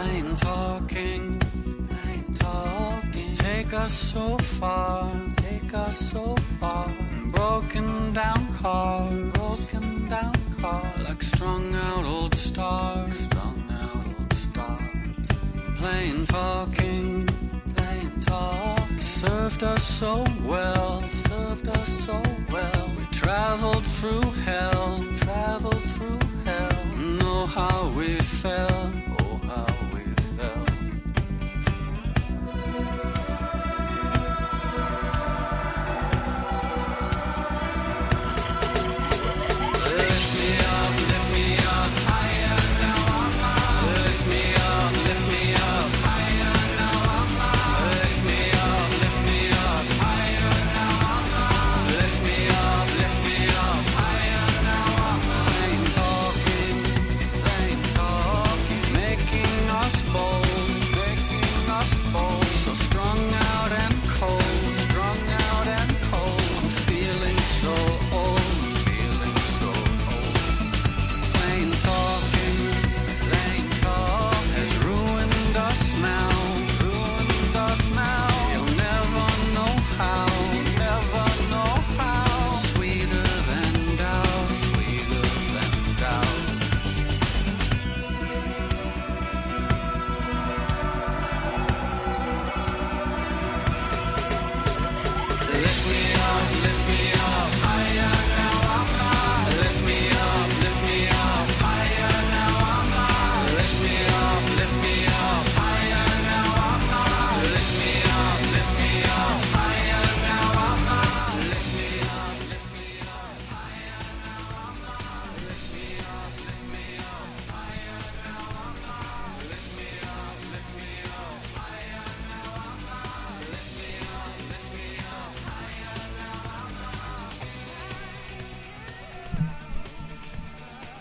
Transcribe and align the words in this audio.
plain 0.00 0.34
talking, 0.36 1.38
plain 1.88 2.24
talking. 2.38 3.36
Take 3.36 3.72
us 3.74 3.92
so 3.92 4.38
far, 4.58 5.12
take 5.36 5.74
us 5.74 5.96
so 6.12 6.34
far. 6.58 6.90
Broken 7.26 8.14
down 8.14 8.42
car, 8.62 9.10
broken 9.38 10.08
down 10.08 10.36
car. 10.60 10.90
Like 11.06 11.22
strung 11.22 11.74
out 11.74 12.06
old 12.06 12.34
stars, 12.34 13.12
strung 13.26 13.62
out 13.70 14.06
old 14.18 14.32
stars. 14.46 15.26
Plain 15.78 16.24
talking, 16.24 17.26
plain 17.76 18.10
talk. 18.22 18.88
Served 19.00 19.62
us 19.62 19.82
so 19.82 20.24
well, 20.46 21.04
served 21.28 21.68
us 21.68 21.88
so 22.06 22.22
well. 22.50 22.90
We 22.96 23.04
traveled 23.12 23.84
through 23.96 24.30
hell, 24.48 25.04
traveled 25.16 25.84
through 25.94 26.20
hell. 26.46 26.84
Know 27.20 27.44
how 27.44 27.92
we 27.96 28.18
felt, 28.42 28.94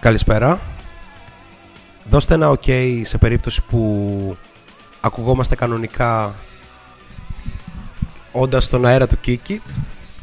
Καλησπέρα. 0.09 0.59
Δώστε 2.05 2.33
ένα 2.33 2.49
ok 2.49 3.01
σε 3.03 3.17
περίπτωση 3.17 3.63
που 3.63 4.37
ακουγόμαστε 5.01 5.55
κανονικά 5.55 6.35
όντας 8.31 8.63
στον 8.63 8.85
αέρα 8.85 9.07
του 9.07 9.17
Kikit. 9.25 9.59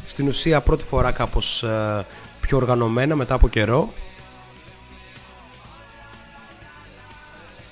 Στην 0.07 0.27
ουσία 0.27 0.61
πρώτη 0.61 0.83
φορά 0.83 1.11
κάπως 1.11 1.63
ε, 1.63 2.05
πιο 2.41 2.57
οργανωμένα 2.57 3.15
μετά 3.15 3.33
από 3.33 3.47
καιρό. 3.47 3.93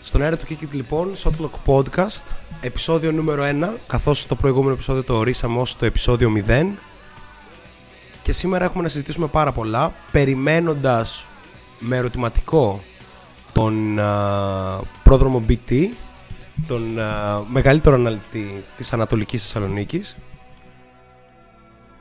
Στον 0.04 0.22
αέρα 0.22 0.38
του 0.38 0.46
Kikit 0.50 0.72
λοιπόν, 0.72 1.14
Shotlock 1.18 1.66
Podcast, 1.66 2.24
επεισόδιο 2.62 3.12
νούμερο 3.12 3.44
1, 3.46 3.70
καθώς 3.88 4.25
το 4.28 4.36
προηγούμενο 4.36 4.74
επεισόδιο 4.74 5.04
το 5.04 5.14
ορίσαμε 5.14 5.59
ως 5.59 5.78
το 5.78 5.86
επεισόδιο 5.86 6.34
0. 6.48 6.66
Και 8.22 8.31
σήμερα 8.31 8.66
έχουμε 8.66 8.84
να 8.84 8.90
συζητήσουμε 8.90 9.28
πάρα 9.28 9.52
πολλά, 9.52 9.94
περιμένοντας 10.12 11.25
με 11.80 11.96
ερωτηματικό 11.96 12.84
τον 13.53 14.00
α, 14.00 14.81
πρόδρομο 15.03 15.44
BT, 15.50 15.86
τον 16.68 17.00
α, 17.00 17.41
μεγαλύτερο 17.50 17.96
αναλυτή 17.96 18.63
της 18.78 18.94
Ανατολικής 18.94 19.41
Θεσσαλονίκης. 19.41 20.18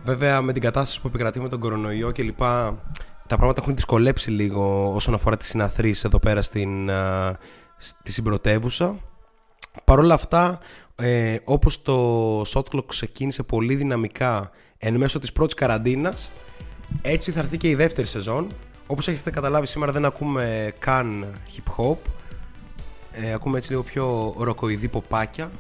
Βέβαια 0.05 0.43
με 0.43 0.53
την 0.53 0.62
κατάσταση 0.62 1.01
που 1.01 1.09
επικρατεί 1.09 1.41
με 1.41 1.49
τον 1.49 1.61
κορονοϊό 1.61 2.11
και 2.11 2.23
λοιπά, 2.23 2.79
τα 3.27 3.37
πράγματα 3.37 3.61
έχουν 3.61 3.75
δυσκολέψει 3.75 4.31
λίγο 4.31 4.93
όσον 4.95 5.15
αφορά 5.15 5.37
τις 5.37 5.49
συναθρήσεις 5.49 6.05
εδώ 6.05 6.19
πέρα 6.19 6.43
στην, 6.43 6.91
α, 6.91 7.37
στη 7.77 8.12
συμπρωτεύουσα. 8.12 8.97
Παρ' 9.85 9.99
όλα 9.99 10.15
αυτά, 10.15 10.59
ε, 10.97 11.37
όπως 11.45 11.83
το 11.83 12.41
Shotclock 12.41 12.87
ξεκίνησε 12.87 13.43
πολύ 13.43 13.75
δυναμικά 13.75 14.51
εν 14.79 14.97
μέσω 14.97 15.19
της 15.19 15.33
πρώτης 15.33 15.55
καραντίνας, 15.55 16.31
έτσι 17.03 17.31
θα 17.31 17.41
έρθει 17.41 17.56
και 17.56 17.69
η 17.69 17.75
δεύτερη 17.75 18.06
σεζόν. 18.06 18.47
Όπως 18.87 19.09
έχετε 19.09 19.31
καταλάβει 19.31 19.67
σήμερα 19.67 19.93
δεν 19.93 20.05
ακούμε 20.05 20.75
καν 20.78 21.33
hip 21.56 21.75
hop. 21.77 21.97
Ε, 23.12 23.33
ακούμε 23.33 23.59
έτσι 23.59 23.71
λίγο 23.71 23.83
πιο 23.83 24.34
ροκοειδή 24.39 24.89
ποπάκια. 24.89 25.50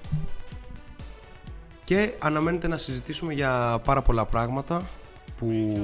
Και 1.84 2.12
αναμένεται 2.18 2.68
να 2.68 2.76
συζητήσουμε 2.76 3.32
για 3.32 3.80
πάρα 3.84 4.02
πολλά 4.02 4.24
πράγματα 4.24 4.88
που... 5.38 5.76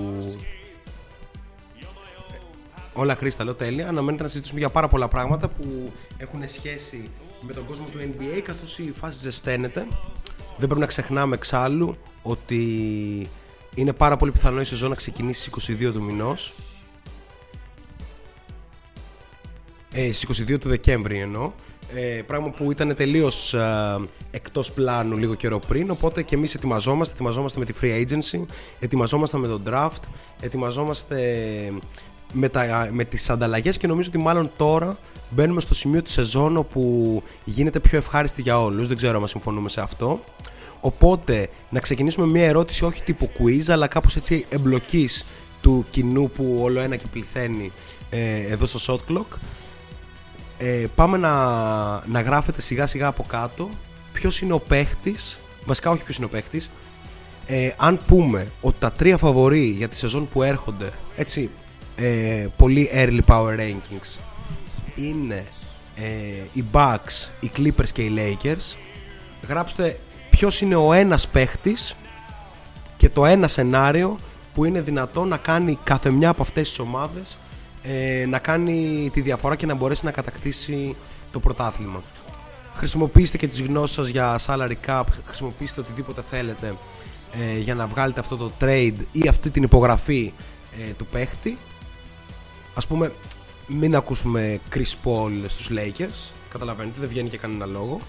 Όλα 2.93 3.15
κρίστα 3.15 3.45
λέω 3.45 3.55
τέλεια. 3.55 3.89
Αναμένεται 3.89 4.23
να 4.23 4.29
συζητήσουμε 4.29 4.61
για 4.61 4.71
πάρα 4.71 4.89
πολλά 4.89 5.09
πράγματα 5.09 5.49
που 5.49 5.93
έχουν 6.17 6.49
σχέση 6.49 7.11
με 7.41 7.53
τον 7.53 7.67
κόσμο 7.67 7.87
του 7.87 7.99
NBA 7.99 8.41
καθώς 8.45 8.79
η 8.79 8.93
φάση 9.01 9.19
ζεσταίνεται. 9.21 9.87
Δεν 10.57 10.69
πρέπει 10.69 10.81
να 10.81 10.87
ξεχνάμε 10.87 11.35
εξάλλου 11.35 11.97
ότι 12.23 12.61
είναι 13.75 13.93
πάρα 13.93 14.17
πολύ 14.17 14.33
πιθανό 14.33 14.61
η 14.61 14.65
σεζόν 14.65 14.89
να 14.89 14.95
ξεκινήσει 14.95 15.51
στις 15.51 15.77
22 15.89 15.93
του 15.93 16.03
μηνός. 16.03 16.55
Ε, 19.93 20.13
στις 20.13 20.43
22 20.43 20.59
του 20.59 20.69
Δεκέμβρη 20.69 21.19
εννοώ. 21.19 21.53
Ε, 21.95 22.23
πράγμα 22.27 22.51
που 22.51 22.71
ήταν 22.71 22.95
τελείως 22.95 23.55
ε, 23.55 23.99
εκτός 24.31 24.73
πλάνου 24.73 25.17
λίγο 25.17 25.35
καιρό 25.35 25.59
πριν 25.59 25.91
οπότε 25.91 26.23
και 26.23 26.35
εμείς 26.35 26.55
ετοιμαζόμαστε, 26.55 27.15
ετοιμαζόμαστε 27.15 27.59
με 27.59 27.65
τη 27.65 27.73
free 27.81 28.05
agency 28.05 28.45
ετοιμαζόμαστε 28.81 29.39
με 29.39 29.47
τον 29.47 29.63
draft 29.67 30.03
ετοιμαζόμαστε 30.41 31.17
με, 32.33 32.49
τα, 32.49 32.89
με 32.93 33.05
τις 33.05 33.31
ανταλλαγές 33.31 33.77
και 33.77 33.87
νομίζω 33.87 34.09
ότι 34.09 34.19
μάλλον 34.19 34.51
τώρα 34.57 34.99
μπαίνουμε 35.31 35.61
στο 35.61 35.75
σημείο 35.75 36.03
του 36.03 36.11
σεζόν 36.11 36.57
όπου 36.57 37.23
γίνεται 37.45 37.81
πιο 37.81 37.99
ευχάριστη 37.99 38.43
για 38.43 38.61
όλους. 38.61 38.89
Δεν 38.89 38.97
ξέρω 38.97 39.21
αν 39.21 39.29
συμφωνούμε 39.29 39.69
σε 39.69 39.81
αυτό. 39.81 40.25
Οπότε 40.81 41.49
να 41.71 41.81
ξεκινήσουμε 41.81 42.27
μια 42.27 42.45
ερώτηση 42.45 42.85
όχι 42.85 43.03
τύπου 43.03 43.31
quiz 43.39 43.65
αλλά 43.69 43.87
κάπως 43.87 44.17
έτσι 44.17 44.47
εμπλοκής 44.49 45.25
του 45.61 45.87
κοινού 45.91 46.31
που 46.31 46.59
όλο 46.63 46.81
ένα 46.81 46.97
και 46.97 47.07
πληθαίνει 47.13 47.73
ε, 48.11 48.41
εδώ 48.51 48.67
στο 48.67 48.79
shot 49.09 49.13
clock 49.13 49.39
ε, 50.63 50.87
πάμε 50.95 51.17
να, 51.17 51.35
να 52.07 52.21
γράφετε 52.21 52.61
σιγά 52.61 52.87
σιγά 52.87 53.07
από 53.07 53.23
κάτω 53.29 53.71
ποιος 54.13 54.41
είναι 54.41 54.53
ο 54.53 54.59
παίχτης 54.59 55.39
βασικά 55.65 55.91
όχι 55.91 56.03
ποιος 56.03 56.17
είναι 56.17 56.27
ο 56.27 56.29
παίχτης 56.29 56.71
ε, 57.47 57.71
αν 57.77 58.01
πούμε 58.07 58.47
ότι 58.61 58.77
τα 58.79 58.93
τρία 58.93 59.17
φαβορεί 59.17 59.65
για 59.65 59.89
τη 59.89 59.97
σεζόν 59.97 60.29
που 60.29 60.43
έρχονται 60.43 60.93
έτσι 61.17 61.51
ε, 61.97 62.47
πολύ 62.57 62.91
early 62.95 63.21
power 63.27 63.59
rankings 63.59 64.19
είναι 64.95 65.47
ε, 65.97 66.03
οι 66.53 66.65
Bucks, 66.73 67.29
οι 67.41 67.51
Clippers 67.57 67.89
και 67.93 68.03
οι 68.03 68.13
Lakers 68.17 68.77
γράψτε 69.49 69.99
ποιος 70.31 70.61
είναι 70.61 70.77
ο 70.77 70.93
ένας 70.93 71.29
παίχτης 71.29 71.95
και 72.97 73.09
το 73.09 73.27
ένα 73.27 73.49
σενάριο 73.49 74.19
που 74.55 74.65
είναι 74.65 74.81
δυνατό 74.81 75.25
να 75.25 75.37
κάνει 75.37 75.79
κάθε 75.85 76.11
μια 76.11 76.29
από 76.29 76.43
αυτές 76.43 76.69
τις 76.69 76.79
ομάδες 76.79 77.39
ε, 77.83 78.27
να 78.27 78.39
κάνει 78.39 79.11
τη 79.13 79.21
διαφορά 79.21 79.57
και 79.57 79.67
να 79.67 79.75
μπορέσει 79.75 80.05
να 80.05 80.11
κατακτήσει 80.11 80.97
το 81.33 81.41
πρωτάθλημα. 81.41 82.01
Χρησιμοποιήστε 82.75 83.37
και 83.37 83.47
τις 83.47 83.63
γνώσεις 83.63 83.97
σας 83.97 84.09
για 84.09 84.39
salary 84.47 84.77
cap, 84.87 85.03
χρησιμοποιήστε 85.27 85.81
οτιδήποτε 85.81 86.23
θέλετε 86.31 86.75
ε, 87.41 87.59
για 87.59 87.75
να 87.75 87.87
βγάλετε 87.87 88.21
αυτό 88.21 88.37
το 88.37 88.51
trade 88.61 88.97
ή 89.13 89.29
αυτή 89.29 89.51
την 89.51 89.63
υπογραφή 89.63 90.33
ε, 90.89 90.93
του 90.93 91.07
παίχτη. 91.07 91.59
Ας 92.75 92.87
πούμε, 92.87 93.13
μην 93.67 93.97
ακούσουμε 93.97 94.61
Chris 94.75 94.95
Paul 95.05 95.45
στους 95.47 95.71
Lakers, 95.71 96.33
Καταλαβαίνετε, 96.53 97.01
δεν 97.01 97.09
βγαίνει 97.09 97.29
και 97.29 97.39
κανένα 97.39 97.67
λόγο. 97.67 98.01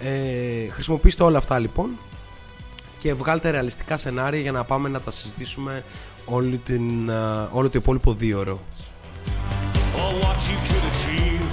Ε, 0.00 0.68
χρησιμοποιήστε 0.68 1.22
όλα 1.22 1.38
αυτά 1.38 1.58
λοιπόν 1.58 1.90
και 2.98 3.14
βγάλτε 3.14 3.50
ρεαλιστικά 3.50 3.96
σενάρια 3.96 4.40
για 4.40 4.52
να 4.52 4.64
πάμε 4.64 4.88
να 4.88 5.00
τα 5.00 5.10
συζητήσουμε 5.10 5.84
όλη 6.24 6.56
την, 6.56 7.10
α, 7.10 7.48
όλο 7.52 7.68
το 7.68 7.78
υπόλοιπο 7.78 8.12
δύο 8.14 8.38
ώρο. 8.38 8.60
Or 9.94 10.12
what 10.22 10.38
you 10.50 10.56
could 10.68 10.84
achieve. 10.92 11.50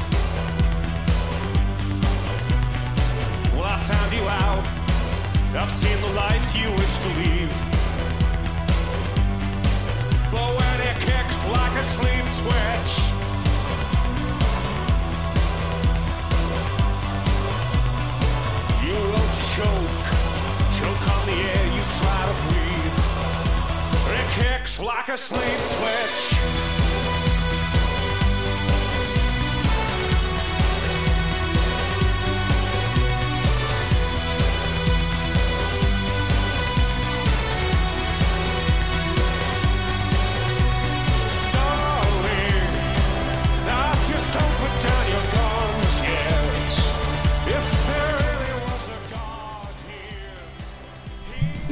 Well, 3.55 3.63
I 3.63 3.77
found 3.77 4.13
you 4.13 4.27
out. 4.27 4.65
I've 5.55 5.69
seen 5.69 5.99
the 6.01 6.09
life 6.09 6.57
you 6.57 6.69
wish 6.71 6.97
to 6.97 7.07
leave. 7.19 7.53
But 10.31 10.49
when 10.59 10.77
it 10.89 10.97
kicks 10.99 11.45
like 11.45 11.75
a 11.79 11.83
sleep 11.83 12.25
twitch, 12.41 12.93
you 18.83 18.97
will 19.11 19.31
choke, 19.53 20.07
choke 20.77 21.05
on 21.15 21.23
the 21.27 21.37
air 21.53 21.65
you 21.75 21.83
try 22.01 22.21
to 22.29 22.35
breathe. 22.43 22.97
It 24.19 24.27
kicks 24.31 24.79
like 24.79 25.07
a 25.09 25.17
sleep 25.17 25.59
twitch. 25.77 26.92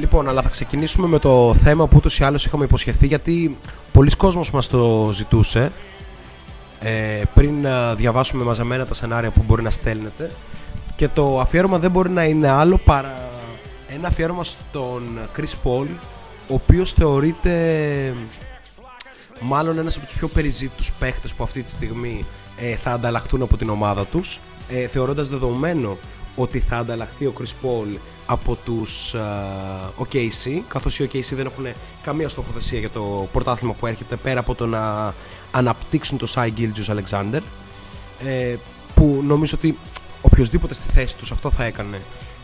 Λοιπόν, 0.02 0.28
αλλά 0.28 0.42
θα 0.42 0.48
ξεκινήσουμε 0.48 1.06
με 1.06 1.18
το 1.18 1.54
θέμα 1.54 1.86
που 1.86 1.96
ούτως 1.96 2.18
ή 2.18 2.24
άλλως 2.24 2.44
είχαμε 2.46 2.64
υποσχεθεί 2.64 3.06
γιατί 3.06 3.56
πολλοί 3.92 4.10
κόσμος 4.10 4.50
μας 4.50 4.68
το 4.68 5.10
ζητούσε. 5.12 5.72
Ε, 6.80 7.22
πριν 7.34 7.66
α, 7.66 7.94
διαβάσουμε 7.94 8.44
μαζεμένα 8.44 8.86
τα 8.86 8.94
σενάρια 8.94 9.30
που 9.30 9.42
μπορεί 9.46 9.62
να 9.62 9.70
στέλνετε. 9.70 10.30
Και 10.96 11.08
το 11.08 11.40
αφιέρωμα 11.40 11.78
δεν 11.78 11.90
μπορεί 11.90 12.10
να 12.10 12.24
είναι 12.24 12.48
άλλο 12.48 12.78
παρά 12.84 13.30
ένα 13.88 14.08
αφιέρωμα 14.08 14.44
στον 14.44 15.02
Chris 15.36 15.54
Paul 15.64 15.86
ο 16.48 16.54
οποίος 16.54 16.92
θεωρείται 16.92 17.52
μάλλον 19.40 19.78
ένας 19.78 19.96
από 19.96 20.06
τους 20.06 20.14
πιο 20.14 20.28
περιζήτητους 20.28 20.92
παίχτες 20.92 21.34
που 21.34 21.42
αυτή 21.42 21.62
τη 21.62 21.70
στιγμή 21.70 22.24
ε, 22.60 22.74
θα 22.74 22.92
ανταλλαχθούν 22.92 23.42
από 23.42 23.56
την 23.56 23.68
ομάδα 23.68 24.04
τους 24.04 24.40
ε, 24.68 24.86
θεωρώντας 24.86 25.28
δεδομένο 25.28 25.98
ότι 26.36 26.58
θα 26.60 26.76
ανταλλαχθεί 26.76 27.26
ο 27.26 27.32
Chris 27.38 27.66
Paul 27.66 27.98
από 28.26 28.56
τους 28.64 29.14
α, 29.14 29.92
OKC 29.98 30.60
καθώς 30.68 30.98
οι 30.98 31.08
OKC 31.12 31.32
δεν 31.32 31.46
έχουν 31.46 31.66
καμία 32.02 32.28
στοχοθεσία 32.28 32.78
για 32.78 32.90
το 32.90 33.28
πρωτάθλημα 33.32 33.72
που 33.72 33.86
έρχεται 33.86 34.16
πέρα 34.16 34.40
από 34.40 34.54
το 34.54 34.66
να 34.66 35.14
αναπτύξουν 35.50 36.18
το 36.18 36.26
Σάι 36.26 36.52
Gilgeous 36.56 36.96
Alexander 36.96 37.40
ε, 38.24 38.56
που 38.94 39.22
νομίζω 39.24 39.56
ότι 39.58 39.78
οποιοδήποτε 40.22 40.74
στη 40.74 40.92
θέση 40.92 41.16
τους 41.16 41.32
αυτό 41.32 41.50
θα 41.50 41.64
έκανε 41.64 41.96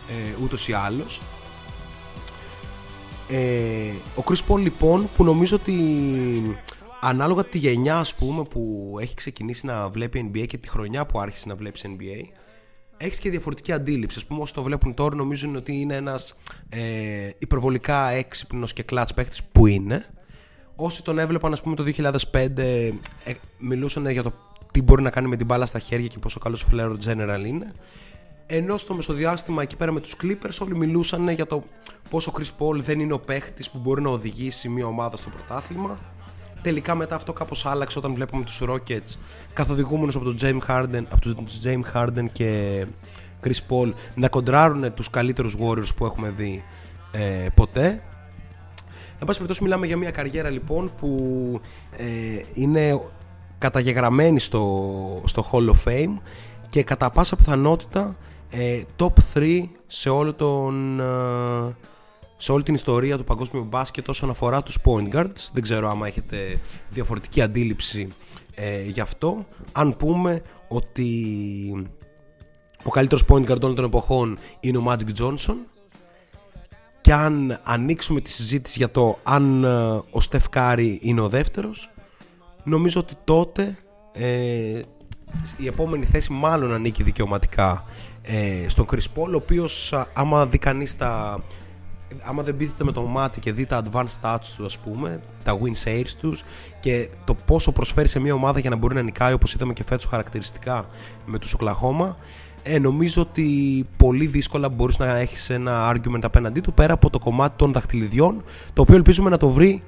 ε, 0.08 0.42
ούτως 0.42 0.68
ή 0.68 0.72
άλλως. 0.72 1.22
Ε, 3.28 3.92
ο 4.16 4.22
Chris 4.24 4.40
Paul 4.48 4.58
λοιπόν 4.58 5.08
που 5.16 5.24
νομίζω 5.24 5.56
ότι 5.56 5.76
ανάλογα 7.00 7.44
τη 7.44 7.58
γενιά 7.58 7.96
ας 7.98 8.14
πούμε 8.14 8.42
που 8.42 8.96
έχει 9.00 9.14
ξεκινήσει 9.14 9.66
να 9.66 9.88
βλέπει 9.88 10.30
NBA 10.32 10.46
και 10.46 10.58
τη 10.58 10.68
χρονιά 10.68 11.06
που 11.06 11.20
άρχισε 11.20 11.48
να 11.48 11.54
βλέπει 11.54 11.80
NBA 11.98 12.28
έχεις 12.98 13.18
και 13.18 13.30
διαφορετική 13.30 13.72
αντίληψη. 13.72 14.18
Α 14.18 14.26
πούμε, 14.26 14.40
όσοι 14.40 14.54
το 14.54 14.62
βλέπουν 14.62 14.94
τώρα 14.94 15.14
νομίζουν 15.14 15.56
ότι 15.56 15.80
είναι 15.80 15.94
ένας 15.94 16.34
ε, 16.68 17.30
υπερβολικά 17.38 18.10
έξυπνος 18.10 18.72
και 18.72 18.82
κλατς 18.82 19.14
παίχτη 19.14 19.36
που 19.52 19.66
είναι. 19.66 20.06
Όσοι 20.76 21.02
τον 21.02 21.18
έβλεπαν, 21.18 21.52
ας 21.52 21.60
πούμε, 21.60 21.74
το 21.74 21.84
2005, 22.32 22.58
ε, 22.58 22.92
μιλούσαν 23.58 24.10
για 24.10 24.22
το 24.22 24.32
τι 24.72 24.82
μπορεί 24.82 25.02
να 25.02 25.10
κάνει 25.10 25.28
με 25.28 25.36
την 25.36 25.46
μπάλα 25.46 25.66
στα 25.66 25.78
χέρια 25.78 26.06
και 26.06 26.18
πόσο 26.18 26.38
καλός 26.38 26.62
φλέρο 26.62 26.96
general 27.04 27.44
είναι. 27.46 27.72
Ενώ 28.46 28.78
στο 28.78 28.94
μεσοδιάστημα 28.94 29.62
εκεί 29.62 29.76
πέρα 29.76 29.92
με 29.92 30.00
τους 30.00 30.16
Clippers 30.22 30.58
όλοι 30.60 30.76
μιλούσαν 30.76 31.28
για 31.28 31.46
το 31.46 31.62
πόσο 32.10 32.32
ο 32.34 32.38
Chris 32.38 32.50
Paul 32.58 32.76
δεν 32.76 33.00
είναι 33.00 33.12
ο 33.12 33.18
παίχτης 33.18 33.70
που 33.70 33.78
μπορεί 33.78 34.02
να 34.02 34.10
οδηγήσει 34.10 34.68
μια 34.68 34.86
ομάδα 34.86 35.16
στο 35.16 35.30
πρωτάθλημα. 35.30 35.98
Τελικά 36.62 36.94
μετά 36.94 37.14
αυτό 37.14 37.32
κάπως 37.32 37.66
άλλαξε 37.66 37.98
όταν 37.98 38.14
βλέπουμε 38.14 38.44
τους 38.44 38.62
Rockets 38.68 39.18
καθοδηγούμενους 39.52 40.16
από 40.16 40.24
τον 40.24 40.36
James 40.40 40.60
Harden, 40.68 41.02
από 41.10 41.20
τον 41.20 41.46
James 41.64 41.96
Harden 41.96 42.26
και 42.32 42.86
Chris 43.44 43.60
Paul 43.68 43.92
να 44.14 44.28
κοντράρουν 44.28 44.94
τους 44.94 45.10
καλύτερους 45.10 45.56
Warriors 45.60 45.94
που 45.96 46.04
έχουμε 46.04 46.30
δει 46.30 46.64
ε, 47.12 47.46
ποτέ. 47.54 48.02
Εν 49.20 49.26
πάση 49.26 49.38
περιπτώσει 49.38 49.62
μιλάμε 49.62 49.86
για 49.86 49.96
μια 49.96 50.10
καριέρα 50.10 50.50
λοιπόν 50.50 50.90
που 51.00 51.60
ε, 51.90 52.04
είναι 52.54 53.00
καταγεγραμμένη 53.58 54.40
στο, 54.40 55.22
στο 55.24 55.44
Hall 55.52 55.68
of 55.68 55.88
Fame 55.88 56.18
και 56.68 56.82
κατά 56.82 57.10
πάσα 57.10 57.36
πιθανότητα 57.36 58.16
ε, 58.50 58.82
top 58.96 59.12
3 59.34 59.62
σε, 59.86 60.08
όλο 60.08 60.34
τον, 60.34 61.00
ε, 61.00 61.76
σε 62.40 62.52
όλη 62.52 62.62
την 62.62 62.74
ιστορία 62.74 63.16
του 63.16 63.24
παγκόσμιου 63.24 63.64
μπάσκετ 63.64 64.08
όσον 64.08 64.30
αφορά 64.30 64.62
τους 64.62 64.78
point 64.84 65.14
guards. 65.14 65.48
Δεν 65.52 65.62
ξέρω 65.62 65.88
άμα 65.88 66.06
έχετε 66.06 66.60
διαφορετική 66.90 67.42
αντίληψη 67.42 68.08
ε, 68.54 68.82
γι' 68.82 69.00
αυτό. 69.00 69.46
Αν 69.72 69.96
πούμε 69.96 70.42
ότι 70.68 71.08
ο 72.82 72.90
καλύτερος 72.90 73.24
point 73.28 73.50
guard 73.50 73.60
όλων 73.62 73.74
των 73.74 73.84
εποχών 73.84 74.38
είναι 74.60 74.78
ο 74.78 74.84
Magic 74.86 75.22
Johnson 75.22 75.56
και 77.00 77.12
αν 77.12 77.60
ανοίξουμε 77.62 78.20
τη 78.20 78.30
συζήτηση 78.30 78.78
για 78.78 78.90
το 78.90 79.18
αν 79.22 79.64
ε, 79.64 79.68
ο 79.96 80.20
Steph 80.30 80.54
Curry 80.54 80.96
είναι 81.00 81.20
ο 81.20 81.28
δεύτερος 81.28 81.90
νομίζω 82.64 83.00
ότι 83.00 83.14
τότε 83.24 83.78
ε, 84.12 84.80
η 85.56 85.66
επόμενη 85.66 86.04
θέση 86.04 86.32
μάλλον 86.32 86.72
ανήκει 86.72 87.02
δικαιωματικά 87.02 87.84
ε, 88.22 88.68
στον 88.68 88.86
Chris 88.90 89.16
Paul 89.16 89.30
ο 89.32 89.36
οποίος 89.36 89.92
α, 89.92 90.06
άμα 90.12 90.46
δει 90.46 90.58
κανείς 90.58 90.96
τα 90.96 91.42
άμα 92.22 92.42
δεν 92.42 92.56
πείθεται 92.56 92.84
με 92.84 92.92
το 92.92 93.02
μάτι 93.02 93.40
και 93.40 93.52
δει 93.52 93.66
τα 93.66 93.82
advanced 93.84 94.20
stats 94.22 94.38
τους 94.56 94.64
ας 94.64 94.78
πούμε 94.78 95.20
τα 95.44 95.58
win 95.62 95.88
shares 95.88 96.10
τους 96.20 96.44
και 96.80 97.08
το 97.24 97.34
πόσο 97.34 97.72
προσφέρει 97.72 98.08
σε 98.08 98.18
μια 98.18 98.34
ομάδα 98.34 98.58
για 98.58 98.70
να 98.70 98.76
μπορεί 98.76 98.94
να 98.94 99.02
νικάει 99.02 99.32
όπως 99.32 99.54
είδαμε 99.54 99.72
και 99.72 99.84
φέτος 99.88 100.04
χαρακτηριστικά 100.06 100.88
με 101.26 101.38
τους 101.38 101.52
Οκλαχώμα 101.54 102.16
ε, 102.62 102.78
νομίζω 102.78 103.22
ότι 103.22 103.86
πολύ 103.96 104.26
δύσκολα 104.26 104.68
μπορείς 104.68 104.98
να 104.98 105.16
έχεις 105.16 105.50
ένα 105.50 105.94
argument 105.94 106.20
απέναντί 106.22 106.60
του 106.60 106.72
πέρα 106.72 106.92
από 106.92 107.10
το 107.10 107.18
κομμάτι 107.18 107.54
των 107.56 107.72
δαχτυλιδιών 107.72 108.44
το 108.72 108.82
οποίο 108.82 108.94
ελπίζουμε 108.94 109.30
να 109.30 109.36
το 109.36 109.48
βρει 109.50 109.82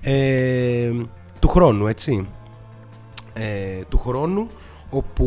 ε, 0.00 0.90
του 1.38 1.48
χρόνου 1.48 1.86
έτσι. 1.86 2.26
Ε, 3.34 3.82
του 3.88 3.98
χρόνου 3.98 4.48
όπου 4.90 5.24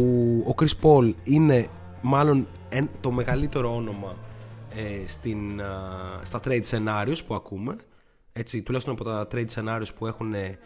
ο 0.47 0.53
Chris 0.61 0.73
Paul 0.81 1.13
είναι 1.23 1.67
μάλλον 2.01 2.47
εν- 2.69 2.89
το 3.01 3.11
μεγαλύτερο 3.11 3.75
όνομα 3.75 4.15
ε, 4.79 5.07
στην, 5.07 5.61
α, 5.61 6.21
στα 6.23 6.39
trade 6.43 6.63
scenarios 6.63 7.17
που 7.27 7.35
ακούμε 7.35 7.75
έτσι, 8.33 8.61
τουλάχιστον 8.61 8.93
από 8.93 9.03
τα 9.03 9.27
trade 9.31 9.47
scenarios 9.55 9.87
που 9.97 10.07
έχουν 10.07 10.33
ε, 10.33 10.57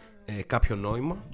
κάποιο 0.46 0.76
νόημα. 0.76 1.24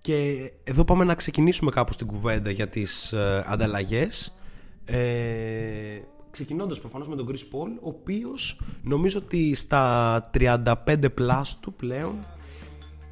Και 0.00 0.50
εδώ 0.64 0.84
πάμε 0.84 1.04
να 1.04 1.14
ξεκινήσουμε 1.14 1.70
κάπως 1.70 1.96
την 1.96 2.06
κουβέντα 2.06 2.50
για 2.50 2.68
τις 2.68 3.12
ε, 3.12 3.44
ανταλλαγές. 3.46 4.38
Ε, 4.84 6.00
ξεκινώντας 6.30 6.80
προφανώς 6.80 7.08
με 7.08 7.16
τον 7.16 7.28
Chris 7.28 7.54
Paul 7.54 7.68
ο 7.80 7.88
οποίος 7.88 8.60
νομίζω 8.82 9.18
ότι 9.18 9.54
στα 9.54 10.30
35 10.34 10.64
plus 11.18 11.42
του 11.60 11.72
πλέον 11.72 12.14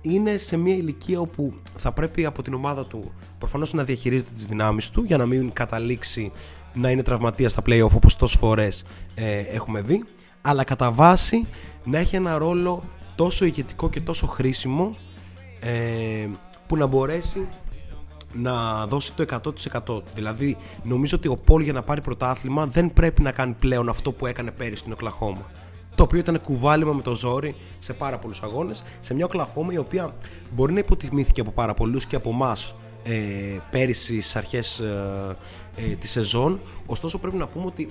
είναι 0.01 0.39
σε 0.39 0.57
μια 0.57 0.75
ηλικία 0.75 1.21
όπου 1.21 1.55
θα 1.77 1.93
πρέπει 1.93 2.25
από 2.25 2.43
την 2.43 2.55
ομάδα 2.55 2.87
του 2.87 3.13
προφανώς 3.39 3.73
να 3.73 3.85
διαχειρίζεται 3.85 4.31
τις 4.35 4.47
δυνάμεις 4.47 4.91
του 4.91 5.03
για 5.03 5.17
να 5.17 5.27
μην 5.27 5.53
καταλήξει 5.53 6.33
να 6.75 6.91
είναι 6.91 7.03
τραυματία 7.03 7.49
στα 7.49 7.63
play-off 7.67 7.91
όπως 7.95 8.17
τόσες 8.17 8.39
φορές 8.39 8.85
ε, 9.15 9.39
έχουμε 9.39 9.81
δει 9.81 10.05
αλλά 10.43 10.65
κατά 10.65 10.91
βάση 10.91 11.47
να 11.85 11.99
έχει 11.99 12.17
ένα 12.17 12.39
ρόλο 12.39 12.83
τόσο 13.15 13.45
ηγετικό 13.45 13.91
και 13.91 14.01
τόσο 14.01 14.27
χρήσιμο 14.27 14.97
ε, 15.61 16.29
που 16.67 16.77
να 16.77 16.87
μπορέσει 16.87 17.49
να 18.35 18.87
δώσει 18.87 19.13
το 19.13 19.41
100%. 19.97 20.03
Δηλαδή, 20.15 20.57
νομίζω 20.83 21.17
ότι 21.17 21.29
ο 21.29 21.37
Πολ 21.37 21.63
για 21.63 21.73
να 21.73 21.83
πάρει 21.83 22.01
πρωτάθλημα 22.01 22.67
δεν 22.67 22.93
πρέπει 22.93 23.23
να 23.23 23.33
κάνει 23.33 23.55
πλέον 23.59 23.89
αυτό 23.89 24.13
που 24.13 24.27
έκανε 24.27 24.51
πέρυσι 24.51 24.77
στην 24.77 24.93
Οκλαχώμα. 24.93 25.51
Το 25.95 26.03
οποίο 26.03 26.19
ήταν 26.19 26.41
κουβάλιμα 26.41 26.93
με 26.93 27.03
το 27.03 27.15
ζόρι 27.15 27.55
σε 27.79 27.93
πάρα 27.93 28.19
πολλούς 28.19 28.43
αγώνες. 28.43 28.85
Σε 29.01 29.15
μια 29.15 29.25
Οκλαχώμα 29.25 29.73
η 29.73 29.79
οποία 29.79 30.15
μπορεί 30.55 30.73
να 30.73 30.79
υποτιμήθηκε 30.79 31.41
από 31.41 31.51
πάρα 31.51 31.75
πολλούς 31.75 32.07
και 32.07 32.17
από 32.17 32.31
εμάς 32.31 32.75
ε, 33.05 33.13
πέρυσι 33.71 34.21
στις 34.21 34.37
αρχές 34.37 34.83
ε, 35.77 35.91
ε, 35.91 35.95
τη 35.95 36.09
σεζόν. 36.09 36.61
Ωστόσο, 36.87 37.19
πρέπει 37.19 37.37
να 37.37 37.47
πούμε 37.47 37.67
ότι 37.67 37.89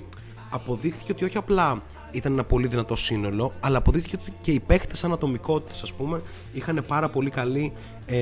αποδείχθηκε 0.50 1.12
ότι 1.12 1.24
όχι 1.24 1.36
απλά 1.36 1.82
ήταν 2.10 2.32
ένα 2.32 2.44
πολύ 2.44 2.66
δυνατό 2.66 2.96
σύνολο, 2.96 3.52
αλλά 3.60 3.78
αποδείχθηκε 3.78 4.16
ότι 4.20 4.32
και 4.42 4.50
οι 4.50 4.60
παίχτες 4.60 5.04
ανατομικότητες, 5.04 5.82
ας 5.82 5.92
πούμε, 5.92 6.22
είχαν 6.52 6.84
πάρα 6.86 7.08
πολύ 7.08 7.30
καλή 7.30 7.72
ε, 8.06 8.16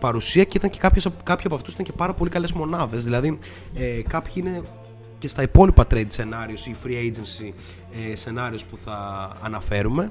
παρουσία 0.00 0.44
και 0.44 0.56
ήταν 0.56 0.70
και 0.70 0.78
κάποιες, 0.78 1.08
κάποιοι 1.22 1.46
από 1.46 1.54
αυτούς 1.54 1.72
ήταν 1.72 1.84
και 1.84 1.92
πάρα 1.92 2.14
πολύ 2.14 2.30
καλές 2.30 2.52
μονάδες. 2.52 3.04
Δηλαδή, 3.04 3.38
ε, 3.74 4.02
κάποιοι 4.08 4.32
είναι 4.36 4.62
και 5.18 5.28
στα 5.28 5.42
υπόλοιπα 5.42 5.86
trade 5.90 6.06
scenarios 6.16 6.66
ή 6.68 6.74
free 6.84 6.88
agency 6.88 7.52
ε, 7.92 8.12
scenarios 8.24 8.60
που 8.70 8.78
θα 8.84 9.30
αναφέρουμε. 9.42 10.10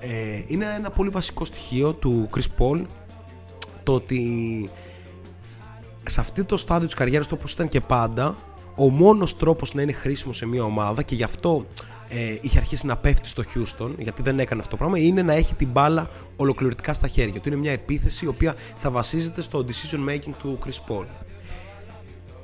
Ε, 0.00 0.42
είναι 0.46 0.64
ένα 0.76 0.90
πολύ 0.90 1.08
βασικό 1.08 1.44
στοιχείο 1.44 1.92
του 1.92 2.28
Chris 2.34 2.46
Paul 2.58 2.84
το 3.82 3.94
ότι 3.94 4.70
σε 6.06 6.20
αυτό 6.20 6.44
το 6.44 6.56
στάδιο 6.56 6.86
της 6.86 6.96
καριέρας 6.96 7.28
του 7.28 7.36
όπως 7.38 7.52
ήταν 7.52 7.68
και 7.68 7.80
πάντα 7.80 8.36
ο 8.76 8.90
μόνος 8.90 9.36
τρόπος 9.36 9.74
να 9.74 9.82
είναι 9.82 9.92
χρήσιμος 9.92 10.36
σε 10.36 10.46
μια 10.46 10.64
ομάδα 10.64 11.02
και 11.02 11.14
γι' 11.14 11.22
αυτό 11.22 11.66
ε, 12.08 12.36
είχε 12.40 12.58
αρχίσει 12.58 12.86
να 12.86 12.96
πέφτει 12.96 13.28
στο 13.28 13.42
Houston 13.54 13.90
γιατί 13.98 14.22
δεν 14.22 14.38
έκανε 14.38 14.60
αυτό 14.60 14.70
το 14.70 14.76
πράγμα 14.76 14.98
είναι 14.98 15.22
να 15.22 15.32
έχει 15.32 15.54
την 15.54 15.68
μπάλα 15.68 16.10
ολοκληρωτικά 16.36 16.92
στα 16.92 17.08
χέρια 17.08 17.40
του. 17.40 17.48
Είναι 17.48 17.56
μια 17.56 17.72
επίθεση 17.72 18.24
η 18.24 18.28
οποία 18.28 18.54
θα 18.76 18.90
βασίζεται 18.90 19.42
στο 19.42 19.66
decision 19.68 20.10
making 20.10 20.32
του 20.38 20.58
Chris 20.64 20.92
Paul. 20.92 21.06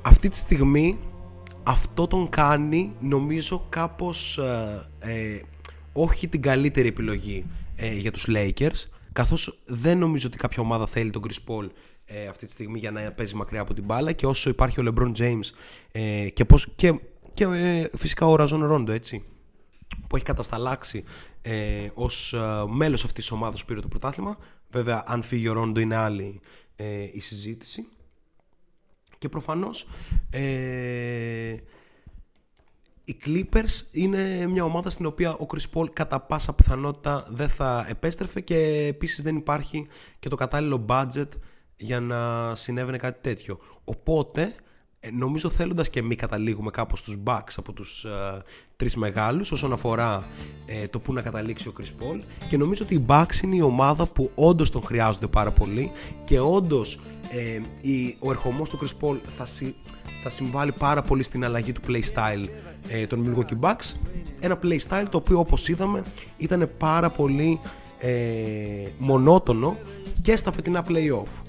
Αυτή 0.01 0.29
τη 0.29 0.37
στιγμή 0.37 0.97
αυτό 1.63 2.07
τον 2.07 2.29
κάνει 2.29 2.91
νομίζω 2.99 3.65
κάπως 3.69 4.37
ε, 4.37 4.87
ε, 4.99 5.41
όχι 5.93 6.27
την 6.27 6.41
καλύτερη 6.41 6.87
επιλογή 6.87 7.45
ε, 7.75 7.93
για 7.93 8.11
τους 8.11 8.27
Lakers 8.29 8.87
καθώς 9.13 9.59
δεν 9.65 9.97
νομίζω 9.97 10.27
ότι 10.27 10.37
κάποια 10.37 10.63
ομάδα 10.63 10.87
θέλει 10.87 11.09
τον 11.09 11.21
Chris 11.27 11.51
Paul 11.51 11.69
ε, 12.11 12.27
αυτή 12.27 12.45
τη 12.45 12.51
στιγμή 12.51 12.79
για 12.79 12.91
να 12.91 13.11
παίζει 13.11 13.35
μακριά 13.35 13.61
από 13.61 13.73
την 13.73 13.83
μπάλα 13.83 14.11
και 14.11 14.25
όσο 14.25 14.49
υπάρχει 14.49 14.79
ο 14.79 14.83
LeBron 14.87 15.11
James 15.17 15.49
ε, 15.91 16.29
και, 16.29 16.45
πώς, 16.45 16.67
και, 16.75 16.99
και 17.33 17.43
ε, 17.43 17.89
φυσικά 17.95 18.25
ο 18.25 18.35
Ραζόν 18.35 18.71
Rondo 18.71 18.93
έτσι 18.93 19.23
που 20.07 20.15
έχει 20.15 20.25
κατασταλάξει 20.25 21.03
ε, 21.41 21.89
ως 21.93 22.33
ε, 22.33 22.63
μέλος 22.67 23.03
αυτής 23.03 23.23
της 23.23 23.31
ομάδας 23.31 23.61
που 23.61 23.65
πήρε 23.65 23.79
το 23.79 23.87
πρωτάθλημα. 23.87 24.37
Βέβαια 24.69 25.03
αν 25.07 25.21
φύγει 25.21 25.47
ο 25.47 25.61
Rondo 25.61 25.79
είναι 25.79 25.95
άλλη 25.95 26.39
ε, 26.75 27.03
η 27.13 27.19
συζήτηση. 27.19 27.87
Και 29.17 29.29
προφανώς 29.29 29.87
ε, 30.29 31.55
οι 33.03 33.17
Clippers 33.25 33.81
είναι 33.91 34.47
μια 34.47 34.63
ομάδα 34.63 34.89
στην 34.89 35.05
οποία 35.05 35.33
ο 35.33 35.45
Chris 35.53 35.77
Paul 35.77 35.89
κατά 35.93 36.19
πάσα 36.19 36.53
πιθανότητα 36.53 37.27
δεν 37.29 37.49
θα 37.49 37.85
επέστρεφε 37.89 38.41
και 38.41 38.57
επίσης 38.87 39.23
δεν 39.23 39.35
υπάρχει 39.35 39.87
και 40.19 40.29
το 40.29 40.35
κατάλληλο 40.35 40.85
budget 40.89 41.27
για 41.79 41.99
να 41.99 42.55
συνέβαινε 42.55 42.97
κάτι 42.97 43.19
τέτοιο. 43.21 43.59
Οπότε 43.83 44.53
ε, 44.99 45.09
νομίζω 45.11 45.49
θέλοντας 45.49 45.89
και 45.89 46.01
μη 46.01 46.15
καταλήγουμε 46.15 46.71
κάπως 46.71 46.99
στους 46.99 47.17
Bucks 47.25 47.53
από 47.57 47.73
τους 47.73 48.03
ε, 48.03 48.43
τρεις 48.75 48.95
μεγάλους 48.95 49.51
όσον 49.51 49.73
αφορά 49.73 50.27
ε, 50.65 50.87
το 50.87 50.99
που 50.99 51.13
να 51.13 51.21
καταλήξει 51.21 51.67
ο 51.67 51.73
Chris 51.79 52.03
Paul 52.03 52.19
και 52.49 52.57
νομίζω 52.57 52.83
ότι 52.83 52.95
οι 52.95 53.05
Bucks 53.07 53.41
είναι 53.43 53.55
η 53.55 53.61
ομάδα 53.61 54.05
που 54.05 54.31
όντως 54.35 54.71
τον 54.71 54.83
χρειάζονται 54.83 55.27
πάρα 55.27 55.51
πολύ 55.51 55.91
και 56.23 56.39
όντως 56.39 56.99
ε, 57.29 57.61
η, 57.87 58.15
ο 58.19 58.31
ερχομός 58.31 58.69
του 58.69 58.79
Chris 58.81 59.05
Paul 59.05 59.17
θα, 59.35 59.45
συ- 59.45 59.75
θα 60.21 60.29
συμβάλλει 60.29 60.71
πάρα 60.71 61.01
πολύ 61.01 61.23
στην 61.23 61.43
αλλαγή 61.43 61.71
του 61.71 61.81
playstyle 61.87 62.47
ε, 62.87 63.07
των 63.07 63.25
Milwaukee 63.25 63.59
Bucks 63.59 63.93
ένα 64.39 64.59
playstyle 64.63 65.05
το 65.09 65.17
οποίο 65.17 65.39
όπως 65.39 65.67
είδαμε 65.67 66.03
ήταν 66.37 66.69
πάρα 66.77 67.09
πολύ 67.09 67.59
ε, 67.99 68.89
μονότονο 68.97 69.77
και 70.21 70.35
στα 70.35 70.51
φετινά 70.51 70.85
playoff 70.87 71.48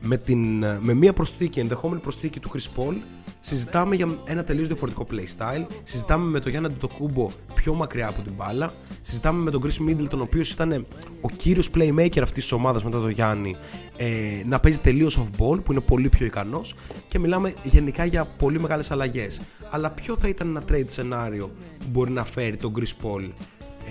με, 0.00 0.16
την, 0.16 0.64
με 0.80 0.94
μία 0.94 1.12
προσθήκη, 1.12 1.60
ενδεχόμενη 1.60 2.00
προσθήκη 2.00 2.40
του 2.40 2.50
Chris 2.52 2.80
Paul 2.80 2.94
συζητάμε 3.40 3.94
για 3.94 4.18
ένα 4.24 4.44
τελείως 4.44 4.66
διαφορετικό 4.66 5.06
playstyle 5.10 5.66
συζητάμε 5.82 6.30
με 6.30 6.40
τον 6.40 6.50
Γιάννη 6.50 6.68
Αντιτοκούμπο 6.68 7.30
πιο 7.54 7.74
μακριά 7.74 8.08
από 8.08 8.22
την 8.22 8.32
μπάλα 8.36 8.72
συζητάμε 9.00 9.42
με 9.42 9.50
τον 9.50 9.62
Chris 9.64 9.90
Middleton 9.90 10.18
ο 10.18 10.22
οποίος 10.22 10.50
ήταν 10.50 10.86
ο 11.20 11.28
κύριος 11.36 11.70
playmaker 11.74 12.20
αυτής 12.22 12.42
της 12.42 12.52
ομάδας 12.52 12.84
μετά 12.84 13.00
τον 13.00 13.10
Γιάννη 13.10 13.56
ε, 13.96 14.42
να 14.46 14.60
παίζει 14.60 14.78
τελείως 14.78 15.18
off 15.18 15.42
ball 15.42 15.64
που 15.64 15.72
είναι 15.72 15.80
πολύ 15.80 16.08
πιο 16.08 16.26
ικανός 16.26 16.74
και 17.08 17.18
μιλάμε 17.18 17.54
γενικά 17.62 18.04
για 18.04 18.24
πολύ 18.24 18.60
μεγάλες 18.60 18.90
αλλαγές. 18.90 19.40
Αλλά 19.70 19.90
ποιο 19.90 20.16
θα 20.16 20.28
ήταν 20.28 20.48
ένα 20.48 20.62
trade 20.68 20.88
σενάριο 20.88 21.50
που 21.78 21.86
μπορεί 21.90 22.10
να 22.10 22.24
φέρει 22.24 22.56
τον 22.56 22.72
Chris 22.78 23.04
Paul 23.04 23.30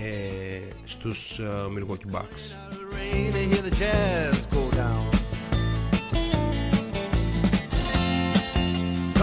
ε, 0.04 0.60
στους 0.84 1.38
ε, 1.38 1.44
Milwaukee 1.76 2.16
Bucks; 2.16 2.56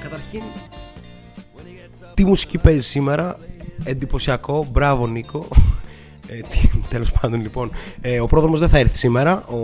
Καταρχήν 0.00 0.42
τι 2.14 2.24
μουσική 2.24 2.58
παίζει 2.58 2.80
σήμερα; 2.80 3.38
Εντυπωσιακό 3.84 4.66
μπράβο 4.70 5.06
Νίκο. 5.06 5.48
Ε, 6.28 6.40
τέλος 6.88 7.10
πάντων 7.12 7.40
λοιπόν. 7.40 7.70
Ε, 8.00 8.20
ο 8.20 8.26
πρόδρομος 8.26 8.60
δεν 8.60 8.68
θα 8.68 8.78
έρθει 8.78 8.96
σήμερα 8.96 9.44
ο 9.46 9.58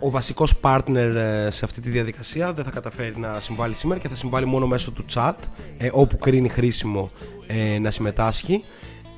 ο 0.00 0.10
βασικός 0.10 0.54
partner 0.60 1.14
ε, 1.14 1.48
σε 1.50 1.64
αυτή 1.64 1.80
τη 1.80 1.90
διαδικασία 1.90 2.52
δεν 2.52 2.64
θα 2.64 2.70
καταφέρει 2.70 3.18
να 3.18 3.40
συμβάλλει 3.40 3.74
σήμερα 3.74 4.00
και 4.00 4.08
θα 4.08 4.14
συμβάλλει 4.14 4.46
μόνο 4.46 4.66
μέσω 4.66 4.90
του 4.90 5.04
chat, 5.14 5.34
ε, 5.78 5.88
όπου 5.92 6.18
κρίνει 6.18 6.48
χρήσιμο 6.48 7.08
ε, 7.46 7.78
να 7.78 7.90
συμμετάσχει. 7.90 8.64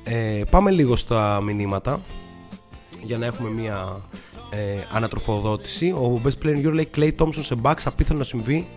Ε, 0.03 0.41
πάμε 0.49 0.71
λίγο 0.71 0.95
στα 0.95 1.41
μηνύματα 1.41 2.01
για 3.03 3.17
να 3.17 3.25
έχουμε 3.25 3.49
μια 3.49 4.01
ε, 4.49 4.57
ανατροφοδότηση. 4.91 5.89
Ο 5.91 6.21
Best 6.25 6.45
Player 6.45 6.55
in 6.55 6.65
Euro 6.65 6.73
λέει 6.73 6.89
Clay 6.95 7.11
Thompson 7.17 7.39
σε 7.39 7.55
Bucks 7.63 7.81
απίθανο 7.85 8.19
να 8.19 8.25
συμβεί 8.25 8.67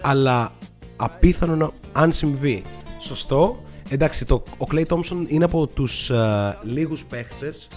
αλλά 0.00 0.52
απίθανο 0.96 1.56
να, 1.56 1.70
αν 1.92 2.12
συμβεί. 2.12 2.64
Σωστό. 2.98 3.62
Εντάξει, 3.88 4.24
το, 4.24 4.42
ο 4.58 4.66
Clay 4.70 4.84
Thompson 4.86 5.24
είναι 5.26 5.44
από 5.44 5.66
τους 5.66 6.10
ε, 6.10 6.58
λίγους 6.62 7.04
παίχτες 7.04 7.68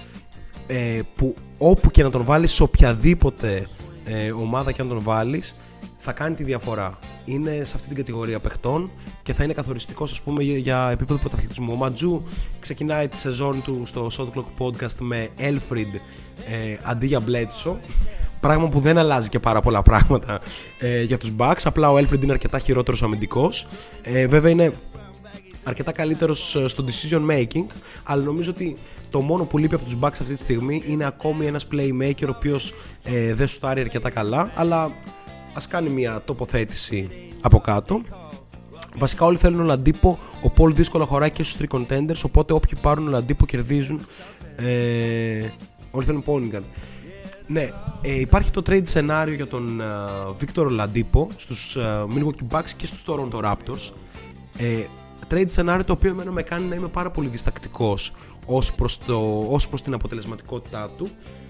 ε, 0.71 0.99
που 1.15 1.35
όπου 1.57 1.91
και 1.91 2.03
να 2.03 2.11
τον 2.11 2.23
βάλεις 2.23 2.51
σε 2.51 2.63
οποιαδήποτε 2.63 3.67
ε, 4.05 4.31
ομάδα 4.31 4.71
και 4.71 4.83
να 4.83 4.89
τον 4.89 5.01
βάλεις 5.01 5.55
θα 5.97 6.11
κάνει 6.11 6.35
τη 6.35 6.43
διαφορά. 6.43 6.99
Είναι 7.25 7.63
σε 7.63 7.73
αυτή 7.75 7.87
την 7.87 7.97
κατηγορία 7.97 8.39
παιχτών 8.39 8.91
και 9.23 9.33
θα 9.33 9.43
είναι 9.43 9.53
καθοριστικός 9.53 10.11
ας 10.11 10.21
πούμε 10.21 10.43
για, 10.43 10.57
για 10.57 10.89
επίπεδο 10.91 11.19
πρωταθλητισμού. 11.19 11.73
Ο 11.73 11.75
Ματζού 11.75 12.23
ξεκινάει 12.59 13.07
τη 13.07 13.17
σεζόν 13.17 13.61
του 13.61 13.81
στο 13.85 14.09
Shot 14.17 14.27
Clock 14.37 14.65
Podcast 14.65 14.95
με 14.99 15.27
Elfrid 15.39 15.99
ε, 16.49 16.77
αντί 16.83 17.07
για 17.07 17.21
Bledsoe 17.27 17.77
Πράγμα 18.39 18.69
που 18.69 18.79
δεν 18.79 18.97
αλλάζει 18.97 19.29
και 19.29 19.39
πάρα 19.39 19.61
πολλά 19.61 19.81
πράγματα 19.81 20.39
ε, 20.79 21.01
για 21.01 21.17
τους 21.17 21.31
Bucks. 21.37 21.61
Απλά 21.63 21.91
ο 21.91 21.97
Elfrid 21.97 22.23
είναι 22.23 22.31
αρκετά 22.31 22.59
χειρότερος 22.59 23.03
αμυντικός. 23.03 23.67
Ε, 24.01 24.27
βέβαια 24.27 24.51
είναι 24.51 24.73
αρκετά 25.63 25.91
καλύτερος 25.91 26.55
ε, 26.55 26.67
στο 26.67 26.85
decision 26.87 27.29
making. 27.31 27.65
Αλλά 28.03 28.23
νομίζω 28.23 28.51
ότι 28.51 28.77
το 29.11 29.21
μόνο 29.21 29.45
που 29.45 29.57
λείπει 29.57 29.75
από 29.75 29.83
τους 29.83 29.97
Bucks 29.99 30.07
αυτή 30.21 30.33
τη 30.33 30.41
στιγμή 30.41 30.83
είναι 30.85 31.05
ακόμη 31.05 31.45
ένας 31.45 31.67
playmaker 31.71 32.25
ο 32.27 32.33
οποίος 32.35 32.73
ε, 33.03 33.33
δεν 33.33 33.47
σουτάρει 33.47 33.81
αρκετά 33.81 34.09
καλά. 34.09 34.51
Αλλά 34.55 34.91
ας 35.53 35.67
κάνει 35.67 35.89
μια 35.89 36.21
τοποθέτηση 36.25 37.09
από 37.41 37.59
κάτω. 37.59 38.01
Βασικά 38.97 39.25
όλοι 39.25 39.37
θέλουν 39.37 39.59
ο 39.59 39.63
Λαντίπο, 39.63 40.19
ο 40.41 40.49
Πολ 40.49 40.73
δύσκολα 40.73 41.05
χωράει 41.05 41.31
και 41.31 41.43
στους 41.43 41.67
3 41.71 41.77
contenders, 41.77 42.21
οπότε 42.25 42.53
όποιοι 42.53 42.79
πάρουν 42.81 43.07
ο 43.07 43.09
Λαντίπο 43.09 43.45
κερδίζουν. 43.45 44.05
Ε, 44.55 45.49
όλοι 45.91 46.05
θέλουν 46.05 46.23
Πόλιγκαν. 46.23 46.63
Ναι, 47.47 47.69
ε, 48.01 48.19
υπάρχει 48.19 48.51
το 48.51 48.61
trade 48.65 48.87
σενάριο 48.87 49.33
για 49.33 49.47
τον 49.47 49.81
Βίκτορ 50.37 50.71
Λαντίπο 50.71 51.27
στους 51.35 51.75
ε, 51.75 52.05
Milwaukee 52.15 52.55
Bucks 52.55 52.69
και 52.77 52.85
στους 52.85 53.03
Toronto 53.07 53.43
Raptors. 53.43 53.91
Ε, 54.57 54.85
trade 55.31 55.49
σενάριο 55.49 55.83
το 55.83 55.93
οποίο 55.93 56.09
εμένα 56.09 56.31
με 56.31 56.41
κάνει 56.41 56.65
να 56.65 56.75
είμαι 56.75 56.87
πάρα 56.87 57.11
πολύ 57.11 57.27
διστακτικός 57.27 58.13
ως 58.51 58.73
προς, 58.73 58.97
το, 58.97 59.45
ως 59.49 59.67
προς 59.67 59.81
την 59.81 59.93
αποτελεσματικότητά 59.93 60.89
του. 60.97 61.09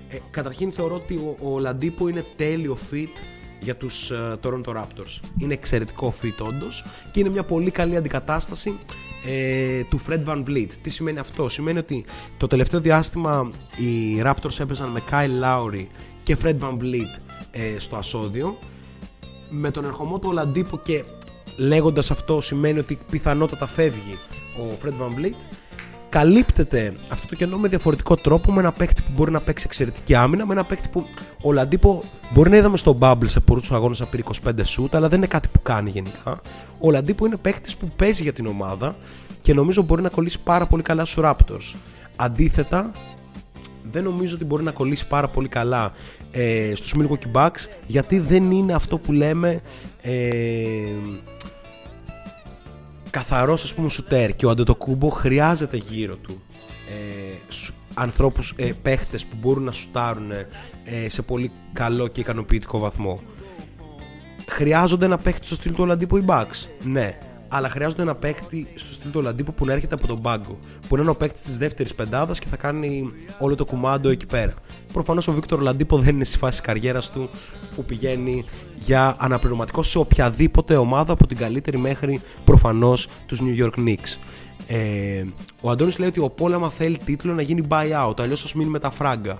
Ε, 0.10 0.17
καταρχήν 0.31 0.72
θεωρώ 0.72 0.96
ότι 0.96 1.15
ο, 1.15 1.38
ο 1.53 1.60
Λαντίπο 1.60 2.08
είναι 2.08 2.25
τέλειο 2.36 2.77
fit 2.91 3.22
για 3.60 3.75
τους 3.75 4.12
ε, 4.12 4.39
Toronto 4.43 4.75
Raptors. 4.75 5.22
Είναι 5.38 5.53
εξαιρετικό 5.53 6.13
fit 6.22 6.46
όντως 6.48 6.86
και 7.12 7.20
είναι 7.20 7.29
μια 7.29 7.43
πολύ 7.43 7.72
καλή 7.72 7.98
αντικατάσταση 7.98 8.79
ε, 9.25 9.84
του 9.84 10.01
Fred 10.08 10.24
Van 10.25 10.43
Vliet. 10.48 10.70
Τι 10.81 10.89
σημαίνει 10.89 11.20
αυτό; 11.20 11.50
Σημαίνει 11.50 11.77
ότι 11.77 12.05
το 12.38 12.48
τελευταίο 12.48 12.79
διάστημα 12.79 13.51
οι 13.77 14.22
Raptors 14.24 14.60
έπαιζαν 14.60 14.89
με 14.89 15.01
Kyle 15.12 15.43
Lowry 15.43 15.86
και 16.24 16.38
Fred 16.43 16.55
Van 16.60 16.77
Vliet 16.77 17.20
ε, 17.51 17.79
στο 17.79 17.96
ασώδιο 17.96 18.58
με 19.50 19.72
τον 19.72 19.86
ερχομό 19.86 20.20
του 20.20 20.29
Ολαντίπο 20.29 20.77
και 20.77 21.03
λέγοντας 21.55 22.12
αυτό 22.12 22.41
σημαίνει 22.41 22.79
ότι 22.79 23.00
πιθανότατα 23.12 23.67
φεύγει 23.67 24.17
ο 24.58 24.77
Fred 24.84 25.01
Van 25.01 25.20
Vliet 25.20 25.60
καλύπτεται 26.12 26.94
αυτό 27.10 27.27
το 27.27 27.36
κενό 27.36 27.58
με 27.58 27.68
διαφορετικό 27.68 28.15
τρόπο 28.15 28.51
με 28.51 28.60
ένα 28.60 28.72
παίκτη 28.72 29.01
που 29.01 29.12
μπορεί 29.15 29.32
να 29.32 29.39
παίξει 29.39 29.65
εξαιρετική 29.68 30.15
άμυνα 30.15 30.46
με 30.46 30.53
ένα 30.53 30.63
παίκτη 30.63 30.88
που 30.88 31.06
ο 31.41 31.51
Λαντίπο 31.51 32.03
μπορεί 32.34 32.50
να 32.50 32.58
είδαμε 32.58 32.77
στο 32.77 32.98
Bubble 33.01 33.25
σε 33.27 33.39
πολλούς 33.39 33.62
τους 33.63 33.72
αγώνες 33.72 34.00
να 34.00 34.06
πήρε 34.06 34.24
25 34.46 34.51
σούτ 34.63 34.96
αλλά 34.96 35.08
δεν 35.08 35.18
είναι 35.18 35.27
κάτι 35.27 35.48
που 35.48 35.62
κάνει 35.62 35.89
γενικά. 35.89 36.41
Ο 36.80 36.91
Λαντίπο 36.91 37.25
είναι 37.25 37.36
παίκτης 37.36 37.75
που 37.75 37.91
παίζει 37.96 38.24
για 38.24 38.34
την 38.34 38.46
ομάδα 38.46 38.96
και 39.41 39.53
νομίζω 39.53 39.82
μπορεί 39.82 40.01
να 40.01 40.10
κολλήσει 40.10 40.39
πάρα 40.39 40.65
πολύ 40.65 40.84
καλά 40.84 41.06
στους 41.06 41.24
Raptors. 41.25 41.75
Αντίθετα 42.15 42.91
δεν 43.91 44.03
νομίζω 44.03 44.36
ότι 44.36 44.46
μπορεί 44.46 44.63
να 44.63 44.72
κολλήσει 44.72 45.08
πάρα 45.08 45.27
πολύ 45.27 45.48
καλά 45.48 45.94
ε, 46.32 46.72
στους 46.75 46.96
Milwaukee 46.98 47.32
Bucks 47.34 47.68
γιατί 47.88 48.20
δεν 48.20 48.51
είναι 48.51 48.74
αυτό 48.74 48.98
που 48.98 49.12
λέμε 49.12 49.62
ε, 50.01 50.12
καθαρός 53.12 53.63
ας 53.63 53.74
πούμε 53.74 53.89
σουτέρ 53.89 54.36
και 54.36 54.46
ο 54.46 54.50
Αντετοκούμπο 54.50 55.10
χρειάζεται 55.10 55.77
γύρω 55.77 56.15
του 56.15 56.41
ε, 56.89 57.36
σου- 57.53 57.74
ανθρώπους, 57.94 58.53
ε, 58.56 58.72
παίχτες 58.82 59.25
που 59.25 59.36
μπορούν 59.39 59.63
να 59.63 59.72
σουτάρουν 59.72 60.32
ε, 60.84 61.10
σε 61.10 61.22
πολύ 61.22 61.51
καλό 61.74 62.08
και 62.08 62.20
ικανοποιητικό 62.20 62.80
βαθμό 62.80 63.20
χρειάζονται 64.48 65.06
ένα 65.06 65.18
παίχτη 65.18 65.46
στο 65.46 65.56
στυλ 65.56 65.72
του 65.72 65.84
Ολαντίπου 65.84 66.18
οι 66.18 66.25
Bucks. 66.27 66.68
Ναι. 66.84 67.18
Αλλά 67.53 67.70
χρειάζονται 67.70 68.01
ένα 68.01 68.15
παίχτη 68.15 68.67
στο 68.75 68.93
στυλ 68.93 69.12
του 69.12 69.20
Ολαντίπου 69.20 69.53
που 69.53 69.65
να 69.65 69.74
έρχεται 69.74 69.96
από 69.96 70.08
τον 70.08 70.22
πάγκο. 70.22 70.60
Που 70.88 70.96
να 70.96 71.01
είναι 71.01 71.12
ο 71.12 71.15
παίχτη 71.15 71.41
της 71.41 71.58
δεύτερης 71.58 71.96
πεντάδας 71.96 72.39
και 72.39 72.48
θα 72.48 72.58
κάνει 72.58 73.12
όλο 73.39 73.55
το 73.55 73.65
κουμάντο 73.65 74.10
εκεί 74.10 74.25
πέρα. 74.25 74.53
Προφανώς 74.93 75.27
ο 75.27 75.34
Βίκτορ 75.34 75.60
Ολαντίπο 75.60 75.98
δεν 75.98 76.15
είναι 76.15 76.24
στη 76.24 76.38
φάση 76.38 76.51
της 76.51 76.62
καριέρας 76.62 77.12
του 77.12 77.29
που 77.75 77.86
πηγαίνει 77.86 78.46
για 78.75 79.15
αναπληρωματικό 79.20 79.84
σε 79.84 79.98
οποιαδήποτε 79.98 80.75
ομάδα 80.75 81.13
από 81.13 81.27
την 81.27 81.38
καλύτερη 81.38 81.77
μέχρι 81.77 82.22
προφανώς 82.43 83.08
τους 83.25 83.39
New 83.41 83.63
York 83.63 83.88
Knicks. 83.88 84.17
Ε, 84.67 85.24
ο 85.62 85.70
Αντώνης 85.70 86.00
λέει 86.00 86.08
ότι 86.08 86.20
ο 86.20 86.29
Πόλεμα 86.29 86.70
θέλει 86.70 86.98
τίτλο 86.98 87.34
να 87.34 87.41
γίνει 87.41 87.67
buyout, 87.70 88.20
αλλιώς 88.20 88.43
ας 88.43 88.53
μείνει 88.53 88.70
με 88.70 88.79
τα 88.79 88.91
φράγκα. 88.91 89.39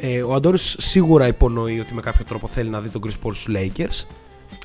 Ε, 0.00 0.22
ο 0.22 0.34
Αντώνης 0.34 0.76
σίγουρα 0.78 1.26
υπονοεί 1.26 1.80
ότι 1.80 1.94
με 1.94 2.00
κάποιο 2.00 2.24
τρόπο 2.24 2.46
θέλει 2.46 2.68
να 2.68 2.80
δει 2.80 2.88
τον 2.88 3.00
Chris 3.04 3.26
Paul 3.26 3.34
στους 3.34 3.48
Lakers. 3.48 4.06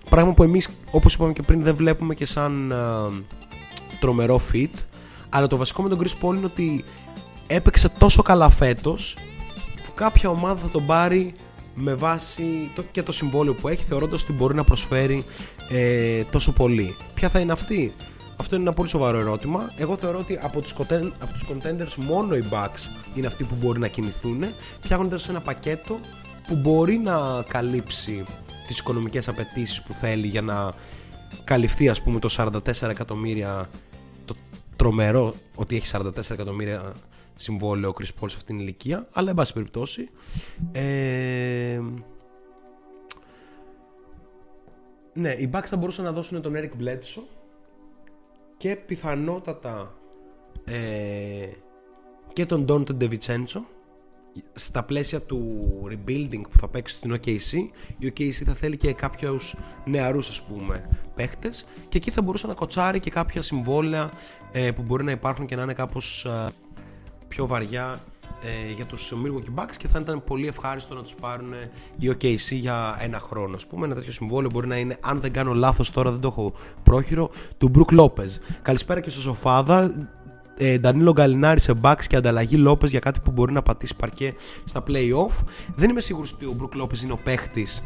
Πράγμα 0.10 0.34
που 0.34 0.44
εμείς, 0.44 0.70
όπως 0.92 1.14
είπαμε 1.14 1.34
και 1.34 1.42
πριν, 1.42 1.64
δεν 1.64 1.76
βλέπουμε 1.76 2.14
και 2.14 2.26
σαν 2.26 2.72
ε, 2.72 2.76
τρομερό 4.00 4.42
fit. 4.54 4.72
Αλλά 5.30 5.48
το 5.48 5.58
βασικό 5.58 5.82
με 5.82 5.90
τον 5.90 6.00
Chris 6.02 6.26
Paul 6.26 6.36
είναι 6.36 6.46
ότι 6.46 6.84
έπαιξε 7.48 7.90
τόσο 7.90 8.22
καλά 8.22 8.50
φέτος 8.50 9.18
που 9.86 9.94
κάποια 9.96 10.30
ομάδα 10.30 10.62
θα 10.62 10.70
τον 10.70 10.86
πάρει 10.86 11.34
με 11.76 11.94
βάση 11.94 12.72
το, 12.76 12.84
και 12.92 13.04
το 13.04 13.12
συμβόλαιο 13.12 13.54
που 13.54 13.68
έχει 13.68 13.84
θεωρώντας 13.84 14.24
ότι 14.24 14.34
μπορεί 14.34 14.56
να 14.56 14.64
προσφέρει 14.64 15.26
ε, 15.70 16.24
τόσο 16.24 16.52
πολύ. 16.52 16.96
Ποια 17.14 17.30
θα 17.30 17.40
είναι 17.40 17.52
αυτή; 17.52 17.94
Αυτό 18.36 18.56
είναι 18.56 18.64
ένα 18.64 18.74
πολύ 18.74 18.90
σοβαρό 18.90 19.18
ερώτημα. 19.18 19.72
Εγώ 19.76 19.96
θεωρώ 19.96 20.18
ότι 20.18 20.40
από 20.42 20.62
τους, 20.62 20.74
conten- 20.78 21.12
από 21.20 21.32
τους 21.34 21.46
contenders 21.50 21.96
μόνο 21.96 22.36
οι 22.36 22.44
Bucks 22.52 22.90
είναι 23.14 23.28
αυτοί 23.28 23.44
που 23.44 23.56
μπορεί 23.62 23.80
να 23.80 23.88
κινηθούν 23.88 24.44
φτιάχνοντας 24.82 25.30
ένα 25.30 25.42
πακέτο 25.42 26.00
που 26.48 26.56
μπορεί 26.56 26.98
να 26.98 27.44
καλύψει 27.48 28.26
τις 28.68 28.80
οικονομικές 28.80 29.28
απαιτήσεις 29.28 29.82
που 29.82 29.94
θέλει 29.94 30.28
για 30.28 30.42
να 30.42 30.74
καλυφθεί 31.44 31.90
ας 31.90 32.02
πούμε 32.02 32.20
το 32.20 32.30
44 32.38 32.90
εκατομμύρια 32.90 33.70
το 34.26 34.36
τρομερό 34.76 35.36
ότι 35.56 35.76
έχει 35.76 35.92
44 35.94 36.32
εκατομμύρια 36.32 36.94
συμβόλαιο 37.36 37.90
ο 37.90 37.94
Chris 38.00 38.04
Paul 38.04 38.30
σε 38.30 38.36
αυτήν 38.36 38.46
την 38.46 38.60
ηλικία 38.60 39.08
αλλά 39.12 39.30
εν 39.30 39.36
πάση 39.36 39.54
περιπτώσει 39.54 40.10
ε, 40.72 41.82
ναι 45.14 45.30
οι 45.30 45.50
Bucks 45.54 45.66
θα 45.66 45.78
μπορούσαν 45.78 46.06
να 46.06 46.12
δώσουν 46.12 46.42
τον 46.42 46.54
Eric 46.56 46.82
Bledsoe 46.84 47.24
και 48.58 48.76
πιθανότατα 48.76 49.94
ε, 50.66 51.48
και 52.34 52.46
τον 52.46 52.66
Dante 52.70 53.02
DeVincenzo 53.02 53.62
στα 54.54 54.84
πλαίσια 54.84 55.22
του 55.22 55.42
rebuilding 55.90 56.42
που 56.52 56.58
θα 56.60 56.68
παίξει 56.68 56.96
στην 56.96 57.14
OKC 57.14 57.70
η 57.98 58.14
OKC 58.16 58.32
θα 58.32 58.54
θέλει 58.54 58.78
και 58.78 58.94
κάποιους 58.94 59.56
νεαρούς 59.86 60.30
ας 60.30 60.42
πούμε 60.42 60.90
παίχτες 61.16 61.66
και 61.90 61.98
εκεί 61.98 62.12
θα 62.12 62.22
μπορούσε 62.22 62.48
να 62.48 62.54
κοτσάρει 62.54 63.00
και 63.00 63.10
κάποια 63.10 63.42
συμβόλαια 63.42 64.12
ε, 64.52 64.72
που 64.72 64.82
μπορεί 64.82 65.04
να 65.04 65.12
υπάρχουν 65.12 65.46
και 65.46 65.56
να 65.56 65.62
είναι 65.62 65.74
κάπως 65.74 66.26
ε, 66.26 66.48
πιο 67.28 67.48
βαριά 67.48 68.00
ε, 68.46 68.74
για 68.76 68.86
τους 68.86 69.14
Milwaukee 69.26 69.62
Bucks 69.62 69.76
και 69.78 69.88
θα 69.88 70.00
ήταν 70.00 70.24
πολύ 70.24 70.48
ευχάριστο 70.48 70.96
να 70.96 71.02
τους 71.02 71.16
πάρουν 71.16 71.54
ε, 71.54 71.70
οι 72.00 72.10
OKC 72.10 72.56
για 72.56 72.98
ένα 73.00 73.20
χρόνο 73.20 73.56
ας 73.56 73.66
πούμε. 73.66 73.86
Ένα 73.86 73.96
τέτοιο 73.96 74.12
συμβόλαιο 74.12 74.50
μπορεί 74.54 74.68
να 74.68 74.78
είναι 74.78 74.98
αν 75.02 75.20
δεν 75.20 75.32
κάνω 75.32 75.54
λάθος 75.54 75.92
τώρα 75.92 76.12
δεν 76.12 76.20
το 76.20 76.28
έχω 76.28 76.54
πρόχειρο 76.84 77.30
του 77.58 77.72
Brook 77.76 78.00
Lopez. 78.00 78.30
Καλησπέρα 78.62 79.00
και 79.00 79.10
στο 79.10 79.22
Σοφάδα 79.22 80.10
ε, 80.58 80.78
Ντανίλο 80.78 81.12
Γκαλινάρη 81.12 81.60
σε 81.60 81.74
Bucks 81.82 82.04
και 82.08 82.16
ανταλλαγή 82.16 82.56
Λόπες 82.56 82.92
για 82.92 83.00
κάτι 83.00 83.20
που 83.20 83.32
μπορεί 83.32 83.54
να 83.54 83.62
πατήσει 83.62 83.96
παρκέ 83.96 84.34
στα 84.64 84.84
playoff. 84.88 85.44
Δεν 85.76 85.90
είμαι 85.90 86.02
σίγουρος 86.02 86.34
ότι 86.34 86.46
ο 86.46 86.54
Μπρουκ 86.58 86.76
Λόπες 86.76 87.02
είναι 87.02 87.12
ο 87.12 87.20
παίχτης 87.24 87.84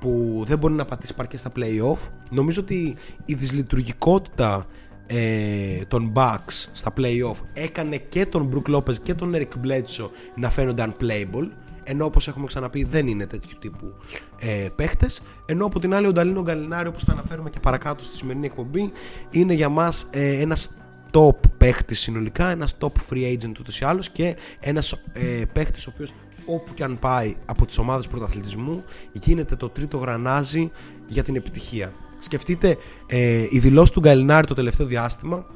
που 0.00 0.42
δεν 0.46 0.58
μπορεί 0.58 0.74
να 0.74 0.84
πατήσει 0.84 1.14
παρκέ 1.14 1.36
στα 1.36 1.52
playoff. 1.56 2.08
Νομίζω 2.30 2.60
ότι 2.60 2.96
η 3.24 3.34
δυσλειτουργικότητα 3.34 4.66
ε, 5.06 5.84
των 5.88 6.12
Bucks 6.14 6.66
στα 6.72 6.92
playoff 6.96 7.36
έκανε 7.52 7.96
και 7.96 8.26
τον 8.26 8.44
Μπρουκ 8.44 8.68
Λόπες 8.68 9.00
και 9.00 9.14
τον 9.14 9.32
Eric 9.34 9.66
Bledsoe 9.66 10.10
να 10.34 10.50
φαίνονται 10.50 10.86
unplayable. 10.88 11.48
Ενώ 11.84 12.04
όπως 12.04 12.28
έχουμε 12.28 12.46
ξαναπεί 12.46 12.84
δεν 12.84 13.06
είναι 13.06 13.26
τέτοιου 13.26 13.56
τύπου 13.60 13.94
ε, 14.38 14.68
παίχτες. 14.74 15.22
Ενώ 15.46 15.66
από 15.66 15.78
την 15.78 15.94
άλλη 15.94 16.06
ο 16.06 16.12
Νταλίνο 16.12 16.42
Γκαλινάρη, 16.42 16.88
όπως 16.88 17.04
θα 17.04 17.12
αναφέρουμε 17.12 17.50
και 17.50 17.60
παρακάτω 17.60 18.04
στη 18.04 18.16
σημερινή 18.16 18.46
εκπομπή, 18.46 18.92
είναι 19.30 19.52
για 19.52 19.68
μας 19.68 20.06
ε, 20.10 20.40
ένας 20.40 20.70
top 21.12 21.36
παίχτης 21.58 22.00
συνολικά, 22.00 22.50
ένας 22.50 22.76
top 22.78 22.92
free 23.10 23.36
agent 23.36 23.58
ούτως 23.60 23.80
ή 23.80 23.84
άλλως 23.84 24.10
και 24.10 24.36
ένας 24.60 24.92
ε, 25.12 25.44
παίχτης 25.52 25.86
ο 25.86 25.90
οποίος 25.94 26.12
όπου 26.46 26.74
και 26.74 26.84
αν 26.84 26.98
πάει 26.98 27.36
από 27.46 27.66
τις 27.66 27.78
ομάδες 27.78 28.06
πρωταθλητισμού 28.06 28.84
γίνεται 29.12 29.56
το 29.56 29.68
τρίτο 29.68 29.96
γρανάζι 29.96 30.70
για 31.06 31.22
την 31.22 31.36
επιτυχία. 31.36 31.92
Σκεφτείτε, 32.18 32.76
ε, 33.06 33.46
οι 33.50 33.58
δηλώσεις 33.58 33.90
του 33.90 34.00
Γκαλινάρη 34.00 34.46
το 34.46 34.54
τελευταίο 34.54 34.86
διάστημα 34.86 35.46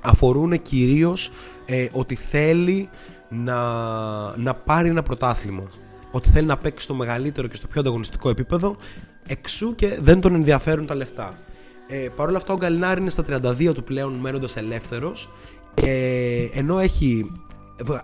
αφορούν 0.00 0.62
κυρίως 0.62 1.32
ε, 1.66 1.88
ότι 1.92 2.14
θέλει 2.14 2.88
να, 3.28 3.56
να 4.36 4.54
πάρει 4.54 4.88
ένα 4.88 5.02
πρωτάθλημα. 5.02 5.62
Ότι 6.10 6.30
θέλει 6.30 6.46
να 6.46 6.56
παίξει 6.56 6.84
στο 6.84 6.94
μεγαλύτερο 6.94 7.46
και 7.46 7.56
στο 7.56 7.66
πιο 7.66 7.80
ανταγωνιστικό 7.80 8.28
επίπεδο, 8.28 8.76
εξού 9.26 9.74
και 9.74 9.98
δεν 10.00 10.20
τον 10.20 10.34
ενδιαφέρουν 10.34 10.86
τα 10.86 10.94
λεφτά. 10.94 11.38
Ε, 11.90 12.08
Παρ' 12.16 12.28
όλα 12.28 12.36
αυτά, 12.36 12.52
ο 12.52 12.56
Γκαλινάρη 12.56 13.00
είναι 13.00 13.10
στα 13.10 13.24
32 13.28 13.74
του 13.74 13.84
πλέον 13.84 14.12
μένοντας 14.12 14.56
ελεύθερος. 14.56 15.28
Ε, 15.74 16.48
ενώ 16.52 16.78
έχει, 16.78 17.30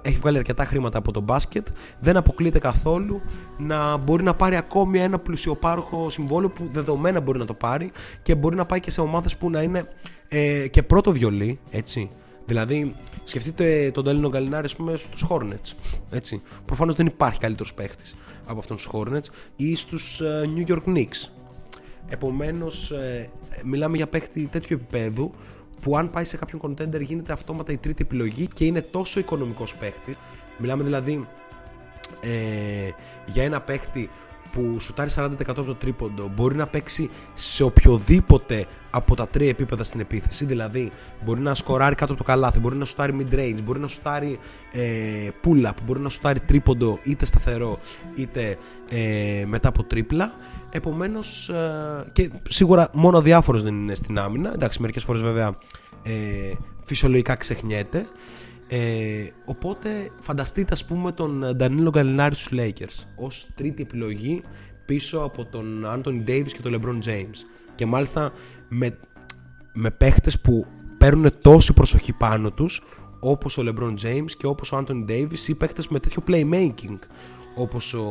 έχει 0.02 0.18
βγάλει 0.18 0.36
αρκετά 0.36 0.64
χρήματα 0.64 0.98
από 0.98 1.12
το 1.12 1.20
μπάσκετ, 1.20 1.66
δεν 2.00 2.16
αποκλείεται 2.16 2.58
καθόλου 2.58 3.20
να 3.58 3.96
μπορεί 3.96 4.22
να 4.22 4.34
πάρει 4.34 4.56
ακόμη 4.56 4.98
ένα 4.98 5.18
πλουσιοπάροχο 5.18 6.10
συμβόλαιο 6.10 6.50
που 6.50 6.68
δεδομένα 6.72 7.20
μπορεί 7.20 7.38
να 7.38 7.44
το 7.44 7.54
πάρει 7.54 7.92
και 8.22 8.34
μπορεί 8.34 8.56
να 8.56 8.66
πάει 8.66 8.80
και 8.80 8.90
σε 8.90 9.00
ομάδες 9.00 9.36
που 9.36 9.50
να 9.50 9.62
είναι 9.62 9.88
ε, 10.28 10.68
και 10.68 10.82
πρώτο 10.82 11.12
βιολί, 11.12 11.58
έτσι. 11.70 12.10
Δηλαδή, 12.46 12.94
σκεφτείτε 13.24 13.90
τον 13.94 14.04
Νταλίνο 14.04 14.28
Γκαλινάρη, 14.28 14.64
ας 14.64 14.76
πούμε, 14.76 14.96
στους 14.96 15.26
Hornets. 15.28 15.72
Έτσι. 16.10 16.42
Προφανώς 16.64 16.94
δεν 16.94 17.06
υπάρχει 17.06 17.38
καλύτερος 17.38 17.74
παίχτης 17.74 18.14
από 18.46 18.58
αυτόν 18.58 18.76
τους 18.76 18.88
Hornets 18.92 19.32
ή 19.56 19.76
στους 19.76 20.22
New 20.56 20.72
York 20.72 20.82
Knicks. 20.86 21.28
Επομένως, 22.08 22.90
ε, 22.90 23.30
μιλάμε 23.64 23.96
για 23.96 24.06
παίχτη 24.06 24.46
τέτοιου 24.46 24.78
επίπεδου 24.80 25.34
που 25.80 25.96
αν 25.96 26.10
πάει 26.10 26.24
σε 26.24 26.36
κάποιον 26.36 26.60
contender 26.62 27.00
γίνεται 27.00 27.32
αυτόματα 27.32 27.72
η 27.72 27.76
τρίτη 27.76 28.02
επιλογή 28.02 28.46
και 28.46 28.64
είναι 28.64 28.82
τόσο 28.82 29.20
οικονομικός 29.20 29.76
παίχτη. 29.76 30.16
Μιλάμε 30.58 30.82
δηλαδή 30.82 31.26
ε, 32.20 32.90
για 33.26 33.42
ένα 33.44 33.60
παίχτη 33.60 34.10
που 34.54 34.80
σουτάρει 34.80 35.10
40% 35.14 35.30
από 35.46 35.62
το 35.62 35.74
τρίποντο 35.74 36.30
μπορεί 36.34 36.56
να 36.56 36.66
παίξει 36.66 37.10
σε 37.34 37.62
οποιοδήποτε 37.62 38.66
από 38.90 39.14
τα 39.14 39.28
τρία 39.28 39.48
επίπεδα 39.48 39.84
στην 39.84 40.00
επίθεση 40.00 40.44
δηλαδή 40.44 40.92
μπορεί 41.24 41.40
να 41.40 41.54
σκοράρει 41.54 41.94
κάτω 41.94 42.12
από 42.12 42.22
το 42.22 42.28
καλάθι 42.28 42.58
μπορεί 42.58 42.76
να 42.76 42.84
σουτάρει 42.84 43.16
mid 43.20 43.34
range 43.34 43.58
μπορεί 43.64 43.80
να 43.80 43.88
σουτάρει 43.88 44.38
ε, 44.72 45.28
pull 45.44 45.66
up 45.66 45.72
μπορεί 45.84 46.00
να 46.00 46.08
σουτάρει 46.08 46.40
τρίποντο 46.40 46.98
είτε 47.02 47.24
σταθερό 47.24 47.78
είτε 48.14 48.58
ε, 48.90 49.44
μετά 49.46 49.68
από 49.68 49.84
τρίπλα 49.84 50.32
επομένως 50.74 51.48
ε, 51.48 52.10
και 52.12 52.30
σίγουρα 52.48 52.88
μόνο 52.92 53.20
διάφορος 53.20 53.62
δεν 53.62 53.74
είναι 53.74 53.94
στην 53.94 54.18
άμυνα. 54.18 54.52
Εντάξει 54.52 54.80
μερικές 54.80 55.04
φορές 55.04 55.22
βέβαια 55.22 55.58
ε, 56.02 56.12
φυσιολογικά 56.84 57.34
ξεχνιέται. 57.34 58.06
Ε, 58.68 58.78
οπότε 59.44 59.88
φανταστείτε 60.20 60.72
ας 60.72 60.84
πούμε 60.84 61.12
τον 61.12 61.56
Ντανίλο 61.56 61.90
Γκαλινάρη 61.90 62.34
στους 62.34 62.58
Lakers 62.60 63.04
ως 63.16 63.48
τρίτη 63.54 63.82
επιλογή 63.82 64.42
πίσω 64.84 65.18
από 65.18 65.44
τον 65.44 65.86
Anthony 65.86 66.28
Davis 66.28 66.52
και 66.52 66.60
τον 66.62 66.80
LeBron 66.80 67.08
James. 67.08 67.64
Και 67.76 67.86
μάλιστα 67.86 68.32
με, 68.68 68.98
με 69.72 69.90
παίχτες 69.90 70.40
που 70.40 70.66
παίρνουν 70.98 71.30
τόση 71.40 71.72
προσοχή 71.72 72.12
πάνω 72.12 72.50
τους 72.50 72.82
όπως 73.20 73.58
ο 73.58 73.62
LeBron 73.66 73.94
James 74.02 74.30
και 74.38 74.46
όπως 74.46 74.72
ο 74.72 74.84
Anthony 74.84 75.10
Davis 75.10 75.48
ή 75.48 75.54
παίχτες 75.54 75.88
με 75.88 75.98
τέτοιο 75.98 76.22
playmaking 76.28 76.98
όπως 77.56 77.94
ο, 77.94 78.04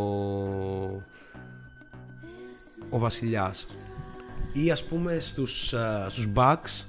ο 2.94 2.98
Βασιλιάς. 2.98 3.66
Ή 4.54 4.72
ας 4.72 4.84
πούμε 4.84 5.18
στους, 5.20 5.74
α, 5.74 6.10
στους 6.10 6.28
Bucks 6.36 6.86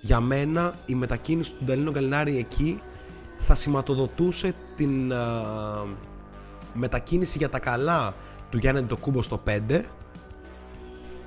για 0.00 0.20
μένα 0.20 0.74
η 0.86 0.94
μετακίνηση 0.94 1.52
του 1.52 1.64
Ντανίλο 1.64 1.90
Γκαλινάρη 1.90 2.38
εκεί 2.38 2.80
θα 3.38 3.54
σηματοδοτούσε 3.54 4.54
την 4.76 5.12
α, 5.12 5.42
μετακίνηση 6.72 7.38
για 7.38 7.48
τα 7.48 7.58
καλά 7.58 8.14
του 8.50 8.58
Γιάννη 8.58 8.80
Ντοκούμπο 8.80 9.22
στο 9.22 9.42
5 9.46 9.80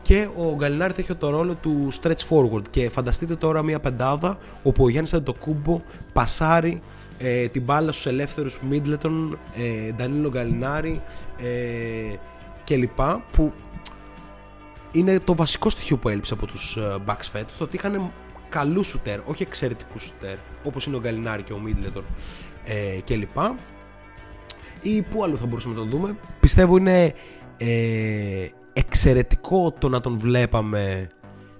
και 0.02 0.28
ο 0.38 0.56
Γκαλινάρη 0.56 0.94
θα 0.94 1.02
έχει 1.02 1.16
το 1.16 1.30
ρόλο 1.30 1.56
του 1.56 1.88
stretch 2.02 2.28
forward. 2.30 2.64
Και 2.70 2.90
φανταστείτε 2.90 3.36
τώρα 3.36 3.64
μια 3.64 3.80
πεντάδα 3.80 4.38
όπου 4.64 4.84
ο 4.84 4.90
Γιάννης 4.90 5.14
Αντοκούμπο 5.14 5.82
πασάρει 6.14 6.82
ε, 7.18 7.48
την 7.48 7.62
μπάλα 7.62 7.92
στους 7.92 8.06
ελεύθερους 8.06 8.60
Μίτλετον, 8.70 9.38
ε, 9.56 9.92
Ντανίλο 9.92 10.30
Γκαλινάρη 10.30 11.02
ε, 11.38 12.16
και 12.64 12.76
λοιπά 12.76 13.24
που 13.32 13.54
είναι 14.92 15.20
το 15.20 15.36
βασικό 15.36 15.70
στοιχείο 15.70 15.98
που 15.98 16.10
έλειψε 16.10 16.34
από 16.34 16.46
τους 16.46 16.78
ε, 16.78 16.96
Bucks 17.06 17.28
φέτος 17.32 17.58
το 17.58 17.64
ότι 17.64 17.76
είχαν 17.76 18.12
καλούς 18.50 18.88
σουτέρ, 18.88 19.20
όχι 19.26 19.44
εξαιρετικούς 19.44 20.04
σουτέρ 20.04 20.36
όπως 20.64 20.86
είναι 20.86 20.96
ο 20.96 21.00
Γκαλινάρη 21.00 21.44
και 21.44 21.54
ο 21.54 21.60
Μίτλετον 21.60 22.06
ε, 22.66 23.00
και 23.04 23.16
λοιπά 23.16 23.56
ή 24.82 25.02
πού 25.02 25.24
άλλο 25.24 25.36
θα 25.36 25.46
μπορούσαμε 25.46 25.74
να 25.74 25.80
τον 25.80 25.90
δούμε. 25.90 26.18
Πιστεύω 26.40 26.78
είναι 26.78 27.14
ε, 27.58 28.48
εξαιρετικό 28.74 29.72
το 29.72 29.90
να 29.90 30.00
τον 30.00 30.18
βλέπαμε 30.18 31.10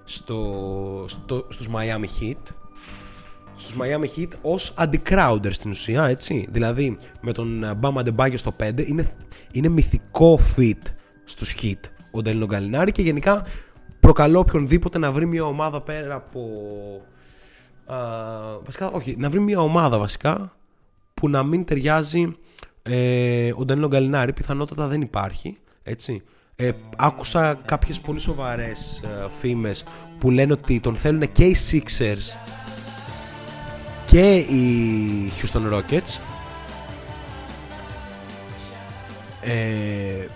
στο, 0.04 1.04
στο, 1.08 1.46
στους 1.48 1.68
Miami 1.68 2.04
Heat. 2.04 2.42
Στους 3.56 3.76
Miami 3.78 4.18
Heat 4.18 4.28
ως 4.42 4.74
anti-crowder 4.78 5.50
στην 5.50 5.70
ουσία 5.70 6.04
έτσι. 6.04 6.48
Δηλαδή 6.50 6.96
με 7.20 7.32
τον 7.32 7.78
Bam 7.80 7.94
Adebayo 7.94 8.34
στο 8.34 8.56
5 8.60 8.86
είναι, 8.86 9.16
είναι 9.52 9.68
μυθικό 9.68 10.40
fit 10.56 10.82
στους 11.24 11.54
Heat 11.62 11.99
ο 12.10 12.22
Ντέλινο 12.22 12.46
Γκαλινάρη 12.46 12.92
και 12.92 13.02
γενικά 13.02 13.46
προκαλώ 14.00 14.38
οποιονδήποτε 14.38 14.98
να 14.98 15.12
βρει 15.12 15.26
μια 15.26 15.44
ομάδα 15.44 15.80
πέρα 15.80 16.14
από 16.14 16.40
α, 17.86 17.96
βασικά 18.64 18.90
όχι 18.90 19.16
να 19.18 19.30
βρει 19.30 19.40
μια 19.40 19.60
ομάδα 19.60 19.98
βασικά 19.98 20.56
που 21.14 21.28
να 21.28 21.42
μην 21.42 21.64
ταιριάζει 21.64 22.36
ε, 22.82 23.52
ο 23.56 23.64
Ντανίλο 23.64 23.88
Γκαλινάρη 23.88 24.32
πιθανότατα 24.32 24.86
δεν 24.86 25.00
υπάρχει 25.00 25.56
έτσι. 25.82 26.22
Ε, 26.56 26.70
άκουσα 26.96 27.54
κάποιες 27.54 28.00
πολύ 28.00 28.20
σοβαρές 28.20 29.02
ε, 29.04 29.26
φήμες 29.30 29.84
που 30.18 30.30
λένε 30.30 30.52
ότι 30.52 30.80
τον 30.80 30.96
θέλουν 30.96 31.32
και 31.32 31.44
οι 31.44 31.56
Sixers 31.70 32.36
και 34.04 34.34
οι 34.36 35.32
Houston 35.40 35.72
Rockets. 35.72 36.18
Ε, 39.40 40.26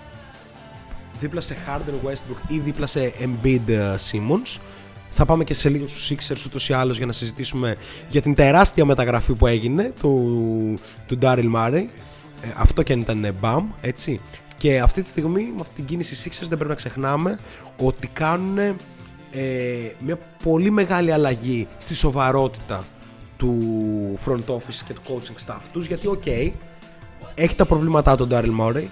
δίπλα 1.21 1.41
σε 1.41 1.57
Harden 1.67 2.09
Westbrook 2.09 2.49
ή 2.49 2.59
δίπλα 2.59 2.87
σε 2.87 3.13
Embiid 3.21 3.69
ε, 3.69 3.95
Simmons. 4.11 4.61
Θα 5.11 5.25
πάμε 5.25 5.45
και 5.45 5.55
σε 5.55 5.69
λίγο 5.69 5.87
στους 5.87 6.13
Sixers 6.13 6.47
ούτως 6.47 6.69
ή 6.69 6.73
άλλως 6.73 6.97
για 6.97 7.07
να 7.07 7.13
συζητήσουμε 7.13 7.77
για 8.09 8.23
την 8.23 8.35
τεράστια 8.35 8.85
μεταγραφή 8.85 9.33
που 9.33 9.47
έγινε 9.47 9.93
του, 10.01 10.79
του 11.07 11.19
Daryl 11.23 11.55
Morey. 11.57 11.85
Ε, 12.43 12.49
αυτό 12.57 12.83
και 12.83 12.93
αν 12.93 13.01
ήταν 13.01 13.35
μπαμ 13.41 13.71
έτσι. 13.81 14.21
Και 14.57 14.81
αυτή 14.81 15.03
τη 15.03 15.09
στιγμή 15.09 15.43
με 15.43 15.61
αυτή 15.61 15.75
την 15.75 15.85
κίνηση 15.85 16.31
Sixers 16.31 16.47
δεν 16.49 16.49
πρέπει 16.49 16.69
να 16.69 16.75
ξεχνάμε 16.75 17.39
ότι 17.77 18.07
κάνουν 18.07 18.59
ε, 18.59 18.75
μια 19.99 20.19
πολύ 20.43 20.71
μεγάλη 20.71 21.13
αλλαγή 21.13 21.69
στη 21.79 21.95
σοβαρότητα 21.95 22.85
του 23.37 24.19
front 24.27 24.45
office 24.47 24.83
και 24.87 24.93
του 24.93 25.01
coaching 25.09 25.47
staff 25.47 25.61
τους 25.73 25.87
γιατί 25.87 26.07
οκ 26.07 26.27
έχει 27.35 27.55
τα 27.57 27.65
προβλήματά 27.65 28.17
του 28.17 28.29
ο 28.31 28.35
Daryl 28.37 28.61
Morey 28.61 28.85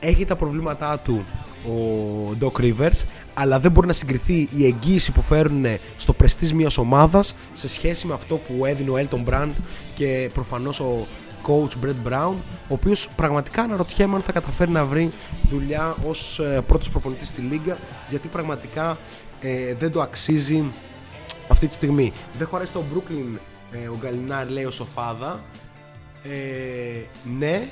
έχει 0.00 0.24
τα 0.24 0.36
προβλήματά 0.36 0.98
του 0.98 1.24
ο 1.66 2.36
Doc 2.40 2.60
Rivers 2.60 3.04
αλλά 3.34 3.60
δεν 3.60 3.70
μπορεί 3.70 3.86
να 3.86 3.92
συγκριθεί 3.92 4.48
η 4.56 4.64
εγγύηση 4.64 5.12
που 5.12 5.22
φέρνουν 5.22 5.66
στο 5.96 6.12
πρεστής 6.12 6.54
μιας 6.54 6.78
ομάδας 6.78 7.34
σε 7.52 7.68
σχέση 7.68 8.06
με 8.06 8.14
αυτό 8.14 8.36
που 8.36 8.66
έδινε 8.66 8.90
ο 8.90 8.94
Elton 8.96 9.32
Brand 9.32 9.50
και 9.94 10.30
προφανώς 10.34 10.80
ο 10.80 11.06
coach 11.46 11.84
Brett 11.84 12.08
Brown 12.12 12.34
ο 12.68 12.74
οποίος 12.74 13.08
πραγματικά 13.16 13.62
αναρωτιέμαι 13.62 14.14
αν 14.14 14.22
θα 14.22 14.32
καταφέρει 14.32 14.70
να 14.70 14.84
βρει 14.84 15.10
δουλειά 15.48 15.96
ως 16.06 16.38
ε, 16.38 16.62
πρώτος 16.66 16.90
προπονητής 16.90 17.28
στη 17.28 17.40
Λίγκα 17.40 17.78
γιατί 18.10 18.28
πραγματικά 18.28 18.98
ε, 19.40 19.74
δεν 19.74 19.90
το 19.90 20.00
αξίζει 20.00 20.64
αυτή 21.48 21.66
τη 21.66 21.74
στιγμή. 21.74 22.12
Δεν 22.38 22.46
χωράει 22.46 22.66
στο 22.66 22.84
Brooklyn 22.94 23.38
ε, 23.72 23.88
ο 23.88 23.96
Γκαλινάρη 24.00 24.50
λέει 24.50 24.64
ο 24.64 24.70
Σοφάδα 24.70 25.40
ε, 26.22 26.28
ναι 27.38 27.68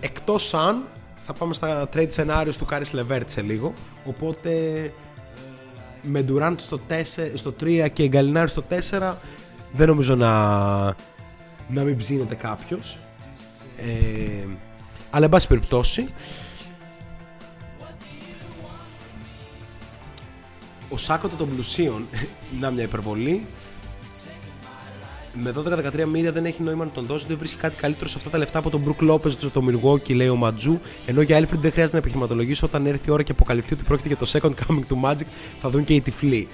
εκτός 0.00 0.54
αν 0.54 0.84
θα 1.30 1.34
πάμε 1.34 1.54
στα 1.54 1.88
trade 1.94 2.08
scenarios 2.16 2.54
του 2.58 2.64
Κάρις 2.64 2.92
Λεβέρτ 2.92 3.28
σε 3.30 3.42
λίγο. 3.42 3.72
Οπότε 4.04 4.50
με 6.02 6.24
Durant 6.28 6.54
στο, 6.56 6.80
4, 6.88 6.94
στο 7.34 7.54
3 7.60 7.88
και 7.92 8.08
Γκαλινάρη 8.08 8.48
στο 8.48 8.62
4 8.90 9.14
δεν 9.72 9.88
νομίζω 9.88 10.14
να, 10.14 10.30
να 11.68 11.82
μην 11.82 11.96
ψήνεται 11.96 12.34
κάποιος. 12.34 12.98
Ε, 13.76 14.46
αλλά 15.10 15.24
εν 15.24 15.30
πάση 15.30 15.46
περιπτώσει 15.46 16.08
ο 20.88 20.96
Σάκοτο 20.96 21.36
των 21.36 21.54
πλουσίων 21.54 22.04
να 22.60 22.70
μια 22.70 22.82
υπερβολή 22.82 23.46
με 25.42 25.54
12-13 25.56 26.04
μίλια 26.04 26.32
δεν 26.32 26.44
έχει 26.44 26.62
νόημα 26.62 26.84
να 26.84 26.90
τον 26.90 27.04
δώσει. 27.04 27.26
Δεν 27.28 27.38
βρίσκει 27.38 27.56
κάτι 27.56 27.76
καλύτερο 27.76 28.08
σε 28.08 28.14
αυτά 28.18 28.30
τα 28.30 28.38
λεφτά 28.38 28.58
από 28.58 28.70
τον 28.70 28.80
Μπρουκ 28.80 29.00
Λόπε 29.00 29.30
στο 29.30 29.62
Milwaukee, 29.68 30.14
λέει 30.14 30.28
ο 30.28 30.36
Ματζού. 30.36 30.78
Ενώ 31.06 31.22
για 31.22 31.38
Alfred 31.38 31.58
δεν 31.60 31.70
χρειάζεται 31.70 31.92
να 31.92 31.98
επιχειρηματολογήσει. 31.98 32.64
Όταν 32.64 32.86
έρθει 32.86 33.08
η 33.08 33.12
ώρα 33.12 33.22
και 33.22 33.32
αποκαλυφθεί 33.32 33.74
ότι 33.74 33.82
πρόκειται 33.82 34.08
για 34.08 34.16
το 34.16 34.26
second 34.32 34.50
coming 34.50 34.84
του 34.88 35.00
Magic, 35.04 35.26
θα 35.60 35.70
δουν 35.70 35.84
και 35.84 35.94
οι 35.94 36.00
τυφλοί. 36.00 36.48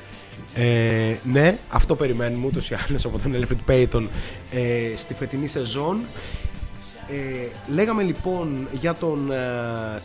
Ε, 0.54 1.16
ναι, 1.24 1.58
αυτό 1.70 1.96
περιμένουμε 1.96 2.46
ούτως 2.46 2.70
ή 2.70 2.76
άλλως 2.88 3.04
από 3.04 3.18
τον 3.18 3.32
Alfred 3.34 3.70
Payton 3.70 4.08
ε, 4.50 4.96
στη 4.96 5.14
φετινή 5.14 5.46
σεζόν. 5.46 6.00
Ε, 7.08 7.72
λέγαμε 7.72 8.02
λοιπόν 8.02 8.68
για 8.72 8.94
τον 8.94 9.30
ε, 9.30 9.36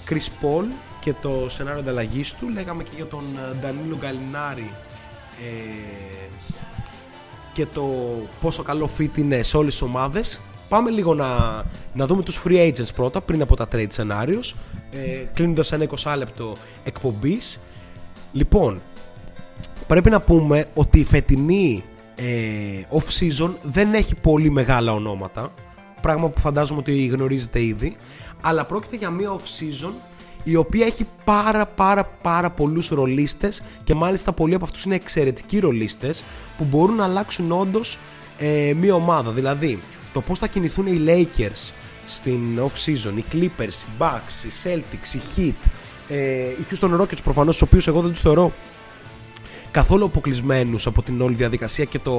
Chris 0.10 0.46
Paul 0.46 0.66
και 1.00 1.14
το 1.22 1.46
σενάριο 1.50 1.80
ανταλλαγής 1.80 2.34
του. 2.34 2.50
Λέγαμε 2.50 2.84
και 2.84 2.92
για 2.96 3.06
τον 3.06 3.24
ε, 3.64 3.68
Danilo 3.68 4.04
Gallinari 4.04 4.70
ε, 5.40 6.28
και 7.60 7.66
το 7.66 7.86
πόσο 8.42 8.64
καλό 8.64 8.90
fit 8.98 9.18
είναι 9.18 9.44
σε 9.44 9.58
όλες 9.58 9.74
τις 9.74 9.82
ομάδες. 9.82 10.40
Πάμε 10.70 10.90
λίγο 10.90 11.14
να, 11.14 11.28
να 11.94 12.06
δούμε 12.06 12.24
τους 12.24 12.42
free 12.46 12.68
agents 12.68 12.94
πρώτα 12.96 13.22
πριν 13.22 13.42
από 13.42 13.56
τα 13.56 13.68
trade 13.72 13.88
scenarios 13.96 14.54
ε, 14.92 15.26
κλείνοντας 15.34 15.72
ένα 15.72 15.88
20 16.04 16.14
λεπτό 16.18 16.56
εκπομπής. 16.84 17.60
Λοιπόν, 18.32 18.82
πρέπει 19.88 20.10
να 20.10 20.22
πούμε 20.22 20.68
ότι 20.74 21.00
η 21.00 21.04
φετινή 21.04 21.84
ε, 22.16 22.26
off-season 22.92 23.52
δεν 23.64 23.94
έχει 23.94 24.16
πολύ 24.16 24.50
μεγάλα 24.50 24.94
ονόματα 24.94 25.54
πράγμα 26.02 26.28
που 26.30 26.40
φαντάζομαι 26.40 26.80
ότι 26.80 27.06
γνωρίζετε 27.06 27.64
ήδη 27.64 27.96
αλλά 28.42 28.66
πρόκειται 28.66 28.96
για 28.96 29.10
μια 29.10 29.36
off-season 29.36 29.92
η 30.44 30.56
οποία 30.56 30.86
έχει 30.86 31.06
πάρα 31.24 31.66
πάρα 31.66 32.04
πάρα 32.22 32.50
πολλούς 32.50 32.90
ρολίστες 32.90 33.64
και 33.84 33.94
μάλιστα 33.94 34.32
πολλοί 34.32 34.56
από 34.56 34.66
αυτούς 34.66 34.84
είναι 34.84 34.96
εξαιρετικοί 34.96 35.60
ρολίστες 35.60 36.24
που 36.58 36.64
μπορούν 36.64 36.96
να 36.96 37.04
αλλάξουν 37.04 37.52
όντως 37.52 37.98
ε, 38.38 38.74
μια 38.80 38.94
ομάδα 38.94 39.32
δηλαδή 39.32 39.80
το 40.14 40.22
πώς 40.22 40.40
θα 40.40 40.48
κινηθούν 40.48 40.88
οι 40.88 41.02
Lakers 41.06 41.72
στην 42.06 42.60
off-season, 42.60 43.14
οι 43.16 43.24
Clippers, 43.32 43.68
οι 43.68 43.92
Bucks, 44.00 44.46
οι 44.46 44.52
Celtics, 44.64 45.14
οι 45.14 45.20
Heat 45.36 45.70
ε, 46.10 46.16
οι 46.50 46.66
Houston 46.72 47.02
Rockets 47.02 47.24
προφανώς 47.24 47.58
τους 47.58 47.68
οποίους 47.68 47.88
εγώ 47.88 48.02
δεν 48.02 48.12
τους 48.12 48.22
θεωρώ 48.22 48.52
καθόλου 49.72 50.06
αποκλεισμένους 50.06 50.88
από 50.88 51.02
την 51.02 51.22
όλη 51.22 51.36
διαδικασία 51.36 51.86
και, 51.86 52.00
το... 52.00 52.12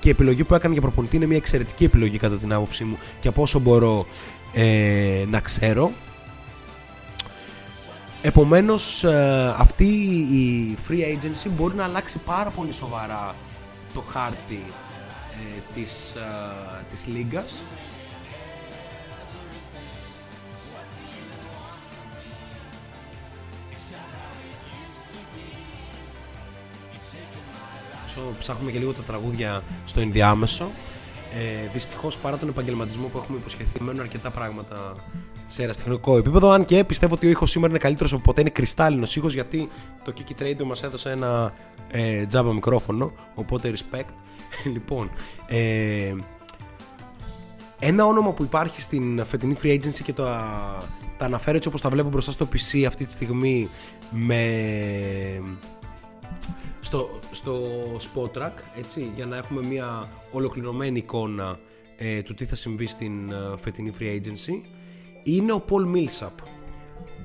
και 0.00 0.08
η 0.08 0.10
επιλογή 0.10 0.44
που 0.44 0.54
έκανε 0.54 0.72
για 0.72 0.82
προπονητή 0.82 1.16
είναι 1.16 1.26
μια 1.26 1.36
εξαιρετική 1.36 1.84
επιλογή 1.84 2.18
κατά 2.18 2.36
την 2.36 2.52
άποψή 2.52 2.84
μου 2.84 2.98
και 3.20 3.28
από 3.28 3.42
όσο 3.42 3.58
μπορώ 3.58 4.06
ε, 4.54 5.24
να 5.30 5.40
ξέρω. 5.40 5.92
Επομένως 8.28 9.04
ε, 9.04 9.54
αυτή 9.58 9.84
η 10.32 10.76
free 10.88 10.92
agency 10.92 11.50
μπορεί 11.56 11.74
να 11.74 11.84
αλλάξει 11.84 12.18
πάρα 12.18 12.50
πολύ 12.50 12.72
σοβαρά 12.72 13.34
το 13.94 14.04
χάρτη 14.12 14.64
ε, 15.32 15.60
της, 15.74 16.12
ε, 16.12 16.84
της 16.90 17.06
λίγας 17.06 17.62
Όσο 28.06 28.20
ψάχνουμε 28.38 28.70
και 28.70 28.78
λίγο 28.78 28.92
τα 28.92 29.02
τραγούδια 29.02 29.62
στο 29.84 30.00
ενδιάμεσο 30.00 30.70
Ε, 31.34 31.68
Δυστυχώς 31.72 32.18
παρά 32.18 32.38
τον 32.38 32.48
επαγγελματισμό 32.48 33.06
που 33.06 33.18
έχουμε 33.18 33.38
υποσχεθεί, 33.38 33.82
μένουν 33.82 34.00
αρκετά 34.00 34.30
πράγματα 34.30 34.94
σε 35.50 35.60
αεραστεχνικό 35.60 36.16
επίπεδο. 36.16 36.50
Αν 36.50 36.64
και 36.64 36.84
πιστεύω 36.84 37.14
ότι 37.14 37.26
ο 37.26 37.30
ήχος 37.30 37.50
σήμερα 37.50 37.70
είναι 37.70 37.82
καλύτερος 37.82 38.12
από 38.12 38.22
ποτέ, 38.22 38.40
είναι 38.40 38.50
κρυστάλλινος 38.50 39.16
ήχος 39.16 39.34
γιατί 39.34 39.68
το 40.04 40.12
Kiki 40.16 40.42
Radio 40.42 40.62
μας 40.64 40.82
έδωσε 40.82 41.10
ένα 41.10 41.52
ε, 41.90 42.26
τζάμπα 42.26 42.52
μικρόφωνο. 42.52 43.12
Οπότε 43.34 43.72
respect. 43.74 44.08
λοιπόν, 44.74 45.10
ε, 45.46 46.14
ένα 47.78 48.04
όνομα 48.04 48.32
που 48.32 48.42
υπάρχει 48.42 48.80
στην 48.80 49.24
φετινή 49.24 49.56
free 49.62 49.74
agency 49.74 50.02
και 50.02 50.12
τα, 50.12 50.82
τα 51.18 51.24
αναφέρω 51.24 51.56
έτσι 51.56 51.68
όπως 51.68 51.80
τα 51.80 51.88
βλέπω 51.88 52.08
μπροστά 52.08 52.30
στο 52.30 52.48
PC 52.52 52.84
αυτή 52.86 53.04
τη 53.04 53.12
στιγμή 53.12 53.68
με 54.10 54.42
στο, 56.80 57.18
στο 57.30 57.60
spot 57.96 58.38
track 58.38 58.52
έτσι, 58.78 59.12
για 59.14 59.26
να 59.26 59.36
έχουμε 59.36 59.66
μια 59.66 60.08
ολοκληρωμένη 60.32 60.98
εικόνα 60.98 61.58
ε, 61.96 62.22
του 62.22 62.34
τι 62.34 62.44
θα 62.44 62.54
συμβεί 62.54 62.86
στην 62.86 63.32
ε, 63.32 63.56
φετινή 63.56 63.92
free 63.98 64.20
agency 64.20 64.60
είναι 65.22 65.52
ο 65.52 65.64
Paul 65.68 65.96
Millsap 65.96 66.48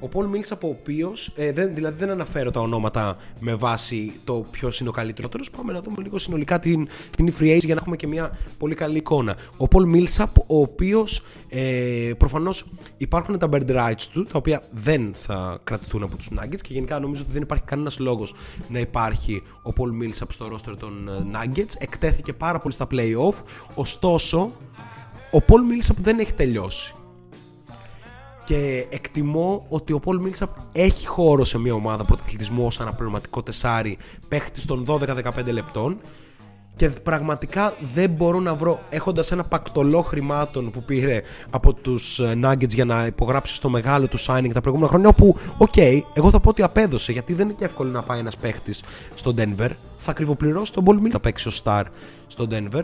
ο 0.04 0.10
Paul 0.14 0.36
Millsap 0.36 0.60
ο 0.62 0.68
οποίος, 0.68 1.34
ε, 1.36 1.52
δεν, 1.52 1.76
δηλαδή 1.76 1.98
δεν 1.98 2.10
αναφέρω 2.10 2.52
τα 2.52 2.60
ονόματα 2.60 3.18
με 3.40 3.56
βάση 3.56 4.14
το 4.24 4.46
ποιος 4.52 4.80
είναι 4.80 4.90
ο 4.90 4.92
καλύτερος. 4.92 5.50
Πάμε 5.50 5.74
να 5.74 5.82
δούμε 5.82 6.02
λίγο 6.02 6.18
συνολικά 6.18 6.60
την, 6.60 6.88
την 7.18 7.34
free 7.40 7.56
agent 7.56 7.64
για 7.64 7.76
να 7.76 7.82
έχουμε 7.82 7.96
και 7.96 8.08
μια 8.08 8.34
πολύ 8.58 8.76
καλή 8.76 8.98
εικόνα. 8.98 9.36
Ο 9.58 9.66
Paul 9.72 9.96
Millsap, 9.96 10.28
ο 10.48 10.60
οποίος 10.60 11.24
ε, 11.50 12.12
προφανώς 12.18 12.66
υπάρχουν 12.98 13.38
τα 13.40 13.50
bird 13.52 13.70
rights 13.70 14.04
του, 14.12 14.24
τα 14.24 14.38
οποία 14.38 14.64
δεν 14.72 15.12
θα 15.14 15.60
κρατηθούν 15.64 16.04
από 16.04 16.16
τους 16.16 16.30
Nuggets 16.32 16.62
και 16.62 16.74
γενικά 16.74 17.00
νομίζω 17.00 17.22
ότι 17.24 17.32
δεν 17.32 17.42
υπάρχει 17.42 17.64
κανένας 17.64 18.00
λόγος 18.00 18.34
να 18.68 18.80
υπάρχει 18.80 19.44
ο 19.64 19.74
Paul 19.78 20.04
Millsap 20.04 20.28
στο 20.30 20.46
roster 20.54 20.78
των 20.80 21.08
ε, 21.08 21.38
Nuggets. 21.38 21.74
Εκτέθηκε 21.78 22.34
πάρα 22.34 22.60
πολύ 22.60 22.74
στα 22.74 22.88
playoff, 22.92 23.44
ωστόσο 23.76 24.52
ο 25.32 25.38
Paul 25.48 25.84
Millsap 25.84 25.96
δεν 26.02 26.20
έχει 26.20 26.34
τελειώσει 26.34 26.94
και 28.46 28.88
εκτιμώ 28.90 29.66
ότι 29.70 29.94
ο 29.94 30.00
Πολ 30.00 30.22
Μίλσαπ 30.22 30.50
έχει 30.72 31.08
χώρο 31.08 31.44
σε 31.44 31.60
μια 31.60 31.74
ομάδα 31.74 32.06
πρωταθλητισμού 32.06 32.66
ως 32.66 32.80
αναπληρωματικό 32.80 33.44
τεσάρι 33.44 33.98
παίχτη 34.28 34.66
των 34.66 34.86
12-15 34.88 35.02
λεπτών. 35.52 35.98
Και 36.76 36.90
πραγματικά 36.90 37.74
δεν 37.94 38.10
μπορώ 38.10 38.40
να 38.40 38.56
βρω 38.56 38.80
έχοντας 38.90 39.32
ένα 39.32 39.44
πακτολό 39.44 40.02
χρημάτων 40.02 40.72
που 40.72 40.84
πήρε 40.84 41.22
από 41.50 41.74
τους 41.74 42.20
ε, 42.20 42.40
Nuggets 42.44 42.74
για 42.74 42.86
να 42.86 43.06
υπογράψει 43.06 43.56
στο 43.56 43.70
μεγάλο 43.70 44.08
του 44.08 44.20
signing 44.20 44.50
τα 44.54 44.62
προηγούμενα 44.62 44.90
χρόνια 44.92 45.08
όπου 45.08 45.36
οκ, 45.58 45.78
εγώ 46.14 46.30
θα 46.30 46.40
πω 46.40 46.50
ότι 46.50 46.64
απέδωσε 46.64 47.12
γιατί 47.12 47.34
δεν 47.34 47.46
είναι 47.46 47.56
και 47.58 47.66
εύκολο 47.66 47.90
να 47.90 48.04
πάει 48.04 48.20
ένας 48.20 48.38
παίχτης 48.38 48.84
στο 49.14 49.34
Denver. 49.38 49.70
Θα 49.98 50.12
ακριβοπληρώσει 50.12 50.74
τον 50.74 50.84
Paul 50.88 51.06
Millsap. 51.06 51.12
Να 51.12 51.20
παίξει 51.20 51.48
ο 51.48 51.52
star 51.64 51.84
στο 52.28 52.48
Denver. 52.52 52.84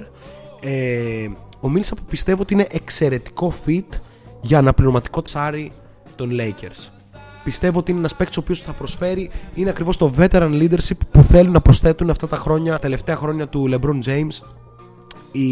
Ε, 0.61 1.27
ο 1.61 1.71
Millsap 1.75 1.97
πιστεύω 2.09 2.41
ότι 2.41 2.53
είναι 2.53 2.67
εξαιρετικό 2.71 3.53
fit 3.65 3.99
για 4.41 4.57
αναπληρωματικό 4.57 5.21
τεσσάρι 5.21 5.71
των 6.15 6.29
Lakers. 6.31 6.87
Πιστεύω 7.43 7.79
ότι 7.79 7.91
είναι 7.91 7.99
ένας 7.99 8.15
παίκτης 8.15 8.37
ο 8.37 8.39
οποίος 8.39 8.61
θα 8.61 8.71
προσφέρει 8.73 9.31
είναι 9.53 9.69
ακριβώς 9.69 9.97
το 9.97 10.13
veteran 10.17 10.51
leadership 10.61 10.97
που 11.11 11.23
θέλουν 11.23 11.51
να 11.51 11.61
προσθέτουν 11.61 12.09
αυτά 12.09 12.27
τα 12.27 12.35
χρόνια, 12.35 12.71
τα 12.71 12.79
τελευταία 12.79 13.15
χρόνια 13.15 13.47
του 13.47 13.69
LeBron 13.71 14.03
James 14.09 14.45
οι, 15.31 15.49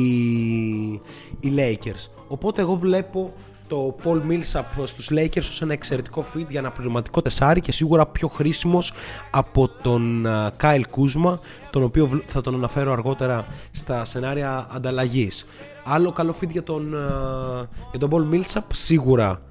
οι 1.40 1.54
Lakers. 1.56 2.10
Οπότε 2.28 2.62
εγώ 2.62 2.76
βλέπω 2.76 3.34
το 3.68 3.96
Paul 4.04 4.22
Millsap 4.30 4.64
στους 4.86 5.10
Lakers 5.14 5.38
ως 5.38 5.62
ένα 5.62 5.74
εξαιρετικό 5.74 6.26
fit 6.36 6.46
για 6.50 6.60
ένα 6.60 6.72
πληρωματικό 6.72 7.22
τεσάρι 7.22 7.62
και 7.62 7.72
σίγουρα 7.72 8.06
πιο 8.06 8.28
χρήσιμος 8.28 8.94
από 9.32 9.68
τον 9.82 10.26
uh, 10.28 10.48
Kyle 10.62 10.82
Kuzma 10.96 11.38
τον 11.70 11.84
οποίο 11.84 12.08
βλ- 12.08 12.24
θα 12.26 12.42
τον 12.42 12.54
αναφέρω 12.56 12.92
αργότερα 12.92 13.46
στα 13.72 14.06
σενάρια 14.06 14.68
ανταλλαγής. 14.72 15.46
Άλλο 15.90 16.12
καλό 16.12 16.36
fit 16.42 16.50
για 16.50 16.64
τον, 16.64 16.94
uh, 16.94 17.68
για 17.90 18.00
τον 18.00 18.10
Paul 18.12 18.34
Millsap 18.34 18.62
σίγουρα 18.72 19.42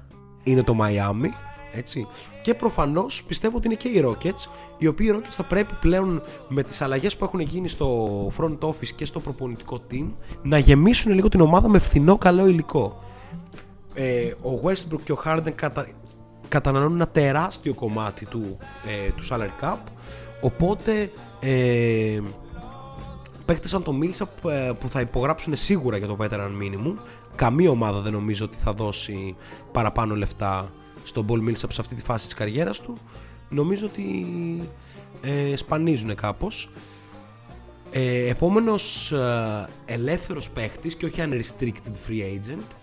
είναι 0.43 0.63
το 0.63 0.77
Miami 0.81 1.27
έτσι. 1.77 2.07
Και 2.41 2.53
προφανώς 2.53 3.23
πιστεύω 3.23 3.57
ότι 3.57 3.67
είναι 3.67 3.75
και 3.75 3.87
οι 3.87 4.03
Rockets, 4.05 4.49
οι 4.77 4.87
οποίοι 4.87 5.07
οι 5.11 5.15
Rockets 5.17 5.31
θα 5.31 5.43
πρέπει 5.43 5.73
πλέον 5.73 6.21
με 6.47 6.63
τις 6.63 6.81
αλλαγές 6.81 7.17
που 7.17 7.23
έχουν 7.23 7.39
γίνει 7.39 7.67
στο 7.67 8.07
front 8.37 8.57
office 8.59 8.89
και 8.95 9.05
στο 9.05 9.19
προπονητικό 9.19 9.81
team 9.91 10.05
να 10.43 10.57
γεμίσουν 10.57 11.13
λίγο 11.13 11.29
την 11.29 11.41
ομάδα 11.41 11.69
με 11.69 11.79
φθηνό 11.79 12.17
καλό 12.17 12.47
υλικό. 12.47 13.03
Ε, 13.93 14.31
ο 14.41 14.61
Westbrook 14.63 15.01
και 15.03 15.11
ο 15.11 15.21
Harden 15.25 15.51
κατα... 15.55 15.87
καταναλώνουν 16.47 16.95
ένα 16.95 17.07
τεράστιο 17.07 17.73
κομμάτι 17.73 18.25
του, 18.25 18.57
ε, 18.87 19.09
του 19.11 19.27
salary 19.29 19.63
cap 19.63 19.77
οπότε 20.41 21.11
ε, 21.39 22.19
παίχτες 23.47 23.69
σαν 23.69 23.83
το 23.83 23.99
Millsap 24.01 24.49
ε, 24.49 24.71
που 24.79 24.89
θα 24.89 25.01
υπογράψουν 25.01 25.55
σίγουρα 25.55 25.97
για 25.97 26.07
το 26.07 26.17
veteran 26.19 26.51
minimum. 26.61 26.93
Καμία 27.35 27.69
ομάδα 27.69 28.01
δεν 28.01 28.11
νομίζω 28.11 28.45
ότι 28.45 28.57
θα 28.57 28.71
δώσει 28.71 29.35
παραπάνω 29.71 30.15
λεφτά 30.15 30.71
στον 31.03 31.25
Paul 31.29 31.49
Millsap 31.49 31.69
σε 31.69 31.81
αυτή 31.81 31.95
τη 31.95 32.03
φάση 32.03 32.25
της 32.25 32.33
καριέρας 32.33 32.81
του. 32.81 32.97
Νομίζω 33.49 33.85
ότι 33.85 34.25
ε, 35.21 35.55
σπανίζουν 35.55 36.15
κάπως. 36.15 36.69
Ε, 37.91 38.29
επόμενος 38.29 39.11
ε, 39.11 39.67
ελεύθερος 39.85 40.49
παίχτης 40.49 40.95
και 40.95 41.05
όχι 41.05 41.21
unrestricted 41.23 42.09
free 42.09 42.21
agent 42.21 42.76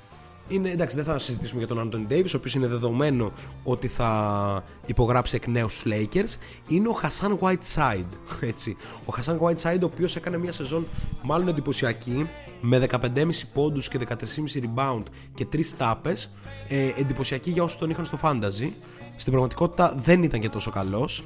είναι, 0.49 0.71
εντάξει, 0.71 0.97
δεν 0.97 1.05
θα 1.05 1.19
συζητήσουμε 1.19 1.59
για 1.59 1.69
τον 1.69 1.81
Άντων 1.81 2.07
Davis, 2.11 2.31
ο 2.35 2.37
οποίος 2.37 2.55
είναι 2.55 2.67
δεδομένο 2.67 3.33
ότι 3.63 3.89
θα 3.89 4.65
υπογράψει 4.87 5.37
εκ 5.37 5.47
νέους 5.47 5.73
στους 5.73 5.93
Lakers. 5.93 6.37
Είναι 6.69 6.89
ο 6.89 6.93
Χασάν 6.93 7.39
Whiteside. 7.41 8.07
Έτσι. 8.41 8.77
Ο 9.05 9.13
Χασάν 9.13 9.39
Whiteside, 9.43 9.81
ο 9.83 9.85
οποίος 9.85 10.17
έκανε 10.17 10.39
μια 10.39 10.53
σεζόν 10.53 10.87
μάλλον 11.23 11.49
εντυπωσιακή, 11.49 12.29
με 12.61 12.87
15,5 12.91 13.09
πόντους 13.55 13.89
και 13.89 13.99
14,5 14.09 14.15
rebound 14.61 15.03
και 15.35 15.47
3 15.53 15.61
τάπες. 15.79 16.35
Ε, 16.69 16.89
εντυπωσιακή 16.99 17.51
για 17.51 17.63
όσους 17.63 17.79
τον 17.79 17.91
είχαν 17.91 18.05
στο 18.05 18.19
fantasy. 18.23 18.71
Στην 19.17 19.33
πραγματικότητα 19.33 19.95
δεν 19.97 20.23
ήταν 20.23 20.41
και 20.41 20.49
τόσο 20.49 20.71
καλός. 20.71 21.25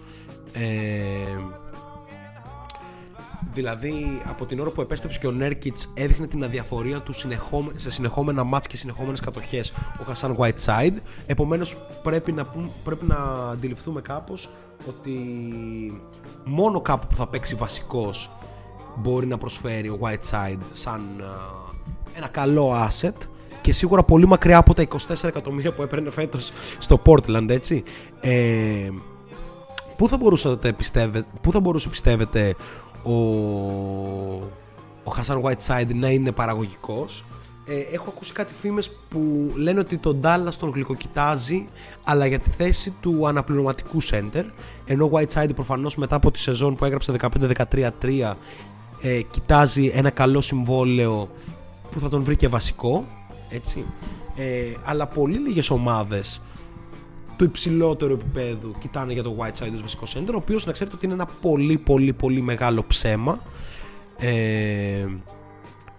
Ε, 0.52 0.66
Δηλαδή 3.52 4.22
από 4.28 4.44
την 4.44 4.60
ώρα 4.60 4.70
που 4.70 4.80
επέστρεψε 4.80 5.18
και 5.18 5.26
ο 5.26 5.30
Νέρκιτς 5.30 5.88
έδειχνε 5.94 6.26
την 6.26 6.44
αδιαφορία 6.44 7.00
του 7.00 7.12
συνεχόμε- 7.12 7.78
σε 7.78 7.90
συνεχόμενα 7.90 8.44
μάτς 8.44 8.66
και 8.66 8.76
συνεχόμενες 8.76 9.20
κατοχές. 9.20 9.70
Ο 10.00 10.04
Χασάν 10.06 10.36
Whiteside 10.38 10.94
επομένως 11.26 11.76
πρέπει 12.02 12.32
να, 12.32 12.44
πούμε- 12.44 12.68
πρέπει 12.84 13.04
να 13.04 13.16
αντιληφθούμε 13.52 14.00
κάπως 14.00 14.50
ότι 14.88 15.12
μόνο 16.44 16.80
κάπου 16.80 17.06
που 17.06 17.14
θα 17.14 17.26
παίξει 17.28 17.54
βασικός 17.54 18.30
μπορεί 18.96 19.26
να 19.26 19.38
προσφέρει 19.38 19.88
ο 19.88 19.98
Whiteside 20.02 20.58
σαν 20.72 21.00
α, 21.20 21.26
ένα 22.16 22.26
καλό 22.28 22.88
asset 22.88 23.14
και 23.60 23.72
σίγουρα 23.72 24.02
πολύ 24.02 24.26
μακριά 24.26 24.56
από 24.58 24.74
τα 24.74 24.86
24 24.88 25.24
εκατομμύρια 25.24 25.72
που 25.72 25.82
έπαιρνε 25.82 26.10
φέτος 26.10 26.52
στο 26.78 27.02
Portland 27.06 27.48
έτσι. 27.48 27.82
Ε, 28.20 28.88
Πού 29.96 30.08
θα, 30.08 30.16
μπορούσατε, 30.16 30.72
πιστεύετε, 30.72 31.26
πού 31.40 31.52
θα 31.52 31.60
μπορούσε 31.60 31.88
πιστεύετε 31.88 32.54
ο, 33.12 34.50
ο 35.04 35.10
Χασάν 35.10 35.42
Whiteside 35.44 35.94
να 35.94 36.10
είναι 36.10 36.32
παραγωγικός. 36.32 37.24
Ε, 37.66 37.94
έχω 37.94 38.04
ακούσει 38.08 38.32
κάτι 38.32 38.52
φήμες 38.60 38.90
που 39.08 39.52
λένε 39.54 39.80
ότι 39.80 39.98
τον 39.98 40.20
Dallas 40.24 40.54
τον 40.58 40.70
γλυκοκοιτάζει 40.70 41.68
αλλά 42.04 42.26
για 42.26 42.38
τη 42.38 42.50
θέση 42.50 42.94
του 43.00 43.26
αναπληρωματικού 43.28 44.02
center 44.02 44.44
ενώ 44.84 45.04
ο 45.04 45.10
Whiteside 45.12 45.54
προφανώς 45.54 45.96
μετά 45.96 46.16
από 46.16 46.30
τη 46.30 46.38
σεζόν 46.38 46.74
που 46.74 46.84
έγραψε 46.84 47.12
15-13-3 48.00 48.34
ε, 49.02 49.20
κοιτάζει 49.30 49.90
ένα 49.94 50.10
καλό 50.10 50.40
συμβόλαιο 50.40 51.28
που 51.90 52.00
θα 52.00 52.08
τον 52.08 52.22
βρει 52.22 52.36
και 52.36 52.48
βασικό 52.48 53.04
έτσι. 53.50 53.84
Ε, 54.36 54.74
αλλά 54.84 55.06
πολύ 55.06 55.38
λίγες 55.38 55.70
ομάδες 55.70 56.40
του 57.38 57.44
υψηλότερου 57.44 58.12
επίπεδου 58.12 58.74
κοιτάνε 58.78 59.12
για 59.12 59.22
το 59.22 59.36
Whiteside 59.38 59.74
ως 59.74 59.82
βασικό 59.82 60.04
center, 60.14 60.32
ο 60.32 60.36
οποίος 60.36 60.66
να 60.66 60.72
ξέρετε 60.72 60.96
ότι 60.96 61.04
είναι 61.04 61.14
ένα 61.14 61.26
πολύ 61.40 61.78
πολύ 61.78 62.12
πολύ 62.12 62.40
μεγάλο 62.40 62.84
ψέμα. 62.86 63.42
Ε, 64.18 65.06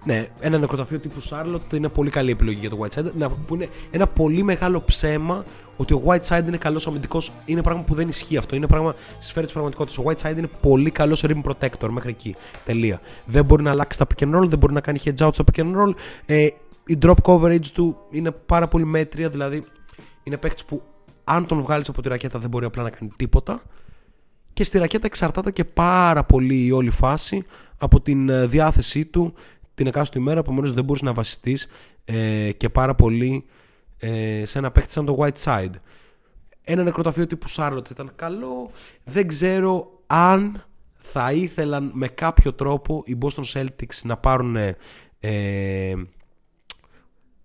ναι, 0.06 0.28
ένα 0.40 0.58
νεκροταφείο 0.58 1.00
τύπου 1.00 1.22
Charlotte 1.30 1.74
είναι 1.74 1.90
πολύ 1.90 2.10
καλή 2.10 2.32
επιλογή 2.32 2.60
για 2.60 2.70
το 2.70 2.78
Whiteside. 2.82 3.12
Να, 3.18 3.30
που 3.30 3.56
είναι 3.56 3.70
ένα 3.92 4.08
πολύ 4.08 4.44
μεγάλο 4.44 4.82
ψέμα 4.82 5.46
ότι 5.78 5.94
ο 5.94 6.04
Whiteside 6.06 6.44
είναι 6.48 6.58
καλός 6.58 6.88
αμυντικός. 6.88 7.32
Είναι 7.46 7.62
πράγμα 7.62 7.84
που 7.84 7.94
δεν 7.94 8.08
ισχύει 8.08 8.38
αυτό. 8.38 8.56
Είναι 8.56 8.68
πράγμα 8.68 8.96
στη 9.14 9.26
σφαίρα 9.26 9.46
της 9.46 9.54
πραγματικότητας. 9.54 9.98
Ο 9.98 10.04
Whiteside 10.08 10.38
είναι 10.38 10.50
πολύ 10.62 10.92
καλός 10.92 11.26
rim 11.28 11.42
protector 11.44 11.90
μέχρι 11.90 12.10
εκεί. 12.10 12.36
Τελεία. 12.66 13.00
Δεν 13.26 13.46
μπορεί 13.46 13.64
να 13.64 13.72
αλλάξει 13.72 13.98
τα 13.98 14.08
pick 14.08 14.24
and 14.24 14.36
roll, 14.36 14.48
δεν 14.48 14.60
μπορεί 14.60 14.74
να 14.74 14.82
κάνει 14.82 15.00
hedge 15.06 15.28
out 15.28 15.34
στα 15.34 15.44
pick 15.52 15.60
and 15.60 15.76
roll. 15.76 15.94
Ε, 16.26 16.48
η 16.86 16.98
drop 17.02 17.16
coverage 17.24 17.68
του 17.74 17.98
είναι 18.10 18.32
πάρα 18.32 18.68
πολύ 18.68 18.86
μέτρια. 18.86 19.30
Δηλαδή 19.30 19.64
είναι 20.24 20.38
παίχτη 20.38 20.64
που 20.68 20.82
αν 21.30 21.46
τον 21.46 21.62
βγάλεις 21.62 21.90
από 21.90 22.02
τη 22.02 22.10
ρακέτα 22.10 22.40
δεν 22.40 22.50
μπορεί 22.50 22.66
απλά 22.66 22.84
να 22.84 22.90
κάνει 22.90 23.12
τίποτα. 23.16 23.62
Και 24.54 24.64
στη 24.64 24.78
ρακέτα 24.78 25.06
εξαρτάται 25.06 25.52
και 25.52 25.66
πάρα 25.66 26.24
πολύ 26.24 26.66
η 26.66 26.72
όλη 26.72 26.90
φάση 26.90 27.44
από 27.78 28.02
την 28.02 28.30
ε, 28.30 28.46
διάθεσή 28.46 29.06
του 29.06 29.34
την 29.74 29.88
εκάστοτε 29.88 30.20
ημέρα. 30.20 30.40
Επομένως 30.40 30.74
δεν 30.74 30.84
μπορείς 30.84 31.02
να 31.02 31.14
βασιστείς 31.14 31.68
ε, 32.06 32.52
και 32.52 32.70
πάρα 32.70 32.96
πολύ 32.96 33.46
ε, 33.98 34.46
σε 34.46 34.58
ένα 34.58 34.72
παίχτη 34.72 34.92
σαν 34.92 35.06
το 35.06 35.18
White 35.20 35.44
Side. 35.44 35.74
Ένα 36.64 36.84
νεκροταφείο 36.84 37.28
τύπου 37.28 37.50
Charlotte 37.50 37.90
ήταν 37.92 38.12
καλό. 38.16 38.72
Δεν 39.04 39.28
ξέρω 39.28 40.02
αν 40.08 40.64
θα 40.98 41.32
ήθελαν 41.32 41.92
με 41.94 42.08
κάποιο 42.08 42.54
τρόπο 42.54 43.04
οι 43.06 43.18
Boston 43.22 43.44
Celtics 43.54 44.02
να 44.04 44.18
πάρουν 44.18 44.56
ε, 44.56 44.76
ε, 45.20 45.94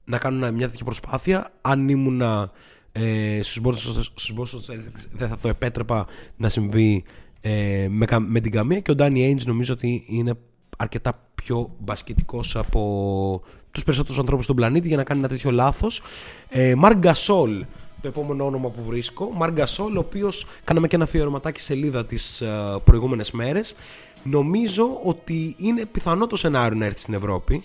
να 0.04 0.18
κάνουν 0.18 0.54
μια 0.54 0.68
τέτοια 0.68 0.84
προσπάθεια. 0.84 1.50
Αν 1.60 1.88
ήμουν 1.88 2.50
ε, 2.96 3.42
στους, 3.42 3.60
Boston, 3.64 4.02
στους 4.14 4.34
Boston 4.38 4.72
Celtics 4.72 5.06
δεν 5.12 5.28
θα 5.28 5.38
το 5.38 5.48
επέτρεπα 5.48 6.06
να 6.36 6.48
συμβεί 6.48 7.04
ε, 7.40 7.86
με, 7.90 8.04
κα- 8.04 8.20
με 8.20 8.40
την 8.40 8.52
καμία 8.52 8.80
και 8.80 8.90
ο 8.90 8.94
Danny 8.98 9.30
Ainge 9.30 9.44
νομίζω 9.44 9.72
ότι 9.72 10.04
είναι 10.06 10.34
αρκετά 10.76 11.28
πιο 11.34 11.74
μπασκετικός 11.78 12.56
από 12.56 13.42
τους 13.70 13.84
περισσότερους 13.84 14.18
ανθρώπους 14.18 14.44
στον 14.44 14.56
πλανήτη 14.56 14.88
για 14.88 14.96
να 14.96 15.04
κάνει 15.04 15.20
ένα 15.20 15.28
τέτοιο 15.28 15.50
λάθος. 15.50 16.02
Ε, 16.48 16.74
Mark 16.82 17.00
Gasol, 17.02 17.60
το 18.00 18.08
επόμενο 18.08 18.44
όνομα 18.44 18.68
που 18.68 18.84
βρίσκω. 18.84 19.36
Mark 19.40 19.54
Gasol, 19.58 19.92
ο 19.94 19.98
οποίος 19.98 20.46
κάναμε 20.64 20.88
και 20.88 20.94
ένα 20.94 21.04
αφιερωματάκι 21.04 21.60
σελίδα 21.60 22.06
τις 22.06 22.40
ε, 22.40 22.80
προηγούμενες 22.84 23.30
μέρες. 23.30 23.74
Νομίζω 24.22 25.00
ότι 25.04 25.54
είναι 25.58 25.84
πιθανό 25.84 26.26
το 26.26 26.36
σενάριο 26.36 26.78
να 26.78 26.84
έρθει 26.84 27.00
στην 27.00 27.14
Ευρώπη 27.14 27.62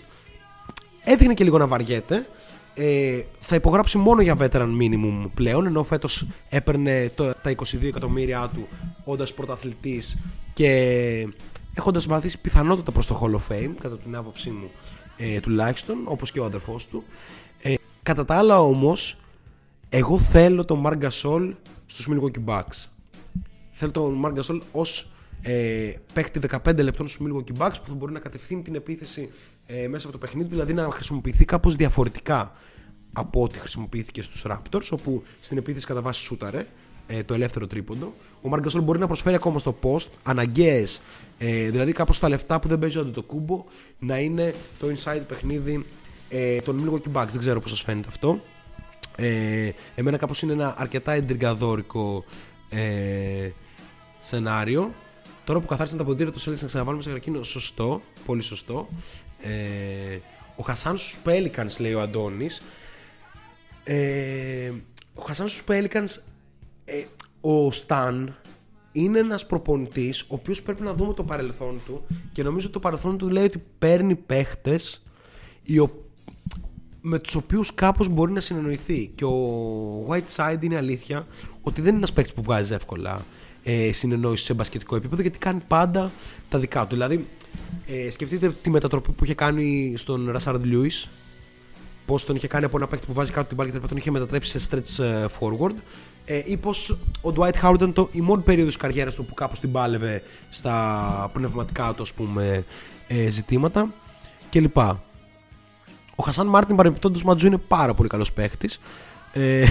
έδειχνε 1.04 1.34
και 1.34 1.44
λίγο 1.44 1.58
να 1.58 1.66
βαριέται. 1.66 2.26
Ε, 2.74 3.22
θα 3.40 3.54
υπογράψει 3.54 3.98
μόνο 3.98 4.22
για 4.22 4.36
veteran 4.38 4.68
minimum 4.80 5.28
πλέον, 5.34 5.66
ενώ 5.66 5.82
φέτος 5.82 6.26
έπαιρνε 6.48 7.10
το, 7.14 7.34
τα 7.42 7.54
22 7.54 7.82
εκατομμύρια 7.82 8.50
του 8.54 8.68
όντας 9.04 9.34
πρωταθλητής 9.34 10.18
και 10.52 11.28
έχοντας 11.74 12.06
βαθίσει 12.06 12.40
πιθανότατα 12.40 12.92
προς 12.92 13.06
το 13.06 13.20
Hall 13.22 13.34
of 13.34 13.54
Fame, 13.54 13.70
κατά 13.80 13.98
την 13.98 14.16
άποψή 14.16 14.50
μου 14.50 14.70
ε, 15.16 15.40
τουλάχιστον, 15.40 15.98
όπως 16.04 16.32
και 16.32 16.40
ο 16.40 16.44
αδερφός 16.44 16.86
του. 16.86 17.04
Ε, 17.62 17.74
κατά 18.02 18.24
τα 18.24 18.34
άλλα 18.34 18.60
όμως, 18.60 19.20
εγώ 19.88 20.18
θέλω 20.18 20.64
τον 20.64 20.82
Marc 20.86 21.08
Gasol 21.08 21.52
στους 21.86 22.08
Milwaukee 22.10 22.44
Bucks. 22.44 22.88
Θέλω 23.70 23.90
τον 23.90 24.22
Marc 24.24 24.40
Gasol 24.40 24.60
ως 24.72 25.10
ε, 25.42 25.92
παίχτη 26.12 26.40
15 26.64 26.82
λεπτών 26.82 27.08
στους 27.08 27.26
Milwaukee 27.26 27.62
Bucks 27.62 27.74
που 27.82 27.88
θα 27.88 27.94
μπορεί 27.94 28.12
να 28.12 28.18
κατευθύνει 28.18 28.62
την 28.62 28.74
επίθεση 28.74 29.30
ε, 29.72 29.88
μέσα 29.88 30.06
από 30.06 30.18
το 30.18 30.26
παιχνίδι, 30.26 30.48
δηλαδή 30.48 30.72
να 30.72 30.90
χρησιμοποιηθεί 30.90 31.44
κάπως 31.44 31.76
διαφορετικά 31.76 32.52
από 33.12 33.42
ό,τι 33.42 33.58
χρησιμοποιήθηκε 33.58 34.22
στους 34.22 34.44
Raptors, 34.48 34.88
όπου 34.90 35.22
στην 35.40 35.58
επίθεση 35.58 35.86
κατά 35.86 36.02
βάση 36.02 36.22
σούταρε 36.22 36.66
ε, 37.06 37.22
το 37.22 37.34
ελεύθερο 37.34 37.66
τρίποντο. 37.66 38.14
Ο 38.42 38.48
Marc 38.52 38.60
Gasol 38.66 38.82
μπορεί 38.82 38.98
να 38.98 39.06
προσφέρει 39.06 39.34
ακόμα 39.34 39.58
στο 39.58 39.76
post 39.82 40.08
αναγκαίες, 40.22 41.02
ε, 41.38 41.70
δηλαδή 41.70 41.92
κάπως 41.92 42.18
τα 42.18 42.28
λεφτά 42.28 42.60
που 42.60 42.68
δεν 42.68 42.78
παίζει 42.78 43.04
το 43.04 43.22
κούμπο, 43.22 43.64
να 43.98 44.18
είναι 44.18 44.54
το 44.78 44.86
inside 44.86 45.22
παιχνίδι 45.28 45.84
ε, 46.28 46.60
των 46.60 46.84
Milwaukee 46.84 47.12
Bucks. 47.12 47.28
Δεν 47.30 47.38
ξέρω 47.38 47.60
πώς 47.60 47.70
σας 47.70 47.80
φαίνεται 47.80 48.08
αυτό. 48.08 48.40
Ε, 49.16 49.70
εμένα 49.94 50.16
κάπως 50.16 50.42
είναι 50.42 50.52
ένα 50.52 50.74
αρκετά 50.78 51.12
εντριγκαδόρικο 51.12 52.24
ε, 52.68 53.50
σενάριο. 54.20 54.94
Τώρα 55.44 55.60
που 55.60 55.66
καθάρισαν 55.66 55.98
τα 55.98 56.04
ποντήρια 56.04 56.32
του 56.32 56.40
Celtics 56.40 56.60
να 56.60 56.66
ξαναβάλουμε 56.66 57.02
σε 57.02 57.08
καρκίνο, 57.08 57.42
σωστό, 57.42 58.02
πολύ 58.26 58.42
σωστό. 58.42 58.88
Ε, 59.42 60.18
ο 60.56 60.62
Χασάν 60.62 60.96
στους 60.98 61.18
Pelicans 61.24 61.80
λέει 61.80 61.94
ο 61.94 62.00
Αντώνης. 62.00 62.62
Ε, 63.84 64.70
ο 65.14 65.22
Χασάν 65.22 65.48
στους 65.48 65.64
Pelicans, 65.68 66.20
ε, 66.84 67.04
ο 67.40 67.70
Σταν 67.72 68.34
είναι 68.92 69.18
ένας 69.18 69.46
προπονητής 69.46 70.20
ο 70.22 70.26
οποίος 70.28 70.62
πρέπει 70.62 70.82
να 70.82 70.94
δούμε 70.94 71.14
το 71.14 71.24
παρελθόν 71.24 71.80
του 71.86 72.06
και 72.32 72.42
νομίζω 72.42 72.64
ότι 72.64 72.74
το 72.74 72.80
παρελθόν 72.80 73.18
του 73.18 73.28
λέει 73.28 73.44
ότι 73.44 73.62
παίρνει 73.78 74.14
παίχτες 74.14 75.02
οι 75.62 75.78
ο- 75.78 76.04
με 77.00 77.18
τους 77.18 77.34
οποίους 77.34 77.74
κάπως 77.74 78.08
μπορεί 78.08 78.32
να 78.32 78.40
συνεννοηθεί 78.40 79.12
και 79.14 79.24
ο 79.24 80.06
Whiteside 80.08 80.58
είναι 80.60 80.76
αλήθεια 80.76 81.26
ότι 81.62 81.80
δεν 81.80 81.88
είναι 81.88 81.96
ένας 81.96 82.12
παίκτης 82.12 82.34
που 82.34 82.42
βγάζει 82.42 82.74
εύκολα 82.74 83.24
ε, 83.64 83.92
συνεννόηση 83.92 84.44
σε 84.44 84.54
μπασκετικό 84.54 84.96
επίπεδο 84.96 85.22
γιατί 85.22 85.38
κάνει 85.38 85.60
πάντα 85.68 86.10
τα 86.48 86.58
δικά 86.58 86.82
του 86.86 86.94
δηλαδή 86.94 87.26
ε, 87.86 88.10
σκεφτείτε 88.10 88.54
τη 88.62 88.70
μετατροπή 88.70 89.12
που 89.12 89.24
είχε 89.24 89.34
κάνει 89.34 89.94
στον 89.96 90.30
Ρασάρντ 90.30 90.64
Lewis 90.64 91.08
πώς 92.10 92.24
τον 92.24 92.36
είχε 92.36 92.46
κάνει 92.46 92.64
από 92.64 92.76
ένα 92.76 92.86
παίκτη 92.86 93.06
που 93.06 93.12
βάζει 93.12 93.32
κάτω 93.32 93.46
την 93.46 93.56
μπάλα 93.56 93.68
και 93.68 93.74
τελικά 93.74 93.88
τον 93.88 93.98
είχε 94.00 94.10
μετατρέψει 94.10 94.58
σε 94.58 94.68
stretch 94.70 95.04
ε, 95.04 95.26
forward. 95.40 95.74
Ε, 96.24 96.42
ή 96.46 96.56
πω 96.56 96.70
ο 97.20 97.32
Dwight 97.36 97.62
Howard 97.62 97.74
ήταν 97.74 97.92
το, 97.92 98.08
η 98.12 98.20
μόνη 98.20 98.42
περίοδος 98.42 98.74
της 98.74 98.82
καριέρας 98.82 99.14
του 99.14 99.24
που 99.24 99.34
κάπως 99.34 99.60
την 99.60 99.72
πάλευε 99.72 100.22
στα 100.48 101.30
πνευματικά 101.32 101.92
του 101.94 102.02
ας 102.02 102.12
πούμε, 102.12 102.64
ε, 103.08 103.30
ζητήματα 103.30 103.92
κλπ. 104.50 104.76
Ο 106.14 106.22
Χασάν 106.22 106.46
Μάρτιν 106.46 106.76
παρεμπιπτόντως 106.76 107.24
Ματζού 107.24 107.46
είναι 107.46 107.58
πάρα 107.58 107.94
πολύ 107.94 108.08
καλός 108.08 108.32
παίχτη. 108.32 108.68
Ε, 109.32 109.64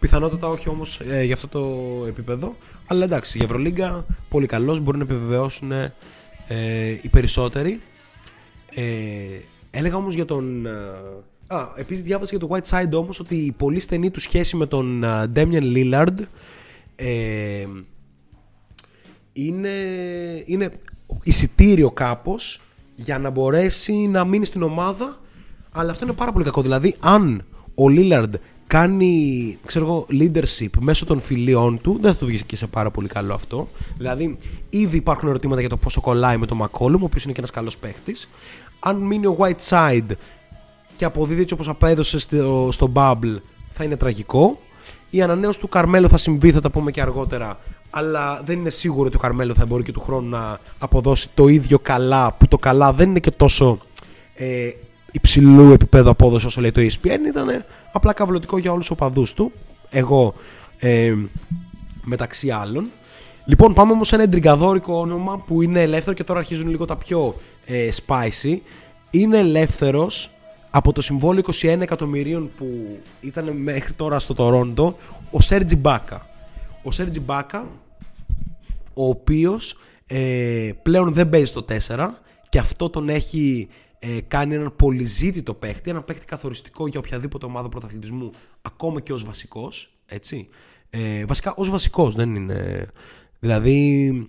πιθανότατα 0.00 0.48
όχι 0.48 0.68
όμως 0.68 1.00
ε, 1.00 1.22
για 1.22 1.34
αυτό 1.34 1.48
το 1.48 2.04
επίπεδο. 2.06 2.56
Αλλά 2.86 3.04
εντάξει, 3.04 3.38
η 3.38 3.44
Ευρωλίγκα 3.44 4.04
πολύ 4.28 4.46
καλός, 4.46 4.80
μπορεί 4.80 4.98
να 4.98 5.04
επιβεβαιώσουν 5.04 5.72
ε, 6.48 6.88
οι 7.02 7.08
περισσότεροι. 7.08 7.80
Ε, 8.74 8.82
έλεγα 9.70 9.96
όμως 9.96 10.14
για 10.14 10.24
τον... 10.24 10.66
ε, 10.66 10.70
Α, 11.48 11.66
επίσης 11.76 12.04
διάβασα 12.04 12.36
για 12.36 12.46
το 12.46 12.54
White 12.54 12.78
Side 12.78 12.92
όμως 12.92 13.20
ότι 13.20 13.34
η 13.34 13.52
πολύ 13.52 13.80
στενή 13.80 14.10
του 14.10 14.20
σχέση 14.20 14.56
με 14.56 14.66
τον 14.66 15.04
ε, 15.04 15.32
Damian 15.34 15.62
Lillard 15.74 16.18
ε, 16.96 17.66
είναι, 19.32 19.70
είναι 20.44 20.70
εισιτήριο 21.22 21.90
κάπως 21.90 22.60
για 22.94 23.18
να 23.18 23.30
μπορέσει 23.30 23.92
να 23.92 24.24
μείνει 24.24 24.44
στην 24.44 24.62
ομάδα 24.62 25.20
αλλά 25.72 25.90
αυτό 25.90 26.04
είναι 26.04 26.14
πάρα 26.14 26.32
πολύ 26.32 26.44
κακό. 26.44 26.62
Δηλαδή 26.62 26.96
αν 27.00 27.44
ο 27.74 27.84
Lillard 27.88 28.32
κάνει 28.66 29.58
ξέρω 29.66 29.84
εγώ, 29.84 30.06
leadership 30.10 30.68
μέσω 30.80 31.04
των 31.04 31.20
φιλίων 31.20 31.80
του, 31.80 31.98
δεν 32.00 32.12
θα 32.12 32.18
του 32.18 32.26
βγει 32.26 32.42
και 32.42 32.56
σε 32.56 32.66
πάρα 32.66 32.90
πολύ 32.90 33.08
καλό 33.08 33.34
αυτό. 33.34 33.68
Δηλαδή, 33.96 34.36
ήδη 34.70 34.96
υπάρχουν 34.96 35.28
ερωτήματα 35.28 35.60
για 35.60 35.68
το 35.68 35.76
πόσο 35.76 36.00
κολλάει 36.00 36.36
με 36.36 36.46
τον 36.46 36.62
McCollum, 36.62 37.00
ο 37.00 37.04
οποίος 37.04 37.24
είναι 37.24 37.32
και 37.32 37.38
ένας 37.38 37.50
καλός 37.50 37.78
παίχτης. 37.78 38.28
Αν 38.80 38.96
μείνει 38.96 39.26
ο 39.26 39.36
Whiteside 39.38 40.10
και 40.96 41.04
αποδίδει 41.04 41.40
έτσι 41.40 41.54
όπως 41.54 41.68
απέδωσε 41.68 42.18
στο, 42.18 42.68
στο 42.72 42.92
Bubble, 42.94 43.36
θα 43.70 43.84
είναι 43.84 43.96
τραγικό. 43.96 44.58
Η 45.10 45.22
ανανέωση 45.22 45.60
του 45.60 45.68
Καρμέλο 45.68 46.08
θα 46.08 46.18
συμβεί, 46.18 46.52
θα 46.52 46.60
τα 46.60 46.70
πούμε 46.70 46.90
και 46.90 47.00
αργότερα. 47.00 47.58
Αλλά 47.90 48.42
δεν 48.44 48.58
είναι 48.58 48.70
σίγουρο 48.70 49.06
ότι 49.06 49.16
ο 49.16 49.20
Καρμέλο 49.20 49.54
θα 49.54 49.66
μπορεί 49.66 49.82
και 49.82 49.92
του 49.92 50.00
χρόνου 50.00 50.28
να 50.28 50.58
αποδώσει 50.78 51.28
το 51.34 51.48
ίδιο 51.48 51.78
καλά, 51.78 52.32
που 52.32 52.48
το 52.48 52.58
καλά 52.58 52.92
δεν 52.92 53.08
είναι 53.08 53.20
και 53.20 53.30
τόσο 53.30 53.78
ε, 54.34 54.70
υψηλού 55.16 55.72
επίπεδου 55.72 56.10
απόδοσης 56.10 56.46
όσο 56.46 56.60
λέει 56.60 56.72
το 56.72 56.80
ESPN. 56.80 57.26
Ήταν 57.28 57.64
απλά 57.92 58.12
καυλωτικό 58.12 58.58
για 58.58 58.72
όλους 58.72 58.86
τους 58.86 58.96
οπαδούς 58.96 59.34
του. 59.34 59.52
Εγώ 59.90 60.34
ε, 60.78 61.14
μεταξύ 62.02 62.50
άλλων. 62.50 62.86
Λοιπόν, 63.44 63.74
πάμε 63.74 63.92
όμως 63.92 64.08
σε 64.08 64.14
ένα 64.14 64.24
εντριγκαδόρικο 64.24 64.98
όνομα 64.98 65.38
που 65.38 65.62
είναι 65.62 65.82
ελεύθερο 65.82 66.16
και 66.16 66.24
τώρα 66.24 66.38
αρχίζουν 66.38 66.68
λίγο 66.68 66.84
τα 66.84 66.96
πιο 66.96 67.34
ε, 67.66 67.88
spicy. 68.06 68.58
Είναι 69.10 69.38
ελεύθερος 69.38 70.30
από 70.70 70.92
το 70.92 71.00
συμβόλαιο 71.00 71.42
21 71.46 71.78
εκατομμυρίων 71.80 72.50
που 72.58 72.98
ήταν 73.20 73.56
μέχρι 73.56 73.92
τώρα 73.92 74.18
στο 74.18 74.34
Τορόντο 74.34 74.96
ο 75.30 75.40
Σέρτζι 75.40 75.76
Μπάκα. 75.76 76.26
Ο 76.82 76.90
Σέρτζι 76.90 77.20
Μπάκα, 77.20 77.66
ο 78.94 79.08
οποίος 79.08 79.76
ε, 80.06 80.70
πλέον 80.82 81.12
δεν 81.12 81.28
παίζει 81.28 81.46
στο 81.46 81.64
4 81.88 82.08
και 82.48 82.58
αυτό 82.58 82.90
τον 82.90 83.08
έχει 83.08 83.68
ε, 84.06 84.20
κάνει 84.28 84.54
έναν 84.54 84.76
πολυζήτητο 84.76 85.54
παίχτη, 85.54 85.90
έναν 85.90 86.04
παίχτη 86.04 86.26
καθοριστικό 86.26 86.86
για 86.86 86.98
οποιαδήποτε 86.98 87.46
ομάδα 87.46 87.68
πρωταθλητισμού, 87.68 88.30
ακόμα 88.62 89.00
και 89.00 89.12
ως 89.12 89.24
βασικός, 89.24 89.98
έτσι. 90.06 90.48
Ε, 90.90 91.24
βασικά 91.24 91.54
ως 91.56 91.70
βασικός 91.70 92.14
δεν 92.14 92.34
είναι... 92.34 92.90
Δηλαδή, 93.38 94.28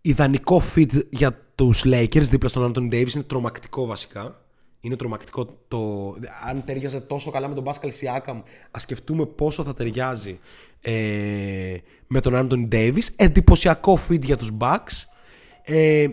ιδανικό 0.00 0.62
fit 0.74 1.06
για 1.10 1.40
τους 1.54 1.82
Lakers 1.86 2.28
δίπλα 2.28 2.48
στον 2.48 2.72
Anthony 2.72 2.94
Davis 2.94 3.14
είναι 3.14 3.24
τρομακτικό 3.24 3.86
βασικά. 3.86 4.42
Είναι 4.80 4.96
τρομακτικό 4.96 5.58
το. 5.68 6.14
Αν 6.48 6.64
ταιριάζει 6.64 7.00
τόσο 7.00 7.30
καλά 7.30 7.48
με 7.48 7.54
τον 7.54 7.64
Pascal 7.64 7.86
Siakam, 7.86 8.42
ας 8.70 8.82
σκεφτούμε 8.82 9.26
πόσο 9.26 9.64
θα 9.64 9.74
ταιριάζει 9.74 10.38
ε, 10.80 11.76
με 12.06 12.20
τον 12.20 12.32
Anthony 12.34 12.74
Davis. 12.74 13.04
Εντυπωσιακό 13.16 13.98
fit 14.08 14.22
για 14.22 14.36
τους 14.36 14.52
Bucks. 14.58 15.04
Ε, 15.64 16.08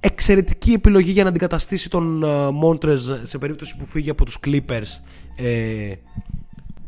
εξαιρετική 0.00 0.72
επιλογή 0.72 1.10
για 1.10 1.22
να 1.22 1.28
αντικαταστήσει 1.28 1.90
τον 1.90 2.24
Montrez 2.62 2.98
σε 3.22 3.38
περίπτωση 3.38 3.76
που 3.76 3.86
φύγει 3.86 4.10
από 4.10 4.24
τους 4.24 4.38
Clippers 4.44 5.00
ε, 5.36 5.92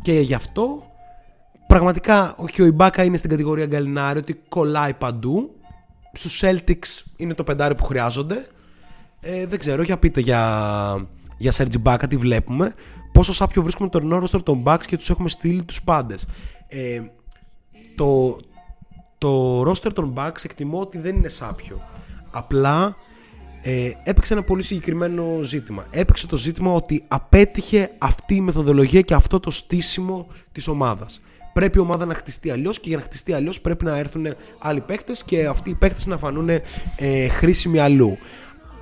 και 0.03 0.13
γι' 0.13 0.35
αυτό 0.35 0.83
πραγματικά 1.67 2.35
όχι 2.37 2.63
ο 2.63 2.65
Ιμπάκα 2.65 3.05
είναι 3.05 3.17
στην 3.17 3.31
κατηγορία 3.31 3.67
Γκαλινάρη 3.67 4.19
ότι 4.19 4.41
κολλάει 4.49 4.95
παντού. 4.95 5.55
Στους 6.13 6.43
Celtics 6.45 7.05
είναι 7.17 7.35
το 7.35 7.45
πεντάρι 7.45 7.75
που 7.75 7.85
χρειάζονται. 7.85 8.47
Ε, 9.21 9.47
δεν 9.47 9.59
ξέρω 9.59 9.83
για 9.83 9.99
πείτε 9.99 10.21
για, 10.21 11.07
για 11.39 11.53
Serge 11.57 11.83
Ibaka 11.83 12.05
τι 12.09 12.17
βλέπουμε. 12.17 12.75
Πόσο 13.13 13.33
σάπιο 13.33 13.63
βρίσκουμε 13.63 13.89
τον 13.89 14.25
roster 14.25 14.43
των 14.43 14.63
Bucks 14.67 14.85
και 14.87 14.97
τους 14.97 15.11
έχουμε 15.11 15.29
στείλει 15.29 15.63
τους 15.63 15.83
πάντες. 15.83 16.27
Ε, 16.69 17.01
το, 17.95 18.39
το 19.19 19.61
roster 19.71 19.93
των 19.95 20.15
Bucks 20.17 20.45
εκτιμώ 20.45 20.81
ότι 20.81 20.99
δεν 20.99 21.17
είναι 21.17 21.29
σάπιο 21.29 21.81
Απλά 22.33 22.95
ε, 23.63 23.91
έπαιξε 24.03 24.33
ένα 24.33 24.43
πολύ 24.43 24.63
συγκεκριμένο 24.63 25.41
ζήτημα. 25.43 25.85
Έπαιξε 25.91 26.27
το 26.27 26.37
ζήτημα 26.37 26.73
ότι 26.73 27.05
απέτυχε 27.09 27.91
αυτή 27.99 28.35
η 28.35 28.41
μεθοδολογία 28.41 29.01
και 29.01 29.15
αυτό 29.15 29.41
το 29.41 29.51
στήσιμο 29.51 30.27
της 30.53 30.69
ομάδας. 30.69 31.21
Πρέπει 31.53 31.79
η 31.79 31.81
ομάδα 31.81 32.07
να 32.07 32.15
χτιστεί 32.15 32.51
αλλιώς 32.51 32.81
και 32.81 32.89
για 32.89 32.97
να 32.97 33.03
χτιστεί 33.03 33.33
αλλιώς 33.33 33.61
πρέπει 33.61 33.85
να 33.85 33.97
έρθουν 33.97 34.27
άλλοι 34.59 34.81
παίκτες 34.81 35.25
και 35.25 35.47
αυτοί 35.47 35.71
οι 35.71 35.75
παίκτες 35.75 36.07
να 36.07 36.19
φανούν 36.19 36.49
ε, 36.97 37.29
χρήσιμοι 37.29 37.79
αλλού. 37.79 38.19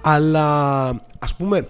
Αλλά 0.03 0.87
ας 1.19 1.37
πούμε, 1.37 1.69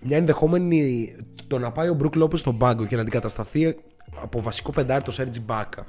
μια 0.00 0.16
ενδεχόμενη 0.16 1.12
το 1.46 1.58
να 1.58 1.70
πάει 1.72 1.88
ο 1.88 1.94
Μπρουκ 1.94 2.14
Λόπες 2.14 2.40
στον 2.40 2.58
πάγκο 2.58 2.86
και 2.86 2.94
να 2.94 3.02
αντικατασταθεί 3.02 3.76
από 4.22 4.42
βασικό 4.42 4.72
πεντάρι 4.72 5.02
το 5.04 5.10
Σέρτζι 5.10 5.40
Μπάκα 5.40 5.86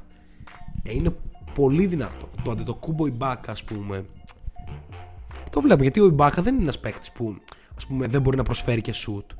ε, 0.84 0.94
είναι 0.94 1.14
πολύ 1.54 1.86
δυνατό. 1.86 2.30
Το 2.44 2.52
αντιτοκούμπο 2.52 3.08
η 3.08 3.12
Μπάκα, 3.12 3.52
ας 3.52 3.64
πούμε. 3.64 4.06
Το 5.52 5.62
βλέπω 5.62 5.82
γιατί 5.82 6.00
ο 6.00 6.06
Ιμπάκα 6.06 6.42
δεν 6.42 6.54
είναι 6.54 6.64
ένας 6.64 6.80
παίχτης 6.80 7.12
που 7.12 7.36
ας 7.78 7.88
πούμε, 7.88 8.08
δεν 8.08 8.22
μπορεί 8.22 8.38
να 8.38 8.44
προσφέρει 8.44 8.82
και 8.82 8.94
σουτ. 8.94 9.32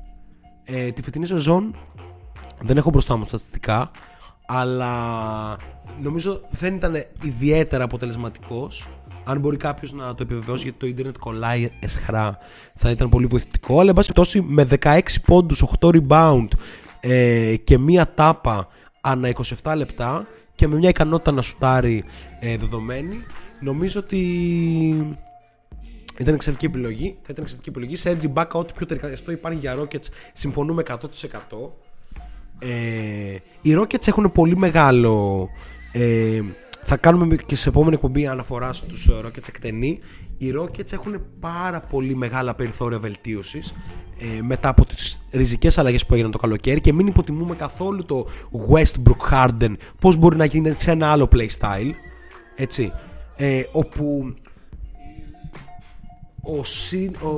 Ε, 0.64 0.90
τη 0.90 1.02
φετινή 1.02 1.26
σεζόν 1.26 1.76
δεν 2.60 2.76
έχω 2.76 2.90
μπροστά 2.90 3.16
μου 3.16 3.24
στατιστικά, 3.24 3.90
αλλά 4.46 5.56
νομίζω 6.02 6.40
δεν 6.50 6.74
ήταν 6.74 6.94
ιδιαίτερα 7.22 7.84
αποτελεσματικός. 7.84 8.88
Αν 9.24 9.40
μπορεί 9.40 9.56
κάποιος 9.56 9.92
να 9.92 10.14
το 10.14 10.22
επιβεβαιώσει, 10.22 10.62
γιατί 10.62 10.78
το 10.78 10.86
ίντερνετ 10.86 11.16
κολλάει 11.18 11.70
εσχρά, 11.80 12.38
θα 12.74 12.90
ήταν 12.90 13.08
πολύ 13.08 13.26
βοηθητικό. 13.26 13.80
Αλλά, 13.80 13.88
εν 13.88 13.94
πάση 13.94 14.12
περιπτώσει, 14.12 14.40
με 14.40 14.66
16 14.82 15.00
πόντους, 15.26 15.64
8 15.80 15.88
rebound 15.88 16.48
ε, 17.00 17.56
και 17.64 17.78
μία 17.78 18.14
τάπα 18.14 18.68
ανά 19.00 19.32
27 19.62 19.74
λεπτά 19.76 20.26
και 20.54 20.68
με 20.68 20.76
μια 20.76 20.88
ικανότητα 20.88 21.32
να 21.32 21.42
σουτάρει 21.42 22.04
ε, 22.40 22.56
δεδομένη, 22.56 23.16
νομίζω 23.60 24.00
ότι 24.00 25.16
ήταν 26.18 26.34
εξαιρετική 26.34 26.66
επιλογή. 26.66 27.16
Θα 27.22 27.28
ήταν 27.30 27.44
εξαιρετική 27.44 27.68
επιλογή. 27.68 27.96
Σε 27.96 28.18
Edgy 28.20 28.32
Back, 28.32 28.48
ό,τι 28.52 28.72
πιο 28.72 28.86
ταιριαστό 28.86 29.32
υπάρχει 29.32 29.58
για 29.58 29.76
Rockets, 29.78 30.08
συμφωνούμε 30.32 30.82
100%. 30.86 30.96
Ε, 32.58 33.36
οι 33.62 33.76
Rockets 33.78 34.08
έχουν 34.08 34.32
πολύ 34.32 34.56
μεγάλο. 34.56 35.48
Ε, 35.92 36.40
θα 36.84 36.96
κάνουμε 36.96 37.36
και 37.36 37.56
σε 37.56 37.68
επόμενη 37.68 37.94
εκπομπή 37.94 38.26
αναφορά 38.26 38.72
στους 38.72 39.10
Rockets 39.24 39.48
εκτενή. 39.48 40.00
Οι 40.38 40.52
Rockets 40.58 40.92
έχουν 40.92 41.22
πάρα 41.40 41.80
πολύ 41.80 42.14
μεγάλα 42.14 42.54
περιθώρια 42.54 42.98
βελτίωσης 42.98 43.74
ε, 44.18 44.42
μετά 44.42 44.68
από 44.68 44.86
τις 44.86 45.26
ριζικές 45.30 45.78
αλλαγές 45.78 46.06
που 46.06 46.14
έγιναν 46.14 46.30
το 46.30 46.38
καλοκαίρι 46.38 46.80
και 46.80 46.92
μην 46.92 47.06
υποτιμούμε 47.06 47.54
καθόλου 47.54 48.04
το 48.04 48.26
Westbrook 48.70 49.32
Harden 49.32 49.74
πώς 50.00 50.16
μπορεί 50.16 50.36
να 50.36 50.44
γίνει 50.44 50.74
σε 50.78 50.90
ένα 50.90 51.10
άλλο 51.10 51.28
playstyle 51.32 51.90
έτσι 52.54 52.92
ε, 53.36 53.62
όπου 53.72 54.34
ο, 56.42 56.64
Συν- 56.64 57.22
ο, 57.22 57.28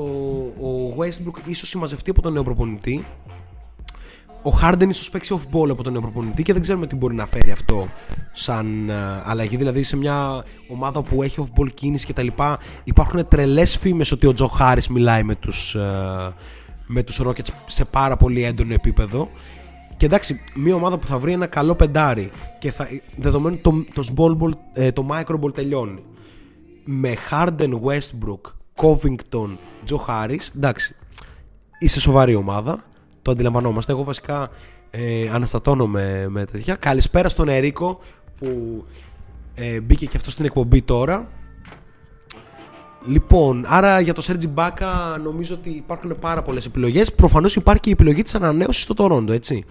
ο 0.66 0.94
Westbrook 0.98 1.48
ίσως 1.48 1.68
συμμαζευτεί 1.68 2.10
από 2.10 2.22
τον 2.22 2.32
νέο 2.32 2.42
προπονητή 2.42 3.04
ο 4.46 4.58
Harden 4.62 4.88
ίσως 4.88 5.10
παίξει 5.10 5.40
off-ball 5.40 5.68
από 5.70 5.82
τον 5.82 5.92
νέο 5.92 6.00
προπονητή 6.00 6.42
και 6.42 6.52
δεν 6.52 6.62
ξέρουμε 6.62 6.86
τι 6.86 6.96
μπορεί 6.96 7.14
να 7.14 7.26
φέρει 7.26 7.50
αυτό 7.50 7.88
σαν 8.32 8.88
ε, 8.88 8.94
αλλαγή. 9.24 9.56
Δηλαδή 9.56 9.82
σε 9.82 9.96
μια 9.96 10.44
ομάδα 10.68 11.02
που 11.02 11.22
έχει 11.22 11.46
off-ball 11.46 11.68
κίνηση 11.74 12.06
κτλ. 12.06 12.26
Υπάρχουν 12.84 13.28
τρελές 13.28 13.76
φήμες 13.76 14.12
ότι 14.12 14.26
ο 14.26 14.32
Τζο 14.32 14.46
Χάρις 14.46 14.88
μιλάει 14.88 15.22
με 15.22 15.34
τους, 15.34 15.74
ε, 15.74 16.34
με 16.86 17.02
τους 17.02 17.20
Rockets 17.24 17.48
σε 17.66 17.84
πάρα 17.84 18.16
πολύ 18.16 18.44
έντονο 18.44 18.72
επίπεδο. 18.72 19.28
Και 19.96 20.06
εντάξει, 20.06 20.40
μια 20.54 20.74
ομάδα 20.74 20.98
που 20.98 21.06
θα 21.06 21.18
βρει 21.18 21.32
ένα 21.32 21.46
καλό 21.46 21.74
πεντάρι 21.74 22.30
και 22.58 22.70
θα, 22.70 22.88
δεδομένου 23.16 23.58
το, 23.62 23.84
το, 23.94 24.04
small 24.16 24.42
ball, 24.42 24.52
ε, 24.72 24.92
το 24.92 25.06
micro 25.10 25.40
ball 25.40 25.54
τελειώνει 25.54 26.02
με 26.84 27.14
Harden, 27.30 27.70
Westbrook, 27.84 28.52
Covington, 28.76 29.56
Joe 29.88 30.04
Harris, 30.06 30.48
εντάξει, 30.56 30.94
είσαι 31.78 32.00
σοβαρή 32.00 32.34
ομάδα. 32.34 32.84
Το 33.22 33.30
αντιλαμβανόμαστε. 33.30 33.92
Εγώ 33.92 34.04
βασικά 34.04 34.50
ε, 34.90 35.28
αναστατώνομαι 35.32 36.26
με 36.28 36.44
τέτοια. 36.44 36.74
Καλησπέρα 36.74 37.28
στον 37.28 37.48
Ερίκο 37.48 37.98
που 38.38 38.84
ε, 39.54 39.80
μπήκε 39.80 40.06
και 40.06 40.16
αυτό 40.16 40.30
στην 40.30 40.44
εκπομπή 40.44 40.82
τώρα. 40.82 41.28
Λοιπόν, 43.06 43.64
άρα 43.68 44.00
για 44.00 44.12
το 44.12 44.20
Σέρτζι 44.20 44.48
Μπάκα 44.48 45.18
νομίζω 45.22 45.54
ότι 45.54 45.70
υπάρχουν 45.70 46.18
πάρα 46.18 46.42
πολλές 46.42 46.66
επιλογές. 46.66 47.12
Προφανώς 47.12 47.56
υπάρχει 47.56 47.80
και 47.80 47.88
η 47.88 47.92
επιλογή 47.92 48.22
της 48.22 48.34
ανανέωσης 48.34 48.82
στο 48.82 48.94
Τορόντο, 48.94 49.32
έτσι. 49.32 49.64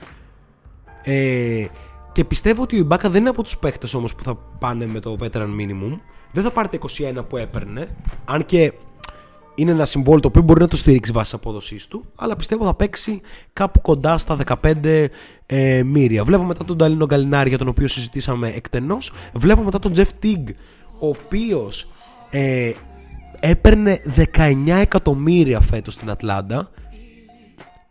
Ε, 1.03 1.65
και 2.11 2.23
πιστεύω 2.23 2.61
ότι 2.61 2.75
ο 2.75 2.79
Ιμπάκα 2.79 3.09
δεν 3.09 3.21
είναι 3.21 3.29
από 3.29 3.43
τους 3.43 3.57
παίχτες 3.57 3.87
όμως 3.93 4.15
που 4.15 4.23
θα 4.23 4.35
πάνε 4.35 4.85
με 4.85 4.99
το 4.99 5.15
veteran 5.19 5.49
minimum. 5.59 5.99
Δεν 6.31 6.43
θα 6.43 6.51
πάρει 6.51 6.67
τα 6.67 6.77
21 7.19 7.25
που 7.29 7.37
έπαιρνε. 7.37 7.87
Αν 8.25 8.45
και 8.45 8.73
είναι 9.55 9.71
ένα 9.71 9.85
συμβόλαιο 9.85 10.19
το 10.19 10.27
οποίο 10.27 10.41
μπορεί 10.41 10.61
να 10.61 10.67
το 10.67 10.77
στηρίξει 10.77 11.11
βάσει 11.11 11.31
της 11.31 11.37
απόδοσής 11.41 11.87
του, 11.87 12.05
αλλά 12.15 12.35
πιστεύω 12.35 12.65
θα 12.65 12.73
παίξει 12.73 13.21
κάπου 13.53 13.81
κοντά 13.81 14.17
στα 14.17 14.37
15 14.63 15.05
ε, 15.45 15.83
μύρια. 15.83 16.23
Βλέπω 16.23 16.43
μετά 16.43 16.65
τον 16.65 16.77
Ντανίλο 16.77 17.05
Γκαλινάρι 17.05 17.49
για 17.49 17.57
τον 17.57 17.67
οποίο 17.67 17.87
συζητήσαμε 17.87 18.47
εκτενώς. 18.47 19.13
Βλέπω 19.33 19.61
μετά 19.61 19.79
τον 19.79 19.91
Jeff 19.95 20.07
Teague, 20.23 20.43
ο 20.99 21.07
οποίος 21.07 21.87
ε, 22.29 22.71
έπαιρνε 23.39 24.01
19 24.35 24.67
εκατομμύρια 24.67 25.61
φέτος 25.61 25.93
στην 25.93 26.09
Ατλάντα. 26.09 26.69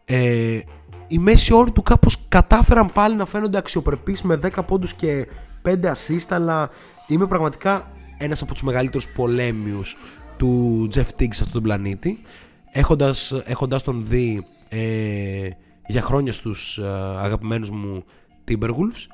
Ε, 0.05 0.61
οι 1.07 1.19
μέση 1.19 1.55
όροι 1.55 1.71
του 1.71 1.83
κάπως 1.83 2.25
κατάφεραν 2.29 2.93
πάλι 2.93 3.17
να 3.17 3.27
φαίνονται 3.27 3.59
αξιοπρεπείς 3.59 4.23
με 4.23 4.41
10 4.43 4.49
πόντους 4.67 4.95
και 4.95 5.27
5 5.67 5.71
assist 5.71 6.27
αλλά 6.29 6.71
είμαι 7.07 7.27
πραγματικά 7.27 7.91
ένας 8.19 8.43
από 8.43 8.53
τους 8.53 8.63
μεγαλύτερους 8.63 9.09
πολέμιους 9.09 9.97
του 10.43 10.89
Jeff 10.95 11.07
Tigg 11.19 11.29
σε 11.31 11.43
αυτόν 11.43 11.53
τον 11.53 11.63
πλανήτη 11.63 12.23
έχοντας, 12.71 13.33
έχοντας 13.45 13.83
τον 13.83 14.07
δει 14.07 14.47
ε, 14.69 15.49
για 15.87 16.03
χρόνια 16.03 16.33
στους 16.33 16.79
ε, 16.79 16.87
αγαπημένους 17.19 17.71
μου 17.71 18.05
Timberwolves 18.49 19.07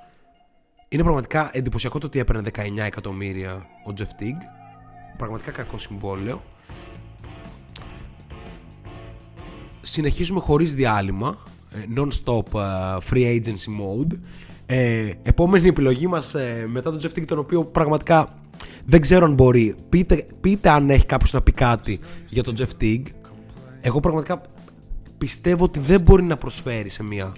είναι 0.89 1.03
πραγματικά 1.03 1.51
εντυπωσιακό 1.53 1.99
το 1.99 2.07
ότι 2.07 2.19
έπαιρνε 2.19 2.43
19 2.55 2.61
εκατομμύρια 2.77 3.67
ο 3.87 3.93
Jeff 3.99 4.23
Tigg 4.23 4.37
πραγματικά 5.17 5.51
κακό 5.51 5.79
συμβόλαιο. 5.79 6.43
Συνεχίζουμε 9.81 10.41
χωρίς 10.41 10.75
διάλειμμα 10.75 11.39
ε, 11.75 11.79
non-stop 11.97 12.61
ε, 12.61 12.97
free 13.11 13.41
agency 13.41 13.71
mode. 13.81 14.19
Ε, 14.67 15.11
επόμενη 15.23 15.69
επιλογή 15.69 16.07
μας 16.07 16.35
ε, 16.35 16.67
μετά 16.69 16.91
τον 16.91 17.01
Jeff 17.03 17.19
Tigg 17.19 17.25
τον 17.27 17.39
οποίο 17.39 17.65
πραγματικά 17.65 18.38
δεν 18.85 19.01
ξέρω 19.01 19.25
αν 19.25 19.35
μπορεί 19.35 19.75
πείτε, 19.89 20.27
πείτε 20.41 20.71
αν 20.71 20.91
έχει 20.91 21.07
κάποιος 21.07 21.33
να 21.33 21.41
πει 21.41 21.53
κάτι 21.53 22.01
για 22.27 22.43
τον 22.43 22.55
Jeff 22.59 22.83
Tigg 22.83 23.03
εγώ 23.81 24.01
πραγματικά 24.01 24.43
πιστεύω 25.19 25.65
ότι 25.65 25.79
δεν 25.79 26.01
μπορεί 26.01 26.23
να 26.23 26.37
προσφέρει 26.37 26.89
σε 26.89 27.03
μια 27.03 27.33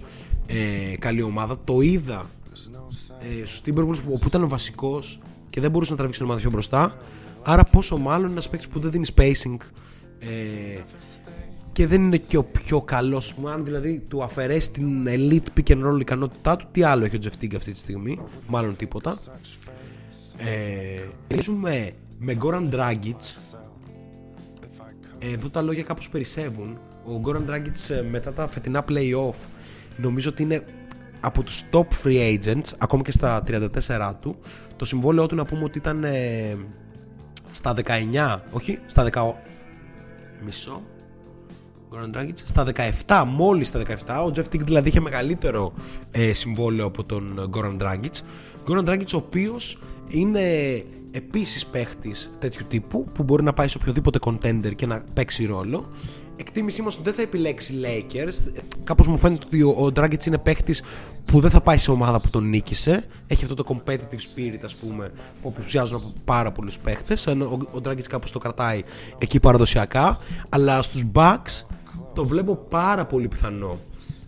ε, 0.47 0.97
καλή 0.99 1.23
ομάδα 1.23 1.59
το 1.65 1.81
είδα 1.81 2.31
ε, 3.21 3.45
στους 3.47 3.63
Timberwolves 3.67 4.03
που, 4.05 4.13
όπου 4.13 4.27
ήταν 4.27 4.49
βασικός 4.49 5.21
και 5.51 5.61
δεν 5.61 5.71
μπορούσε 5.71 5.91
να 5.91 5.97
τραβήξει 5.97 6.21
την 6.21 6.29
ομάδα 6.29 6.43
πιο 6.43 6.51
μπροστά 6.51 6.97
άρα 7.43 7.65
πόσο 7.65 7.97
μάλλον 7.97 8.31
ένας 8.31 8.49
παίκτης 8.49 8.69
που 8.69 8.81
δεν 8.81 8.91
δίνει 8.91 9.07
spacing 9.15 9.57
ε, 10.19 10.81
και 11.73 11.87
δεν 11.87 12.03
είναι 12.03 12.17
και 12.17 12.37
ο 12.37 12.45
πιο 12.45 12.81
καλός. 12.81 13.35
Αν 13.45 13.65
δηλαδή 13.65 14.05
του 14.09 14.23
αφαιρέσει 14.23 14.71
την 14.71 15.07
elite 15.07 15.59
pick 15.59 15.73
and 15.73 15.87
roll 15.87 16.01
ικανότητά 16.01 16.57
του, 16.57 16.67
τι 16.73 16.83
άλλο 16.83 17.05
έχει 17.05 17.17
ο 17.17 17.19
Jeff 17.23 17.45
Tigg 17.45 17.55
αυτή 17.57 17.73
τη 17.73 17.79
στιγμή, 17.79 18.19
μάλλον 18.47 18.77
τίποτα. 18.77 19.19
Ε, 20.47 21.01
Αρχίζουμε 21.31 21.93
με 22.19 22.37
Goran 22.43 22.75
Dragic. 22.75 23.21
Εδώ 25.19 25.49
τα 25.49 25.63
λόγια 25.63 25.83
κάπως 25.83 26.09
περισσεύουν. 26.09 26.79
Ο 27.05 27.21
Goran 27.25 27.51
Dragic 27.51 27.91
ε, 27.91 28.03
μετά 28.03 28.33
τα 28.33 28.49
φετινά 28.49 28.85
play-off 28.89 29.35
νομίζω 29.97 30.31
ότι 30.31 30.43
είναι 30.43 30.65
από 31.21 31.43
τους 31.43 31.65
top 31.71 31.87
free 32.05 32.39
agents, 32.39 32.73
ακόμα 32.79 33.03
και 33.03 33.13
στα 33.13 33.43
34 33.47 34.13
του. 34.21 34.37
Το 34.77 34.85
συμβόλαιό 34.85 35.27
του 35.27 35.35
να 35.35 35.45
πούμε 35.45 35.65
ότι 35.65 35.79
ήταν 35.79 36.05
ε, 36.05 36.57
στα 37.51 37.75
19, 37.85 38.39
όχι, 38.51 38.79
στα 38.87 39.09
10, 39.13 39.33
μισό, 40.45 40.83
Goran 41.91 42.17
Dragic 42.17 42.33
στα 42.35 42.67
17, 43.07 43.25
μόλις 43.27 43.69
στα 43.69 43.83
17. 43.87 43.93
Ο 44.27 44.31
Jeff 44.35 44.55
Tick 44.55 44.61
δηλαδή 44.61 44.89
είχε 44.89 45.01
μεγαλύτερο 45.01 45.73
ε, 46.11 46.33
συμβόλαιο 46.33 46.87
από 46.87 47.05
τον 47.05 47.51
Goran 47.55 47.79
Dragic. 47.79 48.23
Goran 48.69 48.89
Dragic 48.89 49.07
ο 49.15 49.17
οποίος 49.17 49.79
είναι 50.11 50.41
επίσης 51.11 51.67
παίχτης 51.67 52.31
τέτοιου 52.39 52.67
τύπου 52.69 53.05
που 53.15 53.23
μπορεί 53.23 53.43
να 53.43 53.53
πάει 53.53 53.69
σε 53.69 53.79
οποιοδήποτε 53.81 54.19
contender 54.23 54.75
και 54.77 54.87
να 54.87 55.05
παίξει 55.15 55.45
ρόλο. 55.47 55.89
Εκτίμησή 56.37 56.83
μας 56.83 56.95
ότι 56.95 57.05
δεν 57.05 57.15
θα 57.15 57.23
επιλέξει 57.23 57.75
Lakers. 57.83 58.55
Ε, 58.57 58.61
Κάπως 58.85 59.07
μου 59.07 59.19
φαίνεται 59.19 59.45
ότι 59.47 59.63
ο, 59.63 59.69
ο 59.69 59.87
Dragic 59.87 60.27
είναι 60.27 60.39
παίχτης 60.39 60.83
που 61.25 61.41
δεν 61.41 61.51
θα 61.51 61.61
πάει 61.61 61.79
σε 61.79 61.91
ομάδα 61.91 62.21
που 62.21 62.29
τον 62.31 62.49
νίκησε. 62.49 63.05
Έχει 63.27 63.43
αυτό 63.43 63.55
το 63.55 63.65
competitive 63.69 64.37
spirit 64.37 64.61
ας 64.65 64.75
πούμε 64.75 65.11
που 65.43 65.49
απουσιάζουν 65.49 65.97
από 65.97 66.13
πάρα 66.25 66.53
πολλούς 66.53 66.79
παίχτες. 66.79 67.27
Ενώ 67.27 67.45
ο, 67.45 67.77
ο 67.77 67.81
Dragic 67.85 68.03
κάπως 68.09 68.33
το 68.33 68.39
κρατάει 68.39 68.83
εκεί 69.19 69.41
παραδοσιακά. 69.41 70.19
Αλλά 70.49 70.83
στους 70.83 71.05
Bucks 71.15 71.65
το 72.15 72.25
βλέπω 72.25 72.57
πάρα 72.57 73.07
πολύ 73.07 73.29
πιθανό 73.29 73.79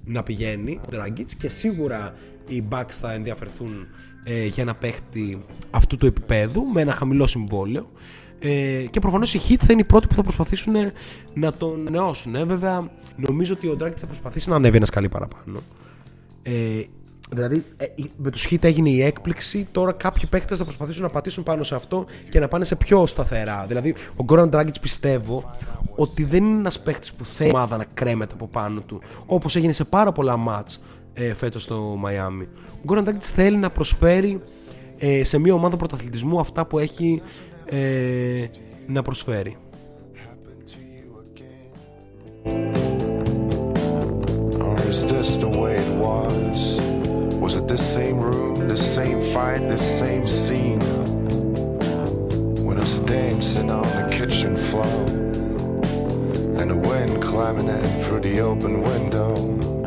να 0.04 0.22
πηγαίνει 0.22 0.80
ο 0.82 0.88
Dragic 0.92 1.26
και 1.38 1.48
σίγουρα 1.48 2.14
οι 2.46 2.64
Bucks 2.70 2.90
θα 3.00 3.12
ενδιαφερθούν 3.12 3.86
ε, 4.24 4.44
για 4.46 4.62
ένα 4.62 4.74
παίχτη 4.74 5.44
αυτού 5.70 5.96
του 5.96 6.06
επίπεδου 6.06 6.62
με 6.72 6.80
ένα 6.80 6.92
χαμηλό 6.92 7.26
συμβόλαιο 7.26 7.90
ε, 8.38 8.84
και 8.90 9.00
προφανώς 9.00 9.34
οι 9.34 9.40
Heat 9.48 9.56
θα 9.58 9.72
είναι 9.72 9.80
οι 9.80 9.84
πρώτοι 9.84 10.06
που 10.06 10.14
θα 10.14 10.22
προσπαθήσουν 10.22 10.74
να 11.34 11.52
τον 11.52 11.88
νεώσουν. 11.90 12.34
Ε, 12.34 12.44
βέβαια 12.44 12.90
νομίζω 13.16 13.54
ότι 13.54 13.66
ο 13.66 13.76
Dragic 13.80 13.96
θα 13.96 14.06
προσπαθήσει 14.06 14.48
να 14.50 14.56
ανέβει 14.56 14.76
ένας 14.76 14.88
σκαλί 14.88 15.08
παραπάνω. 15.08 15.60
Ε, 16.42 16.52
Δηλαδή 17.30 17.64
ε, 17.76 17.84
η- 17.94 18.10
με 18.16 18.30
τους 18.30 18.46
Heat 18.50 18.64
έγινε 18.64 18.88
η 18.88 19.02
έκπληξη. 19.02 19.68
Τώρα 19.72 19.92
κάποιοι 19.92 20.26
παίχτε 20.26 20.56
θα 20.56 20.64
προσπαθήσουν 20.64 21.02
να 21.02 21.08
πατήσουν 21.08 21.44
πάνω 21.44 21.62
σε 21.62 21.74
αυτό 21.74 22.06
και 22.30 22.40
να 22.40 22.48
πάνε 22.48 22.64
σε 22.64 22.76
πιο 22.76 23.06
σταθερά. 23.06 23.64
Δηλαδή 23.68 23.94
ο 24.16 24.22
Γκόραν 24.24 24.50
Dragic 24.52 24.80
πιστεύω 24.80 25.50
ότι 25.96 26.24
δεν 26.24 26.44
είναι 26.44 26.58
ένας 26.58 26.80
παίχτη 26.80 27.10
που 27.16 27.24
θέλει 27.24 27.50
η 27.50 27.52
ομάδα 27.54 27.76
να 27.76 27.84
κρέμεται 27.94 28.34
από 28.34 28.46
πάνω 28.48 28.80
του. 28.80 29.00
Όπως 29.26 29.56
έγινε 29.56 29.72
σε 29.72 29.84
πάρα 29.84 30.12
πολλά 30.12 30.36
μάτς 30.36 30.80
ε, 31.14 31.34
φέτο 31.34 31.58
στο 31.58 31.94
Μαϊάμι. 31.98 32.48
Ο 32.70 32.82
Γκόραν 32.84 33.04
Dragic 33.08 33.20
θέλει 33.20 33.56
να 33.56 33.70
προσφέρει 33.70 34.40
ε, 34.98 35.24
σε 35.24 35.38
μια 35.38 35.54
ομάδα 35.54 35.76
πρωταθλητισμού 35.76 36.40
αυτά 36.40 36.66
που 36.66 36.78
έχει 36.78 37.22
ε, 37.64 38.46
να 38.86 39.02
προσφέρει. 39.02 39.56
Or 44.66 44.78
is 44.92 45.00
this 45.12 45.28
the 45.44 45.50
way 45.60 45.74
it 45.84 45.92
was? 46.06 46.58
Was 47.44 47.54
it 47.60 47.66
this 47.72 47.84
same 47.96 48.18
room, 48.28 48.54
this 48.72 48.84
same 48.98 49.20
fight, 49.32 49.62
this 49.72 49.86
same 50.02 50.24
scene? 50.40 50.82
When 52.66 52.76
us 52.84 52.94
dancing 53.14 53.68
on 53.80 53.86
the 53.98 54.04
kitchen 54.16 54.54
floor 54.68 55.00
and 56.58 56.66
the 56.72 56.80
wind 56.88 57.12
climbing 57.22 57.68
in 57.68 57.84
through 58.02 58.22
the 58.28 58.40
open 58.40 58.82
window. 58.90 59.81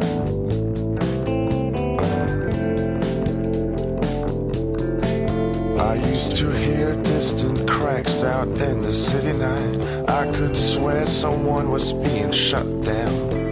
Used 6.15 6.37
to 6.37 6.49
hear 6.51 6.95
distant 7.03 7.69
cracks 7.69 8.23
out 8.23 8.47
in 8.47 8.79
the 8.79 8.93
city 8.93 9.37
night. 9.37 10.09
I 10.09 10.31
could 10.31 10.55
swear 10.55 11.05
someone 11.05 11.67
was 11.67 11.91
being 11.91 12.31
shut 12.31 12.67
down. 12.83 13.44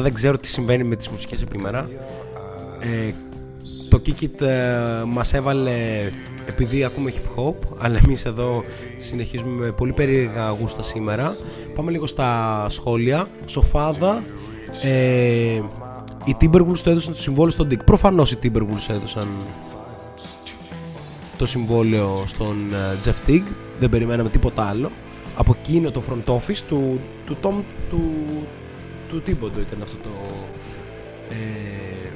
Πραγματικά 0.00 0.02
δεν 0.02 0.14
ξέρω 0.14 0.38
τι 0.38 0.48
συμβαίνει 0.48 0.84
με 0.84 0.96
τις 0.96 1.08
μουσικές 1.08 1.42
επιμέρα. 1.42 1.90
Ε, 2.80 3.12
το 3.88 4.02
Kikit 4.06 4.40
ε, 4.40 5.02
μας 5.06 5.34
έβαλε 5.34 5.72
επειδή 6.46 6.84
ακούμε 6.84 7.12
hip 7.14 7.40
hop, 7.40 7.54
αλλά 7.78 8.00
εμείς 8.04 8.24
εδώ 8.24 8.64
συνεχίζουμε 8.98 9.64
με 9.64 9.72
πολύ 9.72 9.92
περίεργα 9.92 10.50
γούστα 10.50 10.82
σήμερα. 10.82 11.36
Πάμε 11.74 11.90
λίγο 11.90 12.06
στα 12.06 12.66
σχόλια. 12.68 13.28
Σοφάδα, 13.46 14.22
ε, 14.82 15.60
οι 16.24 16.36
Timberwolves 16.40 16.78
το 16.84 16.90
έδωσαν 16.90 17.12
το 17.12 17.20
συμβόλαιο 17.20 17.50
στον 17.50 17.68
Dick. 17.70 17.84
Προφανώς 17.84 18.32
οι 18.32 18.38
Timberwolves 18.42 18.88
έδωσαν 18.88 19.28
το 21.36 21.46
συμβόλαιο 21.46 22.22
στον 22.26 22.72
ε, 22.72 22.98
Jeff 23.04 23.30
Teague. 23.30 23.52
Δεν 23.78 23.90
περιμέναμε 23.90 24.28
τίποτα 24.28 24.62
άλλο. 24.64 24.90
Από 25.36 25.54
εκείνο 25.58 25.90
το 25.90 26.02
front 26.10 26.34
office 26.34 26.62
του, 26.68 27.00
του 27.26 27.36
Tom 27.42 27.54
του, 27.90 28.00
του 29.10 29.22
Thibodeau 29.22 29.60
ήταν 29.60 29.82
αυτό 29.82 29.96
το 30.02 30.10
ε, 31.30 32.08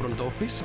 front 0.00 0.20
office. 0.20 0.62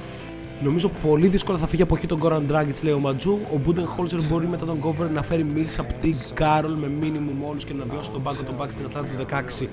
Νομίζω 0.62 0.92
πολύ 1.08 1.28
δύσκολα 1.28 1.58
θα 1.58 1.68
φύγει 1.68 1.82
από 1.82 1.96
εκεί 1.96 2.08
τον 2.08 2.20
Goran 2.24 2.42
Dragic, 2.52 2.84
λέει 2.84 2.94
ο 2.94 3.00
Ματζού. 3.00 3.40
Ο 3.54 3.60
Budenholzer 3.66 4.24
μπορεί 4.30 4.48
μετά 4.48 4.66
τον 4.66 4.80
Gover 4.84 5.10
να 5.14 5.22
φέρει 5.22 5.46
Millsap, 5.56 6.06
Teague, 6.06 6.42
Carroll 6.42 6.76
με 6.80 6.92
minimum 7.02 7.50
όλους 7.50 7.58
και 7.58 7.74
να 7.74 7.86
βιώσει 7.90 8.12
τον 8.12 8.24
πάγκο 8.24 8.44
των 8.44 8.56
Bucks 8.60 8.72
στην 8.72 8.86
Ατλάντα 8.86 9.08
του 9.08 9.26
16. 9.64 9.68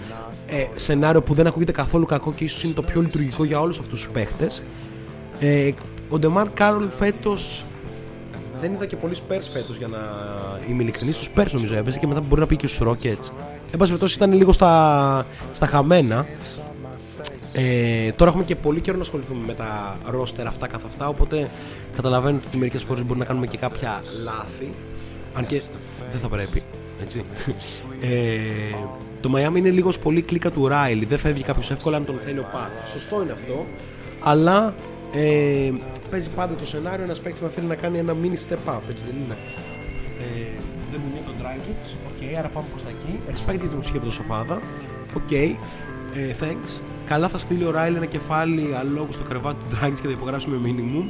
Ε, 0.47 0.67
σενάριο 0.75 1.23
που 1.23 1.35
δεν 1.35 1.47
ακούγεται 1.47 1.73
καθόλου 1.73 2.07
κακό 2.07 2.33
και 2.33 2.45
ίσως 2.45 2.65
είναι 2.65 2.73
το 2.73 2.83
πιο 2.83 3.01
λειτουργικό 3.01 3.45
για 3.45 3.61
όλους 3.61 3.79
αυτούς 3.79 4.03
τους 4.03 4.13
παίχτες. 4.13 4.63
Ε, 5.41 5.71
ο 6.09 6.19
Ντεμάρ 6.19 6.51
Κάρολ 6.51 6.89
φέτος 6.89 7.65
δεν 8.63 8.73
είδα 8.73 8.87
και 8.87 8.97
πολλοί 8.97 9.15
Spurs 9.17 9.47
φέτος 9.53 9.77
για 9.77 9.89
να 9.89 9.99
είμαι 10.69 10.83
ειλικρινής. 10.83 11.17
Στου 11.17 11.33
Spurs 11.33 11.51
νομίζω 11.53 11.75
έπαιζε 11.75 11.99
και 11.99 12.07
μετά 12.07 12.21
μπορεί 12.21 12.41
να 12.41 12.47
πει 12.47 12.57
και 12.57 12.67
στους 12.67 12.89
Rockets. 12.89 13.27
Εν 13.71 13.79
πάση 13.79 13.91
περιπτώσει 13.91 14.17
ήταν 14.17 14.33
λίγο 14.33 14.53
στα, 14.53 15.27
στα 15.53 15.67
χαμένα. 15.67 16.27
Ε, 17.53 18.13
τώρα 18.13 18.31
έχουμε 18.31 18.45
και 18.45 18.57
πολύ 18.57 18.81
καιρό 18.81 18.97
να 18.97 19.03
ασχοληθούμε 19.03 19.47
με 19.47 19.55
τα 19.55 19.97
roster 20.15 20.45
αυτά 20.47 20.67
καθ' 20.67 20.85
αυτά. 20.85 21.09
Οπότε 21.09 21.51
καταλαβαίνετε 21.97 22.45
ότι 22.49 22.57
μερικές 22.57 22.83
φορές 22.83 23.05
μπορεί 23.05 23.19
να 23.19 23.25
κάνουμε 23.25 23.47
και 23.47 23.57
κάποια 23.57 24.03
λάθη. 24.25 24.71
Αν 25.35 25.47
και 25.47 25.63
δεν 26.11 26.21
θα 26.21 26.29
πρέπει. 26.29 26.63
Έτσι. 27.03 27.23
Ε, 28.01 28.77
το 29.21 29.31
Miami 29.35 29.57
είναι 29.57 29.71
λίγο 29.71 29.93
πολύ 30.03 30.23
κλίκα 30.23 30.51
του 30.51 30.69
Riley. 30.71 31.05
Δεν 31.09 31.19
φεύγει 31.19 31.43
κάποιος 31.43 31.71
εύκολα 31.71 31.97
αν 31.97 32.05
τον 32.05 32.19
θέλει 32.21 32.39
ο 32.39 32.49
Πατ. 32.53 32.89
Σωστό 32.89 33.23
είναι 33.23 33.33
αυτό. 33.33 33.67
Αλλά 34.21 34.75
ε, 35.15 35.73
παίζει 36.11 36.31
πάντα 36.31 36.55
το 36.55 36.67
σενάριο 36.67 37.05
ένας 37.05 37.21
παίκτης 37.21 37.41
να 37.41 37.49
θέλει 37.49 37.67
να 37.67 37.75
κάνει 37.75 37.99
ένα 37.99 38.17
mini 38.23 38.53
step 38.53 38.75
up. 38.75 38.81
Έτσι 38.91 39.05
δεν 39.07 39.17
είναι. 39.25 39.37
Ε, 40.21 40.61
δεν 40.91 41.01
μου 41.05 41.11
είναι 41.11 41.27
τον 41.27 41.35
Dragic. 41.41 41.97
OK, 42.07 42.39
άρα 42.39 42.49
πάμε 42.49 42.67
προς 42.71 42.83
τα 42.83 42.89
εκεί. 42.89 43.21
Respect 43.29 43.59
για 43.61 43.69
την 43.69 43.79
ουσία 43.79 43.97
από 43.97 44.05
το 44.05 44.11
σοφάδα. 44.13 44.61
Οκ. 45.15 45.31
Ε, 45.31 45.57
thanks. 46.41 46.81
Καλά 47.07 47.29
θα 47.29 47.39
στείλει 47.39 47.65
ο 47.65 47.71
Riley 47.71 47.95
ένα 47.97 48.07
κεφάλι 48.07 48.75
αλόγου 48.75 49.13
στο 49.13 49.25
κρεβάτι 49.25 49.57
του 49.65 49.77
Dragic 49.77 49.95
και 49.95 50.07
θα 50.07 50.11
υπογράψει 50.11 50.49
με 50.49 50.57
minimum. 50.65 51.05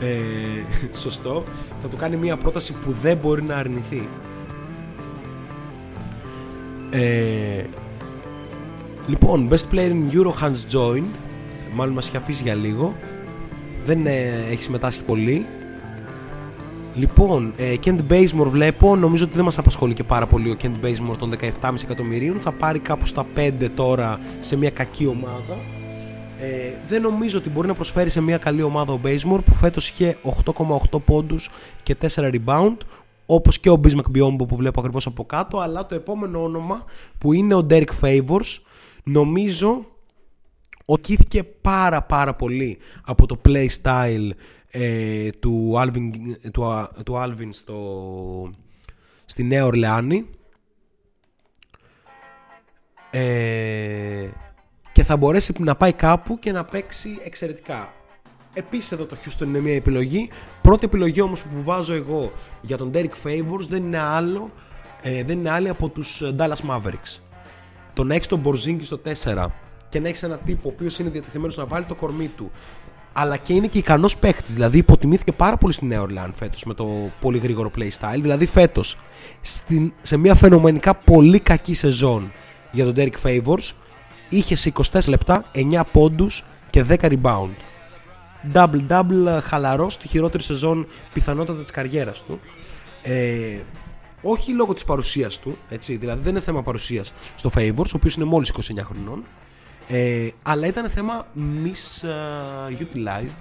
Ε, 0.00 0.96
σωστό. 0.96 1.44
Θα 1.82 1.88
του 1.88 1.96
κάνει 1.96 2.16
μια 2.16 2.36
πρόταση 2.36 2.72
που 2.72 2.92
δεν 3.02 3.16
μπορεί 3.16 3.42
να 3.42 3.56
αρνηθεί. 3.56 4.08
Ε, 6.90 7.64
λοιπόν, 9.06 9.48
best 9.50 9.74
player 9.74 9.90
in 9.90 10.14
Euro 10.14 10.32
has 10.42 10.78
joined. 10.78 11.14
Μάλλον 11.74 11.94
μας 11.94 12.06
έχει 12.06 12.16
αφήσει 12.16 12.42
για 12.42 12.54
λίγο. 12.54 12.94
Δεν 13.84 14.06
ε, 14.06 14.44
έχεις 14.50 14.64
συμμετάσχει 14.64 15.02
πολύ. 15.02 15.46
Λοιπόν, 16.94 17.52
ε, 17.56 17.74
Kent 17.84 17.98
Bazemore 18.10 18.46
βλέπω. 18.46 18.96
Νομίζω 18.96 19.24
ότι 19.24 19.34
δεν 19.34 19.44
μας 19.44 19.58
απασχολεί 19.58 19.94
και 19.94 20.04
πάρα 20.04 20.26
πολύ 20.26 20.50
ο 20.50 20.56
Kent 20.62 20.84
Bazemore 20.84 21.16
των 21.18 21.32
17,5 21.40 21.74
εκατομμυρίων. 21.82 22.40
Θα 22.40 22.52
πάρει 22.52 22.78
κάπου 22.78 23.06
στα 23.06 23.26
5 23.36 23.68
τώρα 23.74 24.20
σε 24.40 24.56
μια 24.56 24.70
κακή 24.70 25.06
ομάδα. 25.06 25.58
Ε, 26.42 26.78
δεν 26.88 27.02
νομίζω 27.02 27.38
ότι 27.38 27.50
μπορεί 27.50 27.66
να 27.66 27.74
προσφέρει 27.74 28.10
σε 28.10 28.20
μια 28.20 28.38
καλή 28.38 28.62
ομάδα 28.62 28.92
ο 28.92 29.00
Bazemore 29.04 29.44
που 29.44 29.54
φέτος 29.54 29.88
είχε 29.88 30.16
8,8 30.44 31.02
πόντους 31.04 31.50
και 31.82 31.96
4 32.14 32.30
rebound 32.34 32.76
όπως 33.26 33.58
και 33.58 33.70
ο 33.70 33.80
Bismack 33.84 34.16
Biombo 34.16 34.48
που 34.48 34.56
βλέπω 34.56 34.80
ακριβώς 34.80 35.06
από 35.06 35.24
κάτω 35.24 35.58
αλλά 35.58 35.86
το 35.86 35.94
επόμενο 35.94 36.42
όνομα 36.42 36.84
που 37.18 37.32
είναι 37.32 37.54
ο 37.54 37.66
Derek 37.70 37.90
Favors 38.00 38.58
νομίζω 39.02 39.84
οκήθηκε 40.84 41.42
πάρα 41.44 42.02
πάρα 42.02 42.34
πολύ 42.34 42.78
από 43.04 43.26
το 43.26 43.40
play 43.48 43.66
style 43.82 44.30
ε, 44.70 45.30
του, 45.30 45.72
Alvin, 45.76 46.10
του, 46.52 46.64
Α- 46.64 46.90
του 47.04 47.14
Alvin 47.16 47.48
στο, 47.50 48.50
στη 49.24 49.42
Νέα 49.42 49.64
Ορλεάνη 49.64 50.26
ε, 53.10 54.28
και 54.92 55.02
θα 55.02 55.16
μπορέσει 55.16 55.54
να 55.58 55.74
πάει 55.74 55.92
κάπου 55.92 56.38
και 56.38 56.52
να 56.52 56.64
παίξει 56.64 57.18
εξαιρετικά. 57.24 57.92
Επίσης 58.54 58.92
εδώ 58.92 59.04
το 59.04 59.16
Houston 59.24 59.44
είναι 59.44 59.60
μια 59.60 59.74
επιλογή. 59.74 60.28
Πρώτη 60.62 60.84
επιλογή 60.84 61.20
όμως 61.20 61.42
που 61.42 61.62
βάζω 61.62 61.92
εγώ 61.92 62.32
για 62.60 62.76
τον 62.76 62.90
Derek 62.94 63.12
Favors 63.24 63.66
δεν 63.68 63.82
είναι 63.82 63.98
άλλο 63.98 64.50
ε, 65.02 65.22
δεν 65.22 65.38
είναι 65.38 65.50
άλλη 65.50 65.68
από 65.68 65.88
τους 65.88 66.20
ε, 66.20 66.34
Dallas 66.38 66.70
Mavericks. 66.70 67.18
Το 67.92 68.04
να 68.04 68.14
έχεις 68.14 68.26
τον 68.26 68.38
Μπορζίνγκη 68.38 68.84
στο 68.84 69.00
4 69.24 69.46
και 69.92 70.00
να 70.00 70.08
έχεις 70.08 70.22
έναν 70.22 70.40
τύπο 70.44 70.68
ο 70.68 70.72
οποίος 70.74 70.98
είναι 70.98 71.10
διατεθειμένος 71.10 71.56
να 71.56 71.66
βάλει 71.66 71.84
το 71.84 71.94
κορμί 71.94 72.30
του, 72.36 72.50
αλλά 73.12 73.36
και 73.36 73.52
είναι 73.52 73.66
και 73.66 73.78
ικανός 73.78 74.16
παίχτη. 74.16 74.52
Δηλαδή, 74.52 74.78
υποτιμήθηκε 74.78 75.32
πάρα 75.32 75.56
πολύ 75.56 75.72
στη 75.72 75.86
Νέα 75.86 76.00
Ορλεάν 76.00 76.32
φέτος 76.32 76.64
με 76.64 76.74
το 76.74 77.10
πολύ 77.20 77.38
γρήγορο 77.38 77.70
play 77.78 77.88
style. 78.00 78.20
Δηλαδή, 78.20 78.46
φέτος 78.46 78.98
σε 80.02 80.16
μια 80.16 80.34
φαινομενικά 80.34 80.94
πολύ 80.94 81.38
κακή 81.40 81.74
σεζόν 81.74 82.32
για 82.72 82.84
τον 82.84 82.94
Derek 82.96 83.26
Favors 83.26 83.70
είχε 84.28 84.56
σε 84.56 84.72
24 84.92 85.08
λεπτά 85.08 85.44
9 85.54 85.82
πόντους 85.92 86.44
και 86.70 86.84
10 86.88 86.96
rebound. 87.00 87.54
Double-double 88.52 89.38
χαλαρό 89.42 89.90
στη 89.90 90.08
χειρότερη 90.08 90.42
σεζόν 90.42 90.86
πιθανότατα 91.12 91.62
της 91.62 91.70
καριέρας 91.70 92.22
του. 92.22 92.40
Ε, 93.02 93.58
όχι 94.22 94.52
λόγω 94.52 94.74
της 94.74 94.84
παρουσίας 94.84 95.38
του, 95.38 95.56
έτσι, 95.68 95.96
δηλαδή 95.96 96.22
δεν 96.22 96.30
είναι 96.30 96.40
θέμα 96.40 96.62
παρουσίας 96.62 97.12
στο 97.36 97.50
Favors, 97.56 97.86
ο 97.86 97.96
οποίος 97.96 98.14
είναι 98.14 98.24
μόλις 98.24 98.48
29 98.48 98.84
χρονών, 98.84 99.24
ε, 99.94 100.28
αλλά 100.42 100.66
ήταν 100.66 100.88
θέμα 100.88 101.26
misutilized, 101.64 103.38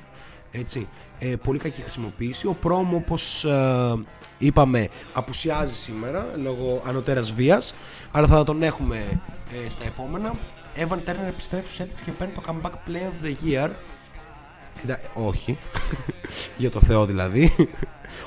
έτσι, 0.52 0.88
ε, 1.20 1.36
πολύ 1.36 1.60
κακή 1.60 1.82
χρησιμοποίηση. 1.82 2.48
Ο 2.48 2.54
πρόμο, 2.54 2.96
όπως 2.98 3.46
ε, 3.46 3.94
είπαμε, 4.38 4.88
απουσιάζει 5.14 5.74
σήμερα 5.74 6.26
λόγω 6.44 6.82
ανωτέρας 6.88 7.32
βίας, 7.34 7.74
αλλά 8.12 8.28
θα 8.28 8.44
τον 8.44 8.64
έχουμε 8.64 9.22
ε, 9.66 9.70
στα 9.70 9.84
επόμενα. 9.84 10.34
Evan 10.76 11.10
Turner 11.10 11.28
επιστρέφει 11.28 11.70
στους 11.70 11.86
Celtics 11.86 12.02
και 12.06 12.12
παίρνει 12.12 12.34
το 12.34 12.42
comeback 12.48 12.72
play 12.72 13.02
of 13.02 13.26
the 13.26 13.34
year. 13.50 13.70
Εντά- 14.84 15.00
όχι. 15.14 15.58
Για 16.58 16.72
το 16.72 16.82
Θεό 16.82 17.06
δηλαδή. 17.06 17.54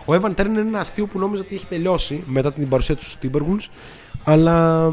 Ο 0.05 0.15
Evan 0.15 0.35
Turner 0.35 0.45
είναι 0.47 0.61
ένα 0.61 0.81
αστείο 0.81 1.07
που 1.07 1.19
νόμιζα 1.19 1.43
ότι 1.43 1.55
έχει 1.55 1.67
τελειώσει 1.67 2.23
μετά 2.27 2.53
την 2.53 2.69
παρουσία 2.69 2.97
του 2.97 3.05
στους 3.05 3.19
Timberwolves. 3.23 3.69
Αλλά 4.25 4.89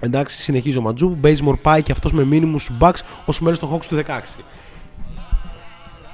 εντάξει, 0.00 0.40
συνεχίζει 0.40 0.78
ο 0.78 0.80
Ματζού. 0.80 1.16
Bazemore 1.22 1.58
πάει 1.62 1.82
και 1.82 1.92
αυτός 1.92 2.12
με 2.12 2.24
μήνυμου 2.24 2.58
στους 2.58 2.76
Bucks 2.80 3.00
ως 3.24 3.40
μέλος 3.40 3.58
των 3.58 3.74
Hawks 3.74 3.84
του 3.88 3.96
16. 3.96 4.40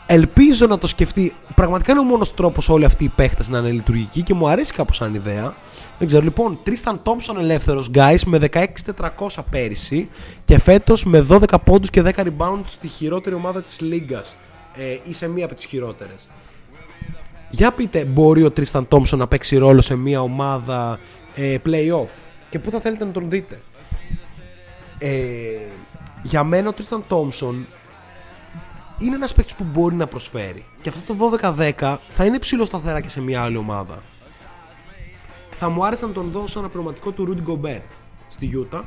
Ελπίζω 0.06 0.66
να 0.66 0.78
το 0.78 0.86
σκεφτεί. 0.86 1.34
Πραγματικά 1.54 1.92
είναι 1.92 2.00
ο 2.00 2.04
μόνος 2.04 2.34
τρόπος 2.34 2.68
όλοι 2.68 2.84
αυτοί 2.84 3.04
οι 3.04 3.08
παίχτες 3.08 3.48
να 3.48 3.58
είναι 3.58 3.70
λειτουργικοί 3.70 4.22
και 4.22 4.34
μου 4.34 4.48
αρέσει 4.48 4.72
κάπως 4.72 4.96
σαν 4.96 5.14
ιδέα. 5.14 5.54
Δεν 5.98 6.08
ξέρω. 6.08 6.22
Λοιπόν, 6.22 6.58
Τρίσταν 6.62 7.00
Τόμψον 7.02 7.38
ελεύθερος, 7.38 7.90
guys, 7.94 8.18
με 8.26 8.38
16.400 8.52 9.42
πέρυσι 9.50 10.08
και 10.44 10.58
φέτος 10.58 11.04
με 11.04 11.26
12 11.28 11.60
πόντους 11.64 11.90
και 11.90 12.02
10 12.02 12.24
rebound 12.24 12.62
στη 12.66 12.88
χειρότερη 12.88 13.34
ομάδα 13.34 13.62
της 13.62 13.80
Λίγκας. 13.80 14.36
Ε, 14.76 14.98
ή 15.04 15.14
σε 15.14 15.28
μία 15.28 15.44
από 15.44 15.54
τις 15.54 15.64
χειρότερες. 15.64 16.28
Για 17.50 17.72
πείτε, 17.72 18.04
μπορεί 18.04 18.42
ο 18.42 18.50
Τρίσταν 18.50 18.88
Τόμψον 18.88 19.18
να 19.18 19.26
παίξει 19.26 19.56
ρόλο 19.56 19.80
σε 19.80 19.94
μία 19.94 20.20
ομάδα 20.20 20.98
ε, 21.34 21.56
playoff; 21.66 22.08
Και 22.50 22.58
πού 22.58 22.70
θα 22.70 22.80
θέλετε 22.80 23.04
να 23.04 23.10
τον 23.10 23.30
δείτε; 23.30 23.60
Ε, 25.02 25.58
για 26.22 26.44
μένα 26.44 26.68
ο 26.68 26.72
Τρίσταν 26.72 27.04
Τόμψον 27.08 27.66
είναι 28.98 29.14
ένας 29.14 29.34
παίκτης 29.34 29.54
που 29.54 29.64
μπορεί 29.64 29.94
να 29.94 30.06
προσφέρει. 30.06 30.64
Και 30.80 30.88
αυτό 30.88 31.14
το 31.14 31.38
12-10 31.78 31.96
θα 32.08 32.24
είναι 32.24 32.38
ψηλό 32.38 32.64
σταθερά 32.64 33.00
και 33.00 33.08
σε 33.08 33.20
μια 33.20 33.42
άλλη 33.42 33.56
ομάδα. 33.56 34.02
Θα 35.50 35.68
μου 35.68 35.84
άρεσε 35.86 36.06
να 36.06 36.12
τον 36.12 36.30
δω 36.30 36.46
σαν 36.46 36.62
αναπληρωματικό 36.62 37.10
του 37.10 37.28
Rudy 37.36 37.50
Gobert 37.50 37.80
στη 38.28 38.66
Utah. 38.70 38.82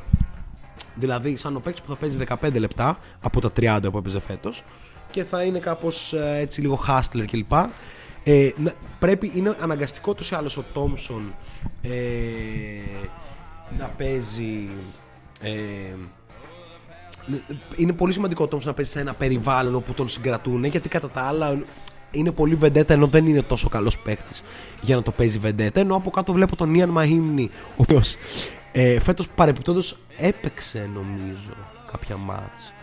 Δηλαδή, 0.95 1.35
σαν 1.35 1.55
ο 1.55 1.59
παίκτης 1.59 1.81
που 1.81 1.89
θα 1.93 1.95
παίζει 1.95 2.17
15 2.17 2.59
λεπτά 2.59 2.97
από 3.21 3.41
τα 3.41 3.51
30 3.59 3.79
που 3.91 3.97
έπαιζε 3.97 4.19
φέτος 4.19 4.63
και 5.11 5.23
θα 5.23 5.43
είναι 5.43 5.59
κάπως 5.59 6.13
έτσι 6.13 6.61
λίγο 6.61 6.79
hustler 6.87 7.25
κλπ. 7.31 7.51
Ε, 8.23 8.49
να- 8.57 8.73
πρέπει, 8.99 9.31
είναι 9.35 9.55
αναγκαστικό 9.61 10.13
τους 10.13 10.31
ή 10.31 10.35
άλλως 10.35 10.57
ο 10.57 10.63
Τόμσον 10.73 11.33
ε, 11.81 11.89
να 13.77 13.85
παίζει 13.87 14.67
ε, 15.43 15.95
είναι 17.75 17.93
πολύ 17.93 18.13
σημαντικό 18.13 18.47
όμως 18.51 18.65
να 18.65 18.73
παίζει 18.73 18.91
σε 18.91 18.99
ένα 18.99 19.13
περιβάλλον 19.13 19.75
όπου 19.75 19.93
τον 19.93 20.07
συγκρατούν 20.07 20.63
γιατί 20.63 20.89
κατά 20.89 21.09
τα 21.09 21.21
άλλα 21.21 21.63
είναι 22.11 22.31
πολύ 22.31 22.55
βεντέτα 22.55 22.93
ενώ 22.93 23.07
δεν 23.07 23.27
είναι 23.27 23.41
τόσο 23.41 23.69
καλός 23.69 23.99
παίχτης 23.99 24.43
για 24.81 24.95
να 24.95 25.01
το 25.01 25.11
παίζει 25.11 25.37
βεντέτα. 25.37 25.79
Ενώ 25.79 25.95
από 25.95 26.09
κάτω 26.09 26.33
βλέπω 26.33 26.55
τον 26.55 26.73
Ιαν 26.73 26.89
Μαχίμνη 26.89 27.49
ο 27.69 27.75
οποίος 27.75 28.15
ε, 28.71 28.99
φέτος 28.99 29.27
παρεπιπτόντως 29.27 29.97
έπαιξε 30.17 30.89
νομίζω 30.93 31.53
κάποια 31.91 32.17
μάτς. 32.17 32.73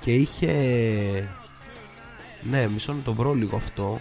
Και 0.00 0.14
είχε 0.14 0.52
ναι 2.50 2.68
μισό 2.68 2.92
να 2.92 3.02
το 3.04 3.12
βρω 3.12 3.34
λίγο 3.34 3.56
αυτό. 3.56 4.00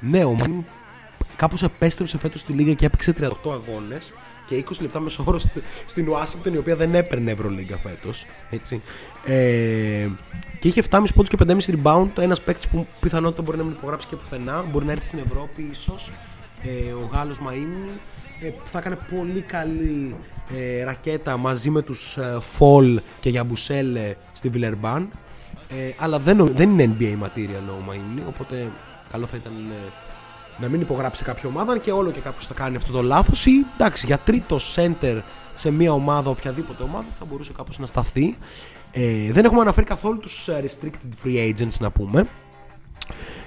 Ναι 0.00 0.24
ο 0.24 0.32
Μαχίμνη 0.32 0.66
κάπως 1.36 1.62
επέστρεψε 1.62 2.18
φέτος 2.18 2.40
στη 2.40 2.52
Λίγα 2.52 2.72
και 2.72 2.86
έπαιξε 2.86 3.14
38 3.20 3.28
αγώνες 3.44 4.12
και 4.48 4.64
20 4.70 4.80
λεπτά 4.80 5.00
μέσω 5.00 5.24
όρο 5.26 5.38
στη- 5.38 5.62
στην 5.86 6.08
Ουάσιγκτον 6.08 6.54
η 6.54 6.56
οποία 6.56 6.76
δεν 6.76 6.94
έπαιρνε 6.94 7.30
Ευρωλίγκα 7.30 7.76
φέτος 7.76 8.24
έτσι. 8.50 8.82
Ε, 9.26 10.08
και 10.60 10.68
είχε 10.68 10.80
7,5 10.80 11.12
πόντους 11.14 11.28
και 11.28 11.36
5,5 11.36 11.74
rebound 11.82 12.08
ένας 12.18 12.40
παίκτης 12.40 12.68
που 12.68 12.86
πιθανότητα 13.00 13.42
μπορεί 13.42 13.56
να 13.58 13.62
μην 13.64 13.72
υπογράψει 13.72 14.06
και 14.06 14.16
πουθενά 14.16 14.64
μπορεί 14.70 14.84
να 14.84 14.92
έρθει 14.92 15.04
στην 15.06 15.18
Ευρώπη 15.26 15.68
ίσως 15.72 16.10
ε, 16.64 16.92
ο 16.92 17.08
Γάλλος 17.12 17.36
Μαΐνι 17.48 17.98
ε, 18.40 18.50
θα 18.64 18.78
έκανε 18.78 18.98
πολύ 19.16 19.40
καλή 19.40 20.14
ε, 20.56 20.84
ρακέτα 20.84 21.36
μαζί 21.36 21.70
με 21.70 21.82
τους 21.82 22.16
ε, 22.16 22.38
Φολ 22.56 23.00
και 23.20 23.28
Γιαμπουσέλε 23.30 24.14
στη 24.32 24.48
Βιλερμπάν 24.48 25.08
ε, 25.68 25.92
αλλά 25.98 26.18
δεν, 26.18 26.36
νο- 26.36 26.46
δεν 26.54 26.70
είναι 26.78 26.96
NBA 26.98 27.24
material 27.24 27.68
ο 27.68 27.90
Μαΐνι 27.90 28.22
οπότε 28.28 28.70
καλό 29.12 29.26
θα 29.26 29.36
ήταν 29.36 29.52
ε, 29.70 29.90
να 30.60 30.68
μην 30.68 30.80
υπογράψει 30.80 31.24
κάποια 31.24 31.48
ομάδα 31.48 31.72
αν 31.72 31.80
και 31.80 31.92
όλο 31.92 32.10
και 32.10 32.20
κάποιος 32.20 32.46
θα 32.46 32.54
κάνει 32.54 32.76
αυτό 32.76 32.92
το 32.92 33.02
λάθος 33.02 33.46
ή 33.46 33.66
εντάξει 33.74 34.06
για 34.06 34.18
τρίτο 34.18 34.58
center 34.74 35.20
σε 35.54 35.70
μια 35.70 35.92
ομάδα, 35.92 36.30
οποιαδήποτε 36.30 36.82
ομάδα 36.82 37.06
θα 37.18 37.24
μπορούσε 37.24 37.52
κάπως 37.56 37.78
να 37.78 37.86
σταθεί. 37.86 38.36
Ε, 38.92 39.32
δεν 39.32 39.44
έχουμε 39.44 39.60
αναφέρει 39.60 39.86
καθόλου 39.86 40.18
τους 40.18 40.48
restricted 40.48 41.26
free 41.26 41.52
agents 41.52 41.78
να 41.78 41.90
πούμε. 41.90 42.26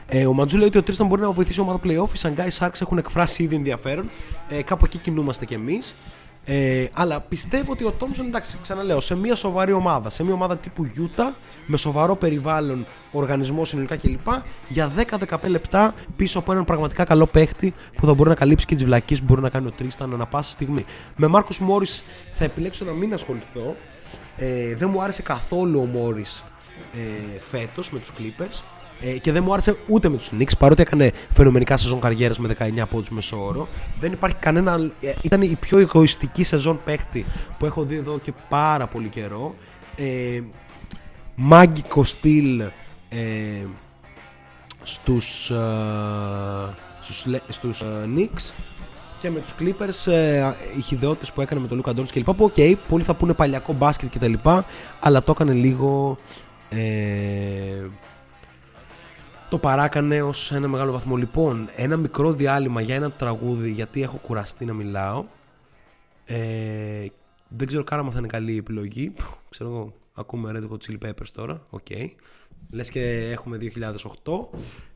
Ε, 0.07 0.25
ο 0.25 0.33
Μαντζού 0.33 0.57
λέει 0.57 0.67
ότι 0.67 0.77
ο 0.77 0.83
Τρίσταν 0.83 1.07
μπορεί 1.07 1.21
να 1.21 1.31
βοηθήσει 1.31 1.59
ομάδα 1.59 1.79
playoff. 1.83 2.15
Οι 2.15 2.19
Shanghai 2.21 2.49
Sharks 2.59 2.81
έχουν 2.81 2.97
εκφράσει 2.97 3.43
ήδη 3.43 3.55
ενδιαφέρον. 3.55 4.09
Ε, 4.49 4.61
κάπου 4.61 4.85
εκεί 4.85 4.97
κινούμαστε 4.97 5.45
κι 5.45 5.53
εμείς. 5.53 5.93
Ε, 6.45 6.85
αλλά 6.93 7.19
πιστεύω 7.19 7.71
ότι 7.71 7.83
ο 7.83 7.91
Τόμσον, 7.91 8.25
εντάξει, 8.25 8.57
ξαναλέω, 8.61 8.99
σε 8.99 9.15
μια 9.15 9.35
σοβαρή 9.35 9.71
ομάδα, 9.71 10.09
σε 10.09 10.23
μια 10.23 10.33
ομάδα 10.33 10.57
τύπου 10.57 10.85
Utah, 10.85 11.33
με 11.65 11.77
σοβαρό 11.77 12.15
περιβάλλον, 12.15 12.85
οργανισμό 13.11 13.65
συνολικά 13.65 13.95
κλπ. 13.95 14.27
Για 14.67 14.91
10-15 15.29 15.47
λεπτά 15.47 15.93
πίσω 16.15 16.39
από 16.39 16.51
έναν 16.51 16.65
πραγματικά 16.65 17.03
καλό 17.03 17.25
παίχτη 17.25 17.73
που 17.95 18.05
θα 18.05 18.13
μπορεί 18.13 18.29
να 18.29 18.35
καλύψει 18.35 18.65
και 18.65 18.75
τις 18.75 18.83
βλακίες 18.83 19.19
που 19.19 19.25
μπορεί 19.25 19.41
να 19.41 19.49
κάνει 19.49 19.67
ο 19.67 19.71
Τρίσταν 19.71 20.13
ανά 20.13 20.25
πάσα 20.25 20.51
στιγμή. 20.51 20.85
Με 21.15 21.27
Μάρκο 21.27 21.49
Μόρις 21.59 22.03
θα 22.31 22.43
επιλέξω 22.43 22.85
να 22.85 22.91
μην 22.91 23.13
ασχοληθώ. 23.13 23.75
Ε, 24.37 24.75
δεν 24.75 24.89
μου 24.89 25.01
άρεσε 25.01 25.21
καθόλου 25.21 25.79
ο 25.79 25.85
Μόρις 25.85 26.43
ε, 26.95 27.39
φέτος 27.39 27.91
με 27.91 27.99
τους 27.99 28.11
Clippers. 28.17 28.61
Ε, 29.03 29.17
και 29.17 29.31
δεν 29.31 29.43
μου 29.43 29.53
άρεσε 29.53 29.75
ούτε 29.87 30.09
με 30.09 30.17
τους 30.17 30.31
Knicks 30.37 30.57
παρότι 30.59 30.81
έκανε 30.81 31.11
φαινομενικά 31.29 31.77
σεζόν 31.77 31.99
καριέρας 31.99 32.39
με 32.39 32.55
19 32.59 32.83
πόντους 32.89 33.09
μέσω 33.09 33.45
όρο. 33.45 33.67
Δεν 33.99 34.11
υπάρχει 34.11 34.35
κανένα. 34.39 34.91
ε, 35.01 35.13
ήταν 35.21 35.41
η 35.41 35.57
πιο 35.59 35.79
εγωιστική 35.79 36.43
σεζόν 36.43 36.79
παίχτη 36.85 37.25
που 37.59 37.65
έχω 37.65 37.83
δει 37.83 37.95
εδώ 37.95 38.19
και 38.23 38.33
πάρα 38.49 38.87
πολύ 38.87 39.07
καιρό. 39.07 39.55
Ε, 39.95 40.41
μάγκικο 41.35 42.03
στυλ 42.03 42.59
ε, 43.09 43.19
στους, 44.83 45.49
ε, 45.49 45.55
στους, 47.01 47.25
λε- 47.25 47.41
στους 47.49 47.81
ε, 47.81 47.85
Knicks 48.15 48.51
και 49.21 49.29
με 49.29 49.39
τους 49.39 49.53
Clippers 49.59 50.11
ε, 50.11 50.51
οι 50.77 50.81
χιδεότητες 50.81 51.31
που 51.31 51.41
έκανε 51.41 51.61
με 51.61 51.67
τον 51.67 51.77
Λούκα 51.77 51.93
Ντόντσιτς 51.93 52.11
και 52.11 52.19
λοιπά 52.19 52.33
που 52.33 52.43
οκ, 52.43 52.77
πολλοί 52.89 53.03
θα 53.03 53.13
πούνε 53.13 53.33
παλιακό 53.33 53.73
μπάσκετ 53.73 54.09
και 54.09 54.19
τα 54.19 54.27
λοιπά 54.27 54.65
αλλά 54.99 55.23
το 55.23 55.31
έκανε 55.31 55.53
λίγο 55.53 56.17
ε, 56.69 56.79
το 59.51 59.59
παράκανε 59.59 60.21
ως 60.21 60.51
ένα 60.51 60.67
μεγάλο 60.67 60.91
βαθμό. 60.91 61.15
Λοιπόν 61.15 61.69
ένα 61.75 61.97
μικρό 61.97 62.33
διάλειμμα 62.33 62.81
για 62.81 62.95
ένα 62.95 63.11
τραγούδι 63.11 63.71
γιατί 63.71 64.01
έχω 64.01 64.17
κουραστεί 64.17 64.65
να 64.65 64.73
μιλάω. 64.73 65.25
Ε, 66.25 67.05
δεν 67.47 67.67
ξέρω 67.67 67.83
καν 67.83 67.99
αν 67.99 68.11
θα 68.11 68.17
είναι 68.17 68.27
καλή 68.27 68.53
η 68.53 68.57
επιλογή. 68.57 69.13
Ξέρω 69.49 69.69
εγώ 69.69 69.93
ακούμε 70.13 70.51
Red 70.55 70.71
Hot 70.71 70.77
Chili 70.77 71.07
Peppers 71.07 71.29
τώρα. 71.33 71.65
Οκ. 71.69 71.87
Λες 72.69 72.89
και 72.89 73.29
έχουμε 73.31 73.57
2008 74.23 74.33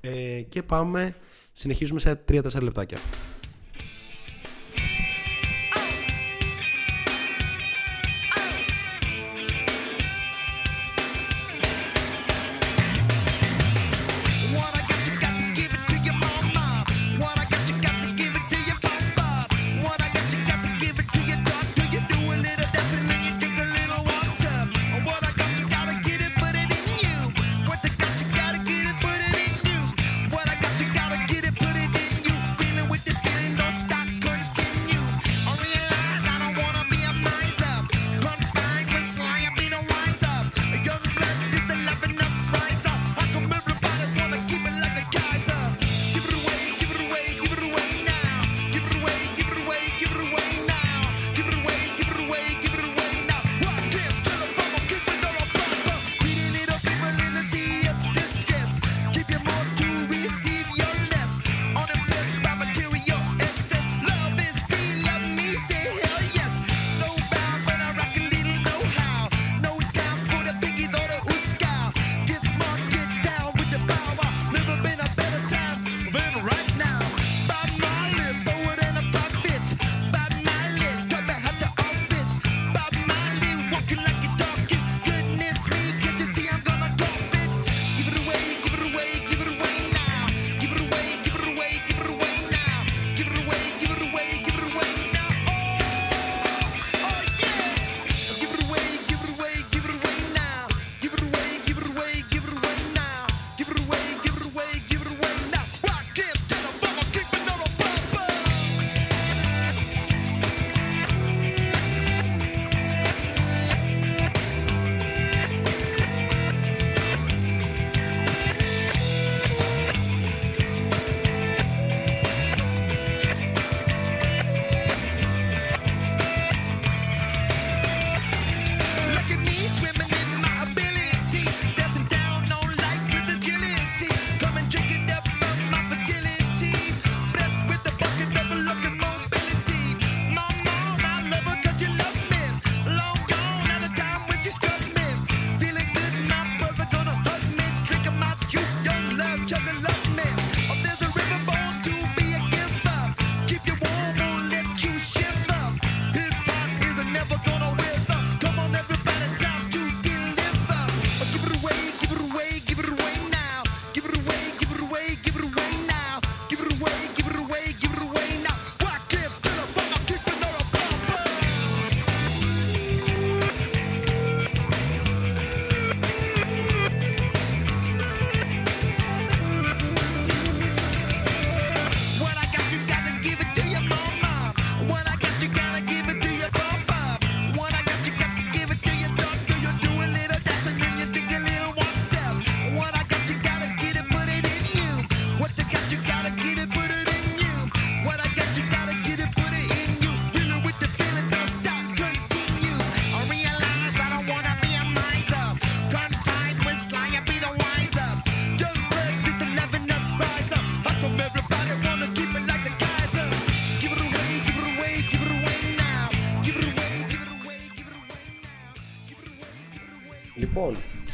ε, 0.01 0.41
και 0.41 0.64
πάμε 0.64 1.16
συνεχίζουμε 1.53 1.99
σε 1.99 2.24
3-4 2.32 2.62
λεπτάκια 2.62 2.97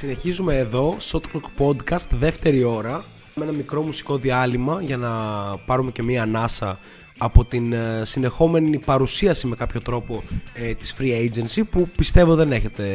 συνεχίζουμε 0.01 0.57
εδώ, 0.57 0.97
Shot 0.99 1.19
Clock 1.19 1.65
Podcast, 1.65 2.07
δεύτερη 2.09 2.63
ώρα, 2.63 3.03
με 3.35 3.43
ένα 3.43 3.53
μικρό 3.53 3.81
μουσικό 3.81 4.17
διάλειμμα 4.17 4.81
για 4.81 4.97
να 4.97 5.09
πάρουμε 5.65 5.91
και 5.91 6.03
μία 6.03 6.21
ανάσα 6.21 6.79
από 7.17 7.45
την 7.45 7.73
ε, 7.73 8.01
συνεχόμενη 8.05 8.79
παρουσίαση 8.79 9.47
με 9.47 9.55
κάποιο 9.55 9.81
τρόπο 9.81 10.23
ε, 10.53 10.73
της 10.73 10.95
Free 10.99 11.29
Agency 11.29 11.61
που 11.69 11.89
πιστεύω 11.95 12.35
δεν 12.35 12.51
έχετε 12.51 12.85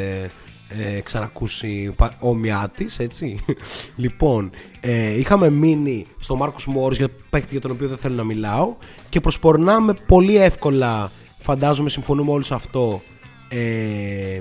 ε, 0.69 1.01
ξανακούσει 1.01 1.93
πα- 1.97 2.17
όμοιά 2.19 2.73
της, 2.77 2.99
έτσι. 2.99 3.45
λοιπόν, 4.05 4.51
ε, 4.81 5.19
είχαμε 5.19 5.51
μείνει 5.51 6.07
στο 6.19 6.39
Marcus 6.41 6.77
Morris 6.77 6.97
για 6.97 7.09
παίκτη 7.31 7.49
για 7.51 7.61
τον 7.61 7.71
οποίο 7.71 7.89
δεν 7.89 7.99
θέλω 7.99 8.15
να 8.15 8.25
μιλάω 8.25 8.77
και 9.09 9.21
προσπορνάμε 9.21 9.95
πολύ 10.07 10.37
εύκολα, 10.37 11.11
φαντάζομαι 11.39 11.89
συμφωνούμε 11.89 12.31
όλοι 12.31 12.45
σε 12.45 12.55
αυτό, 12.55 13.03
ε, 13.49 14.41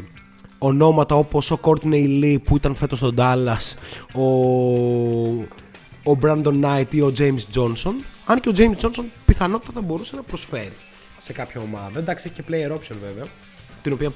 ονόματα 0.58 1.16
όπως 1.16 1.52
ο 1.52 1.60
Courtney 1.62 2.24
Lee 2.24 2.38
που 2.44 2.56
ήταν 2.56 2.76
φέτος 2.76 2.98
στον 2.98 3.16
Dallas, 3.18 3.74
ο, 4.14 4.24
ο 6.12 6.18
Brandon 6.22 6.64
Knight 6.64 6.86
ή 6.90 7.02
ο 7.02 7.14
James 7.18 7.56
Johnson. 7.56 7.94
Αν 8.26 8.40
και 8.40 8.50
ο 8.50 8.54
James 8.56 8.86
Johnson 8.86 9.04
πιθανότατα 9.26 9.72
θα 9.74 9.82
μπορούσε 9.82 10.16
να 10.16 10.22
προσφέρει 10.22 10.76
σε 11.18 11.34
κάποια 11.34 11.62
ομάδα. 11.62 12.00
Εντάξει, 12.00 12.32
έχει 12.32 12.42
και 12.42 12.50
player 12.50 12.76
option 12.76 12.96
βέβαια, 13.04 13.26
την 13.82 13.94
οποία 13.94 14.12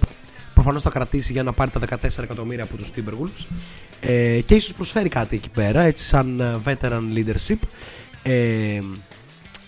προφανώς 0.54 0.82
θα 0.82 0.90
κρατήσει 0.90 1.32
για 1.32 1.44
να 1.44 1.54
πάρει 1.54 1.72
τα 1.72 1.80
14 1.80 2.24
εκατομμύρια 2.24 2.64
από 2.64 2.78
τους 2.78 2.92
Timberwolves 2.96 3.46
ε, 4.02 4.42
και 4.46 4.56
ίσως 4.56 4.74
προσφέρει 4.74 5.10
κάτι 5.10 5.36
εκεί 5.36 5.50
πέρα, 5.50 5.82
έτσι 5.82 6.06
σαν 6.06 6.40
ε, 6.40 6.60
veteran 6.66 7.02
leadership. 7.16 7.58
Ε, 8.24 8.82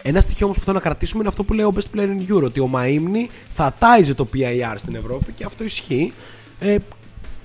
ένα 0.01 0.21
στοιχείο 0.21 0.45
όμως 0.45 0.57
που 0.57 0.63
θέλω 0.63 0.75
να 0.75 0.83
κρατήσουμε 0.83 1.19
είναι 1.19 1.29
αυτό 1.29 1.43
που 1.43 1.53
λέει 1.53 1.65
ο 1.65 1.73
Best 1.75 1.97
Player 1.97 2.07
in 2.07 2.33
Euro. 2.33 2.43
Ότι 2.43 2.59
ο 2.59 2.69
Μαΐμνη 2.73 3.27
θα 3.53 3.75
τάιζε 3.79 4.13
το 4.13 4.27
PIR 4.33 4.73
στην 4.75 4.95
Ευρώπη 4.95 5.31
και 5.31 5.43
αυτό 5.43 5.63
ισχύει. 5.63 6.13
Ε, 6.63 6.77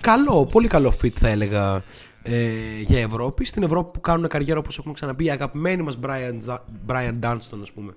καλό, 0.01 0.47
πολύ 0.47 0.69
καλό 0.69 0.95
fit 1.03 1.11
θα 1.11 1.29
έλεγα 1.29 1.83
ε, 2.23 2.49
για 2.81 3.01
Ευρώπη. 3.01 3.45
Στην 3.45 3.62
Ευρώπη 3.62 3.91
που 3.93 4.01
κάνουν 4.01 4.29
καριέρα 4.29 4.59
όπως 4.59 4.79
έχουμε 4.79 4.95
ξαναπεί 4.95 5.25
οι 5.25 5.31
αγαπημένοι 5.31 5.83
μας 5.83 5.99
Brian, 6.03 6.57
Brian 6.87 7.14
Dunston 7.23 7.59
ας 7.62 7.73
πούμε, 7.73 7.95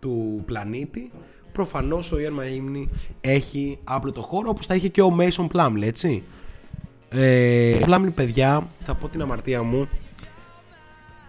του 0.00 0.42
πλανήτη. 0.46 1.10
Προφανώς 1.52 2.12
ο 2.12 2.18
Ιαν 2.18 2.40
Μαΐμνη 2.40 2.88
έχει 3.20 3.78
άπλωτο 3.84 4.20
χώρο 4.20 4.48
όπως 4.48 4.66
θα 4.66 4.74
είχε 4.74 4.88
και 4.88 5.02
ο 5.02 5.16
Mason 5.18 5.46
Plumlee, 5.52 5.82
έτσι. 5.82 6.22
Ε, 7.08 7.78
Plumlee, 7.86 8.12
παιδιά, 8.14 8.66
θα 8.82 8.94
πω 8.94 9.08
την 9.08 9.22
αμαρτία 9.22 9.62
μου. 9.62 9.88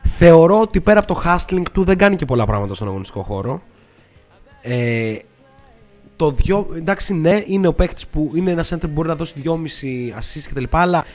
Θεωρώ 0.03 0.59
ότι 0.59 0.81
πέρα 0.81 0.99
από 0.99 1.13
το 1.13 1.21
hustling 1.25 1.63
του 1.71 1.83
δεν 1.83 1.97
κάνει 1.97 2.15
και 2.15 2.25
πολλά 2.25 2.45
πράγματα 2.45 2.73
στον 2.73 2.87
αγωνιστικό 2.87 3.21
χώρο. 3.21 3.61
Ε, 4.61 5.17
το 6.17 6.31
δυο, 6.31 6.67
εντάξει, 6.75 7.13
ναι, 7.13 7.43
είναι 7.45 7.67
ο 7.67 7.73
παίκτης 7.73 8.07
που 8.07 8.31
είναι 8.35 8.51
ένα 8.51 8.63
center 8.63 8.81
που 8.81 8.87
μπορεί 8.87 9.07
να 9.07 9.15
δώσει 9.15 9.33
2,5 9.43 9.49
assist 10.19 10.49
κτλ. 10.49 10.63
Αλλά 10.69 11.05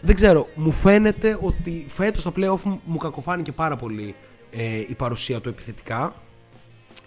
δεν 0.00 0.14
ξέρω, 0.14 0.48
μου 0.54 0.70
φαίνεται 0.70 1.38
ότι 1.40 1.86
φέτος 1.88 2.20
στο 2.20 2.32
playoff 2.36 2.60
μου- 2.62 2.80
μου 2.84 2.96
κακοφάνηκε 2.98 3.52
πάρα 3.52 3.76
πολύ 3.76 4.14
ε, 4.50 4.78
η 4.88 4.94
παρουσία 4.94 5.40
του 5.40 5.48
επιθετικά. 5.48 6.14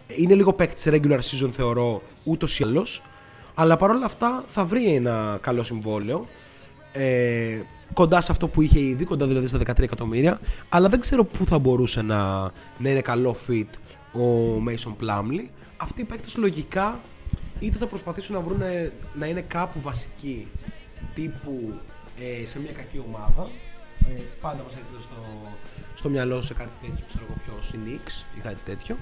Είναι 0.07 0.33
λίγο 0.33 0.53
παίκτης 0.53 0.81
σε 0.81 0.91
regular 0.93 1.19
season 1.19 1.49
θεωρώ 1.53 2.01
ούτως 2.23 2.59
ή 2.59 2.63
άλλως. 2.63 3.01
Αλλά 3.53 3.77
παρόλα 3.77 4.05
αυτά 4.05 4.43
θα 4.47 4.65
βρει 4.65 4.93
ένα 4.93 5.37
καλό 5.41 5.63
συμβόλαιο. 5.63 6.27
Ε, 6.91 7.59
κοντά 7.93 8.21
σε 8.21 8.31
αυτό 8.31 8.47
που 8.47 8.61
είχε 8.61 8.79
ήδη, 8.79 9.05
κοντά 9.05 9.27
δηλαδή 9.27 9.47
στα 9.47 9.57
13 9.57 9.79
εκατομμύρια. 9.83 10.39
Αλλά 10.69 10.89
δεν 10.89 10.99
ξέρω 10.99 11.23
πού 11.23 11.45
θα 11.45 11.59
μπορούσε 11.59 12.01
να, 12.01 12.39
να 12.77 12.89
είναι 12.89 13.01
καλό 13.01 13.35
fit 13.47 13.65
ο 14.19 14.55
Mason 14.67 14.95
Plumlee. 15.03 15.45
Αυτοί 15.77 16.01
οι 16.01 16.03
παίκτες 16.03 16.35
λογικά 16.35 17.01
είτε 17.59 17.77
θα 17.77 17.87
προσπαθήσουν 17.87 18.35
να 18.35 18.41
βρουν 18.41 18.61
να 19.13 19.25
είναι 19.25 19.41
κάπου 19.41 19.81
βασικοί 19.81 20.47
τύπου 21.13 21.79
ε, 22.19 22.45
σε 22.45 22.59
μια 22.59 22.71
κακή 22.71 23.03
ομάδα. 23.07 23.49
Ε, 24.09 24.21
πάντα 24.41 24.63
μας 24.63 24.71
έρχεται 24.73 25.01
στο, 25.01 25.51
στο 25.95 26.09
μυαλό 26.09 26.41
σε 26.41 26.53
κάτι 26.53 26.69
τέτοιο, 26.81 27.05
ξέρω 27.07 27.25
εγώ 27.29 27.37
ποιος, 27.45 27.73
η 27.73 27.77
Knicks 27.85 28.37
ή 28.37 28.41
κάτι 28.41 28.59
τέτοιο. 28.65 28.97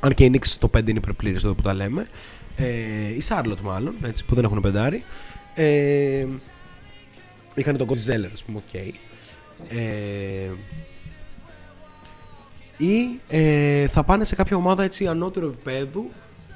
Αν 0.00 0.14
και 0.14 0.24
η 0.24 0.30
Knicks 0.34 0.56
το 0.58 0.70
5 0.76 0.88
είναι 0.88 0.98
υπερπλήρες 0.98 1.44
εδώ 1.44 1.54
που 1.54 1.62
τα 1.62 1.74
λέμε. 1.74 2.06
Ε, 2.56 3.08
η 3.08 3.22
Charlotte 3.28 3.60
μάλλον, 3.62 3.94
έτσι, 4.04 4.24
που 4.24 4.34
δεν 4.34 4.44
έχουν 4.44 4.60
πεντάρι. 4.60 5.04
Ε, 5.54 6.26
είχαν 7.54 7.76
τον 7.76 7.88
Cody 7.88 8.10
Zeller, 8.10 8.30
ας 8.32 8.44
πούμε, 8.44 8.58
οκ. 8.58 8.74
Ε, 9.68 10.50
ή 12.84 13.20
ε, 13.28 13.86
θα 13.88 14.02
πάνε 14.04 14.24
σε 14.24 14.34
κάποια 14.34 14.56
ομάδα 14.56 14.82
έτσι 14.82 15.06
ανώτερου 15.06 15.46
επιπέδου 15.46 16.10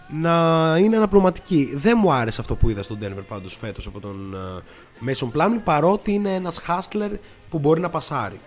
να 0.09 0.31
είναι 0.79 0.97
αναπληρωματικοί. 0.97 1.73
Δεν 1.77 1.99
μου 2.01 2.13
άρεσε 2.13 2.41
αυτό 2.41 2.55
που 2.57 2.69
είδα 2.71 2.83
στον 2.83 2.99
Denver 3.03 3.23
πάντως 3.29 3.57
φέτος 3.57 3.87
από 3.87 4.01
τον 4.01 4.35
ε, 5.07 5.11
Mason 5.13 5.31
Plumlee 5.39 5.61
παρότι 5.65 6.13
είναι 6.13 6.35
ένας 6.35 6.61
hustler 6.67 7.11
που 7.51 7.59
μπορεί 7.59 7.81
να 7.81 7.89
πασάρει. 7.91 8.39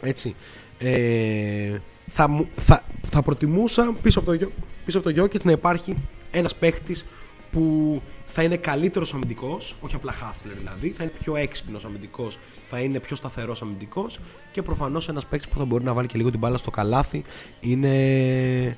Έτσι. 0.00 0.34
Ε, 0.78 1.78
θα, 2.06 2.28
μου- 2.28 2.48
θα, 2.56 2.82
θα 3.10 3.22
προτιμούσα 3.22 3.94
πίσω 4.02 4.18
από, 4.18 4.28
το, 4.28 4.34
Γιο- 4.34 4.52
πίσω 4.84 4.98
από 4.98 5.12
το 5.12 5.22
Jokic 5.22 5.42
να 5.42 5.52
υπάρχει 5.52 5.96
ένας 6.30 6.54
παίχτης 6.54 7.04
που 7.52 8.02
θα 8.32 8.42
είναι 8.42 8.56
καλύτερος 8.56 9.14
αμυντικός, 9.14 9.76
όχι 9.80 9.94
απλά 9.94 10.12
hustler 10.12 10.52
δηλαδή, 10.58 10.90
θα 10.90 11.02
είναι 11.02 11.12
πιο 11.18 11.36
έξυπνος 11.36 11.84
αμυντικός, 11.84 12.38
θα 12.64 12.80
είναι 12.80 13.00
πιο 13.00 13.16
σταθερός 13.16 13.62
αμυντικός 13.62 14.20
και 14.50 14.62
προφανώς 14.62 15.08
ένας 15.08 15.26
παίχτης 15.26 15.48
που 15.48 15.58
θα 15.58 15.64
μπορεί 15.64 15.84
να 15.84 15.92
βάλει 15.92 16.06
και 16.06 16.16
λίγο 16.16 16.30
την 16.30 16.38
μπάλα 16.38 16.56
στο 16.56 16.70
καλάθι 16.70 17.22
είναι 17.60 18.76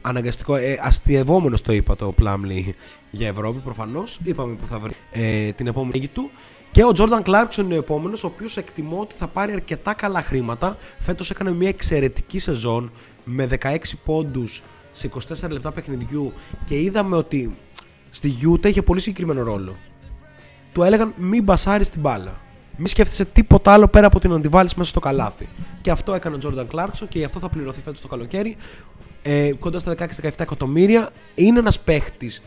αναγκαστικό. 0.00 0.56
Ε, 0.56 0.78
αστειευόμενος 0.82 1.62
το 1.62 1.72
είπα 1.72 1.96
το 1.96 2.14
Plumlee 2.20 2.70
για 3.10 3.28
Ευρώπη 3.28 3.58
προφανώς. 3.58 4.20
Είπαμε 4.24 4.54
που 4.54 4.66
θα 4.66 4.78
βρει 4.78 4.92
ε, 5.12 5.52
την 5.52 5.66
επόμενη 5.66 5.92
λίγη 5.92 6.08
του. 6.08 6.30
Και 6.70 6.84
ο 6.84 6.90
Jordan 6.96 7.22
Clarkson 7.22 7.56
είναι 7.58 7.74
ο 7.74 7.78
επόμενος, 7.78 8.24
ο 8.24 8.26
οποίος 8.26 8.56
εκτιμώ 8.56 9.00
ότι 9.00 9.14
θα 9.14 9.26
πάρει 9.26 9.52
αρκετά 9.52 9.94
καλά 9.94 10.22
χρήματα. 10.22 10.76
Φέτος 10.98 11.30
έκανε 11.30 11.52
μια 11.52 11.68
εξαιρετική 11.68 12.38
σεζόν 12.38 12.92
με 13.24 13.48
16 13.60 13.76
πόντους 14.04 14.62
σε 14.92 15.10
24 15.44 15.50
λεπτά 15.50 15.72
παιχνιδιού 15.72 16.32
και 16.64 16.80
είδαμε 16.80 17.16
ότι 17.16 17.56
στη 18.14 18.34
Utah 18.42 18.66
είχε 18.66 18.82
πολύ 18.82 19.00
συγκεκριμένο 19.00 19.42
ρόλο. 19.42 19.76
Του 20.72 20.82
έλεγαν 20.82 21.14
μην 21.16 21.42
μπασάρεις 21.42 21.88
την 21.90 22.00
μπάλα. 22.00 22.40
Μην 22.76 22.86
σκέφτεσαι 22.86 23.24
τίποτα 23.24 23.72
άλλο 23.72 23.88
πέρα 23.88 24.06
από 24.06 24.20
την 24.20 24.30
να 24.30 24.40
τη 24.40 24.48
βάλει 24.48 24.68
μέσα 24.76 24.90
στο 24.90 25.00
καλάθι. 25.00 25.48
Και 25.80 25.90
αυτό 25.90 26.14
έκανε 26.14 26.36
ο 26.36 26.38
Jordan 26.42 26.66
Clarkson 26.74 27.06
και 27.08 27.18
γι' 27.18 27.24
αυτό 27.24 27.38
θα 27.38 27.48
πληρωθεί 27.48 27.80
φέτος 27.80 28.00
το 28.00 28.08
καλοκαίρι. 28.08 28.56
Ε, 29.22 29.50
κοντά 29.58 29.78
στα 29.78 29.94
16-17 29.98 30.30
εκατομμύρια. 30.38 31.10
Είναι 31.34 31.58
ένας 31.58 31.80
παίχτης 31.80 32.42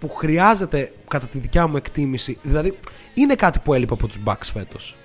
που 0.00 0.08
χρειάζεται, 0.08 0.92
κατά 1.08 1.26
τη 1.26 1.38
δικιά 1.38 1.66
μου 1.66 1.76
εκτίμηση, 1.76 2.38
δηλαδή 2.42 2.78
είναι 3.14 3.34
κάτι 3.34 3.58
που 3.58 3.74
έλειπε 3.74 3.92
από 3.92 4.06
τους 4.06 4.18
Bucks 4.24 4.50
φέτος. 4.52 4.96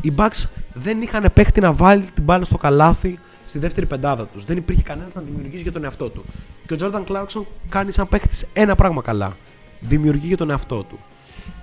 Οι 0.00 0.12
Bucks 0.16 0.44
δεν 0.72 1.02
είχαν 1.02 1.30
παίχτη 1.34 1.60
να 1.60 1.72
βάλει 1.72 2.02
την 2.02 2.24
μπάλα 2.24 2.44
στο 2.44 2.58
καλάθι 2.58 3.18
στη 3.46 3.58
δεύτερη 3.58 3.86
πεντάδα 3.86 4.26
τους. 4.26 4.44
Δεν 4.44 4.56
υπήρχε 4.56 4.82
κανένας 4.82 5.14
να 5.14 5.20
δημιουργήσει 5.20 5.62
για 5.62 5.72
τον 5.72 5.84
εαυτό 5.84 6.08
του. 6.08 6.24
Και 6.66 6.74
ο 6.74 6.76
Jordan 6.80 7.04
Clarkson 7.04 7.42
κάνει 7.68 7.92
σαν 7.92 8.08
παίχτης 8.08 8.46
ένα 8.52 8.74
πράγμα 8.74 9.02
καλά. 9.02 9.36
Δημιουργεί 9.80 10.26
για 10.26 10.36
τον 10.36 10.50
εαυτό 10.50 10.82
του. 10.82 10.98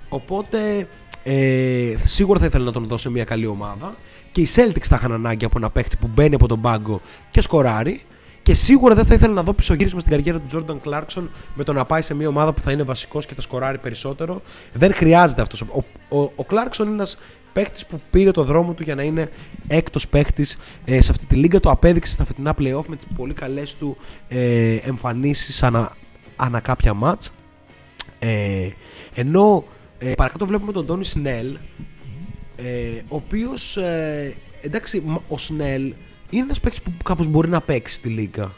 Οπότε 0.08 0.88
ε, 1.22 1.94
σίγουρα 1.96 2.38
θα 2.38 2.46
ήθελα 2.46 2.64
να 2.64 2.72
τον 2.72 2.84
δώσω 2.86 3.02
σε 3.02 3.10
μια 3.10 3.24
καλή 3.24 3.46
ομάδα. 3.46 3.96
Και 4.30 4.40
οι 4.40 4.48
Celtics 4.54 4.84
θα 4.84 4.96
είχαν 4.96 5.12
ανάγκη 5.12 5.44
από 5.44 5.58
ένα 5.58 5.70
παίχτη 5.70 5.96
που 5.96 6.10
μπαίνει 6.14 6.34
από 6.34 6.48
τον 6.48 6.60
πάγκο 6.60 7.00
και 7.30 7.40
σκοράρει. 7.40 8.02
Και 8.42 8.54
Και 8.54 8.54
σίγουρα 8.54 8.94
δεν 8.94 9.04
θα 9.04 9.14
ήθελα 9.14 9.32
να 9.32 9.42
δω 9.42 9.52
πισωγύρισμα 9.52 10.00
στην 10.00 10.12
καριέρα 10.12 10.38
του 10.38 10.46
Τζόρνταν 10.46 10.80
Κλάρκσον 10.80 11.30
με 11.54 11.64
το 11.64 11.72
να 11.72 11.84
πάει 11.84 12.02
σε 12.02 12.14
μια 12.14 12.28
ομάδα 12.28 12.52
που 12.52 12.60
θα 12.60 12.72
είναι 12.72 12.82
βασικός 12.82 13.26
και 13.26 13.34
θα 13.34 13.40
σκοράρει 13.40 13.78
περισσότερο. 13.78 14.42
Δεν 14.72 14.94
χρειάζεται 14.94 15.42
αυτός. 15.42 15.60
Ο, 15.60 15.84
ο, 16.08 16.32
ο 16.36 16.44
Κλάρκσον 16.44 16.86
είναι 16.86 16.94
ένας 16.94 17.18
παίκτης 17.52 17.86
που 17.86 18.00
πήρε 18.10 18.30
το 18.30 18.44
δρόμο 18.44 18.72
του 18.72 18.82
για 18.82 18.94
να 18.94 19.02
είναι 19.02 19.30
έκτος 19.66 20.08
παίκτης 20.08 20.56
ε, 20.84 21.00
σε 21.00 21.10
αυτή 21.10 21.26
τη 21.26 21.34
λίγα. 21.34 21.60
Το 21.60 21.70
απέδειξε 21.70 22.12
στα 22.12 22.24
φετινά 22.24 22.54
playoff 22.58 22.86
με 22.88 22.96
τις 22.96 23.06
πολύ 23.16 23.34
καλές 23.34 23.76
του 23.76 23.96
ε, 24.28 24.74
εμφανίσεις 24.74 25.62
ανα, 25.62 25.92
ανα 26.36 26.60
κάποια 26.60 26.94
μάτς. 26.94 27.32
Ε, 28.18 28.68
ενώ 29.14 29.64
ε, 29.98 30.12
παρακάτω 30.12 30.46
βλέπουμε 30.46 30.72
τον 30.72 30.86
Τόνι 30.86 31.04
Σνέλ, 31.04 31.56
ε, 32.56 33.00
ο 33.08 33.16
οποίος. 33.16 33.76
Ε, 33.76 34.34
εντάξει, 34.60 35.02
μ- 35.06 35.32
ο 35.32 35.38
Σνέλ 35.38 35.82
είναι 36.30 36.42
ένας 36.42 36.60
παίκτης 36.60 36.82
που 36.82 36.92
κάπως 37.04 37.26
μπορεί 37.26 37.48
να 37.48 37.60
παίξει 37.60 37.94
στη 37.94 38.08
λίγα. 38.08 38.52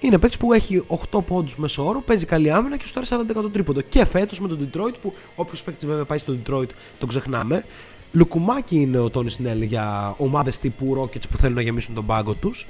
Είναι 0.00 0.18
παίκτης 0.18 0.38
που 0.38 0.52
έχει 0.52 0.82
8 0.86 1.22
πόντους 1.26 1.56
μέσω 1.56 1.86
όρο, 1.86 2.00
παίζει 2.00 2.26
καλή 2.26 2.50
άμυνα 2.50 2.76
και 2.76 2.86
στο 2.86 3.00
40% 3.00 3.50
τρίποντο. 3.52 3.80
Και 3.80 4.04
φέτος 4.04 4.40
με 4.40 4.48
τον 4.48 4.70
Detroit, 4.72 4.94
που 5.02 5.14
όποιος 5.34 5.62
παίκτης 5.62 5.86
βέβαια 5.86 6.04
πάει 6.04 6.18
στο 6.18 6.36
Detroit 6.46 6.68
τον 6.98 7.08
ξεχνάμε. 7.08 7.64
Λουκουμάκι 8.12 8.76
είναι 8.76 8.98
ο 8.98 9.10
Τόνι 9.10 9.30
Σνέλ 9.30 9.62
για 9.62 10.14
ομάδες 10.18 10.58
τύπου 10.58 10.94
Rockets 11.00 11.28
που 11.30 11.36
θέλουν 11.36 11.54
να 11.54 11.62
γεμίσουν 11.62 11.94
τον 11.94 12.06
πάγκο 12.06 12.34
τους. 12.34 12.66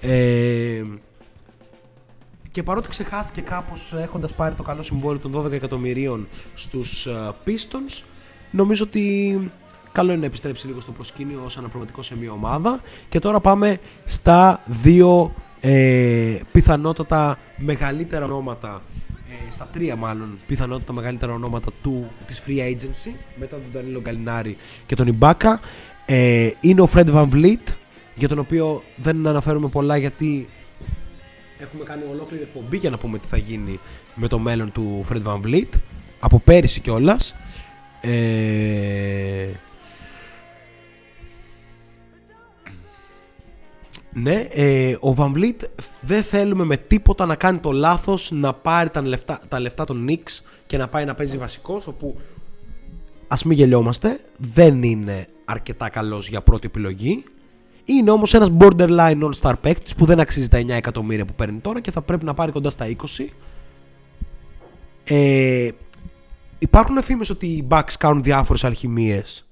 Ε, 0.00 0.82
και 2.52 2.62
παρότι 2.62 2.88
ξεχάστηκε 2.88 3.40
κάπως 3.40 3.92
έχοντας 3.92 4.34
πάρει 4.34 4.54
το 4.54 4.62
καλό 4.62 4.82
συμβόλαιο 4.82 5.20
των 5.20 5.46
12 5.46 5.52
εκατομμυρίων 5.52 6.28
στους 6.54 7.08
Pistons, 7.46 8.02
νομίζω 8.50 8.84
ότι 8.84 9.50
καλό 9.92 10.10
είναι 10.10 10.20
να 10.20 10.26
επιστρέψει 10.26 10.66
λίγο 10.66 10.80
στο 10.80 10.92
προσκήνιο 10.92 11.42
ως 11.44 11.56
αναπληρωματικό 11.56 12.02
σε 12.02 12.16
μια 12.16 12.32
ομάδα. 12.32 12.80
Και 13.08 13.18
τώρα 13.18 13.40
πάμε 13.40 13.78
στα 14.04 14.60
δύο 14.66 15.34
ε, 15.60 16.38
πιθανότατα 16.52 17.38
μεγαλύτερα 17.56 18.24
ονόματα. 18.24 18.82
ε, 19.30 19.52
στα 19.52 19.68
τρία 19.72 19.96
μάλλον 19.96 20.38
πιθανότατα 20.46 20.92
μεγαλύτερα 20.92 21.32
ονόματα 21.32 21.70
του, 21.82 22.10
της 22.26 22.42
free 22.46 22.58
agency 22.58 23.12
μετά 23.36 23.56
τον 23.56 23.82
Danilo 23.82 24.00
Γκαλινάρη 24.00 24.56
και 24.86 24.94
τον 24.94 25.06
Ιμπάκα 25.06 25.60
ε, 26.06 26.50
είναι 26.60 26.80
ο 26.80 26.88
Fred 26.94 27.14
Van 27.14 27.28
Vliet 27.32 27.74
για 28.14 28.28
τον 28.28 28.38
οποίο 28.38 28.82
δεν 28.96 29.26
αναφέρουμε 29.26 29.68
πολλά 29.68 29.96
γιατί 29.96 30.48
Έχουμε 31.62 31.84
κάνει 31.84 32.02
ολόκληρη 32.10 32.42
εκπομπή 32.42 32.76
για 32.76 32.90
να 32.90 32.98
πούμε 32.98 33.18
τι 33.18 33.26
θα 33.26 33.36
γίνει 33.36 33.80
με 34.14 34.28
το 34.28 34.38
μέλλον 34.38 34.72
του 34.72 35.04
Fred 35.10 35.22
Van 35.22 35.40
Vliet 35.46 35.68
από 36.20 36.40
πέρυσι 36.40 36.80
κιόλας. 36.80 37.34
Ε... 38.00 39.48
Ναι, 44.12 44.48
ε, 44.50 44.96
ο 45.00 45.14
Van 45.18 45.32
Vliet 45.32 45.68
δεν 46.00 46.22
θέλουμε 46.22 46.64
με 46.64 46.76
τίποτα 46.76 47.26
να 47.26 47.34
κάνει 47.34 47.58
το 47.58 47.72
λάθος 47.72 48.30
να 48.30 48.52
πάρει 48.52 48.90
τα 48.90 49.02
λεφτά, 49.02 49.40
τα 49.48 49.60
λεφτά 49.60 49.84
των 49.84 50.06
Knicks 50.08 50.40
και 50.66 50.76
να 50.76 50.88
πάει 50.88 51.04
να 51.04 51.14
παίζει 51.14 51.36
βασικός 51.36 51.86
όπου 51.86 52.16
ας 53.28 53.44
μην 53.44 53.56
γελιόμαστε 53.56 54.20
δεν 54.36 54.82
είναι 54.82 55.24
αρκετά 55.44 55.88
καλός 55.88 56.28
για 56.28 56.42
πρώτη 56.42 56.66
επιλογή 56.66 57.24
είναι 57.84 58.10
όμως 58.10 58.34
ένας 58.34 58.48
borderline 58.58 59.30
all-star 59.30 59.54
παίκτης 59.60 59.94
που 59.94 60.04
δεν 60.04 60.20
αξίζει 60.20 60.48
τα 60.48 60.60
9 60.60 60.68
εκατομμύρια 60.68 61.24
που 61.24 61.34
παίρνει 61.34 61.58
τώρα 61.58 61.80
και 61.80 61.90
θα 61.90 62.02
πρέπει 62.02 62.24
να 62.24 62.34
πάρει 62.34 62.52
κοντά 62.52 62.70
στα 62.70 62.86
20. 62.86 63.24
Ε, 65.04 65.68
υπάρχουν 66.58 67.02
φήμες 67.02 67.30
ότι 67.30 67.46
οι 67.46 67.66
Bucks 67.70 67.92
κάνουν 67.98 68.22
διάφορες 68.22 68.64
αλχημίες 68.64 69.46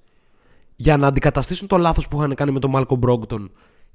για 0.76 0.96
να 0.96 1.06
αντικαταστήσουν 1.06 1.66
το 1.66 1.76
λάθος 1.76 2.08
που 2.08 2.16
είχαν 2.16 2.34
κάνει 2.34 2.50
με 2.50 2.58
τον 2.58 2.72
Malcolm 2.74 2.98
Brogdon 3.08 3.48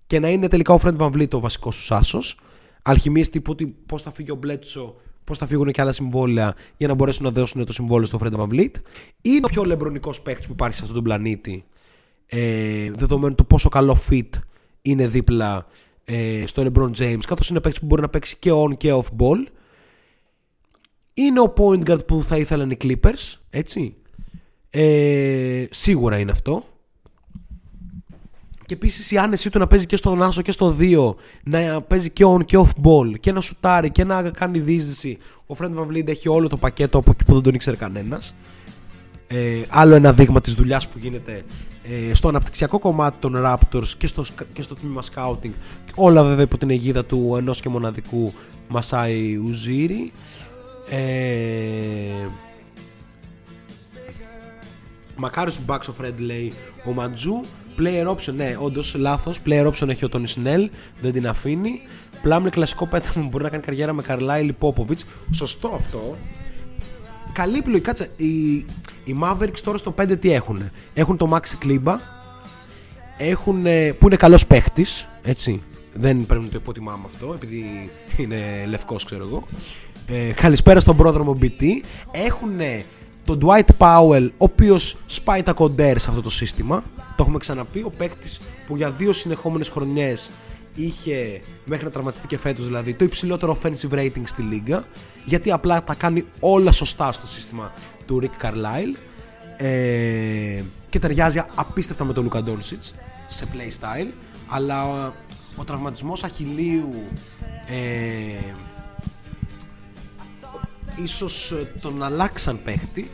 και 0.07 0.19
να 0.19 0.29
είναι 0.29 0.47
τελικά 0.47 0.73
ο 0.73 0.79
Fred 0.83 0.97
Van 0.97 1.11
Vliet 1.11 1.33
ο 1.33 1.39
βασικός 1.39 1.75
τους 1.75 1.91
άσος. 1.91 2.39
Αλχημίες 2.81 3.29
τύπου 3.29 3.51
ότι 3.51 3.75
πώς 3.85 4.01
θα 4.01 4.11
φύγει 4.11 4.31
ο 4.31 4.39
Bledsoe, 4.43 4.93
πώς 5.23 5.37
θα 5.37 5.45
φύγουν 5.45 5.71
και 5.71 5.81
άλλα 5.81 5.91
συμβόλαια 5.91 6.53
για 6.77 6.87
να 6.87 6.93
μπορέσουν 6.93 7.23
να 7.25 7.31
δώσουν 7.31 7.65
το 7.65 7.73
συμβόλαιο 7.73 8.05
στο 8.05 8.19
Fred 8.21 8.33
Van 8.33 8.47
Vliet. 8.47 8.71
Είναι 9.21 9.45
ο 9.45 9.47
πιο 9.47 9.63
λεμπρονικός 9.63 10.21
παίκτης 10.21 10.45
που 10.45 10.51
υπάρχει 10.51 10.75
σε 10.75 10.81
αυτόν 10.81 10.95
τον 10.95 11.03
πλανήτη 11.03 11.65
ε, 12.27 12.91
δεδομένου 12.91 13.35
του 13.35 13.45
πόσο 13.45 13.69
καλό 13.69 13.97
fit 14.09 14.29
είναι 14.81 15.07
δίπλα 15.07 15.67
ε, 16.05 16.43
στο 16.45 16.63
LeBron 16.65 16.91
James 16.97 17.23
καθώς 17.27 17.49
είναι 17.49 17.59
παίκτης 17.59 17.79
που 17.79 17.85
μπορεί 17.85 18.01
να 18.01 18.09
παίξει 18.09 18.35
και 18.39 18.51
on 18.53 18.77
και 18.77 18.91
off 18.93 19.21
ball 19.21 19.45
είναι 21.13 21.39
ο 21.39 21.53
point 21.57 21.89
guard 21.89 22.05
που 22.07 22.23
θα 22.23 22.37
ήθελαν 22.37 22.71
οι 22.71 22.77
Clippers 22.83 23.37
έτσι 23.49 23.95
ε, 24.69 25.65
σίγουρα 25.69 26.19
είναι 26.19 26.31
αυτό 26.31 26.63
και 28.65 28.73
επίσης 28.73 29.11
η 29.11 29.17
άνεσή 29.17 29.49
του 29.49 29.59
να 29.59 29.67
παίζει 29.67 29.85
και 29.85 29.95
στον 29.95 30.23
Άσο 30.23 30.41
και 30.41 30.51
στο 30.51 30.75
2, 30.79 31.13
να 31.43 31.81
παίζει 31.81 32.09
και 32.09 32.25
on 32.27 32.45
και 32.45 32.57
off 32.57 32.83
ball 32.83 33.19
και 33.19 33.31
να 33.31 33.41
σουτάρει 33.41 33.91
και 33.91 34.03
να 34.03 34.29
κάνει 34.29 34.59
δίσδυση. 34.59 35.17
Ο 35.47 35.55
Fred 35.59 35.75
Van 35.75 35.87
Vliet 35.87 36.07
έχει 36.07 36.29
όλο 36.29 36.47
το 36.47 36.57
πακέτο 36.57 36.97
από 36.97 37.11
εκεί 37.13 37.25
που 37.25 37.33
δεν 37.33 37.41
τον 37.41 37.53
ήξερε 37.53 37.75
κανένας. 37.75 38.35
Ε, 39.27 39.61
άλλο 39.69 39.95
ένα 39.95 40.13
δείγμα 40.13 40.41
της 40.41 40.53
δουλειάς 40.53 40.87
που 40.87 40.97
γίνεται 40.97 41.33
ε, 41.33 41.43
στο 42.13 42.27
αναπτυξιακό 42.27 42.79
κομμάτι 42.79 43.15
των 43.19 43.33
Raptors 43.37 43.87
και 43.97 44.07
στο, 44.07 44.23
σκα- 44.23 44.47
και 44.53 44.61
στο 44.61 44.75
τμήμα 44.75 45.01
scouting 45.13 45.51
όλα 45.95 46.23
βέβαια 46.23 46.43
υπό 46.43 46.57
την 46.57 46.69
αιγίδα 46.69 47.05
του 47.05 47.35
ενός 47.37 47.61
και 47.61 47.69
μοναδικού 47.69 48.33
Μασάι 48.67 49.35
Ουζίρι 49.37 50.11
ε, 50.89 52.27
Μακάρι 55.15 55.51
σου 55.51 55.61
Bucks 55.67 55.75
of 55.75 56.05
Red 56.05 56.17
λέει 56.17 56.53
ο 56.85 56.91
Μαντζού 56.91 57.41
Player 57.79 58.07
option, 58.07 58.33
ναι, 58.35 58.55
όντως 58.59 58.95
λάθος. 58.95 59.39
Player 59.45 59.71
option 59.71 59.87
έχει 59.87 60.05
ο 60.05 60.09
Τόνι 60.09 60.27
Σνέλ, 60.27 60.69
δεν 61.01 61.11
την 61.11 61.27
αφήνει. 61.27 61.81
Πλάμλε 62.21 62.49
κλασικό 62.49 62.87
πέταμα 62.87 63.27
μπορεί 63.29 63.43
να 63.43 63.49
κάνει 63.49 63.63
καριέρα 63.63 63.93
με 63.93 64.01
Καρλάιλ 64.01 64.53
Πόποβιτς. 64.53 65.05
Σωστό 65.31 65.71
αυτό. 65.75 66.17
Καλή 67.35 67.57
επιλογή. 67.57 67.81
Κάτσε. 67.81 68.09
Οι, 68.17 68.53
οι 69.03 69.17
Mavericks 69.21 69.59
τώρα 69.63 69.77
στο 69.77 69.93
5 69.97 70.19
τι 70.19 70.31
έχουν. 70.31 70.71
Έχουν 70.93 71.17
το 71.17 71.29
Maxi 71.33 71.65
Kleba. 71.65 71.95
Έχουν, 73.17 73.65
ε, 73.65 73.91
που 73.91 74.05
είναι 74.05 74.15
καλός 74.15 74.47
παίχτης. 74.47 75.07
Έτσι. 75.23 75.61
Δεν 75.93 76.25
πρέπει 76.25 76.43
να 76.43 76.49
το 76.49 76.57
υποτιμάμε 76.61 77.03
αυτό, 77.05 77.33
επειδή 77.33 77.89
είναι 78.17 78.65
λευκός, 78.67 79.03
ξέρω 79.03 79.23
εγώ. 79.23 79.47
Ε, 80.07 80.31
καλησπέρα 80.31 80.79
στον 80.79 80.97
πρόδρομο 80.97 81.37
BT. 81.41 81.63
Έχουν 82.11 82.51
τον 83.25 83.39
Dwight 83.43 83.69
Powell, 83.77 84.29
ο 84.31 84.43
οποίος 84.43 84.97
σπάει 85.05 85.41
τα 85.41 85.53
κοντέρ 85.53 85.99
σε 85.99 86.09
αυτό 86.09 86.21
το 86.21 86.29
σύστημα. 86.29 86.83
Το 86.95 87.15
έχουμε 87.19 87.37
ξαναπεί. 87.37 87.79
Ο 87.79 87.91
παίκτης 87.97 88.41
που 88.67 88.75
για 88.75 88.91
δύο 88.91 89.13
συνεχόμενες 89.13 89.69
χρονιές 89.69 90.29
είχε 90.75 91.41
μέχρι 91.65 91.85
να 91.85 91.91
τραυματιστεί 91.91 92.27
και 92.27 92.37
φέτος 92.37 92.65
δηλαδή 92.65 92.93
το 92.93 93.03
υψηλότερο 93.03 93.57
offensive 93.61 93.91
rating 93.91 94.21
στη 94.23 94.41
λίγα. 94.41 94.83
Γιατί 95.25 95.51
απλά 95.51 95.83
τα 95.83 95.93
κάνει 95.93 96.25
όλα 96.39 96.71
σωστά 96.71 97.11
στο 97.11 97.27
σύστημα 97.27 97.73
του 98.05 98.21
Rick 98.23 98.45
Carlisle. 98.45 98.95
Ε, 99.57 100.63
και 100.89 100.99
ταιριάζει 100.99 101.41
απίστευτα 101.55 102.03
με 102.03 102.13
τον 102.13 102.29
Luka 102.31 102.37
Doncic 102.37 102.93
σε 103.27 103.47
play 103.53 103.81
style. 103.81 104.11
Αλλά 104.47 104.85
ο, 104.85 105.13
ο 105.55 105.63
τραυματισμός 105.63 106.23
αχιλίου 106.23 106.93
ε, 107.67 108.53
ίσως 111.03 111.51
ε, 111.51 111.71
τον 111.81 112.03
αλλάξαν 112.03 112.59
παίχτη 112.63 113.11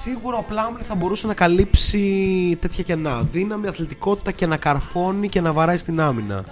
Σίγουρα 0.00 0.36
ο 0.36 0.42
Πλάμλι 0.42 0.82
θα 0.82 0.94
μπορούσε 0.94 1.26
να 1.26 1.34
καλύψει 1.34 2.58
τέτοια 2.60 2.82
κενά. 2.82 3.22
Δύναμη, 3.32 3.66
αθλητικότητα 3.66 4.32
και 4.32 4.46
να 4.46 4.56
καρφώνει 4.56 5.28
και 5.28 5.40
να 5.40 5.52
βαράει 5.52 5.76
στην 5.76 6.00
άμυνα. 6.00 6.44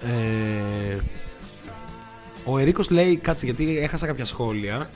Ε, 0.00 0.96
ο 2.44 2.58
Ερίκος 2.58 2.90
λέει, 2.90 3.16
κάτσε 3.16 3.44
γιατί 3.44 3.78
έχασα 3.78 4.06
κάποια 4.06 4.24
σχόλια. 4.24 4.90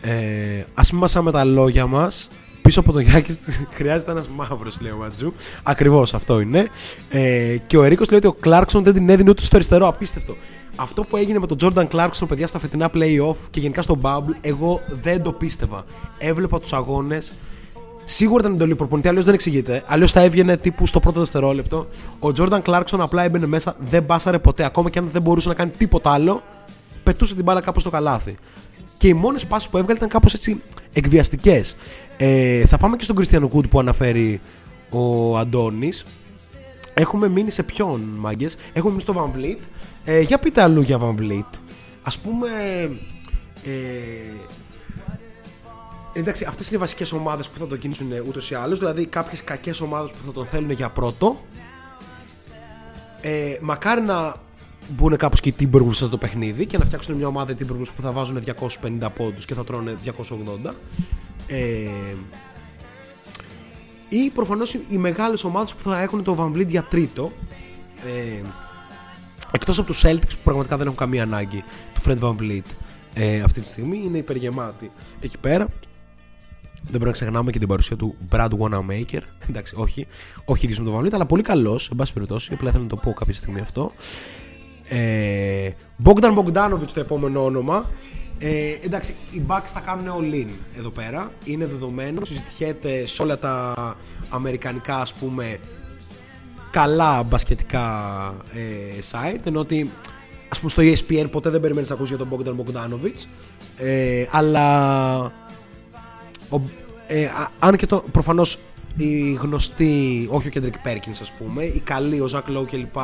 Ε, 0.00 0.64
ας 0.74 0.90
μην 0.90 1.00
μασάμε 1.00 1.30
τα 1.30 1.44
λόγια 1.44 1.86
μας. 1.86 2.28
Πίσω 2.66 2.80
από 2.80 2.92
τον 2.92 3.00
Γιάκη 3.00 3.38
χρειάζεται 3.76 4.10
ένας 4.10 4.28
μαύρος, 4.28 4.80
λέει 4.80 4.92
ο 4.92 4.96
Ματζού. 4.96 5.32
Ακριβώς 5.62 6.14
αυτό 6.14 6.40
είναι. 6.40 6.68
Ε, 7.10 7.56
και 7.66 7.76
ο 7.76 7.82
Ερίκος 7.82 8.08
λέει 8.08 8.18
ότι 8.18 8.26
ο 8.26 8.32
Κλάρκσον 8.32 8.84
δεν 8.84 8.92
την 8.92 9.08
έδινε 9.08 9.30
ούτε 9.30 9.42
στο 9.42 9.56
αριστερό. 9.56 9.88
Απίστευτο. 9.88 10.36
Αυτό 10.76 11.02
που 11.02 11.16
έγινε 11.16 11.38
με 11.38 11.46
τον 11.46 11.56
Jordan 11.60 11.86
Clarkson, 11.88 12.28
παιδιά, 12.28 12.46
στα 12.46 12.58
φετινά 12.58 12.90
playoff 12.94 13.36
και 13.50 13.60
γενικά 13.60 13.82
στο 13.82 13.98
Bubble, 14.02 14.36
εγώ 14.40 14.80
δεν 15.02 15.22
το 15.22 15.32
πίστευα. 15.32 15.84
Έβλεπα 16.18 16.60
τους 16.60 16.72
αγώνες. 16.72 17.32
Σίγουρα 18.04 18.40
ήταν 18.40 18.54
εντολή 18.54 18.74
προπονητή, 18.74 19.08
αλλιώς 19.08 19.24
δεν 19.24 19.34
εξηγείται. 19.34 19.82
Αλλιώς 19.86 20.12
θα 20.12 20.20
έβγαινε 20.20 20.56
τύπου 20.56 20.86
στο 20.86 21.00
πρώτο 21.00 21.20
δευτερόλεπτο. 21.20 21.88
Ο 22.18 22.28
Jordan 22.38 22.62
Clarkson 22.62 22.98
απλά 22.98 23.22
έμπαινε 23.22 23.46
μέσα, 23.46 23.76
δεν 23.78 24.02
μπάσαρε 24.02 24.38
ποτέ. 24.38 24.64
Ακόμα 24.64 24.90
και 24.90 24.98
αν 24.98 25.08
δεν 25.12 25.22
μπορούσε 25.22 25.48
να 25.48 25.54
κάνει 25.54 25.70
τίποτα 25.70 26.10
άλλο, 26.10 26.42
πετούσε 27.02 27.34
την 27.34 27.44
μπάλα 27.44 27.60
κάπου 27.60 27.80
στο 27.80 27.90
καλάθι. 27.90 28.36
Και 28.98 29.08
οι 29.08 29.14
μόνες 29.14 29.46
πάσει 29.46 29.70
που 29.70 29.76
έβγαλε 29.76 29.96
ήταν 29.96 30.08
κάπως 30.08 30.34
έτσι 30.34 30.62
εκβιαστικές. 30.92 31.76
Ε, 32.16 32.66
θα 32.66 32.76
πάμε 32.76 32.96
και 32.96 33.04
στον 33.04 33.16
Christian 33.18 33.48
Wood 33.52 33.70
που 33.70 33.78
αναφέρει 33.78 34.40
ο 34.90 35.36
Αντώνης. 35.38 36.04
Έχουμε 36.94 37.28
μείνει 37.28 37.50
σε 37.50 37.62
ποιον, 37.62 38.00
μάγκες; 38.00 38.56
Έχουμε 38.72 38.90
μείνει 38.90 39.02
στο 39.02 39.14
Van 39.16 39.38
Vliet. 39.38 39.60
Ε, 40.04 40.20
για 40.20 40.38
πείτε 40.38 40.62
αλλού 40.62 40.80
για 40.80 40.98
Van 41.00 41.14
Vliet. 41.20 41.58
Α 42.02 42.18
πούμε. 42.22 42.48
Ε, 43.64 44.32
εντάξει, 46.12 46.44
αυτές 46.44 46.66
είναι 46.66 46.76
οι 46.76 46.80
βασικές 46.80 47.12
ομάδες 47.12 47.48
που 47.48 47.58
θα 47.58 47.66
τον 47.66 47.78
κινήσουν 47.78 48.06
ούτως 48.28 48.50
ή 48.50 48.54
άλλως. 48.54 48.78
Δηλαδή, 48.78 49.06
κάποιες 49.06 49.44
κακές 49.44 49.80
ομάδες 49.80 50.10
που 50.10 50.16
θα 50.26 50.32
τον 50.32 50.46
θέλουν 50.46 50.70
για 50.70 50.88
πρώτο. 50.88 51.36
Ε, 53.20 53.58
μακάρι 53.60 54.00
να 54.00 54.34
μπουν 54.88 55.16
κάπως 55.16 55.40
και 55.40 55.48
οι 55.48 55.54
Timberwolves 55.60 55.82
σε 55.82 56.04
αυτό 56.04 56.08
το 56.08 56.18
παιχνίδι 56.18 56.66
και 56.66 56.78
να 56.78 56.84
φτιάξουν 56.84 57.14
μια 57.14 57.26
ομάδα 57.26 57.52
οι 57.52 57.54
Timberwolves 57.58 57.92
που 57.96 58.02
θα 58.02 58.12
βάζουν 58.12 58.42
250 59.00 59.08
πόντους 59.16 59.44
και 59.44 59.54
θα 59.54 59.64
τρώνε 59.64 59.96
280. 60.04 60.74
Ε, 61.48 61.88
ή 64.08 64.30
προφανώς 64.34 64.74
οι- 64.74 64.84
οι 64.88 64.96
μεγάλες 64.96 65.44
ομάδες 65.44 65.74
που 65.74 65.82
θα 65.90 66.00
έχουν 66.02 66.22
το 66.24 66.36
Van 66.38 66.56
Vliet 66.58 66.66
για 66.68 66.82
τρίτο. 66.82 67.32
Ε, 68.06 68.44
εκτός 69.52 69.78
από 69.78 69.86
τους 69.86 70.02
Celtics 70.04 70.28
που 70.30 70.42
πραγματικά 70.44 70.76
δεν 70.76 70.86
έχουν 70.86 70.98
καμία 70.98 71.22
ανάγκη 71.22 71.64
του 71.94 72.00
Fred 72.04 72.18
Van 72.18 72.36
Vliet 72.42 72.60
ε, 73.14 73.40
αυτή 73.40 73.60
τη 73.60 73.66
στιγμή 73.66 74.00
είναι 74.04 74.18
υπεργεμάτη 74.18 74.90
εκεί 75.20 75.38
πέρα 75.38 75.66
δεν 76.82 76.90
πρέπει 76.90 77.04
να 77.04 77.10
ξεχνάμε 77.10 77.50
και 77.50 77.58
την 77.58 77.68
παρουσία 77.68 77.96
του 77.96 78.14
Brad 78.30 78.48
Wanamaker. 78.58 79.20
Εντάξει, 79.50 79.74
όχι, 79.76 80.06
όχι 80.44 80.64
ίδιος 80.64 80.78
με 80.80 80.84
τον 80.90 80.94
Van 81.00 81.04
Vliet, 81.06 81.12
αλλά 81.12 81.26
πολύ 81.26 81.42
καλός, 81.42 81.90
εν 81.90 81.96
πάση 81.96 82.12
περιπτώσει. 82.12 82.52
Απλά 82.52 82.68
ήθελα 82.68 82.82
να 82.82 82.88
το 82.88 82.96
πω 82.96 83.12
κάποια 83.12 83.34
στιγμή 83.34 83.60
αυτό. 83.60 83.92
Ε, 84.88 85.70
Bogdan 86.04 86.34
Bogdanovic 86.38 86.86
το 86.94 87.00
επόμενο 87.00 87.44
όνομα. 87.44 87.90
Ε, 88.38 88.72
εντάξει, 88.84 89.14
οι 89.30 89.42
Bucks 89.48 89.64
θα 89.66 89.80
κάνουν 89.80 90.14
all-in 90.18 90.48
εδώ 90.78 90.90
πέρα. 90.90 91.30
Είναι 91.44 91.66
δεδομένο. 91.66 92.24
Συζητιέται 92.24 93.06
σε 93.06 93.22
όλα 93.22 93.38
τα 93.38 93.74
αμερικανικά, 94.28 94.96
ας 95.00 95.12
πούμε, 95.14 95.58
καλά 96.70 97.22
μπασκετικά 97.22 97.84
ε, 98.54 99.00
site. 99.10 99.40
Ενώ 99.46 99.60
ότι, 99.60 99.90
ας 100.48 100.58
πούμε, 100.58 100.70
στο 100.70 100.82
E 100.82 100.92
ESPN 100.96 101.30
ποτέ 101.30 101.50
δεν 101.50 101.60
περιμένεις 101.60 101.88
να 101.88 101.94
ακούσεις 101.94 102.16
για 102.16 102.26
τον 102.26 102.38
Bogdan 102.38 102.64
Bogdanovic. 102.64 103.24
Ε, 103.78 104.26
αλλά 104.30 105.16
ο, 106.50 106.60
ε, 107.06 107.24
α- 107.24 107.50
αν 107.58 107.76
και 107.76 107.86
το 107.86 108.04
προφανώς 108.12 108.58
οι 108.96 109.32
γνωστοί, 109.32 110.26
όχι 110.30 110.48
ο 110.48 110.50
Kendrick 110.54 110.88
Perkins 110.88 111.18
ας 111.20 111.32
πούμε, 111.38 111.64
οι 111.64 111.78
καλοί, 111.84 112.20
ο 112.20 112.28
Zach 112.32 112.56
Lowe 112.56 112.66
κλπ. 112.66 112.96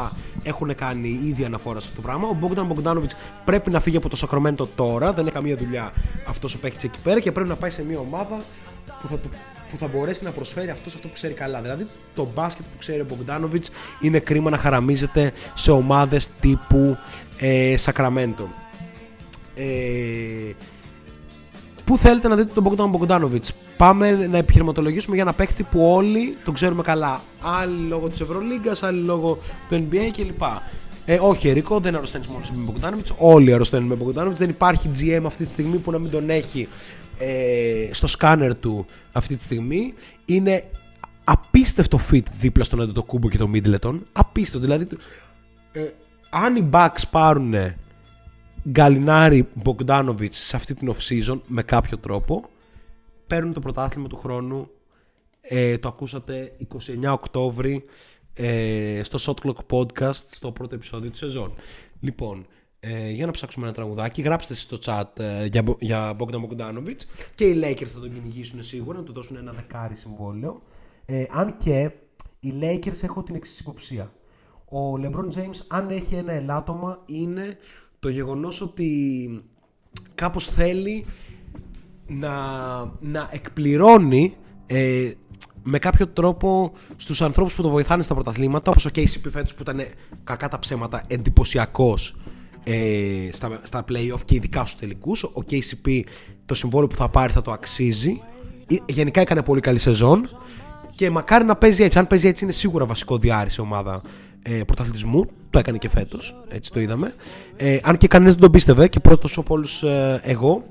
έχουν 0.42 0.74
κάνει 0.74 1.20
ήδη 1.24 1.44
αναφορά 1.44 1.80
σε 1.80 1.88
αυτό 1.88 2.00
το 2.00 2.06
πράγμα. 2.08 2.28
Ο 2.28 2.36
Bogdan 2.40 2.66
Bogdanovic 2.72 3.10
πρέπει 3.44 3.70
να 3.70 3.80
φύγει 3.80 3.96
από 3.96 4.08
το 4.08 4.28
Sacramento 4.30 4.66
τώρα, 4.76 5.12
δεν 5.12 5.24
έχει 5.24 5.34
καμία 5.34 5.56
δουλειά 5.56 5.92
αυτός 6.28 6.54
ο 6.54 6.58
παίκτης 6.58 6.84
εκεί 6.84 6.98
πέρα 7.02 7.20
και 7.20 7.32
πρέπει 7.32 7.48
να 7.48 7.56
πάει 7.56 7.70
σε 7.70 7.84
μια 7.84 7.98
ομάδα 7.98 8.42
που 9.02 9.08
θα, 9.08 9.18
του- 9.18 9.30
που 9.70 9.76
θα 9.76 9.88
μπορέσει 9.88 10.24
να 10.24 10.30
προσφέρει 10.30 10.70
αυτό 10.70 10.82
αυτό 10.86 11.08
που 11.08 11.14
ξέρει 11.14 11.34
καλά. 11.34 11.60
Δηλαδή 11.62 11.86
το 12.14 12.28
μπάσκετ 12.34 12.64
που 12.64 12.78
ξέρει 12.78 13.00
ο 13.00 13.06
Bogdanovic 13.10 13.62
είναι 14.00 14.18
κρίμα 14.18 14.50
να 14.50 14.56
χαραμίζεται 14.56 15.32
σε 15.54 15.70
ομάδες 15.70 16.28
τύπου 16.40 16.96
ε, 17.38 17.74
Sacramento. 17.84 18.44
Ε, 19.54 19.64
Πού 21.84 21.96
θέλετε 21.96 22.28
να 22.28 22.36
δείτε 22.36 22.60
τον 22.60 22.64
Bogdan 22.64 23.00
Bogdanovic. 23.00 23.48
Πάμε 23.76 24.10
να 24.26 24.38
επιχειρηματολογήσουμε 24.38 25.14
για 25.14 25.24
ένα 25.24 25.32
παίκτη 25.32 25.62
που 25.62 25.92
όλοι 25.92 26.36
τον 26.44 26.54
ξέρουμε 26.54 26.82
καλά. 26.82 27.20
Άλλοι 27.40 27.86
λόγω 27.88 28.08
της 28.08 28.20
Ευρωλίγκας, 28.20 28.82
άλλοι 28.82 29.04
λόγω 29.04 29.38
του 29.68 29.86
NBA 29.90 30.10
κλπ. 30.16 30.42
Ε, 31.04 31.18
όχι, 31.20 31.48
Ερικό, 31.48 31.80
δεν 31.80 31.96
αρρωσταίνει 31.96 32.24
μόνος 32.32 32.50
με 32.50 32.72
Bogdanovic. 32.72 33.14
Όλοι 33.18 33.52
αρρωσταίνουν 33.52 33.88
με 33.88 33.96
Bogdanovic. 34.04 34.34
Δεν 34.34 34.48
υπάρχει 34.48 34.90
GM 34.98 35.22
αυτή 35.26 35.44
τη 35.44 35.50
στιγμή 35.50 35.76
που 35.76 35.90
να 35.90 35.98
μην 35.98 36.10
τον 36.10 36.30
έχει 36.30 36.68
ε, 37.18 37.88
στο 37.92 38.06
σκάνερ 38.06 38.54
του 38.56 38.86
αυτή 39.12 39.36
τη 39.36 39.42
στιγμή. 39.42 39.94
Είναι 40.24 40.64
απίστευτο 41.24 42.00
fit 42.10 42.22
δίπλα 42.38 42.64
στον 42.64 42.80
Αντετοκούμπο 42.80 43.28
και 43.28 43.38
τον 43.38 43.50
Middleton. 43.54 43.98
Απίστευτο. 44.12 44.66
Δηλαδή, 44.66 44.86
ε, 45.72 45.80
αν 46.30 46.56
οι 46.56 46.68
Bucks 46.72 47.02
πάρουν 47.10 47.54
Γκαλινάρη 48.68 49.48
Bogdanovic 49.64 50.28
σε 50.30 50.56
αυτή 50.56 50.74
την 50.74 50.94
off-season 50.94 51.40
με 51.46 51.62
κάποιο 51.62 51.98
τρόπο 51.98 52.44
παίρνουν 53.26 53.52
το 53.52 53.60
πρωτάθλημα 53.60 54.08
του 54.08 54.16
χρόνου. 54.16 54.70
Ε, 55.40 55.78
το 55.78 55.88
ακούσατε 55.88 56.52
29 57.04 57.12
Οκτώβρη 57.12 57.84
ε, 58.34 59.00
στο 59.02 59.18
Shot 59.20 59.46
Clock 59.46 59.76
Podcast 59.76 60.14
στο 60.30 60.52
πρώτο 60.52 60.74
επεισόδιο 60.74 61.10
της 61.10 61.18
σεζόν. 61.18 61.54
Λοιπόν 62.00 62.46
ε, 62.80 63.10
για 63.10 63.26
να 63.26 63.32
ψάξουμε 63.32 63.66
ένα 63.66 63.74
τραγουδάκι 63.74 64.22
γράψτε 64.22 64.54
στο 64.54 64.78
chat 64.84 65.18
ε, 65.18 65.44
για, 65.44 65.62
Bo- 65.66 65.78
για 65.78 66.16
Bogdan 66.18 66.40
Bogdanovic 66.48 66.96
και 67.34 67.44
οι 67.44 67.60
Lakers 67.64 67.86
θα 67.86 68.00
τον 68.00 68.12
κυνηγήσουν 68.12 68.62
σίγουρα 68.62 68.98
να 68.98 69.04
του 69.04 69.12
δώσουν 69.12 69.36
ένα 69.36 69.52
δεκάρι 69.52 69.96
συμβόλαιο. 69.96 70.62
Ε, 71.06 71.24
αν 71.30 71.56
και 71.56 71.90
οι 72.40 72.52
Lakers 72.60 73.02
έχω 73.02 73.22
την 73.22 73.34
εξής 73.34 73.60
υποψία. 73.60 74.12
Ο 74.64 74.94
LeBron 74.96 75.38
James 75.38 75.60
αν 75.68 75.90
έχει 75.90 76.14
ένα 76.14 76.32
ελάττωμα 76.32 77.02
είναι 77.06 77.58
το 78.02 78.08
γεγονός 78.08 78.60
ότι 78.60 79.42
κάπως 80.14 80.48
θέλει 80.48 81.04
να, 82.06 82.30
να 83.00 83.28
εκπληρώνει 83.30 84.34
ε, 84.66 85.10
με 85.62 85.78
κάποιο 85.78 86.08
τρόπο 86.08 86.72
στους 86.96 87.22
ανθρώπους 87.22 87.54
που 87.54 87.62
το 87.62 87.68
βοηθάνε 87.68 88.02
στα 88.02 88.14
πρωταθλήματα 88.14 88.70
όπως 88.70 88.84
ο 88.84 88.90
KCP 88.94 89.30
φέτος 89.30 89.54
που 89.54 89.62
ήταν 89.62 89.80
κακά 90.24 90.48
τα 90.48 90.58
ψέματα 90.58 91.02
εντυπωσιακός 91.06 92.16
ε, 92.64 93.28
στα, 93.32 93.60
στα 93.62 93.84
play-off 93.88 94.20
και 94.24 94.34
ειδικά 94.34 94.60
στους 94.64 94.80
τελικούς 94.80 95.22
ο 95.22 95.44
KCP 95.50 96.02
το 96.46 96.54
συμβόλαιο 96.54 96.88
που 96.88 96.96
θα 96.96 97.08
πάρει 97.08 97.32
θα 97.32 97.42
το 97.42 97.50
αξίζει 97.50 98.20
Ε, 98.66 98.76
γενικά 98.86 99.20
έκανε 99.20 99.42
πολύ 99.42 99.60
καλή 99.60 99.78
σεζόν 99.78 100.28
και 100.94 101.10
μακάρι 101.10 101.44
να 101.44 101.56
παίζει 101.56 101.82
έτσι. 101.82 101.98
Αν 101.98 102.06
παίζει 102.06 102.28
έτσι, 102.28 102.44
είναι 102.44 102.52
σίγουρα 102.52 102.86
βασικό 102.86 103.18
διάρρη 103.18 103.50
σε 103.50 103.60
ομάδα 103.60 104.02
ε, 104.42 104.60
πρωταθλητισμού. 104.66 105.26
Το 105.50 105.58
έκανε 105.58 105.78
και 105.78 105.88
φέτος. 105.88 106.34
Έτσι 106.48 106.72
το 106.72 106.80
είδαμε. 106.80 107.14
Ε, 107.56 107.78
αν 107.82 107.96
και 107.96 108.06
κανένας 108.06 108.32
δεν 108.32 108.42
τον 108.42 108.50
πίστευε 108.50 108.88
και 108.88 109.00
πρώτος 109.00 109.38
από 109.38 109.54
όλου 109.54 109.66
ε, 109.82 110.18
εγώ. 110.22 110.64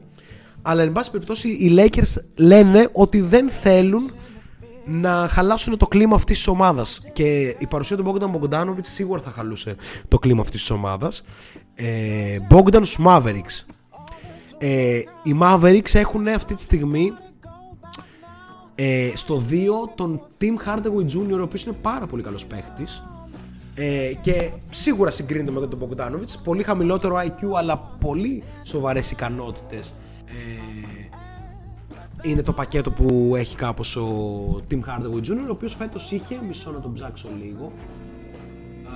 Αλλά 0.61 0.81
εν 0.81 0.91
πάση 0.91 1.11
περιπτώσει, 1.11 1.47
οι 1.49 1.75
Lakers 1.77 2.21
λένε 2.35 2.89
ότι 2.91 3.21
δεν 3.21 3.49
θέλουν 3.49 4.11
να 4.85 5.27
χαλάσουν 5.31 5.77
το 5.77 5.87
κλίμα 5.87 6.15
αυτής 6.15 6.37
της 6.37 6.47
ομάδας. 6.47 6.99
Και 7.13 7.55
η 7.59 7.67
παρουσία 7.69 7.97
του 7.97 8.03
Bogdan 8.05 8.39
Bogdanovic 8.39 8.81
σίγουρα 8.81 9.21
θα 9.21 9.31
χαλούσε 9.31 9.75
το 10.07 10.19
κλίμα 10.19 10.41
αυτής 10.41 10.59
της 10.59 10.69
ομάδας. 10.69 11.23
Ε, 11.73 12.37
Bogdan 12.49 12.81
στους 12.83 12.97
Mavericks. 13.05 13.65
Ε, 14.57 14.97
οι 15.23 15.37
Mavericks 15.41 15.93
έχουν 15.93 16.27
αυτή 16.27 16.55
τη 16.55 16.61
στιγμή 16.61 17.13
ε, 18.75 19.11
στο 19.15 19.43
2 19.49 19.55
τον 19.95 20.21
Tim 20.41 20.67
Hardaway 20.67 21.05
Jr. 21.13 21.39
ο 21.39 21.41
οποίος 21.41 21.63
είναι 21.63 21.75
πάρα 21.81 22.05
πολύ 22.05 22.23
καλός 22.23 22.45
παίχτης 22.45 23.03
ε, 23.75 24.11
και 24.21 24.51
σίγουρα 24.69 25.11
συγκρίνεται 25.11 25.51
με 25.51 25.67
τον 25.67 25.79
Bogdanovic 25.79 26.39
πολύ 26.43 26.63
χαμηλότερο 26.63 27.15
IQ 27.15 27.57
αλλά 27.57 27.77
πολύ 27.77 28.43
σοβαρές 28.63 29.11
ικανότητες. 29.11 29.93
Ε, 30.25 32.29
είναι 32.29 32.41
το 32.41 32.53
πακέτο 32.53 32.91
που 32.91 33.33
έχει 33.35 33.55
κάπως 33.55 33.95
ο 33.95 34.07
Tim 34.71 34.79
Hardaway 34.79 35.27
Jr. 35.27 35.47
ο 35.47 35.51
οποίος 35.51 35.75
φέτος 35.75 36.11
είχε, 36.11 36.39
μισό 36.47 36.71
να 36.71 36.79
τον 36.79 36.93
ψάξω 36.93 37.29
λίγο. 37.43 37.71
Α, 38.85 38.93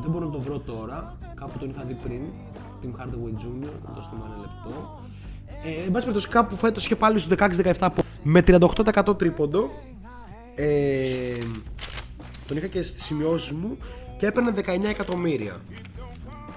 δεν 0.00 0.10
μπορώ 0.10 0.24
να 0.24 0.30
το 0.30 0.40
βρω 0.40 0.58
τώρα. 0.58 1.16
Κάπου 1.34 1.58
τον 1.58 1.70
είχα 1.70 1.84
δει 1.84 1.94
πριν. 1.94 2.20
Tim 2.82 3.00
Hardaway 3.00 3.42
Jr. 3.42 3.70
να 3.86 3.94
το 3.94 4.02
στείλω 4.02 4.24
ένα 4.26 4.36
λεπτό. 4.40 5.00
Ε, 5.64 5.84
εν 5.84 5.90
πάση 5.92 6.04
περιπτώσει 6.04 6.28
κάπου 6.28 6.56
φέτος 6.56 6.84
είχε 6.84 6.96
πάλι 6.96 7.18
στους 7.18 7.36
16-17 7.78 7.88
με 8.22 8.42
38% 8.46 9.18
τρίποντο. 9.18 9.70
Ε, 10.54 11.38
τον 12.48 12.56
είχα 12.56 12.66
και 12.66 12.82
στις 12.82 13.04
σημειώσεις 13.04 13.52
μου 13.52 13.78
και 14.18 14.26
έπαιρνε 14.26 14.52
19 14.56 14.88
εκατομμύρια. 14.88 15.60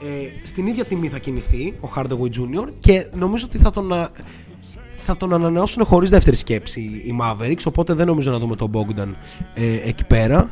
Ε, 0.02 0.46
στην 0.46 0.68
ίδια 0.68 0.86
τιμή 0.86 1.08
θα 1.08 1.20
κινηθεί 1.20 1.74
ο 1.82 1.90
Hardaway 1.96 2.26
Jr. 2.26 2.68
και 2.80 3.08
νομίζω 3.14 3.46
ότι 3.48 3.58
θα 3.58 3.72
τον, 3.72 3.94
α- 3.94 4.10
θα 4.98 5.18
τον 5.18 5.34
ανανεώσουν 5.34 5.86
χωρίς 5.86 6.10
δεύτερη 6.10 6.36
σκέψη 6.36 6.80
οι 6.82 7.18
Mavericks 7.22 7.64
οπότε 7.68 7.94
δεν 7.94 8.08
νομίζω 8.08 8.32
να 8.32 8.40
δούμε 8.40 8.56
τον 8.56 8.72
Bogdan 8.74 9.08
ε, 9.54 9.90
εκεί 9.90 10.06
πέρα. 10.06 10.52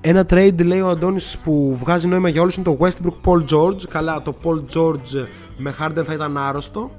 Ένα 0.00 0.26
trade 0.30 0.64
λέει 0.64 0.80
ο 0.80 0.88
Αντώνης 0.88 1.38
που 1.44 1.76
βγάζει 1.80 2.06
νόημα 2.08 2.28
για 2.28 2.40
όλους 2.40 2.56
είναι 2.56 2.64
το 2.64 2.78
Westbrook 2.80 3.16
Paul 3.24 3.44
George. 3.50 3.82
Καλά 3.88 4.22
το 4.22 4.34
Paul 4.44 4.62
George 4.76 5.26
με 5.56 5.74
Harden 5.80 6.02
θα 6.06 6.12
ήταν 6.12 6.36
άρρωστο. 6.38 6.90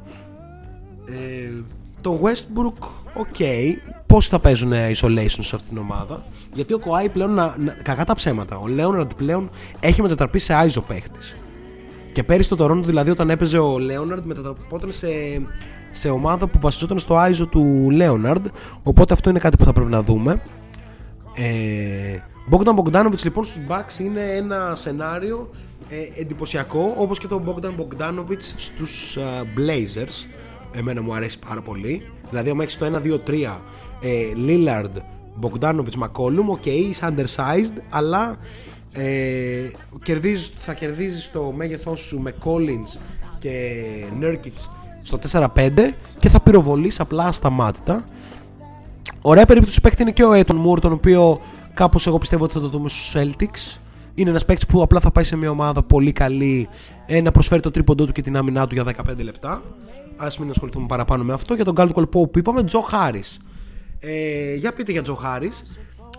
Ε, 1.05 1.49
το 2.08 2.20
Westbrook, 2.24 2.88
OK. 3.14 3.36
Πώς 4.05 4.28
θα 4.28 4.39
παίζουν 4.39 4.72
isolation 4.72 5.39
σε 5.39 5.55
αυτήν 5.55 5.70
την 5.70 5.78
ομάδα; 5.78 6.24
Γιατί 6.53 6.74
ο 6.74 6.80
Kawhi 6.86 7.10
πλέον, 7.14 7.34
να, 7.34 7.55
να, 7.58 7.72
κακά 7.72 8.05
τα 8.05 8.16
ψέματα, 8.16 8.58
ο 8.58 8.66
Leonard 8.78 9.16
πλέον 9.18 9.49
έχει 9.80 10.01
μετατραπεί 10.01 10.39
σε 10.39 10.53
ISO 10.66 10.82
παίχτης. 10.88 11.38
Και 12.12 12.24
πέρυσι 12.24 12.49
το 12.49 12.66
Toronto 12.66 12.84
δηλαδή 12.86 13.10
όταν 13.10 13.30
έπαιζε 13.30 13.58
ο 13.58 13.76
Leonard 13.76 14.22
μετατραπόταν 14.24 14.91
σε, 14.91 15.08
σε 15.91 16.10
ομάδα 16.10 16.47
που 16.47 16.60
βασιζόταν 16.60 16.99
στο 16.99 17.24
ISO 17.26 17.47
του 17.49 17.88
Leonard. 17.91 18.43
Οπότε 18.84 19.14
αυτό 19.14 19.30
είναι 19.30 19.39
κάτι 19.39 19.58
που 19.58 19.66
θα 19.66 19.74
πρέπει 19.74 19.89
να 19.89 20.03
δούμε. 20.03 20.41
Ε, 21.36 22.18
Bogdan 22.51 22.76
Bogdanovic 22.76 23.24
λοιπόν 23.24 23.43
στους 23.43 23.62
Bucks 23.68 23.99
είναι 23.99 24.22
ένα 24.22 24.76
σενάριο 24.76 25.49
ε, 25.89 26.22
εντυπωσιακό 26.22 26.93
όπως 26.97 27.20
και 27.20 27.28
το 27.28 27.41
Bogdan 27.45 27.74
Bogdanovic 27.82 28.41
στους 28.55 29.16
ε, 29.16 29.22
Blazers 29.58 30.26
εμένα 30.78 31.01
μου 31.01 31.13
αρέσει 31.13 31.39
πάρα 31.47 31.61
πολύ 31.61 32.09
δηλαδή 32.30 32.49
άμα 32.49 32.63
έχεις 32.63 32.78
το 32.78 32.86
1-2-3 33.28 33.57
ε, 34.01 34.09
Lillard, 34.47 35.01
Bogdanovic, 35.41 36.03
McCollum 36.03 36.45
OK, 36.47 36.66
είσαι 36.65 37.13
undersized 37.15 37.82
αλλά 37.89 38.38
ε, 38.93 39.69
κερδίζεις, 40.03 40.53
θα 40.61 40.73
κερδίζεις 40.73 41.32
το 41.32 41.53
μέγεθός 41.55 41.99
σου 41.99 42.19
με 42.19 42.34
Collins 42.43 42.99
και 43.39 43.73
Nurkic 44.21 44.67
στο 45.01 45.19
4-5 45.32 45.69
και 46.19 46.30
θα 46.30 46.39
πυροβολείς 46.39 46.99
απλά 46.99 47.23
ασταμάτητα 47.23 48.05
Ωραία 49.21 49.45
περίπτωση 49.45 49.82
παίκτη 49.82 50.01
είναι 50.01 50.11
και 50.11 50.23
ο 50.23 50.34
E'Twaun 50.34 50.55
Moore, 50.55 50.80
τον 50.80 50.91
οποίο 50.91 51.41
κάπως 51.73 52.07
εγώ 52.07 52.17
πιστεύω 52.17 52.43
ότι 52.43 52.53
θα 52.53 52.59
το 52.59 52.67
δούμε 52.67 52.89
στους 52.89 53.15
Celtics. 53.15 53.80
Είναι 54.15 54.30
ένας 54.30 54.45
παίκτης 54.45 54.65
που 54.65 54.82
απλά 54.82 54.99
θα 54.99 55.11
πάει 55.11 55.23
σε 55.23 55.36
μια 55.38 55.49
ομάδα 55.49 55.84
πολύ 55.84 56.11
καλή 56.11 56.69
ε, 57.05 57.21
να 57.21 57.32
προσφέρει 57.32 57.61
το 57.61 57.71
τρίποντό 57.71 58.05
του 58.05 58.11
και 58.11 58.21
την 58.21 58.38
άμυνά 58.38 58.67
του 58.67 58.73
για 58.73 58.84
15 58.84 59.23
λεπτά. 59.23 59.61
Α 60.18 60.28
μην 60.39 60.49
ασχοληθούμε 60.49 60.86
παραπάνω 60.86 61.24
με 61.24 61.34
αυτό. 61.34 61.53
Για 61.53 61.65
τον 61.65 61.76
Caldwell 61.78 62.01
Pope 62.01 62.32
που 62.32 62.39
είπαμε, 62.39 62.63
Τζο 62.63 62.82
Χάρη. 62.82 63.24
Ε, 63.99 64.55
για 64.55 64.74
πείτε 64.74 64.91
για 64.91 65.01
Τζο 65.01 65.15
Χάρη. 65.15 65.51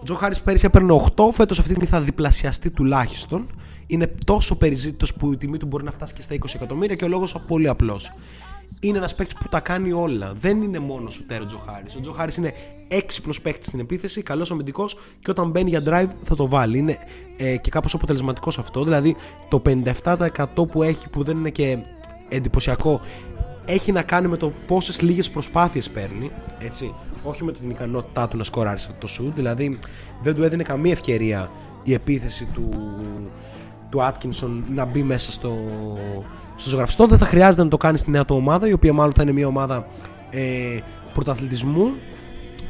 Τζο 0.04 0.14
Χάρη 0.14 0.36
πέρυσι 0.44 0.66
έπαιρνε 0.66 0.92
8, 1.16 1.24
φέτος 1.32 1.58
αυτή 1.58 1.74
τη 1.74 1.80
στιγμή 1.80 1.86
θα 1.86 2.00
διπλασιαστεί 2.00 2.70
τουλάχιστον. 2.70 3.46
Είναι 3.86 4.14
τόσο 4.24 4.56
περιζήτητος 4.56 5.14
που 5.14 5.32
η 5.32 5.36
τιμή 5.36 5.58
του 5.58 5.66
μπορεί 5.66 5.84
να 5.84 5.90
φτάσει 5.90 6.12
και 6.12 6.22
στα 6.22 6.34
20 6.34 6.54
εκατομμύρια 6.54 6.96
και 6.96 7.04
ο 7.04 7.08
λόγος 7.08 7.36
πολύ 7.46 7.68
απλός. 7.68 8.12
Είναι 8.80 8.98
ένας 8.98 9.14
παίκτης 9.14 9.34
που 9.34 9.48
τα 9.48 9.60
κάνει 9.60 9.92
όλα. 9.92 10.32
Δεν 10.34 10.62
είναι 10.62 10.78
μόνος 10.78 11.14
σου 11.14 11.26
τέρο 11.26 11.44
Τζο 11.44 11.62
Χάρη. 11.66 11.84
Ο 11.96 12.00
Τζο 12.00 12.12
Χάρη 12.12 12.32
είναι 12.38 12.52
έξυπνος 12.88 13.40
παίκτης 13.40 13.66
στην 13.66 13.80
επίθεση, 13.80 14.22
καλός 14.22 14.50
αμυντικός 14.50 14.96
και 15.20 15.30
όταν 15.30 15.50
μπαίνει 15.50 15.70
για 15.70 15.82
drive 15.86 16.08
θα 16.22 16.36
το 16.36 16.48
βάλει. 16.48 16.78
Είναι 16.78 16.98
ε, 17.36 17.56
και 17.56 17.70
κάπως 17.70 17.94
αποτελεσματικός 17.94 18.58
αυτό. 18.58 18.84
Δηλαδή 18.84 19.16
το 19.48 19.62
57% 19.66 20.46
που 20.72 20.82
έχει, 20.82 21.08
που 21.08 21.22
δεν 21.22 21.36
είναι 21.36 21.50
και 21.50 21.78
εντυπωσιακό, 22.28 23.00
έχει 23.68 23.92
να 23.92 24.02
κάνει 24.02 24.28
με 24.28 24.36
το 24.36 24.52
πόσες 24.66 25.00
λίγες 25.00 25.30
προσπάθειες 25.30 25.90
παίρνει. 25.90 26.30
Έτσι. 26.58 26.94
Όχι 27.22 27.44
με 27.44 27.52
την 27.52 27.70
ικανότητά 27.70 28.28
του 28.28 28.36
να 28.36 28.44
σκοράρει 28.44 28.78
σε 28.78 28.88
αυτό 28.90 29.06
το 29.06 29.12
shoot. 29.18 29.32
Δηλαδή 29.34 29.78
δεν 30.22 30.34
του 30.34 30.42
έδινε 30.42 30.62
καμία 30.62 30.92
ευκαιρία 30.92 31.50
η 31.82 31.92
επίθεση 31.92 32.44
του, 32.44 32.68
του 33.90 33.98
Atkinson 34.00 34.62
να 34.74 34.84
μπει 34.84 35.02
μέσα 35.02 35.32
στο, 35.32 35.56
στο 36.56 36.68
ζωγραφιστό. 36.68 37.06
Δεν 37.06 37.18
θα 37.18 37.26
χρειάζεται 37.26 37.62
να 37.62 37.68
το 37.68 37.76
κάνει 37.76 37.98
στη 37.98 38.10
νέα 38.10 38.24
του 38.24 38.36
ομάδα, 38.36 38.68
η 38.68 38.72
οποία 38.72 38.92
μάλλον 38.92 39.12
θα 39.12 39.22
είναι 39.22 39.32
μια 39.32 39.46
ομάδα 39.46 39.86
ε, 40.30 40.78
πρωταθλητισμού. 41.14 41.92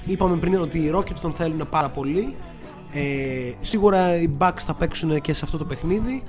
Είπαμε 0.07 0.37
πριν 0.37 0.61
ότι 0.61 0.79
οι 0.79 0.93
Rockets 0.95 1.21
τον 1.21 1.33
θέλουν 1.33 1.69
πάρα 1.71 1.89
πολύ. 1.89 2.35
Ε, 2.93 3.01
σίγουρα 3.61 4.21
οι 4.21 4.31
Bucks 4.39 4.61
θα 4.67 4.75
παίξουν 4.75 5.21
και 5.21 5.33
σε 5.33 5.41
αυτό 5.45 5.59
το 5.59 5.65
παιχνίδι. 5.65 6.23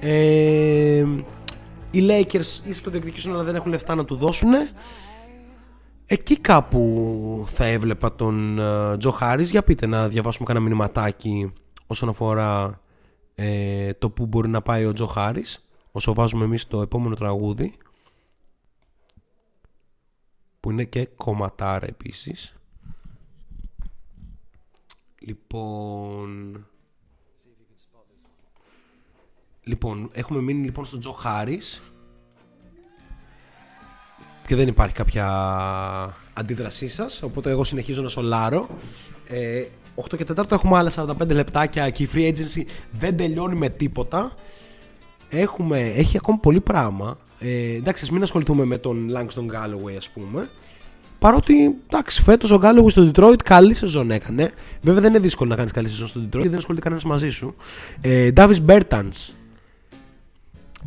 Ε, 0.00 1.04
οι 1.90 2.06
Lakers 2.08 2.66
ίσως 2.68 2.82
το 2.82 2.90
διεκδικήσουν 2.90 3.32
αλλά 3.32 3.44
δεν 3.44 3.54
έχουν 3.54 3.70
λεφτά 3.70 3.94
να 3.94 4.04
του 4.04 4.16
δώσουν. 4.16 4.50
Εκεί 6.06 6.38
κάπου 6.38 7.46
θα 7.48 7.64
έβλεπα 7.64 8.14
τον 8.14 8.60
Τζο 8.98 9.10
Χάρις. 9.10 9.50
Για 9.50 9.62
πείτε 9.62 9.86
να 9.86 10.08
διαβάσουμε 10.08 10.46
κανένα 10.46 10.64
μηνυματάκι 10.64 11.52
όσον 11.86 12.08
αφορά 12.08 12.80
ε, 13.34 13.92
το 13.92 14.10
που 14.10 14.26
μπορεί 14.26 14.48
να 14.48 14.62
πάει 14.62 14.84
ο 14.84 14.92
Τζο 14.92 15.06
Χάρις 15.06 15.64
όσο 15.92 16.14
βάζουμε 16.14 16.44
εμείς 16.44 16.66
το 16.66 16.80
επόμενο 16.80 17.14
τραγούδι 17.14 17.72
που 20.60 20.70
είναι 20.70 20.84
και 20.84 21.06
κομματάρα 21.06 21.86
επίσης 21.86 22.56
λοιπόν 25.18 26.66
λοιπόν 29.68 30.10
έχουμε 30.12 30.40
μείνει 30.40 30.64
λοιπόν 30.64 30.84
στον 30.84 31.00
Τζο 31.00 31.12
Χάρις 31.12 31.82
και 34.46 34.56
δεν 34.56 34.68
υπάρχει 34.68 34.94
κάποια 34.94 35.26
αντίδρασή 36.32 36.88
σας 36.88 37.22
οπότε 37.22 37.50
εγώ 37.50 37.64
συνεχίζω 37.64 38.02
να 38.02 38.08
σολάρω 38.08 38.68
ε, 39.28 39.64
8 40.10 40.16
και 40.16 40.26
4 40.36 40.52
έχουμε 40.52 40.76
άλλα 40.76 40.92
45 40.94 41.28
λεπτάκια 41.28 41.90
και 41.90 42.02
η 42.02 42.08
free 42.14 42.32
agency 42.32 42.62
δεν 42.90 43.16
τελειώνει 43.16 43.54
με 43.54 43.68
τίποτα 43.68 44.34
έχουμε, 45.30 45.80
έχει 45.80 46.16
ακόμη 46.16 46.38
πολύ 46.38 46.60
πράγμα 46.60 47.18
ε, 47.38 47.74
εντάξει 47.74 48.04
ας 48.04 48.10
μην 48.10 48.22
ασχοληθούμε 48.22 48.64
με 48.64 48.78
τον 48.78 49.10
Langston 49.14 49.46
Galloway 49.46 49.94
ας 49.96 50.10
πούμε 50.10 50.48
Παρότι 51.18 51.74
εντάξει, 51.86 52.22
φέτος 52.22 52.50
ο 52.50 52.60
Galloway 52.62 52.90
στο 52.90 53.10
Detroit 53.14 53.42
καλή 53.44 53.74
σεζόν 53.74 54.10
έκανε. 54.10 54.52
Βέβαια 54.80 55.00
δεν 55.00 55.10
είναι 55.10 55.18
δύσκολο 55.18 55.50
να 55.50 55.56
κάνεις 55.56 55.72
καλή 55.72 55.88
σεζόν 55.88 56.06
στο 56.06 56.20
Detroit 56.20 56.30
γιατί 56.30 56.48
δεν 56.48 56.58
ασχολείται 56.58 56.82
κανένας 56.82 57.04
μαζί 57.04 57.30
σου. 57.30 57.54
Ε, 58.00 58.30
Davis 58.36 58.56
Bertans. 58.66 59.34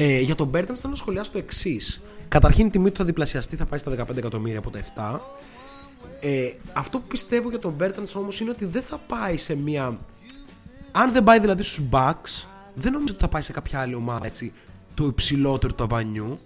Ε, 0.02 0.20
για 0.20 0.36
τον 0.36 0.50
Bertans 0.54 0.76
θέλω 0.76 0.90
να 0.90 0.96
σχολιάσω 0.96 1.32
το 1.32 1.38
εξής. 1.38 2.02
Καταρχήν 2.28 2.66
η 2.66 2.70
τιμή 2.70 2.90
του 2.92 2.98
θα 2.98 3.06
διπλασιαστεί, 3.06 3.56
θα 3.56 3.66
πάει 3.66 3.80
στα 3.80 3.92
15 3.92 4.18
εκατομμύρια 4.18 4.60
από 4.60 4.70
τα 4.70 4.80
7. 4.80 5.20
Ε, 6.20 6.52
αυτό 6.74 7.00
που 7.00 7.08
πιστεύω 7.08 7.50
για 7.50 7.60
τον 7.60 7.76
Bertans 7.80 8.14
όμως 8.16 8.40
είναι 8.40 8.50
ότι 8.50 8.66
δεν 8.66 8.82
θα 8.82 8.98
πάει 9.08 9.38
σε 9.38 9.56
μια. 9.56 10.00
Αν 10.92 11.12
δεν 11.12 11.24
πάει 11.24 11.40
δηλαδή 11.40 11.64
στους 11.64 11.84
Bucks, 11.92 12.46
δεν 12.74 12.92
νομίζω 12.92 13.14
ότι 13.14 13.22
θα 13.22 13.28
πάει 13.28 13.42
σε 13.42 13.52
κάποια 13.52 13.80
άλλη 13.80 13.96
ομάδα 13.96 14.26
έτσι, 14.26 14.52
του 14.94 15.06
υψηλότερου 15.06 15.76
του 15.76 15.84
αβανιού. 15.84 16.38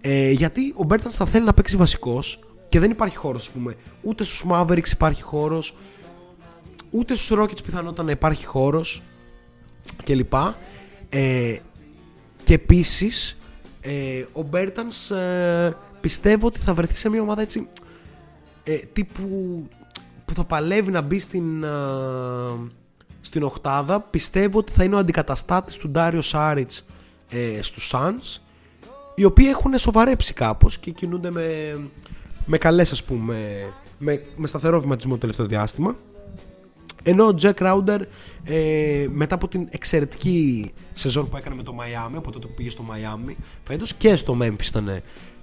Ε, 0.00 0.30
γιατί 0.30 0.74
ο 0.76 0.86
Bertans 0.88 1.10
θα 1.10 1.26
θέλει 1.26 1.44
να 1.44 1.54
παίξει 1.54 1.76
βασικός 1.76 2.38
και 2.68 2.80
δεν 2.80 2.90
υπάρχει 2.90 3.16
χώρος, 3.16 3.46
ας 3.46 3.52
πούμε. 3.52 3.74
Ούτε 4.02 4.24
στους 4.24 4.44
Mavericks 4.50 4.90
υπάρχει 4.92 5.22
χώρος, 5.22 5.76
ούτε 6.90 7.14
στους 7.14 7.38
Rockets 7.38 7.64
πιθανότατα 7.64 8.02
να 8.02 8.10
υπάρχει 8.10 8.44
χώρος 8.44 9.02
κλπ. 10.04 10.34
Ε, 11.08 11.56
και 12.46 12.54
επίσης 12.54 13.36
ε, 13.80 14.24
ο 14.32 14.42
Μπέρτανς 14.42 15.10
ε, 15.10 15.76
πιστεύω 16.00 16.46
ότι 16.46 16.60
θα 16.60 16.74
βρεθεί 16.74 16.96
σε 16.96 17.08
μια 17.08 17.20
ομάδα 17.20 17.42
έτσι 17.42 17.68
ε, 18.64 18.76
τύπου 18.76 19.22
που 20.24 20.34
θα 20.34 20.44
παλεύει 20.44 20.90
να 20.90 21.00
μπει 21.00 21.18
στην, 21.18 21.62
ε, 21.62 21.68
στην 23.20 23.42
οχτάδα. 23.42 24.00
Πιστεύω 24.00 24.58
ότι 24.58 24.72
θα 24.72 24.84
είναι 24.84 24.94
ο 24.94 24.98
αντικαταστάτης 24.98 25.76
του 25.76 25.88
Ντάριο 25.88 26.22
Σάριτς 26.22 26.84
ε, 27.30 27.62
στους 27.62 27.92
Suns 27.94 28.40
οι 29.14 29.24
οποίοι 29.24 29.46
έχουν 29.50 29.78
σοβαρέψει 29.78 30.32
κάπως 30.32 30.78
και 30.78 30.90
κινούνται 30.90 31.30
με, 31.30 31.78
με 32.46 32.58
καλές 32.58 32.92
ας 32.92 33.02
πούμε 33.02 33.36
με, 33.98 34.22
με 34.36 34.46
σταθερό 34.46 34.80
βηματισμό 34.80 35.12
το 35.12 35.20
τελευταίο 35.20 35.46
διάστημα 35.46 35.96
ενώ 37.02 37.24
ο 37.24 37.34
Jack 37.40 37.52
Crowder 37.52 38.00
ε, 38.44 39.06
μετά 39.12 39.34
από 39.34 39.48
την 39.48 39.66
εξαιρετική 39.70 40.72
σεζόν 40.92 41.28
που 41.28 41.36
έκανε 41.36 41.56
με 41.56 41.62
το 41.62 41.74
Miami 41.78 42.16
από 42.16 42.32
τότε 42.32 42.46
που 42.46 42.52
πήγε 42.56 42.70
στο 42.70 42.84
Miami 42.90 43.34
φέτος 43.64 43.94
και 43.94 44.16
στο 44.16 44.36
Memphis 44.42 44.66
ήταν 44.68 45.02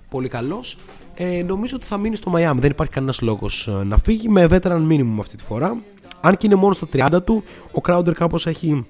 πολύ 0.09 0.27
καλός 0.27 0.77
ε, 1.15 1.43
νομίζω 1.43 1.75
ότι 1.75 1.85
θα 1.85 1.97
μείνει 1.97 2.15
στο 2.15 2.31
Miami 2.35 2.57
δεν 2.59 2.71
υπάρχει 2.71 2.93
κανένας 2.93 3.21
λόγος 3.21 3.67
ε, 3.67 3.83
να 3.83 3.97
φύγει 3.97 4.29
με 4.29 4.47
veteran 4.49 4.87
minimum 4.89 5.15
αυτή 5.19 5.35
τη 5.35 5.43
φορά 5.43 5.77
αν 6.21 6.37
και 6.37 6.45
είναι 6.45 6.55
μόνο 6.55 6.73
στα 6.73 6.87
30 6.93 7.23
του 7.23 7.43
ο 7.71 7.81
Crowder 7.87 8.13
κάπως 8.13 8.47
έχει 8.47 8.85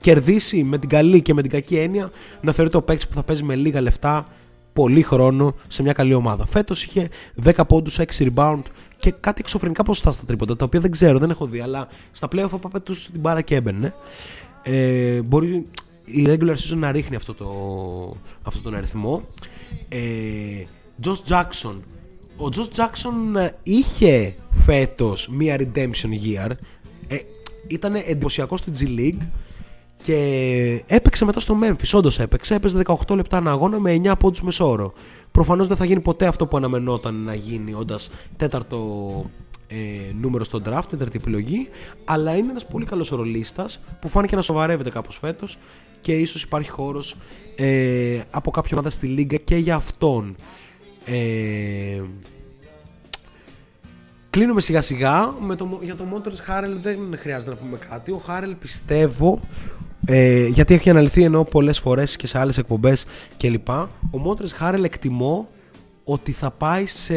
κερδίσει 0.00 0.62
με 0.62 0.78
την 0.78 0.88
καλή 0.88 1.22
και 1.22 1.34
με 1.34 1.42
την 1.42 1.50
κακή 1.50 1.76
έννοια 1.76 2.10
να 2.40 2.52
θεωρείται 2.52 2.76
ο 2.76 2.82
παίκτης 2.82 3.08
που 3.08 3.14
θα 3.14 3.22
παίζει 3.22 3.42
με 3.42 3.54
λίγα 3.54 3.80
λεφτά 3.80 4.26
πολύ 4.72 5.02
χρόνο 5.02 5.54
σε 5.68 5.82
μια 5.82 5.92
καλή 5.92 6.14
ομάδα. 6.14 6.46
Φέτος 6.46 6.84
είχε 6.84 7.08
10 7.44 7.52
πόντους, 7.68 7.98
6 7.98 8.04
rebound 8.18 8.62
και 9.04 9.14
κάτι 9.20 9.40
εξωφρενικά 9.40 9.82
ποσοστά 9.82 10.12
στα 10.12 10.24
τρίποντα, 10.26 10.56
τα 10.56 10.64
οποία 10.64 10.80
δεν 10.80 10.90
ξέρω, 10.90 11.18
δεν 11.18 11.30
έχω 11.30 11.46
δει, 11.46 11.60
αλλά 11.60 11.88
στα 12.12 12.28
playoff 12.32 12.48
απαπέτουσε 12.50 13.10
την 13.10 13.20
μπάρα 13.20 13.42
και 13.42 13.54
έμπαινε. 13.54 13.94
Ε, 14.62 15.22
μπορεί 15.22 15.66
η 16.04 16.26
regular 16.28 16.54
season 16.54 16.76
να 16.76 16.92
ρίχνει 16.92 17.16
αυτό, 17.16 17.34
το, 17.34 17.46
αυτό 18.42 18.60
τον 18.60 18.74
αριθμό. 18.74 19.28
Ε, 19.88 19.98
Josh 21.04 21.28
Jackson. 21.28 21.74
Ο 22.36 22.48
Josh 22.56 22.76
Jackson 22.76 23.40
ε, 23.40 23.48
είχε 23.62 24.34
φέτος 24.50 25.28
μία 25.28 25.56
redemption 25.58 26.10
year. 26.24 26.50
Ε, 27.08 27.16
ήταν 27.66 27.94
εντυπωσιακό 27.94 28.56
στην 28.56 28.74
G 28.78 28.82
League 28.82 29.26
και 30.02 30.84
έπαιξε 30.86 31.24
μετά 31.24 31.40
στο 31.40 31.58
Memphis. 31.62 31.90
Όντως 31.92 32.18
έπαιξε. 32.18 32.54
Έπαιζε 32.54 32.82
18 33.06 33.16
λεπτά 33.16 33.36
ένα 33.36 33.50
αγώνα 33.50 33.78
με 33.78 34.00
9 34.04 34.12
πόντους 34.18 34.42
μεσόωρο. 34.42 34.92
Προφανώς 35.34 35.66
δεν 35.66 35.76
θα 35.76 35.84
γίνει 35.84 36.00
ποτέ 36.00 36.26
αυτό 36.26 36.46
που 36.46 36.56
αναμενόταν 36.56 37.14
να 37.14 37.34
γίνει 37.34 37.74
όντας 37.74 38.10
τέταρτο 38.36 39.30
ε, 39.66 39.76
νούμερο 40.20 40.44
στο 40.44 40.60
draft, 40.66 40.82
τέταρτη 40.88 41.16
επιλογή. 41.16 41.68
Αλλά 42.04 42.36
είναι 42.36 42.50
ένας 42.50 42.66
πολύ 42.66 42.84
καλός 42.84 43.08
ρολίστας 43.08 43.80
που 44.00 44.08
φάνηκε 44.08 44.36
να 44.36 44.42
σοβαρεύεται 44.42 44.90
κάπως 44.90 45.18
φέτος 45.18 45.58
και 46.00 46.12
ίσως 46.12 46.42
υπάρχει 46.42 46.70
χώρος 46.70 47.16
ε, 47.56 48.20
από 48.30 48.50
κάποια 48.50 48.70
ομάδα 48.72 48.90
στη 48.90 49.06
Λίγκα 49.06 49.36
και 49.36 49.56
για 49.56 49.74
αυτόν. 49.74 50.36
Ε, 51.04 52.02
Κλείνουμε 54.30 54.60
σιγά 54.60 54.80
σιγά. 54.80 55.34
Με 55.40 55.56
το, 55.56 55.80
για 55.82 55.96
το 55.96 56.04
Motors 56.12 56.50
Harrell 56.50 56.76
δεν 56.82 56.98
χρειάζεται 57.16 57.50
να 57.50 57.56
πούμε 57.56 57.78
κάτι. 57.88 58.10
Ο 58.10 58.22
Harrell 58.28 58.54
πιστεύω 58.58 59.40
ε, 60.06 60.46
γιατί 60.46 60.74
έχει 60.74 60.90
αναλυθεί 60.90 61.22
ενώ 61.22 61.44
πολλές 61.44 61.78
φορές 61.78 62.16
και 62.16 62.26
σε 62.26 62.38
άλλες 62.38 62.58
εκπομπές 62.58 63.04
κλπ. 63.36 63.68
Ο 64.10 64.18
Μότρες 64.18 64.52
Χάρελ 64.52 64.84
εκτιμώ 64.84 65.48
ότι 66.04 66.32
θα 66.32 66.50
πάει 66.50 66.86
σε, 66.86 67.14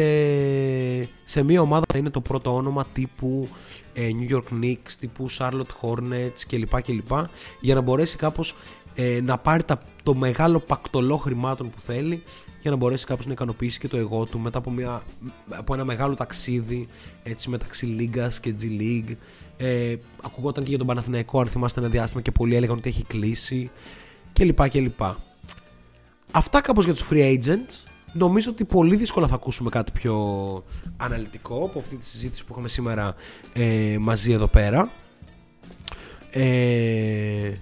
σε 1.24 1.42
μια 1.42 1.60
ομάδα 1.60 1.80
που 1.86 1.92
θα 1.92 1.98
είναι 1.98 2.10
το 2.10 2.20
πρώτο 2.20 2.54
όνομα 2.54 2.86
τύπου 2.92 3.48
ε, 3.94 4.08
New 4.20 4.34
York 4.34 4.62
Knicks, 4.62 4.92
τύπου 5.00 5.26
Charlotte 5.38 5.72
Hornets 5.80 6.40
κλπ. 6.48 6.82
κλπ 6.82 7.12
για 7.60 7.74
να 7.74 7.80
μπορέσει 7.80 8.16
κάπως 8.16 8.54
ε, 8.94 9.20
να 9.22 9.38
πάρει 9.38 9.64
τα, 9.64 9.80
το 10.02 10.14
μεγάλο 10.14 10.58
πακτολό 10.58 11.16
χρημάτων 11.16 11.70
που 11.70 11.80
θέλει 11.80 12.22
για 12.60 12.70
να 12.70 12.76
μπορέσει 12.76 13.06
κάπως 13.06 13.26
να 13.26 13.32
ικανοποιήσει 13.32 13.78
και 13.78 13.88
το 13.88 13.96
εγώ 13.96 14.24
του 14.24 14.38
μετά 14.38 14.58
από, 14.58 14.70
μια, 14.70 15.02
από 15.48 15.74
ένα 15.74 15.84
μεγάλο 15.84 16.14
ταξίδι 16.14 16.88
έτσι, 17.22 17.50
μεταξύ 17.50 17.86
Λίγκας 17.86 18.40
και 18.40 18.54
G 18.60 18.64
League 18.64 19.16
ε, 19.58 19.96
ακουγόταν 20.22 20.62
και 20.62 20.68
για 20.68 20.78
τον 20.78 20.86
Παναθηναϊκό, 20.86 21.40
αν 21.40 21.46
θυμάστε 21.46 21.80
ένα 21.80 21.88
διάστημα 21.88 22.22
και 22.22 22.30
πολλοί 22.30 22.56
έλεγαν 22.56 22.76
ότι 22.76 22.88
έχει 22.88 23.04
κλείσει 23.04 23.70
κλπ. 24.32 24.68
κλπ. 24.68 25.00
Αυτά 26.32 26.60
κάπως 26.60 26.84
για 26.84 26.94
τους 26.94 27.08
free 27.10 27.38
agents. 27.38 27.82
Νομίζω 28.12 28.50
ότι 28.50 28.64
πολύ 28.64 28.96
δύσκολα 28.96 29.28
θα 29.28 29.34
ακούσουμε 29.34 29.70
κάτι 29.70 29.92
πιο 29.92 30.14
αναλυτικό 30.96 31.64
από 31.64 31.78
αυτή 31.78 31.96
τη 31.96 32.04
συζήτηση 32.04 32.44
που 32.44 32.52
έχουμε 32.52 32.68
σήμερα 32.68 33.14
ε, 33.52 33.96
μαζί 34.00 34.32
εδώ 34.32 34.46
πέρα. 34.46 34.90
Ε, 36.30 37.52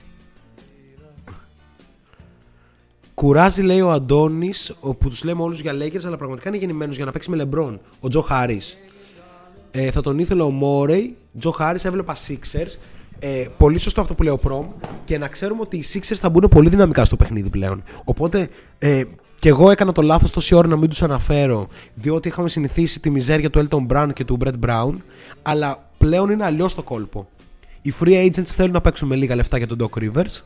Κουράζει, 3.14 3.62
λέει 3.62 3.80
ο 3.80 3.90
Αντώνης, 3.90 4.74
που 4.80 5.08
τους 5.08 5.24
λέμε 5.24 5.42
όλους 5.42 5.60
για 5.60 5.72
Lakers, 5.72 6.04
αλλά 6.04 6.16
πραγματικά 6.16 6.48
είναι 6.48 6.58
γεννημένος 6.58 6.96
για 6.96 7.04
να 7.04 7.10
παίξει 7.10 7.30
με 7.30 7.48
LeBron. 7.48 7.78
Ο 8.00 8.08
Τζο 8.08 8.20
Χάρη. 8.20 8.60
Ε, 9.78 9.90
θα 9.90 10.00
τον 10.00 10.18
ήθελε 10.18 10.42
ο 10.42 10.50
Μόρεϊ. 10.50 11.16
Τζο 11.38 11.50
Χάρη 11.50 11.80
έβλεπα 11.82 12.14
Sixers. 12.14 12.78
Ε, 13.18 13.46
πολύ 13.56 13.78
σωστό 13.78 14.00
αυτό 14.00 14.14
που 14.14 14.22
λέει 14.22 14.32
ο 14.32 14.36
Προμ. 14.36 14.66
Και 15.04 15.18
να 15.18 15.28
ξέρουμε 15.28 15.60
ότι 15.60 15.76
οι 15.76 15.84
Sixers 15.92 16.14
θα 16.14 16.28
μπουν 16.28 16.48
πολύ 16.50 16.68
δυναμικά 16.68 17.04
στο 17.04 17.16
παιχνίδι 17.16 17.48
πλέον. 17.48 17.82
Οπότε 18.04 18.48
ε, 18.78 19.02
και 19.38 19.48
εγώ 19.48 19.70
έκανα 19.70 19.92
το 19.92 20.02
λάθος 20.02 20.30
τόση 20.30 20.54
ώρα 20.54 20.68
να 20.68 20.76
μην 20.76 20.88
τους 20.88 21.02
αναφέρω. 21.02 21.68
Διότι 21.94 22.28
είχαμε 22.28 22.48
συνηθίσει 22.48 23.00
τη 23.00 23.10
μιζέρια 23.10 23.50
του 23.50 23.68
Elton 23.68 23.86
Brown 23.86 24.08
και 24.12 24.24
του 24.24 24.38
Brett 24.44 24.66
Brown. 24.66 24.92
Αλλά 25.42 25.90
πλέον 25.98 26.30
είναι 26.30 26.44
αλλιώς 26.44 26.74
το 26.74 26.82
κόλπο. 26.82 27.28
Οι 27.82 27.92
free 28.00 28.26
agents 28.26 28.46
θέλουν 28.46 28.72
να 28.72 28.80
παίξουν 28.80 29.08
με 29.08 29.16
λίγα 29.16 29.34
λεφτά 29.34 29.58
για 29.58 29.66
τον 29.66 29.78
Doc 29.80 30.02
Rivers. 30.02 30.42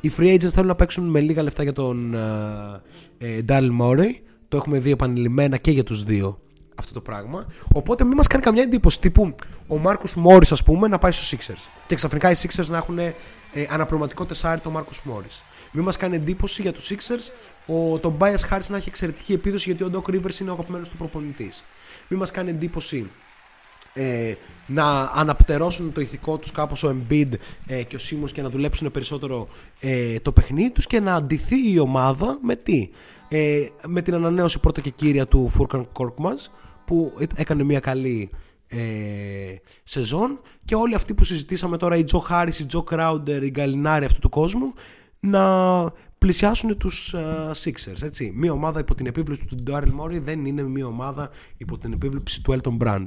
Οι 0.00 0.12
free 0.18 0.34
agents 0.34 0.48
θέλουν 0.48 0.68
να 0.68 0.74
παίξουν 0.74 1.04
με 1.04 1.20
λίγα 1.20 1.42
λεφτά 1.42 1.62
για 1.62 1.72
τον 1.72 2.14
ε, 2.14 3.36
ε, 3.36 3.44
Daryl 3.48 3.70
Morey. 3.80 4.10
Το 4.48 4.56
έχουμε 4.56 4.78
δει 4.78 4.90
επανειλημμένα 4.90 5.56
και 5.56 5.70
για 5.70 5.84
τους 5.84 6.04
δύο 6.04 6.41
αυτό 6.74 6.92
το 6.94 7.00
πράγμα. 7.00 7.46
Οπότε 7.72 8.04
μην 8.04 8.16
μας 8.16 8.26
κάνει 8.26 8.42
καμιά 8.42 8.62
εντύπωση 8.62 9.00
τύπου 9.00 9.34
ο 9.66 9.78
Μάρκους 9.78 10.14
Μόρις 10.14 10.52
ας 10.52 10.62
πούμε 10.62 10.88
να 10.88 10.98
πάει 10.98 11.12
στους 11.12 11.34
Sixers. 11.34 11.68
Και 11.86 11.94
ξαφνικά 11.94 12.30
οι 12.30 12.34
Sixers 12.38 12.66
να 12.66 12.76
έχουν 12.76 12.98
ε, 12.98 13.14
αναπληρωματικό 13.68 14.24
τεσάρι 14.24 14.60
το 14.60 14.70
Μάρκους 14.70 15.02
Μόρις. 15.04 15.44
Μην 15.72 15.84
μας 15.84 15.96
κάνει 15.96 16.16
εντύπωση 16.16 16.62
για 16.62 16.72
τους 16.72 16.90
Sixers 16.90 17.32
ο, 17.66 17.98
τον 17.98 18.16
Bias 18.18 18.50
Harris 18.50 18.66
να 18.68 18.76
έχει 18.76 18.88
εξαιρετική 18.88 19.32
επίδοση 19.32 19.72
γιατί 19.72 19.96
ο 19.96 20.02
Doc 20.02 20.14
Rivers 20.14 20.40
είναι 20.40 20.50
ο 20.50 20.52
αγαπημένος 20.52 20.90
του 20.90 20.96
προπονητής. 20.96 21.64
Μην 22.08 22.18
μας 22.18 22.30
κάνει 22.30 22.50
εντύπωση 22.50 23.10
ε, 23.94 24.34
να 24.66 25.10
αναπτερώσουν 25.14 25.92
το 25.92 26.00
ηθικό 26.00 26.38
τους 26.38 26.52
κάπως 26.52 26.82
ο 26.82 26.96
Embiid 26.96 27.30
ε, 27.66 27.82
και 27.82 27.96
ο 27.96 27.98
Simmons 28.10 28.30
και 28.32 28.42
να 28.42 28.48
δουλέψουν 28.48 28.90
περισσότερο 28.90 29.48
ε, 29.80 30.18
το 30.20 30.32
παιχνίδι 30.32 30.70
τους 30.70 30.86
και 30.86 31.00
να 31.00 31.14
αντιθεί 31.14 31.72
η 31.72 31.78
ομάδα 31.78 32.38
με 32.42 32.56
τι 32.56 32.90
ε, 33.28 33.68
με 33.86 34.02
την 34.02 34.14
ανανέωση 34.14 34.58
πρώτα 34.58 34.80
και 34.80 34.90
κύρια 34.90 35.26
του 35.26 35.48
Φούρκαν 35.48 35.88
Korkmaz 35.98 36.50
που 36.84 37.12
έκανε 37.34 37.62
μια 37.62 37.80
καλή 37.80 38.30
ε, 38.66 38.78
σεζόν 39.84 40.40
και 40.64 40.74
όλοι 40.74 40.94
αυτοί 40.94 41.14
που 41.14 41.24
συζητήσαμε 41.24 41.76
τώρα 41.76 41.96
η 41.96 42.04
Τζο 42.04 42.18
Χάρις, 42.18 42.58
η 42.58 42.66
Τζο 42.66 42.82
Κράουντερ, 42.82 43.42
η 43.42 43.50
Γκαλινάρη 43.50 44.04
αυτού 44.04 44.20
του 44.20 44.28
κόσμου 44.28 44.72
να 45.20 45.84
πλησιάσουν 46.18 46.76
τους 46.76 47.14
uh, 47.16 47.52
Sixers 47.52 48.02
έτσι. 48.02 48.32
μια 48.34 48.52
ομάδα 48.52 48.80
υπό 48.80 48.94
την 48.94 49.06
επίβλεψη 49.06 49.44
του 49.44 49.56
Daryl 49.66 50.00
Morey 50.00 50.20
δεν 50.20 50.44
είναι 50.44 50.62
μια 50.62 50.86
ομάδα 50.86 51.30
υπό 51.56 51.78
την 51.78 51.92
επίβλεψη 51.92 52.42
του 52.42 52.60
Elton 52.60 52.86
Brand 52.86 53.06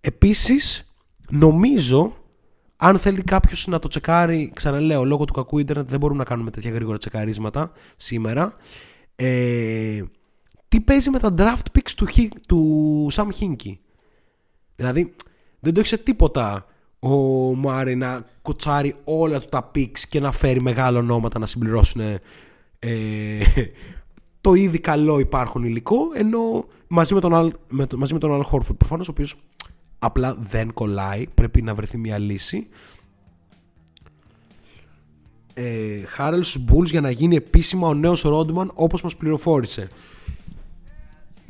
Επίσης, 0.00 0.94
νομίζω, 1.30 2.16
αν 2.76 2.98
θέλει 2.98 3.22
κάποιος 3.22 3.66
να 3.66 3.78
το 3.78 3.88
τσεκάρει, 3.88 4.50
ξαναλέω, 4.54 5.04
λόγω 5.04 5.24
του 5.24 5.32
κακού 5.32 5.58
ίντερνετ 5.58 5.88
δεν 5.90 5.98
μπορούμε 5.98 6.18
να 6.18 6.24
κάνουμε 6.24 6.50
τέτοια 6.50 6.70
γρήγορα 6.70 6.98
τσεκαρίσματα 6.98 7.72
σήμερα. 7.96 8.56
Ε, 9.16 10.02
τι 10.68 10.80
παίζει 10.80 11.10
με 11.10 11.18
τα 11.18 11.34
draft 11.38 11.78
picks 11.78 11.90
του, 11.96 12.06
Χι- 12.06 12.32
του 12.46 13.08
Sam 13.12 13.28
Hinkie. 13.40 13.76
Δηλαδή, 14.76 15.14
δεν 15.60 15.72
το 15.74 15.78
έχεις 15.80 15.90
σε 15.90 15.98
τίποτα 15.98 16.66
ο 17.00 17.08
Μάρι 17.54 17.96
να 17.96 18.24
κοτσάρει 18.42 18.94
όλα 19.04 19.40
του 19.40 19.48
τα 19.48 19.70
picks 19.74 19.98
και 20.08 20.20
να 20.20 20.32
φέρει 20.32 20.60
μεγάλα 20.60 20.98
ονόματα 20.98 21.38
να 21.38 21.46
συμπληρώσουν 21.46 22.00
ε, 22.78 23.38
το 24.40 24.54
ήδη 24.54 24.78
καλό 24.78 25.18
υπάρχον 25.18 25.64
υλικό 25.64 25.98
ενώ 26.14 26.66
μαζί 26.88 27.14
με 27.14 27.20
τον 27.20 27.32
Al, 27.34 27.50
με, 27.68 27.86
το- 27.86 27.96
μαζί 27.98 28.12
με 28.12 28.18
τον 28.18 28.42
Al 28.42 28.50
Horford 28.50 28.76
προφανώς 28.78 29.08
ο 29.08 29.10
οποίος 29.10 29.34
απλά 29.98 30.36
δεν 30.40 30.72
κολλάει 30.72 31.26
πρέπει 31.34 31.62
να 31.62 31.74
βρεθεί 31.74 31.96
μια 31.98 32.18
λύση 32.18 32.68
ε, 35.54 36.00
Χάρελ 36.06 36.42
στους 36.42 36.64
Bulls 36.68 36.84
για 36.86 37.00
να 37.00 37.10
γίνει 37.10 37.36
επίσημα 37.36 37.88
ο 37.88 37.94
νέος 37.94 38.22
Ρόντμαν 38.22 38.70
όπως 38.74 39.02
μας 39.02 39.16
πληροφόρησε 39.16 39.88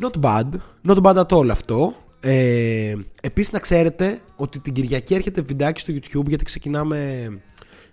Not 0.00 0.20
bad, 0.20 0.44
not 0.88 1.02
bad 1.02 1.16
at 1.16 1.28
all 1.28 1.48
αυτό. 1.50 1.94
Ε, 2.20 2.94
επίσης 3.20 3.52
να 3.52 3.58
ξέρετε 3.58 4.20
ότι 4.36 4.60
την 4.60 4.72
Κυριακή 4.72 5.14
έρχεται 5.14 5.40
βιντεάκι 5.40 5.80
στο 5.80 5.92
YouTube 5.92 6.26
γιατί 6.26 6.44
ξεκινάμε 6.44 7.28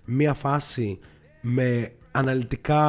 μία 0.05 0.33
φάση 0.33 0.99
με 1.41 1.91
αναλυτικά, 2.11 2.81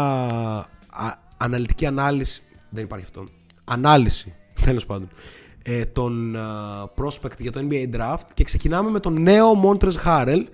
α, 0.90 1.14
αναλυτική 1.36 1.86
ανάλυση, 1.86 2.42
δεν 2.70 2.84
υπάρχει 2.84 3.04
αυτό, 3.04 3.26
ανάλυση 3.64 4.34
τέλος 4.62 4.86
πάντων, 4.86 5.08
ε, 5.62 5.84
των 5.84 6.36
α, 6.36 6.90
prospect 6.96 7.38
για 7.38 7.52
το 7.52 7.66
NBA 7.70 7.94
Draft 7.94 8.24
και 8.34 8.44
ξεκινάμε 8.44 8.90
με 8.90 9.00
τον 9.00 9.22
νέο 9.22 9.52
Montres 9.64 10.04
Harrell 10.04 10.44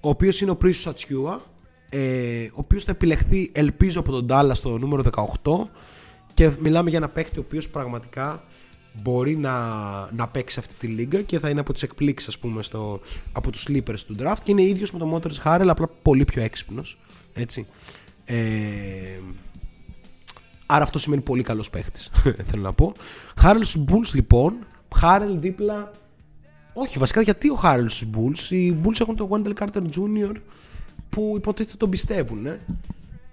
ο 0.00 0.08
οποίος 0.08 0.40
είναι 0.40 0.50
ο 0.50 0.56
Πρίσος 0.56 0.86
Ατσιούα 0.86 1.40
ε, 1.88 2.44
ο 2.44 2.54
οποίος 2.54 2.84
θα 2.84 2.90
επιλεχθεί 2.90 3.50
ελπίζω 3.54 4.00
από 4.00 4.10
τον 4.10 4.26
Dallas 4.30 4.54
στο 4.54 4.78
νούμερο 4.78 5.02
18 5.42 5.52
και 6.38 6.50
μιλάμε 6.60 6.88
για 6.88 6.98
ένα 6.98 7.08
παίκτη 7.08 7.38
ο 7.38 7.42
οποίος 7.46 7.68
πραγματικά 7.68 8.44
μπορεί 8.92 9.36
να, 9.36 9.52
να 10.12 10.28
παίξει 10.28 10.58
αυτή 10.58 10.74
τη 10.74 10.86
λίγα 10.86 11.22
και 11.22 11.38
θα 11.38 11.48
είναι 11.48 11.60
από 11.60 11.72
τις 11.72 11.82
εκπλήξεις 11.82 12.28
ας 12.28 12.38
πούμε 12.38 12.62
στο, 12.62 13.00
από 13.32 13.50
τους 13.50 13.66
sleepers 13.68 13.98
του 14.06 14.16
draft 14.18 14.38
και 14.42 14.50
είναι 14.50 14.62
ίδιος 14.62 14.92
με 14.92 14.98
τον 14.98 15.14
Motors 15.14 15.42
Harrell 15.44 15.66
απλά 15.68 15.88
πολύ 16.02 16.24
πιο 16.24 16.42
έξυπνος 16.42 16.98
έτσι 17.34 17.66
ε, 18.24 18.36
άρα 20.66 20.82
αυτό 20.82 20.98
σημαίνει 20.98 21.22
πολύ 21.22 21.42
καλός 21.42 21.70
παίχτης 21.70 22.10
θέλω 22.48 22.62
να 22.62 22.72
πω 22.72 22.92
Harrell 23.42 23.60
στους 23.62 23.84
Bulls 23.88 24.14
λοιπόν 24.14 24.54
Harrell 25.02 25.36
δίπλα 25.36 25.92
όχι 26.72 26.98
βασικά 26.98 27.20
γιατί 27.20 27.48
ο 27.48 27.60
Harrell 27.62 27.86
στους 27.88 28.08
Bulls; 28.14 28.50
Οι 28.50 28.76
Bulls 28.82 29.00
έχουν 29.00 29.16
τον 29.16 29.28
Wendell 29.30 29.64
Carter 29.64 29.82
Jr 29.82 30.32
που 31.10 31.32
υποτίθεται 31.36 31.76
τον 31.76 31.90
πιστεύουν 31.90 32.46
ε. 32.46 32.60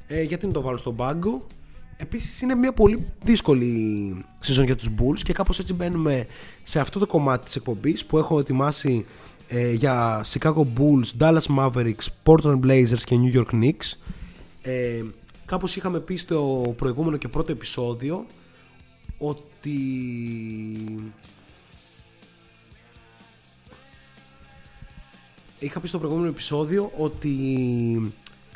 Ε, 0.08 0.22
γιατί 0.22 0.48
να 0.48 0.54
το 0.54 0.62
βάλω 0.62 0.78
στον 0.78 0.96
πάγκο; 0.96 1.48
Επίσης 1.98 2.42
είναι 2.42 2.56
μια 2.56 2.74
πολύ 2.74 3.06
δύσκολη 3.24 4.26
σεζόν 4.40 4.66
για 4.66 4.76
τους 4.76 4.90
Bulls 4.98 5.20
και 5.24 5.34
κάπως 5.34 5.60
έτσι 5.60 5.74
μπαίνουμε 5.74 6.28
σε 6.64 6.80
αυτό 6.80 7.00
το 7.00 7.08
κομμάτι 7.08 7.46
της 7.46 7.56
εκπομπής 7.56 8.06
που 8.06 8.18
έχω 8.18 8.40
ετοιμάσει 8.40 9.06
ε, 9.48 9.72
για 9.72 10.26
Chicago 10.26 10.66
Bulls, 10.78 11.20
Dallas 11.20 11.58
Mavericks, 11.58 12.06
Portland 12.24 12.60
Blazers 12.60 13.02
και 13.04 13.20
New 13.22 13.36
York 13.36 13.64
Knicks. 13.64 13.98
Ε, 14.62 15.04
κάπως 15.46 15.76
είχαμε 15.76 16.00
πει 16.00 16.18
στο 16.18 16.74
προηγούμενο 16.78 17.18
και 17.18 17.28
πρώτο 17.28 17.52
επεισόδιο 17.52 18.26
ότι 19.18 19.80
είχα 25.60 25.80
πει 25.80 25.88
στο 25.88 25.98
προηγούμενο 25.98 26.30
επεισόδιο 26.30 26.92
ότι 26.98 28.14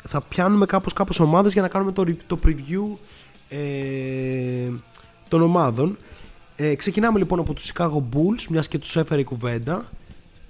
θα 0.08 0.20
πιάνουμε 0.20 0.66
κάπως 0.66 0.92
κάπως 0.92 1.20
ομάδες 1.20 1.52
για 1.52 1.62
να 1.62 1.68
κάνουμε 1.68 1.92
το, 1.92 2.04
re- 2.06 2.16
το 2.26 2.38
preview 2.44 2.96
ε, 3.50 4.70
των 5.28 5.42
ομάδων. 5.42 5.98
Ε, 6.56 6.74
ξεκινάμε 6.74 7.18
λοιπόν 7.18 7.38
από 7.38 7.54
τους 7.54 7.72
Chicago 7.74 8.02
Bulls, 8.12 8.46
μιας 8.50 8.68
και 8.68 8.78
τους 8.78 8.96
έφερε 8.96 9.20
η 9.20 9.24
κουβέντα. 9.24 9.88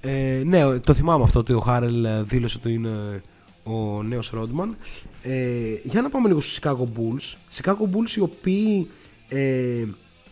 Ε, 0.01 0.43
ναι, 0.45 0.79
το 0.79 0.95
θυμάμαι 0.95 1.23
αυτό 1.23 1.39
ότι 1.39 1.53
ο 1.53 1.61
Χάρελ 1.61 2.05
ε, 2.05 2.23
δήλωσε 2.23 2.59
ότι 2.61 2.73
είναι 2.73 3.23
ο 3.63 4.03
νέος 4.03 4.31
Ρόντμαν. 4.31 4.77
Ε, 5.23 5.75
για 5.85 6.03
να 6.03 6.09
πάμε 6.09 6.29
λίγο 6.29 6.41
στους 6.41 6.59
Chicago 6.61 6.85
Bulls. 6.97 7.35
Chicago 7.61 7.85
Bulls 7.93 8.11
οι 8.17 8.21
οποίοι 8.21 8.91
ε, 9.29 9.85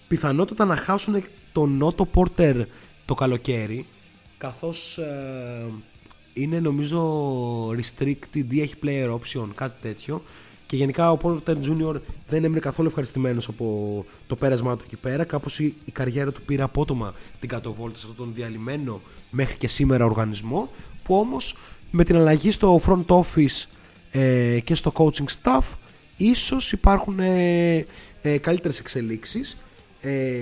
πιθανότατα 0.09 0.65
να 0.65 0.77
χάσουν 0.77 1.23
τον 1.53 1.77
Νότο 1.77 2.05
Πόρτερ 2.05 2.57
το 3.05 3.15
καλοκαίρι 3.15 3.86
καθώς 4.39 4.99
ε, 4.99 5.66
είναι 6.32 6.61
νομίζω 6.61 7.69
restricted 7.69 8.45
ή 8.49 8.61
έχει 8.61 8.74
player 8.82 9.19
option, 9.19 9.49
κάτι 9.55 9.81
τέτοιο 9.81 10.23
και 10.69 10.77
γενικά 10.77 11.12
ο 11.12 11.19
Porter 11.23 11.55
Junior 11.55 12.01
δεν 12.28 12.45
έμεινε 12.45 12.61
καθόλου 12.61 12.89
ευχαριστημένος 12.89 13.49
από 13.49 14.05
το 14.27 14.36
πέρασμά 14.36 14.77
του 14.77 14.82
εκεί 14.86 14.97
πέρα. 14.97 15.24
Κάπως 15.24 15.59
η, 15.59 15.74
η 15.85 15.93
καριέρα 15.93 16.32
του 16.32 16.43
πήρε 16.43 16.62
απότομα 16.62 17.15
την 17.40 17.49
κατοβόλτα 17.49 17.99
σε 17.99 18.07
αυτόν 18.11 18.24
τον 18.24 18.35
διαλυμένο 18.35 19.01
μέχρι 19.31 19.57
και 19.57 19.69
σήμερα 19.69 20.05
οργανισμό 20.05 20.69
που 21.03 21.16
όμως 21.16 21.57
με 21.90 22.05
την 22.05 22.16
αλλαγή 22.16 22.51
στο 22.51 22.81
front 22.86 23.05
office 23.07 23.66
ε, 24.11 24.61
και 24.61 24.74
στο 24.74 24.93
coaching 24.95 25.27
staff 25.43 25.62
ίσως 26.16 26.73
υπάρχουν 26.73 27.19
ε, 27.19 27.86
ε, 28.23 28.39
καλύτερες 28.39 28.78
εξελίξεις. 28.78 29.57
Ε, 30.01 30.40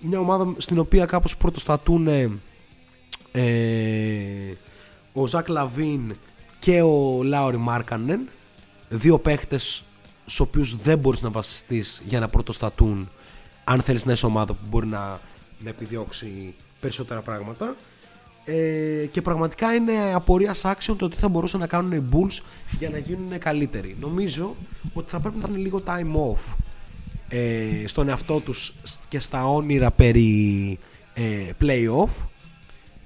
μια 0.00 0.18
ομάδα 0.18 0.54
στην 0.56 0.78
οποία 0.78 1.04
κάπως 1.04 1.36
πρωτοστατούν 1.36 2.08
ε, 3.32 4.56
ο 5.12 5.26
Ζακ 5.26 5.48
Λαβίν 5.48 6.16
και 6.58 6.82
ο 6.82 7.22
Λάουρι 7.22 7.56
Μάρκανεν 7.56 8.28
δύο 8.90 9.18
παίχτες 9.18 9.84
στους 10.20 10.40
οποίους 10.40 10.76
δεν 10.76 10.98
μπορείς 10.98 11.22
να 11.22 11.30
βασιστείς 11.30 12.02
για 12.06 12.20
να 12.20 12.28
πρωτοστατούν 12.28 13.08
αν 13.64 13.80
θέλεις 13.80 14.04
να 14.04 14.12
είσαι 14.12 14.26
ομάδα 14.26 14.52
που 14.52 14.64
μπορεί 14.68 14.86
να, 14.86 15.20
να 15.58 15.68
επιδιώξει 15.68 16.54
περισσότερα 16.80 17.20
πράγματα 17.20 17.76
ε, 18.44 19.06
και 19.10 19.22
πραγματικά 19.22 19.74
είναι 19.74 19.92
απορία 20.14 20.54
άξιον 20.62 20.96
το 20.96 21.08
τι 21.08 21.16
θα 21.16 21.28
μπορούσαν 21.28 21.60
να 21.60 21.66
κάνουν 21.66 21.92
οι 21.92 22.04
Bulls 22.12 22.42
για 22.78 22.90
να 22.90 22.98
γίνουν 22.98 23.38
καλύτεροι. 23.38 23.96
Νομίζω 24.00 24.56
ότι 24.92 25.10
θα 25.10 25.20
πρέπει 25.20 25.38
να 25.38 25.48
είναι 25.48 25.58
λίγο 25.58 25.82
time 25.86 26.34
off 26.34 26.54
ε, 27.28 27.86
στον 27.86 28.08
εαυτό 28.08 28.40
τους 28.40 28.74
και 29.08 29.18
στα 29.18 29.46
όνειρα 29.46 29.90
περί 29.90 30.78
ε, 31.14 31.50
play-off 31.60 32.26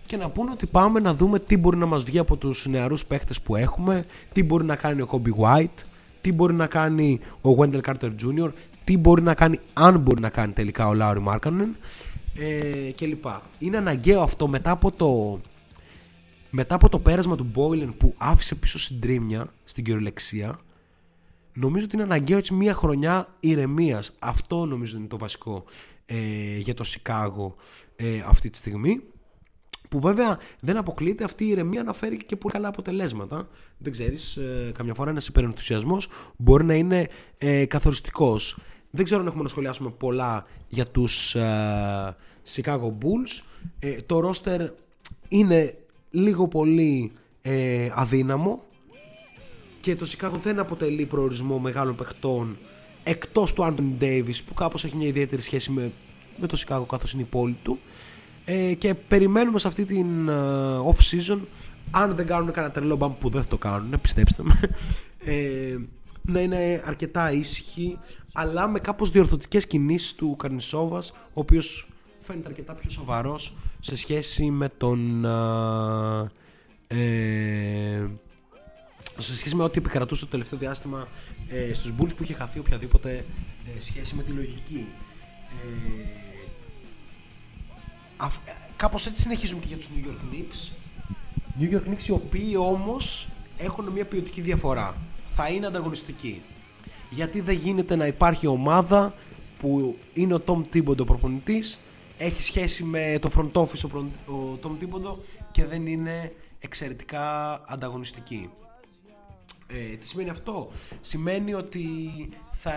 και 0.07 0.17
να 0.17 0.29
πούνε 0.31 0.51
ότι 0.51 0.67
πάμε 0.67 1.01
να 1.01 1.15
δούμε 1.15 1.39
τι 1.39 1.57
μπορεί 1.57 1.77
να 1.77 1.87
μας 1.87 2.05
βγει 2.05 2.19
από 2.19 2.37
τους 2.37 2.67
νεαρούς 2.67 3.05
παίχτες 3.05 3.41
που 3.41 3.57
έχουμε, 3.57 4.05
τι 4.33 4.43
μπορεί 4.43 4.65
να 4.65 4.77
κάνει 4.77 5.03
ο 5.03 5.09
Kobe 5.11 5.45
White, 5.45 5.85
τι 6.21 6.33
μπορεί 6.33 6.55
να 6.55 6.67
κάνει 6.67 7.21
ο 7.41 7.51
Wendell 7.59 7.81
Carter 7.81 8.11
Jr., 8.23 8.51
τι 8.85 8.97
μπορεί 8.97 9.23
να 9.23 9.35
κάνει, 9.35 9.59
αν 9.73 9.99
μπορεί 9.99 10.21
να 10.21 10.29
κάνει 10.29 10.53
τελικά 10.53 10.89
ο 10.89 10.95
Λάουρι 10.95 11.21
Μάρκανεν 11.21 11.77
ε, 12.39 12.91
κλπ. 12.91 13.25
Είναι 13.59 13.77
αναγκαίο 13.77 14.23
αυτό 14.23 14.49
μετά 14.49 14.71
από 14.71 14.93
το 14.93 15.41
μετά 16.51 16.75
από 16.75 16.89
το 16.89 16.99
πέρασμα 16.99 17.37
του 17.37 17.51
Boylan 17.55 17.93
που 17.99 18.15
άφησε 18.17 18.55
πίσω 18.55 18.79
συντρίμια 18.79 19.47
στην 19.65 19.85
κυριολεξία 19.85 20.59
νομίζω 21.55 21.85
ότι 21.85 21.95
είναι 21.95 22.05
αναγκαίο 22.05 22.39
έτσι 22.39 22.55
μια 22.55 22.75
χρονιά 22.75 23.29
ηρεμίας. 23.41 24.13
Αυτό 24.19 24.65
νομίζω 24.65 24.97
είναι 24.97 25.07
το 25.07 25.19
βασικό 25.19 25.65
ε, 26.07 26.59
για 26.59 26.75
το 26.75 26.85
Σικάγο 26.85 27.55
ε, 27.97 28.23
αυτή 28.27 28.51
τη 28.51 28.59
στιγμή. 28.59 29.01
Που 29.95 30.01
βέβαια 30.01 30.39
δεν 30.63 30.77
αποκλείεται 30.77 31.25
αυτή 31.25 31.45
η 31.45 31.49
ηρεμία 31.49 31.83
να 31.83 31.93
φέρει 31.93 32.17
και 32.17 32.37
πολύ 32.37 32.55
καλά 32.55 32.69
αποτελέσματα. 32.69 33.49
Δεν 33.79 33.93
ξέρεις, 33.93 34.37
ε, 34.37 34.73
καμιά 34.75 34.95
φορά 34.95 35.11
ένας 35.11 35.27
υπερενθουσιασμός 35.27 36.09
μπορεί 36.37 36.65
να 36.65 36.75
είναι 36.75 37.09
ε, 37.39 37.65
καθοριστικός. 37.65 38.59
Δεν 38.91 39.05
ξέρω 39.05 39.21
αν 39.21 39.27
έχουμε 39.27 39.43
να 39.43 39.49
σχολιάσουμε 39.49 39.91
πολλά 39.91 40.47
για 40.69 40.87
τους 40.87 41.35
ε, 41.35 42.17
Chicago 42.55 42.89
Bulls. 42.89 43.43
Ε, 43.79 43.97
το 44.07 44.31
roster 44.31 44.69
είναι 45.29 45.77
λίγο 46.11 46.49
πολύ 46.49 47.13
ε, 47.43 47.89
αδύναμο 47.93 48.63
και 49.81 49.97
το 49.97 50.11
Chicago 50.17 50.39
δεν 50.43 50.59
αποτελεί 50.59 51.07
προορισμό 51.07 51.59
μεγάλων 51.59 51.95
παιχτών 51.95 52.59
εκτός 53.03 53.53
του 53.53 53.63
Anthony 53.63 54.03
Davis 54.03 54.39
που 54.47 54.55
κάπως 54.55 54.85
έχει 54.85 54.97
μια 54.97 55.07
ιδιαίτερη 55.07 55.43
σχέση 55.43 55.71
με, 55.71 55.93
με 56.37 56.47
το 56.47 56.63
Chicago 56.67 56.85
καθώς 56.89 57.13
είναι 57.13 57.23
η 57.23 57.29
πόλη 57.31 57.57
του 57.63 57.79
ε, 58.45 58.75
και 58.75 58.95
περιμένουμε 58.95 59.59
σε 59.59 59.69
αυτή 59.69 59.85
την 59.85 60.29
ε, 60.29 60.33
off 60.87 60.99
season 61.11 61.39
αν 61.91 62.15
δεν 62.15 62.27
κάνουν 62.27 62.53
κανένα 62.53 62.73
τρελό 62.73 62.97
μπαμ 62.97 63.13
που 63.19 63.29
δεν 63.29 63.43
θα 63.43 63.49
το 63.49 63.59
κάνουν 63.59 64.01
πιστέψτε 64.01 64.43
με 64.43 64.61
ε, 65.19 65.77
να 66.23 66.41
είναι 66.41 66.83
αρκετά 66.87 67.33
ήσυχοι 67.33 67.99
αλλά 68.33 68.69
με 68.69 68.79
κάπως 68.79 69.11
διορθωτικές 69.11 69.67
κινήσεις 69.67 70.15
του 70.15 70.37
Καρνισόβας 70.37 71.11
ο 71.11 71.41
οποίος 71.41 71.89
φαίνεται 72.21 72.49
αρκετά 72.49 72.73
πιο 72.73 72.91
σοβαρός 72.91 73.57
σε 73.81 73.97
σχέση 73.97 74.45
με 74.51 74.69
τον 74.77 75.25
ε, 75.25 76.31
ε, 76.87 78.07
σε 79.19 79.37
σχέση 79.37 79.55
με 79.55 79.63
ό,τι 79.63 79.79
επικρατούσε 79.79 80.25
το 80.25 80.31
τελευταίο 80.31 80.59
διάστημα 80.59 81.09
ε, 81.49 81.75
στους 81.75 81.93
Bulls 81.99 82.17
που 82.17 82.23
είχε 82.23 82.35
χαθεί 82.35 82.59
οποιαδήποτε 82.59 83.25
ε, 83.77 83.81
σχέση 83.81 84.15
με 84.15 84.23
τη 84.23 84.31
λογική. 84.31 84.87
Ε, 85.51 86.24
αυ- 88.17 88.49
ε, 88.49 88.53
κάπως 88.77 89.07
έτσι 89.07 89.23
συνεχίζουμε 89.23 89.61
και 89.61 89.67
για 89.69 89.77
τους 89.77 89.89
New 89.89 90.07
York 90.09 90.35
Knicks. 90.35 90.71
New 91.61 91.75
York 91.75 91.89
Knicks 91.91 92.03
οι 92.09 92.11
οποίοι 92.11 92.55
όμως 92.59 93.29
έχουν 93.59 93.85
μια 93.89 94.05
ποιοτική 94.05 94.41
διαφορά. 94.41 94.95
Θα 95.37 95.49
είναι 95.49 95.67
ανταγωνιστικοί. 95.67 96.43
Γιατί 97.11 97.41
δεν 97.41 97.55
γίνεται 97.57 97.97
να 97.97 98.07
υπάρχει 98.07 98.47
ομάδα 98.47 99.15
που 99.59 99.99
είναι 100.13 100.35
ο 100.35 100.43
Tom 100.47 100.63
Thibodeau 100.75 101.07
προπονητής, 101.07 101.79
έχει 102.19 102.43
σχέση 102.43 102.83
με 102.85 103.19
το 103.21 103.31
front 103.37 103.61
office 103.63 103.85
ο, 103.85 103.89
προν- 103.89 104.11
ο 104.27 104.59
Tom 104.63 104.83
Thibodeau 104.83 105.17
και 105.51 105.65
δεν 105.65 105.87
είναι 105.87 106.33
εξαιρετικά 106.59 107.53
ανταγωνιστική. 107.67 108.51
Ε, 109.67 109.97
τι 109.97 110.07
σημαίνει 110.09 110.31
αυτό; 110.31 110.71
Σημαίνει 111.01 111.55
ότι 111.55 111.89
θα 112.51 112.77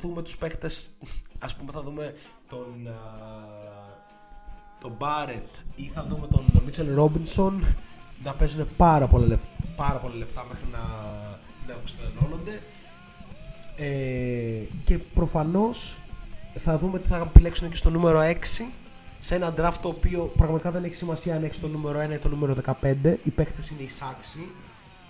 δούμε 0.00 0.22
τους 0.22 0.36
παίχτες, 0.36 0.90
ας 1.38 1.56
πούμε 1.56 1.72
θα 1.72 1.82
δούμε 1.82 2.14
τον, 2.48 2.88
α, 2.88 3.93
τον 4.84 4.96
Barrett 4.98 5.62
ή 5.74 5.90
θα 5.94 6.06
δούμε 6.08 6.26
τον 6.26 6.44
Mitchell 6.66 7.00
Robinson 7.00 7.52
να 8.24 8.32
παίζουν 8.32 8.66
πάρα 8.76 9.06
πολλά 9.06 9.26
λεπτά, 9.26 9.48
πάρα 9.76 9.98
πολλά 9.98 10.14
λεπτά 10.14 10.44
μέχρι 10.48 10.64
να, 10.72 10.78
να 11.66 11.74
αποστελώνονται. 11.74 12.60
Ε, 13.76 14.64
και 14.84 14.98
προφανώς 14.98 15.96
θα 16.58 16.78
δούμε 16.78 16.98
τι 16.98 17.08
θα 17.08 17.16
επιλέξουν 17.16 17.70
και 17.70 17.76
στο 17.76 17.90
νούμερο 17.90 18.20
6 18.20 18.34
σε 19.18 19.34
ένα 19.34 19.54
draft 19.56 19.78
το 19.82 19.88
οποίο 19.88 20.32
πραγματικά 20.36 20.70
δεν 20.70 20.84
έχει 20.84 20.94
σημασία 20.94 21.36
αν 21.36 21.44
έχει 21.44 21.60
το 21.60 21.68
νούμερο 21.68 22.04
1 22.04 22.10
ή 22.10 22.18
το 22.18 22.28
νούμερο 22.28 22.56
15. 22.82 23.16
Οι 23.24 23.30
παίκτες 23.30 23.70
είναι 23.70 23.82
εισάξιοι. 23.82 24.50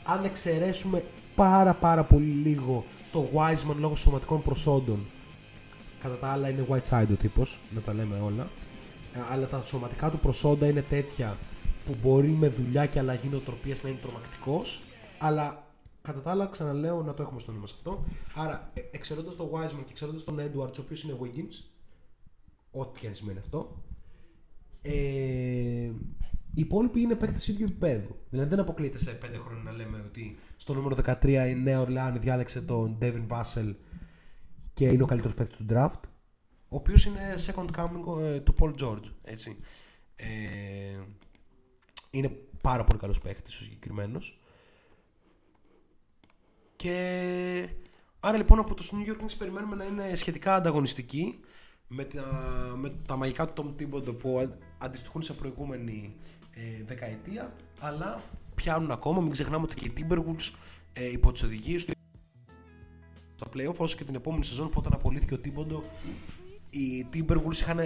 Αν 0.05 0.25
εξαιρέσουμε 0.25 1.05
πάρα 1.35 1.75
πάρα 1.75 2.05
πολύ 2.05 2.33
λίγο 2.45 2.85
το 3.13 3.29
Wiseman 3.35 3.77
λόγω 3.79 3.97
σωματικών 3.97 4.43
προσόντων 4.43 5.07
κατά 6.03 6.19
τα 6.19 6.29
άλλα 6.29 6.49
είναι 6.49 6.67
white 6.69 6.89
side 6.91 7.09
ο 7.13 7.15
τύπος, 7.15 7.59
να 7.75 7.81
τα 7.81 7.93
λέμε 7.95 8.21
όλα 8.25 8.43
Ε, 8.43 8.64
αλλά 9.31 9.47
τα 9.47 9.65
σωματικά 9.65 10.11
του 10.11 10.19
προσόντα 10.19 10.69
είναι 10.69 10.82
τέτοια 10.82 11.36
που 11.86 11.97
μπορεί 12.03 12.28
με 12.28 12.49
δουλειά 12.49 12.86
και 12.86 12.99
αλλαγή 12.99 13.28
νοοτροπίας 13.28 13.82
να 13.82 13.89
είναι 13.89 13.99
τρομακτικός 14.03 14.82
αλλά 15.19 15.66
κατά 16.03 16.20
τα 16.20 16.31
άλλα 16.31 16.47
ξαναλέω 16.47 17.03
να 17.03 17.15
το 17.15 17.23
έχουμε 17.23 17.41
στο 17.41 17.53
νου 17.53 17.61
μας 17.61 17.73
αυτό 17.73 18.05
άρα 18.35 18.70
ε, 18.74 18.81
εξαιρώντα 18.91 19.36
τον 19.36 19.51
Wiseman 19.53 19.82
και 19.85 19.91
εξαιρώντα 19.91 20.24
τον 20.24 20.39
Edwards 20.39 20.78
ο 20.78 20.81
οποίος 20.81 21.03
είναι 21.03 21.19
Wiggins 21.20 21.65
ό,τι 22.70 23.01
και 23.01 23.07
αν 23.07 23.15
σημαίνει 23.15 23.39
αυτό 23.39 23.82
ε, 24.82 25.91
οι 26.55 26.61
υπόλοιποι 26.61 27.01
είναι 27.01 27.15
παίκτες 27.15 27.49
ίδιου 27.49 27.66
επίπεδου. 27.69 28.16
Δηλαδή 28.31 28.49
δεν 28.49 28.61
αποκλείεται 28.61 28.99
σε 28.99 29.19
5 29.23 29.27
χρόνια 29.45 29.62
να 29.62 29.73
λέμε 29.73 30.05
ότι 30.07 30.39
στο 30.57 30.74
νούμερο 30.74 30.97
13 31.23 31.24
η 31.49 31.55
Νέα 31.55 31.81
Ορλεάνη 31.81 32.19
διάλεξε 32.19 32.61
τον 32.61 32.99
Devin 33.01 33.27
Vassell 33.28 33.74
και 34.74 34.86
είναι 34.86 35.03
ο 35.03 35.07
καλύτερος 35.07 35.36
παίκτης 35.36 35.57
του 35.57 35.66
draft. 35.70 36.01
Ο 36.75 36.77
οποίος 36.77 37.05
είναι 37.05 37.35
second 37.47 37.67
coming 37.77 38.21
ε, 38.21 38.41
του 38.41 38.55
Paul 38.61 38.75
George. 38.81 39.13
Έτσι. 39.23 39.57
Ε, 40.17 40.27
είναι 42.11 42.29
πάρα 42.61 42.85
πολύ 42.85 42.99
καλός 42.99 43.19
παίκτη 43.19 43.51
ο 43.51 43.53
συγκεκριμένος. 43.53 44.41
Και 46.77 47.69
άρα 48.21 48.37
λοιπόν 48.37 48.59
από 48.59 48.75
τους 48.75 48.93
New 48.93 49.11
York 49.11 49.23
Knicks 49.25 49.35
περιμένουμε 49.39 49.77
να 49.77 49.85
είναι 49.85 50.15
σχετικά 50.15 50.55
ανταγωνιστικοί 50.55 51.41
με 51.89 52.05
τα, 52.05 52.25
με 52.77 52.91
τα 53.07 53.17
μαγικά 53.17 53.53
του 53.53 53.75
Tom 53.77 53.83
Thibodeau 53.83 54.19
που 54.19 54.39
αν- 54.39 54.59
αντιστοιχούν 54.79 55.23
σε 55.23 55.33
προηγούμενη 55.33 56.17
ε, 56.51 56.85
δεκαετία 56.85 57.57
αλλά 57.81 58.23
πιάνουν 58.55 58.91
ακόμα, 58.91 59.21
μην 59.21 59.31
ξεχνάμε 59.31 59.65
ότι 59.65 59.75
και 59.75 59.87
οι 59.87 59.93
Timberwolves 59.97 60.55
ε, 60.93 61.11
υπό 61.11 61.33
τις 61.33 61.43
οδηγίες 61.43 61.85
του 61.85 61.93
στα 63.35 63.47
playoff 63.55 63.77
όσο 63.77 63.97
και 63.97 64.05
την 64.05 64.15
επόμενη 64.15 64.45
σεζόν 64.45 64.69
που 64.69 64.75
όταν 64.79 64.93
απολύθηκε 64.93 65.35
ο 65.35 65.39
Thibodeau 65.45 65.83
οι 66.75 67.07
Timberwolves 67.13 67.55
είχαν 67.55 67.79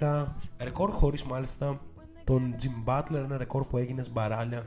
15-12 0.00 0.26
ρεκόρ 0.58 0.90
χωρίς 0.90 1.22
μάλιστα 1.22 1.80
τον 2.24 2.54
Jim 2.62 2.88
Butler 2.88 3.22
ένα 3.24 3.36
ρεκόρ 3.36 3.64
που 3.64 3.76
έγινε 3.76 4.02
σμπαράλια 4.02 4.66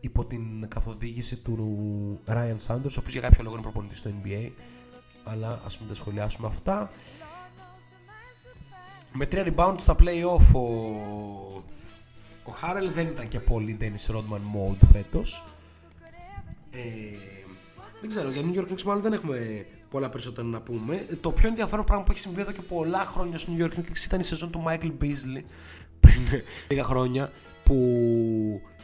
υπό 0.00 0.24
την 0.24 0.68
καθοδήγηση 0.68 1.36
του 1.36 2.20
Ryan 2.26 2.56
Sanders 2.66 2.94
ο 2.94 2.98
οποίος 2.98 3.12
για 3.12 3.20
κάποιο 3.20 3.42
λόγο 3.42 3.54
είναι 3.54 3.62
προπονητής 3.62 3.98
στο 3.98 4.10
NBA 4.22 4.50
αλλά 5.24 5.60
ας 5.64 5.78
μην 5.78 5.88
τα 5.88 5.94
σχολιάσουμε 5.94 6.46
αυτά. 6.46 6.90
Με 9.12 9.26
τρία 9.26 9.54
rebound 9.56 9.74
στα 9.78 9.96
play-off 9.98 10.54
ο, 10.54 10.66
ο 12.44 12.50
Χάρελ 12.52 12.90
δεν 12.92 13.06
ήταν 13.06 13.28
και 13.28 13.40
πολύ 13.40 13.76
Dennis 13.80 14.14
Rodman 14.14 14.40
mode 14.56 14.88
φέτος. 14.92 15.44
Ε, 16.70 16.80
δεν 18.00 18.08
ξέρω, 18.08 18.30
για 18.30 18.42
New 18.42 18.58
York 18.58 18.72
Knicks 18.72 18.82
μάλλον 18.82 19.02
δεν 19.02 19.12
έχουμε 19.12 19.66
πολλά 19.96 20.08
περισσότερα 20.08 20.46
να 20.46 20.60
πούμε. 20.60 21.06
Το 21.20 21.32
πιο 21.32 21.48
ενδιαφέρον 21.48 21.84
πράγμα 21.84 22.04
που 22.04 22.12
έχει 22.12 22.20
συμβεί 22.20 22.40
εδώ 22.40 22.52
και 22.52 22.60
πολλά 22.60 23.04
χρόνια 23.04 23.38
στο 23.38 23.52
New 23.56 23.62
York 23.62 23.72
Knicks 23.78 24.04
ήταν 24.04 24.20
η 24.20 24.22
σεζόν 24.22 24.50
του 24.50 24.64
Michael 24.66 24.92
Beasley 25.02 25.42
πριν 26.00 26.20
λίγα 26.68 26.84
χρόνια 26.84 27.30
που 27.64 27.76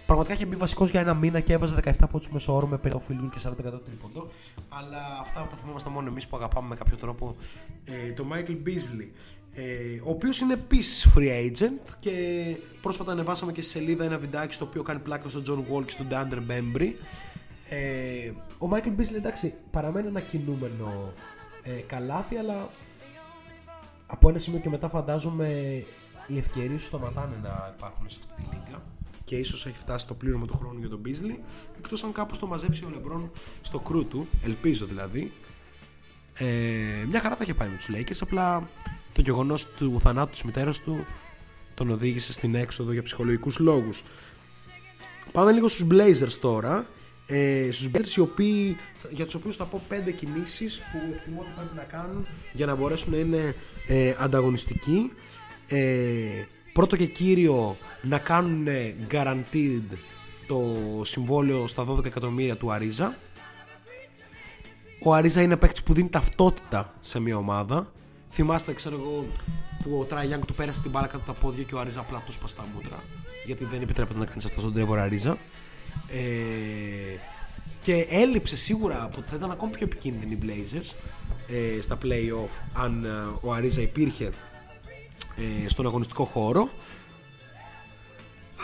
πραγματικά 0.06 0.34
είχε 0.34 0.46
μπει 0.46 0.56
βασικός 0.56 0.90
για 0.90 1.00
ένα 1.00 1.14
μήνα 1.14 1.40
και 1.40 1.52
έβαζε 1.52 1.74
17 1.84 1.92
πόντους 2.10 2.28
μέσω 2.28 2.54
όρο 2.54 2.66
με 2.66 2.80
50 2.84 2.90
φιλιούν 3.06 3.30
και 3.30 3.38
40% 3.44 3.50
τρίποντο. 3.60 4.30
Αλλά 4.68 5.18
αυτά 5.20 5.46
τα 5.50 5.56
θυμόμαστε 5.56 5.90
μόνο 5.90 6.08
εμείς 6.08 6.26
που 6.26 6.36
αγαπάμε 6.36 6.68
με 6.68 6.74
κάποιο 6.74 6.96
τρόπο 6.96 7.36
ε, 7.84 8.12
το 8.12 8.26
Michael 8.32 8.68
Beasley. 8.68 9.08
Ε, 9.54 9.64
ο 10.04 10.10
οποίος 10.10 10.40
είναι 10.40 10.52
επίσης 10.52 11.08
free 11.16 11.50
agent 11.50 11.94
και 11.98 12.12
πρόσφατα 12.82 13.12
ανεβάσαμε 13.12 13.52
και 13.52 13.62
στη 13.62 13.70
σελίδα 13.70 14.04
ένα 14.04 14.18
βιντεάκι 14.18 14.54
στο 14.54 14.64
οποίο 14.64 14.82
κάνει 14.82 15.00
πλάκα 15.00 15.28
στον 15.28 15.42
John 15.48 15.58
Wall 15.58 15.84
και 15.84 15.90
στον 15.90 16.06
Dander 16.10 16.38
Bembry 16.50 16.92
ε, 17.74 18.32
ο 18.58 18.68
Michael 18.72 19.00
Beasley 19.00 19.14
εντάξει 19.16 19.54
παραμένει 19.70 20.06
ένα 20.06 20.20
κινούμενο 20.20 21.12
ε, 21.62 21.70
καλάθι 21.70 22.36
αλλά 22.36 22.68
από 24.06 24.28
ένα 24.28 24.38
σημείο 24.38 24.60
και 24.60 24.68
μετά 24.68 24.88
φαντάζομαι 24.88 25.48
οι 26.26 26.38
ευκαιρίες 26.38 26.80
σου 26.80 26.86
σταματάνε 26.86 27.36
να 27.42 27.74
υπάρχουν 27.76 28.10
σε 28.10 28.18
αυτή 28.20 28.42
τη 28.42 28.48
λίγα 28.50 28.82
και 29.24 29.36
ίσως 29.36 29.66
έχει 29.66 29.78
φτάσει 29.78 30.06
το 30.06 30.14
πλήρωμα 30.14 30.46
του 30.46 30.56
χρόνου 30.56 30.78
για 30.78 30.88
τον 30.88 31.02
Beasley 31.06 31.38
εκτός 31.78 32.04
αν 32.04 32.12
κάπως 32.12 32.38
το 32.38 32.46
μαζέψει 32.46 32.84
ο 32.84 32.88
Λεμπρόν 32.90 33.30
στο 33.62 33.78
κρού 33.80 34.06
του, 34.06 34.28
ελπίζω 34.44 34.86
δηλαδή. 34.86 35.32
Ε, 36.34 36.46
μια 37.08 37.20
χαρά 37.20 37.36
θα 37.36 37.42
είχε 37.42 37.54
πάει 37.54 37.68
με 37.68 37.76
τους 37.76 37.88
Lakers, 37.92 38.18
απλά 38.20 38.68
το 39.12 39.20
γεγονός 39.20 39.66
του 39.68 40.00
θανάτου 40.00 40.30
της 40.30 40.42
μητέρας 40.42 40.80
του 40.80 41.04
τον 41.74 41.90
οδήγησε 41.90 42.32
στην 42.32 42.54
έξοδο 42.54 42.92
για 42.92 43.02
ψυχολογικούς 43.02 43.58
λόγους. 43.58 44.04
Πάμε 45.32 45.52
λίγο 45.52 45.68
στους 45.68 45.86
Blazers 45.90 46.38
τώρα. 46.40 46.86
Ε, 47.26 47.68
στους 47.72 47.90
Blazers 47.94 48.16
οι 48.16 48.20
οποίοι, 48.20 48.76
για 49.10 49.24
τους 49.24 49.34
οποίους 49.34 49.56
θα 49.56 49.64
πω 49.64 49.82
πέντε 49.88 50.10
κινήσεις 50.10 50.78
που 50.78 50.98
εκτιμώ 51.14 51.40
ότι 51.40 51.50
πρέπει 51.56 51.76
να 51.76 51.82
κάνουν 51.82 52.26
για 52.52 52.66
να 52.66 52.74
μπορέσουν 52.74 53.12
να 53.12 53.18
είναι 53.18 53.54
ε, 53.86 54.14
ανταγωνιστικοί. 54.18 55.12
Ε, 55.66 56.44
πρώτο 56.72 56.96
και 56.96 57.06
κύριο 57.06 57.76
να 58.02 58.18
κάνουν 58.18 58.66
guaranteed 59.10 59.96
το 60.46 60.64
συμβόλαιο 61.04 61.66
στα 61.66 61.86
12 61.88 62.04
εκατομμύρια 62.04 62.56
του 62.56 62.72
Αρίζα. 62.72 63.16
Ο 65.04 65.14
Αρίζα 65.14 65.42
είναι 65.42 65.56
παίκτης 65.56 65.82
που 65.82 65.92
δίνει 65.92 66.08
ταυτότητα 66.08 66.94
σε 67.00 67.20
μια 67.20 67.36
ομάδα. 67.36 67.92
Θυμάστε, 68.30 68.72
ξέρω 68.72 68.96
εγώ, 69.00 69.26
που 69.82 69.98
ο 69.98 70.04
Τράι 70.04 70.28
Young 70.32 70.42
του 70.46 70.54
πέρασε 70.54 70.82
την 70.82 70.90
μπάλα 70.90 71.06
κάτω 71.06 71.22
από 71.26 71.32
τα 71.32 71.40
πόδια 71.46 71.62
και 71.62 71.74
ο 71.74 71.80
Αρίζα 71.80 72.00
απλά 72.00 72.22
του 72.26 72.32
σπαστά 72.32 72.64
μούτρα. 72.74 73.02
Γιατί 73.46 73.64
δεν 73.64 73.82
επιτρέπεται 73.82 74.18
να 74.18 74.24
κάνεις 74.24 74.44
αυτά 74.44 74.60
στον 74.60 74.72
Τρέβορ 74.72 74.98
Αρίζα. 74.98 75.38
Ε, 76.08 77.18
και 77.82 78.06
έλειψε 78.10 78.56
σίγουρα 78.56 79.02
από 79.02 79.16
ότι 79.18 79.28
θα 79.28 79.36
ήταν 79.36 79.50
ακόμη 79.50 79.72
πιο 79.72 79.86
επικίνδυνοι 79.86 80.32
οι 80.32 80.38
Blazers 80.42 80.94
ε, 81.48 81.80
στα 81.80 81.98
play-off 82.02 82.62
αν 82.72 83.04
ε, 83.04 83.08
ο 83.40 83.52
Αρίζα 83.52 83.80
υπήρχε 83.80 84.30
ε, 85.64 85.68
στον 85.68 85.86
αγωνιστικό 85.86 86.24
χώρο. 86.24 86.68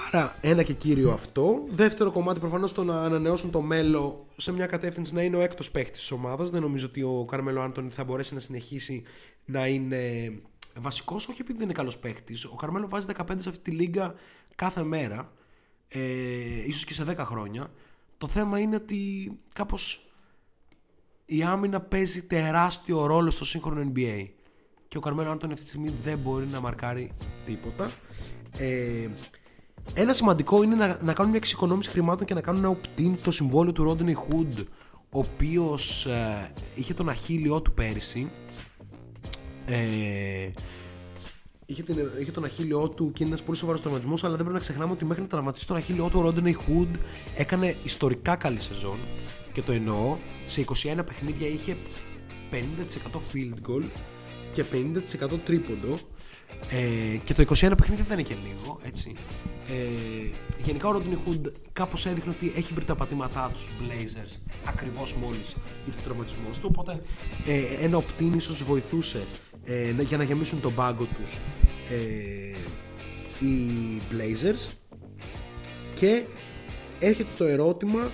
Άρα 0.07 0.37
ένα 0.41 0.63
και 0.63 0.73
κύριο 0.73 1.11
αυτό. 1.11 1.65
Δεύτερο 1.71 2.11
κομμάτι 2.11 2.41
προφανώς 2.41 2.73
το 2.73 2.85
να 2.85 3.03
ανανεώσουν 3.03 3.51
το 3.51 3.61
μέλο 3.61 4.27
σε 4.37 4.53
μια 4.53 4.67
κατεύθυνση 4.67 5.15
να 5.15 5.23
είναι 5.23 5.37
ο 5.37 5.41
έκτος 5.41 5.71
παίχτης 5.71 6.01
της 6.01 6.11
ομάδας. 6.11 6.51
Δεν 6.51 6.61
νομίζω 6.61 6.87
ότι 6.87 7.03
ο 7.03 7.25
Καρμέλο 7.29 7.63
Άντωνη 7.63 7.91
θα 7.91 8.05
μπορέσει 8.05 8.35
να 8.35 8.41
συνεχίσει 8.41 9.03
να 9.45 9.67
είναι 9.67 10.33
βασικός, 10.77 11.29
όχι 11.29 11.41
επειδή 11.41 11.59
δεν 11.59 11.65
είναι 11.67 11.73
καλός 11.73 11.99
παίχτης. 11.99 12.45
Ο 12.45 12.55
Καρμέλο 12.55 12.89
βάζει 12.89 13.07
15 13.17 13.25
σε 13.39 13.49
αυτή 13.49 13.63
τη 13.63 13.71
λίγα 13.71 14.15
κάθε 14.55 14.83
μέρα, 14.83 15.33
ε, 15.89 16.01
ίσως 16.67 16.85
και 16.85 16.93
σε 16.93 17.05
10 17.09 17.17
χρόνια. 17.17 17.71
Το 18.19 18.27
θέμα 18.27 18.59
είναι 18.59 18.77
ότι 18.77 19.33
κάπως 19.53 20.13
η 21.25 21.43
άμυνα 21.43 21.81
παίζει 21.81 22.23
τεράστιο 22.23 23.07
ρόλο 23.07 23.31
στο 23.31 23.45
σύγχρονο 23.45 23.93
NBA. 23.95 24.27
Και 24.89 24.97
ο 24.97 25.01
Καρμέλο 25.01 25.31
Άντωνη 25.31 25.53
αυτή 25.53 25.65
τη 25.65 25.71
στιγμή 25.71 25.95
δεν 26.03 26.19
μπορεί 26.19 26.47
να 26.47 26.61
μαρκάρει 26.61 27.13
τίποτα. 27.45 27.91
Ε, 28.59 29.09
ένα 29.95 30.13
σημαντικό 30.13 30.63
είναι 30.63 30.75
να, 30.75 30.87
να 31.03 31.13
κάνουν 31.13 31.31
μια 31.31 31.41
εξοικονόμηση 31.43 31.91
χρημάτων 31.91 32.27
και 32.27 32.35
να 32.35 32.41
κάνουν 32.41 32.65
ένα 32.65 32.77
opt-in 32.77 33.15
το 33.23 33.31
συμβόλαιο 33.31 33.73
του 33.73 33.97
Rodney 33.97 34.15
Hood, 34.15 34.65
ο 35.11 35.19
οποίος 35.19 36.07
ε, 36.07 36.53
είχε 36.75 36.95
τον 36.95 37.09
αχίλιό 37.09 37.63
του 37.63 37.73
πέρυσι. 37.73 38.31
Ε, 39.67 40.51
είχε, 41.71 41.83
την, 41.83 42.11
είχε 42.21 42.31
τον 42.31 42.45
αχίλιό 42.45 42.89
του 42.89 43.13
και 43.13 43.25
είναι 43.25 43.33
ένας 43.33 43.43
πολύ 43.43 43.59
σοβαρός 43.59 43.81
τραυματισμός, 43.81 44.25
αλλά 44.25 44.33
δεν 44.33 44.41
πρέπει 44.41 44.59
να 44.59 44.63
ξεχνάμε 44.65 44.93
ότι 44.93 45.05
μέχρι 45.05 45.23
να 45.23 45.29
τραυματίσει 45.29 45.67
τον 45.67 45.77
αχίλιό 45.77 46.09
του, 46.09 46.21
ο 46.21 46.29
Rodney 46.29 46.53
Hood 46.53 46.89
έκανε 47.37 47.77
ιστορικά 47.83 48.37
καλή 48.37 48.61
σεζόν. 48.61 48.99
Και 49.53 49.63
το 49.63 49.73
εννοώ, 49.73 50.17
σε 50.47 50.61
21 50.61 51.05
παιχνίδια 51.07 51.49
είχε 51.49 51.77
50% 52.51 52.57
field 53.33 53.71
goal 53.71 53.85
και 54.53 54.65
50% 54.73 55.39
τρίποντο. 55.45 55.99
Ε, 56.71 57.17
και 57.25 57.35
το 57.35 57.43
21 57.43 57.73
παιχνίδια 57.77 58.05
δεν 58.09 58.19
είναι 58.19 58.29
και 58.29 58.37
λίγο, 58.49 58.81
έτσι. 58.83 59.15
Ε, 59.69 60.63
γενικά 60.63 60.89
ο 60.89 60.97
Rodney 60.97 61.29
Hood 61.29 61.53
κάπως 61.73 62.07
έδειχνε 62.07 62.35
ότι 62.37 62.53
έχει 62.57 62.75
βρει 62.75 62.85
τα 62.85 62.95
πατήματά 62.95 63.51
του 63.53 63.59
στους 63.59 63.73
Blazers 63.81 64.41
ακριβώς 64.65 65.15
μόλις 65.15 65.57
ήρθε 65.87 66.01
ο 66.01 66.03
τραυματισμός 66.05 66.59
του, 66.59 66.69
οπότε 66.71 67.03
ε, 67.47 67.85
ένα 67.85 67.99
opt-in 67.99 68.37
ίσως 68.37 68.63
βοηθούσε 68.65 69.27
ε, 69.69 69.93
να- 69.97 70.03
για 70.03 70.17
να 70.17 70.25
γεμίσουν 70.25 70.61
τον 70.61 70.75
πάγκο 70.75 71.05
τους 71.05 71.35
ε, 71.91 72.57
οι 73.47 74.01
Blazers. 74.11 74.73
Και 75.95 76.23
έρχεται 77.01 77.29
το 77.39 77.45
ερώτημα 77.45 78.11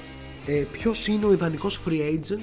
ε, 0.47 0.53
ποιος 0.73 1.07
είναι 1.07 1.27
ο 1.27 1.33
ιδανικός 1.33 1.81
free 1.89 2.01
agent 2.19 2.41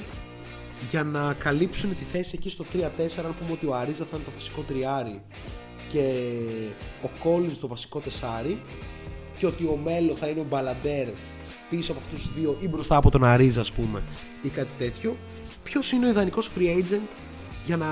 για 0.90 1.04
να 1.04 1.34
καλύψουν 1.34 1.96
τη 1.96 2.04
θέση 2.04 2.36
εκεί 2.38 2.50
στο 2.50 2.66
3-4 2.74 2.78
αν 3.26 3.36
πούμε 3.40 3.52
ότι 3.52 3.66
ο 3.66 3.76
Αρίζα 3.76 4.06
θα 4.06 4.16
είναι 4.16 4.26
το 4.26 4.32
βασικό 4.34 4.62
τριάρι 4.62 5.22
και 5.90 6.14
ο 7.04 7.10
Collins 7.24 7.58
το 7.62 7.68
βασικό 7.68 8.00
τεσάρι 8.00 8.62
και 9.38 9.46
ότι 9.46 9.64
ο 9.64 9.80
Μέλο 9.84 10.16
θα 10.16 10.28
είναι 10.28 10.40
ο 10.40 10.46
Μπαλαντέρ 10.50 11.08
πίσω 11.70 11.92
από 11.92 12.02
αυτούς 12.06 12.22
τους 12.22 12.34
δύο 12.34 12.58
ή 12.62 12.68
μπροστά 12.68 12.96
από 12.96 13.12
τον 13.12 13.24
Αρίζα 13.24 13.62
ας 13.62 13.72
πούμε 13.72 14.04
ή 14.42 14.50
κάτι 14.50 14.70
τέτοιο. 14.78 15.18
Ποιος 15.64 15.92
είναι 15.92 16.06
ο 16.06 16.10
ιδανικός 16.10 16.52
free 16.58 16.78
agent 16.84 17.08
για 17.66 17.78
να 17.78 17.88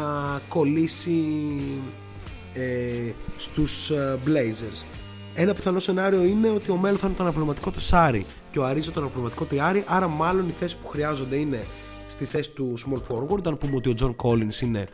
κολλήσει 0.48 1.24
ε, 2.54 3.12
στους 3.38 3.90
ε, 3.90 4.20
Blazers. 4.26 4.86
Ένα 5.34 5.54
πιθανό 5.54 5.80
σενάριο 5.80 6.24
είναι 6.24 6.50
ότι 6.50 6.72
ο 6.72 6.78
Μέλο 6.78 6.98
θα 6.98 7.08
είναι 7.08 7.16
το 7.16 7.24
αναπληρωματικό 7.24 7.72
τεσάρι 7.72 8.26
και 8.52 8.60
ο 8.60 8.66
Αρίζα 8.66 8.92
το 8.92 9.00
αναπληρωματικό 9.00 9.46
τριάρι. 9.46 9.84
Άρα 9.88 10.08
μάλλον 10.08 10.48
οι 10.48 10.52
θέσεις 10.52 10.78
που 10.78 10.88
χρειάζονται 10.88 11.36
είναι 11.36 11.66
στη 12.08 12.26
θέση 12.26 12.52
του 12.52 12.74
small 12.78 13.16
forward. 13.16 13.48
Αν 13.48 13.58
πούμε 13.58 13.76
ότι 13.76 13.90
ο 13.90 13.94
John 14.00 14.16
Collins 14.26 14.62
είναι 14.62 14.88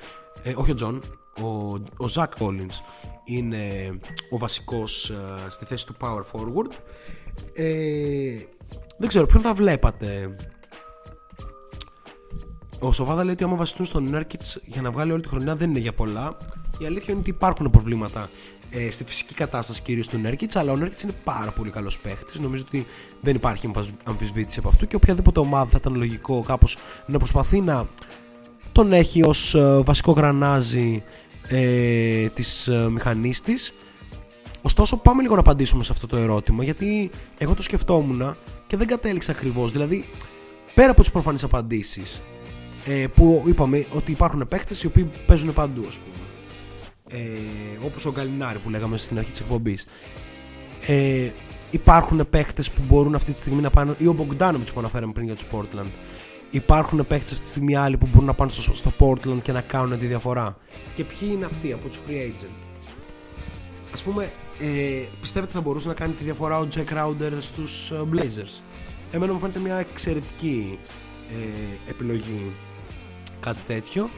ε, 0.44 0.54
όχι 0.56 0.72
ο 0.72 0.76
John 0.82 1.00
ο, 1.42 1.48
ο 1.78 2.10
Zach 2.14 2.30
Collins 2.40 2.80
είναι 3.24 3.60
ο 4.30 4.38
βασικός 4.38 5.10
ε, 5.10 5.50
στη 5.50 5.66
θέση 5.66 5.86
του 5.86 5.96
power 6.00 6.22
forward. 6.32 6.72
Ε, 7.54 8.38
δεν 8.98 9.08
ξέρω 9.08 9.26
ποιον 9.26 9.42
θα 9.42 9.54
βλέπατε 9.54 10.36
ο 12.80 12.92
Σοβάδα 12.92 13.24
λέει 13.24 13.34
ότι 13.34 13.44
άμα 13.44 13.56
βασιστούν 13.56 13.86
στον 13.86 14.10
Νέρκιτς 14.10 14.60
για 14.66 14.82
να 14.82 14.92
βγάλει 14.92 15.12
όλη 15.12 15.22
τη 15.22 15.28
χρονιά 15.28 15.56
δεν 15.56 15.70
είναι 15.70 15.80
για 15.80 15.94
πολλά. 15.94 16.38
Η 16.80 16.86
αλήθεια 16.86 17.06
είναι 17.10 17.20
ότι 17.20 17.30
υπάρχουν 17.30 17.70
προβλήματα 17.70 18.30
ε, 18.70 18.92
στη 18.92 19.04
φυσική 19.04 19.34
κατάσταση 19.34 19.82
κυρίως 19.82 20.08
του 20.08 20.18
Νέρκιτς, 20.18 20.56
αλλά 20.56 20.72
ο 20.72 20.76
Νέρκιτς 20.76 21.02
είναι 21.02 21.14
πάρα 21.24 21.52
πολύ 21.52 21.70
καλός 21.70 22.00
παίχτης. 22.00 22.40
Νομίζω 22.40 22.64
ότι 22.68 22.86
δεν 23.22 23.36
υπάρχει 23.36 23.66
αμφισ- 23.66 23.96
αμφισβήτηση 24.04 24.60
από 24.60 24.68
αυτού 24.68 24.88
και 24.88 24.96
οποιαδήποτε 24.96 25.40
ομάδα 25.40 25.70
θα 25.70 25.78
ήταν 25.80 25.96
λογικό 25.96 26.42
κάπως 26.42 26.78
να 27.06 27.18
προσπαθεί 27.18 27.62
να 27.62 27.88
τον 28.72 28.94
έχει 28.94 29.24
ως 29.24 29.56
βασικό 29.84 30.12
γρανάζι 30.12 31.04
ε, 31.48 32.28
της 32.30 32.68
ε, 32.68 32.90
μηχανής 32.90 33.42
της. 33.42 33.74
Ωστόσο, 34.62 34.98
πάμε 34.98 35.22
λίγο 35.22 35.34
να 35.34 35.40
απαντήσουμε 35.40 35.84
σε 35.84 35.92
αυτό 35.92 36.08
το 36.08 36.18
ερώτημα, 36.18 36.64
γιατί 36.64 37.10
εγώ 37.38 37.54
το 37.54 37.62
σκεφτόμουν 37.62 38.36
και 38.68 38.78
δεν 38.78 38.88
κατέληξα 38.88 39.32
ακριβώς. 39.32 39.72
Δηλαδή, 39.72 40.06
πέρα 40.74 40.92
από 40.92 41.02
τις 41.02 41.12
προφανείς 41.12 41.44
απαντήσεις, 41.44 42.22
ε, 42.86 43.08
που 43.08 43.44
είπαμε 43.48 43.86
ότι 43.96 44.12
υπάρχουν 44.12 44.48
παίχτε 44.48 44.76
οι 44.84 44.86
οποίοι 44.86 45.10
παίζουν 45.26 45.54
παντού, 45.54 45.86
ας 45.88 46.00
πούμε. 46.00 46.26
Ε, 47.10 47.86
Όπως 47.86 48.06
ο 48.06 48.12
Γκαλινάρη 48.12 48.58
που 48.58 48.70
λέγαμε 48.70 48.98
στην 48.98 49.18
αρχή 49.18 49.32
της 49.32 49.40
εκπομπής. 49.40 49.88
Ε, 50.88 51.30
υπάρχουν 51.72 52.30
παίχτε 52.30 52.62
που 52.62 52.82
μπορούν 52.88 53.16
αυτή 53.16 53.32
τη 53.32 53.40
στιγμή 53.40 53.62
να 53.62 53.70
πάνε, 53.70 53.96
ή 53.98 54.08
ο 54.08 54.14
Μπογκδάνοβιτ 54.14 54.70
που 54.70 54.80
αναφέραμε 54.80 55.14
πριν 55.14 55.26
για 55.26 55.36
τους 55.36 55.46
Portland. 55.52 55.90
Υπάρχουν 56.52 57.08
παίχτε 57.08 57.34
αυτή 57.34 57.44
τη 57.44 57.50
στιγμή 57.50 57.76
άλλοι 57.76 57.98
που 57.98 58.08
μπορούν 58.12 58.26
να 58.28 58.34
πάνε 58.34 58.52
στο, 58.52 58.76
στο 58.76 58.92
Portland 59.00 59.42
και 59.42 59.52
να 59.52 59.62
κάνουν 59.62 60.00
τη 60.00 60.06
διαφορά. 60.06 60.58
Και 60.96 61.04
ποιοι 61.04 61.30
είναι 61.32 61.46
αυτοί 61.46 61.74
από 61.74 61.88
τους 61.88 62.00
free 62.08 62.12
agent; 62.12 62.66
Ας 63.94 64.04
πούμε, 64.04 64.32
ε, 64.60 65.06
πιστεύετε 65.22 65.54
θα 65.54 65.62
μπορούσε 65.62 65.88
να 65.88 65.94
κάνει 65.94 66.14
τη 66.14 66.24
διαφορά 66.24 66.60
ο 66.60 66.68
Jack 66.76 66.94
Crowder 66.94 67.32
στους 67.40 67.92
ε, 67.92 68.04
Blazers; 68.14 68.62
Εμένα 69.12 69.34
μου 69.34 69.40
φαίνεται 69.40 69.60
μια 69.60 69.76
εξαιρετική 69.76 70.80
ε, 71.30 71.90
επιλογή 71.90 72.52
κάτι 73.46 73.62
τέτοιο. 73.68 74.10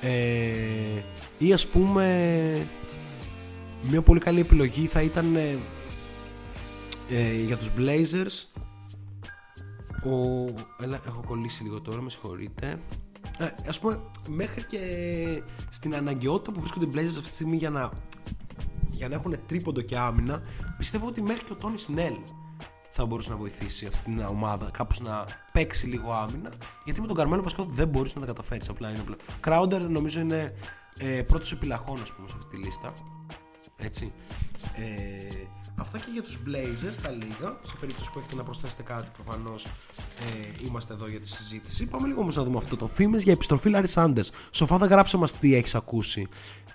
Ε, 0.00 1.02
ή 1.38 1.52
ας 1.52 1.66
πούμε 1.66 2.66
μια 3.82 4.02
πολύ 4.02 4.20
καλή 4.20 4.40
επιλογή 4.40 4.86
θα 4.86 5.02
ήταν 5.02 5.36
ε, 5.36 5.58
ε, 7.10 7.34
για 7.46 7.56
τους 7.56 7.70
Blazers 7.78 8.60
ο... 10.04 10.44
Έλα, 10.80 11.00
έχω 11.06 11.22
κολλήσει 11.26 11.62
λίγο 11.62 11.80
τώρα, 11.80 12.00
με 12.02 12.10
συγχωρείτε. 12.10 12.80
Ε, 13.38 13.46
ας 13.68 13.78
πούμε, 13.78 14.00
μέχρι 14.28 14.64
και 14.66 14.78
στην 15.68 15.94
αναγκαιότητα 15.94 16.52
που 16.52 16.60
βρίσκονται 16.60 16.84
οι 16.84 16.90
Blazers 16.94 17.16
αυτή 17.16 17.28
τη 17.28 17.34
στιγμή 17.34 17.56
για 17.56 17.70
να, 17.70 17.90
για 18.90 19.08
να 19.08 19.14
έχουν 19.14 19.34
τρίποντο 19.46 19.80
και 19.80 19.98
άμυνα, 19.98 20.42
πιστεύω 20.78 21.06
ότι 21.06 21.22
μέχρι 21.22 21.44
και 21.44 21.52
ο 21.52 21.56
Τόνι 21.56 21.78
Σνέλ 21.78 22.14
θα 22.92 23.06
μπορούσε 23.06 23.30
να 23.30 23.36
βοηθήσει 23.36 23.86
αυτή 23.86 24.02
την 24.04 24.20
ομάδα 24.20 24.70
κάπως 24.72 25.00
να 25.00 25.24
παίξει 25.52 25.86
λίγο 25.86 26.12
άμυνα. 26.12 26.52
Γιατί 26.84 27.00
με 27.00 27.06
τον 27.06 27.16
Καρμέλο 27.16 27.42
βασικό 27.42 27.64
δεν 27.64 27.88
μπορείς 27.88 28.14
να 28.14 28.20
τα 28.20 28.26
καταφέρεις. 28.26 28.68
Απλά 28.68 28.90
είναι 28.90 29.00
απλά. 29.00 29.16
Crowder 29.44 29.80
νομίζω 29.88 30.20
είναι 30.20 30.54
ε, 30.98 31.22
πρώτος 31.22 31.52
επιλαχών 31.52 32.02
ας 32.02 32.12
πούμε 32.12 32.28
σε 32.28 32.34
αυτή 32.38 32.56
τη 32.56 32.62
λίστα. 32.62 32.94
Έτσι. 33.76 34.12
Ε, 34.76 35.46
αυτά 35.76 35.98
και 35.98 36.04
για 36.12 36.22
τους 36.22 36.38
Blazers 36.46 36.96
τα 37.02 37.10
λίγα. 37.10 37.58
Σε 37.62 37.74
περίπτωση 37.80 38.12
που 38.12 38.18
έχετε 38.18 38.34
να 38.36 38.42
προσθέσετε 38.42 38.82
κάτι 38.82 39.10
προφανώς 39.22 39.64
ε, 39.64 40.66
είμαστε 40.66 40.92
εδώ 40.92 41.08
για 41.08 41.20
τη 41.20 41.28
συζήτηση. 41.28 41.86
Πάμε 41.86 42.06
λίγο 42.06 42.20
όμως 42.20 42.36
να 42.36 42.42
δούμε 42.42 42.56
αυτό 42.56 42.76
το 42.76 42.86
φήμες 42.86 43.22
για 43.22 43.32
επιστροφή 43.32 43.70
Larry 43.74 43.92
Sanders 43.94 44.28
Σοφάδα 44.50 44.86
γράψε 44.86 45.16
μας 45.16 45.38
τι 45.38 45.54
έχεις 45.54 45.74
ακούσει 45.74 46.28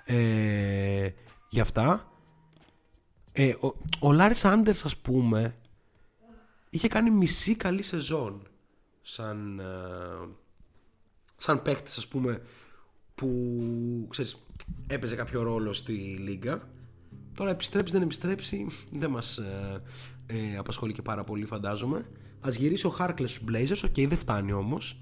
ε, 0.04 1.08
για 1.48 1.62
αυτά. 1.62 2.12
Ε, 3.32 3.54
ο, 3.60 3.66
ο 4.08 4.16
Larry 4.18 4.40
Sanders 4.42 4.80
ας 4.84 4.96
πούμε 4.96 5.54
είχε 6.70 6.88
κάνει 6.88 7.10
μισή 7.10 7.54
καλή 7.54 7.82
σεζόν 7.82 8.42
σαν, 9.02 9.58
ε, 9.58 10.28
σαν 11.36 11.62
παίχτης 11.62 11.96
ας 11.96 12.06
πούμε 12.06 12.42
που 13.14 14.06
ξέρεις, 14.10 14.36
έπαιζε 14.86 15.14
κάποιο 15.14 15.42
ρόλο 15.42 15.72
στη 15.72 15.92
λίγκα 15.92 16.68
τώρα 17.34 17.50
επιστρέψει 17.50 17.92
δεν 17.92 18.02
επιστρέψει 18.02 18.66
δεν 18.90 19.10
μας 19.10 19.38
ε, 19.38 19.82
ε, 20.26 20.56
απασχολεί 20.58 20.92
και 20.92 21.02
πάρα 21.02 21.24
πολύ 21.24 21.44
φαντάζομαι. 21.44 22.06
Ας 22.40 22.54
γυρίσει 22.54 22.86
ο 22.86 22.90
Χάρκλες 22.90 23.30
στους 23.30 23.44
Blazers 23.48 23.88
OK 23.88 24.08
δεν 24.08 24.18
φτάνει 24.18 24.52
όμως. 24.52 25.00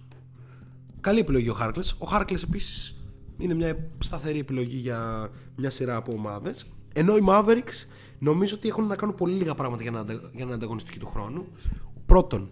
Καλή 1.00 1.20
επιλογή 1.20 1.48
ο 1.48 1.54
Χάρκλες 1.54 1.96
ο 1.98 2.06
Χάρκλες 2.06 2.42
επίσης 2.42 3.04
είναι 3.38 3.54
μια 3.54 3.90
σταθερή 3.98 4.38
επιλογή 4.38 4.76
για 4.76 5.30
μια 5.56 5.70
σειρά 5.70 5.96
από 5.96 6.12
ομάδες. 6.14 6.66
Ενώ 6.92 7.16
οι 7.16 7.24
Mavericks 7.28 7.86
νομίζω 8.18 8.54
ότι 8.56 8.68
έχουν 8.68 8.86
να 8.86 8.96
κάνουν 8.96 9.14
πολύ 9.14 9.34
λίγα 9.34 9.54
πράγματα 9.54 9.82
για 9.82 9.90
να, 9.90 9.98
αντα- 10.00 10.12
για 10.12 10.30
να 10.34 10.42
είναι 10.44 10.54
ανταγωνιστικοί 10.54 10.98
του 10.98 11.06
χρόνου 11.06 11.46
πρώτον 12.06 12.48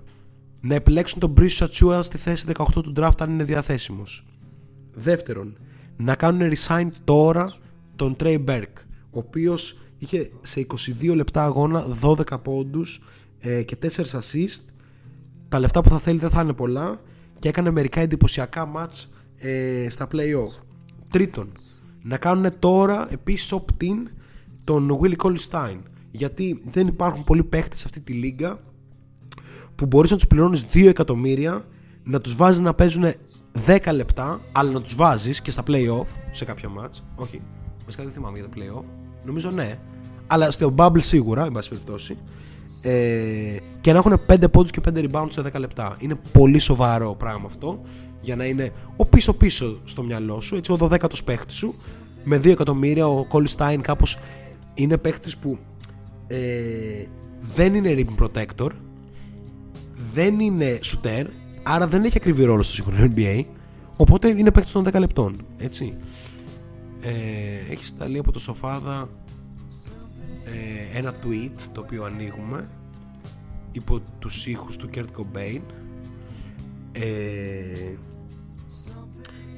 να 0.61 0.75
επιλέξουν 0.75 1.21
τον 1.21 1.35
Precious 1.37 1.67
Achiuwa 1.67 2.01
στη 2.03 2.19
θέση 2.19 2.47
18 2.55 2.65
του 2.73 2.93
draft 2.97 3.19
αν 3.19 3.31
είναι 3.31 3.45
διαθέσιμος. 3.45 4.27
Δεύτερον, 4.93 5.57
να 5.97 6.15
κάνουν 6.15 6.53
resign 6.55 6.89
τώρα 7.05 7.55
τον 7.97 8.17
Trey 8.21 8.45
Burke, 8.45 8.83
ο 9.11 9.19
οποίος 9.19 9.79
είχε 9.99 10.31
σε 10.41 10.67
22 11.03 11.15
λεπτά 11.15 11.45
αγώνα 11.45 11.87
12 12.03 12.43
πόντους 12.43 13.01
ε, 13.39 13.63
και 13.63 13.77
4 13.83 13.89
assist. 13.89 14.61
Τα 15.49 15.59
λεφτά 15.59 15.83
που 15.83 15.89
θα 15.89 15.99
θέλει 15.99 16.19
δεν 16.19 16.31
θα 16.31 16.43
είναι 16.43 16.53
πολλά 16.53 17.01
και 17.39 17.49
έκανε 17.49 17.71
μερικά 17.71 18.01
εντυπωσιακά 18.01 18.67
μάτς 18.67 19.13
ε, 19.37 19.87
στα 19.91 20.09
play-off. 20.13 20.63
Τρίτον, 21.09 21.53
να 22.03 22.17
κάνουν 22.17 22.59
τώρα 22.59 23.07
επίσης 23.13 23.55
opt-in 23.55 23.97
τον 24.65 24.99
Willie 25.01 25.17
Cauley 25.17 25.51
Stein 25.51 25.79
γιατί 26.11 26.61
δεν 26.71 26.87
υπάρχουν 26.87 27.25
πολλοί 27.25 27.45
παίχτες 27.45 27.79
σε 27.79 27.85
αυτή 27.87 28.01
τη 28.01 28.13
λίγα 28.13 28.59
που 29.75 29.87
μπορείς 29.87 30.11
να 30.11 30.17
τους 30.17 30.27
πληρώνεις 30.27 30.67
2 30.75 30.87
εκατομμύρια 30.87 31.65
να 32.05 32.21
τους 32.21 32.35
βάζεις 32.35 32.61
να 32.61 32.75
παίζουν 32.75 33.05
10 33.67 33.93
λεπτά 33.93 34.41
αλλά 34.53 34.71
να 34.71 34.81
τους 34.81 34.95
βάζεις 34.95 35.41
και 35.41 35.51
στα 35.51 35.63
play-off 35.67 36.07
σε 36.31 36.45
κάποια 36.45 36.69
match 36.79 37.03
όχι, 37.15 37.43
βασικά 37.85 38.03
δεν 38.03 38.13
θυμάμαι 38.13 38.39
για 38.39 38.49
τα 38.49 38.57
play-off. 38.57 38.85
Νομίζω 39.25 39.51
ναι 39.51 39.79
αλλά 40.27 40.51
στο 40.51 40.75
bubble 40.77 41.03
σίγουρα, 41.03 41.45
εν 41.45 41.53
πάση 41.53 41.69
περιπτώσει 41.69 42.17
ε, 42.83 43.57
και 43.81 43.93
να 43.93 43.99
έχουν 43.99 44.21
5 44.27 44.51
πόντους 44.51 44.71
και 44.71 44.81
5 44.95 45.11
rebounds 45.11 45.29
σε 45.29 45.43
10 45.53 45.59
λεπτά. 45.59 45.97
Είναι 45.99 46.19
πολύ 46.33 46.59
σοβαρό 46.59 47.15
πράγμα 47.15 47.47
αυτό 47.47 47.81
για 48.21 48.37
να 48.37 48.45
είναι 48.45 48.73
ο 48.97 49.07
πίσω 49.07 49.33
πίσω 49.33 49.81
στο 49.85 50.03
μυαλό 50.03 50.41
σου 50.41 50.57
έτσι 50.57 50.73
ο 50.73 50.79
12ος 50.81 51.25
παίχτης 51.25 51.57
σου 51.57 51.75
με 52.25 52.37
2 52.37 52.47
εκατομμύρια 52.47 53.07
ο 53.07 53.27
Colin 53.31 53.57
Stein 53.57 53.79
κάπως 53.81 54.19
είναι 54.75 54.99
παίχτης 54.99 55.37
που 55.37 55.59
ε, 56.27 57.05
δεν 57.41 57.75
είναι 57.75 57.95
rim 57.97 58.25
protector 58.25 58.71
δεν 60.11 60.41
είναι 60.41 60.79
shooter 60.83 61.25
άρα 61.63 61.87
δεν 61.87 62.05
έχει 62.05 62.17
ακριβή 62.17 62.45
ρόλο 62.45 62.63
στο 62.63 62.75
σύγχρονο 62.75 63.13
NBA 63.17 63.45
οπότε 63.97 64.29
είναι 64.29 64.51
παίκτης 64.51 64.73
των 64.73 64.85
10 64.89 64.99
λεπτών 64.99 65.37
έτσι 65.59 65.97
ε, 67.01 67.73
έχει 67.73 67.87
σταλεί 67.87 68.19
από 68.19 68.33
το 68.33 68.39
Σοφάδα 68.39 69.09
ε, 70.45 70.99
ένα 70.99 71.15
tweet 71.25 71.69
το 71.73 71.81
οποίο 71.81 72.05
ανοίγουμε 72.05 72.69
υπό 73.73 74.01
τους 74.19 74.47
ήχους 74.47 74.77
του 74.77 74.89
Kurt 74.95 75.07
Cobain 75.19 75.61
ε, 76.93 77.95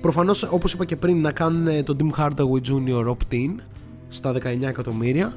προφανώς 0.01 0.43
όπως 0.43 0.73
είπα 0.73 0.85
και 0.85 0.97
πριν 0.97 1.21
να 1.21 1.33
κάνουν 1.33 1.67
ε, 1.67 1.83
τον 1.83 1.97
Tim 2.01 2.21
Hardaway 2.21 2.61
Jr. 2.69 3.09
opt-in 3.09 3.55
στα 4.09 4.33
19 4.33 4.63
εκατομμύρια 4.63 5.37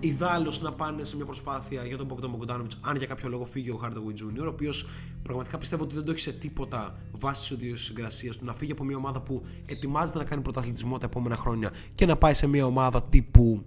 Ιδάλω 0.00 0.58
να 0.62 0.72
πάνε 0.72 1.04
σε 1.04 1.16
μια 1.16 1.24
προσπάθεια 1.24 1.84
για 1.84 1.96
τον 1.96 2.08
Bogdan 2.10 2.26
Bogdanovic, 2.26 2.70
αν 2.80 2.96
για 2.96 3.06
κάποιο 3.06 3.28
λόγο 3.28 3.44
φύγει 3.44 3.70
ο 3.70 3.80
Hardaway 3.82 4.40
Jr., 4.40 4.44
ο 4.44 4.48
οποίος 4.48 4.88
πραγματικά 5.22 5.58
πιστεύω 5.58 5.82
ότι 5.82 5.94
δεν 5.94 6.04
το 6.04 6.10
έχει 6.10 6.20
σε 6.20 6.32
τίποτα 6.32 6.98
βάσει 7.12 7.56
της 7.56 7.82
συγκρασίας 7.82 8.36
του 8.36 8.44
να 8.44 8.54
φύγει 8.54 8.72
από 8.72 8.84
μια 8.84 8.96
ομάδα 8.96 9.20
που 9.20 9.42
ετοιμάζεται 9.66 10.18
να 10.18 10.24
κάνει 10.24 10.42
πρωταθλητισμό 10.42 10.98
τα 10.98 11.06
επόμενα 11.06 11.36
χρόνια 11.36 11.70
και 11.94 12.06
να 12.06 12.16
πάει 12.16 12.34
σε 12.34 12.46
μια 12.46 12.66
ομάδα 12.66 13.02
τύπου 13.02 13.64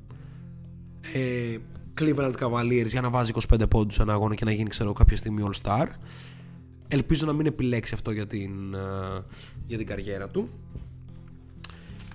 ε, 1.14 1.58
Cleveland 2.02 2.34
Cavaliers 2.40 2.88
για 2.88 3.02
να 3.02 3.10
βάζει 3.10 3.32
25 3.50 3.70
πόντους 3.70 4.00
ένα 4.00 4.14
αγώνα 4.14 4.36
και 4.36 4.46
να 4.46 4.52
γίνει 4.52 4.70
ξέρω, 4.70 4.94
κάποια 4.94 5.18
στιγμή 5.18 5.44
All 5.48 5.62
Star. 5.62 5.88
Ελπίζω 6.88 7.26
να 7.26 7.34
μην 7.34 7.46
επιλέξει 7.46 7.94
αυτό 7.94 8.12
για 8.12 8.28
την, 8.28 8.74
ε, 8.74 8.78
για 9.68 9.78
την 9.78 9.88
καριέρα 9.88 10.30
του. 10.30 10.50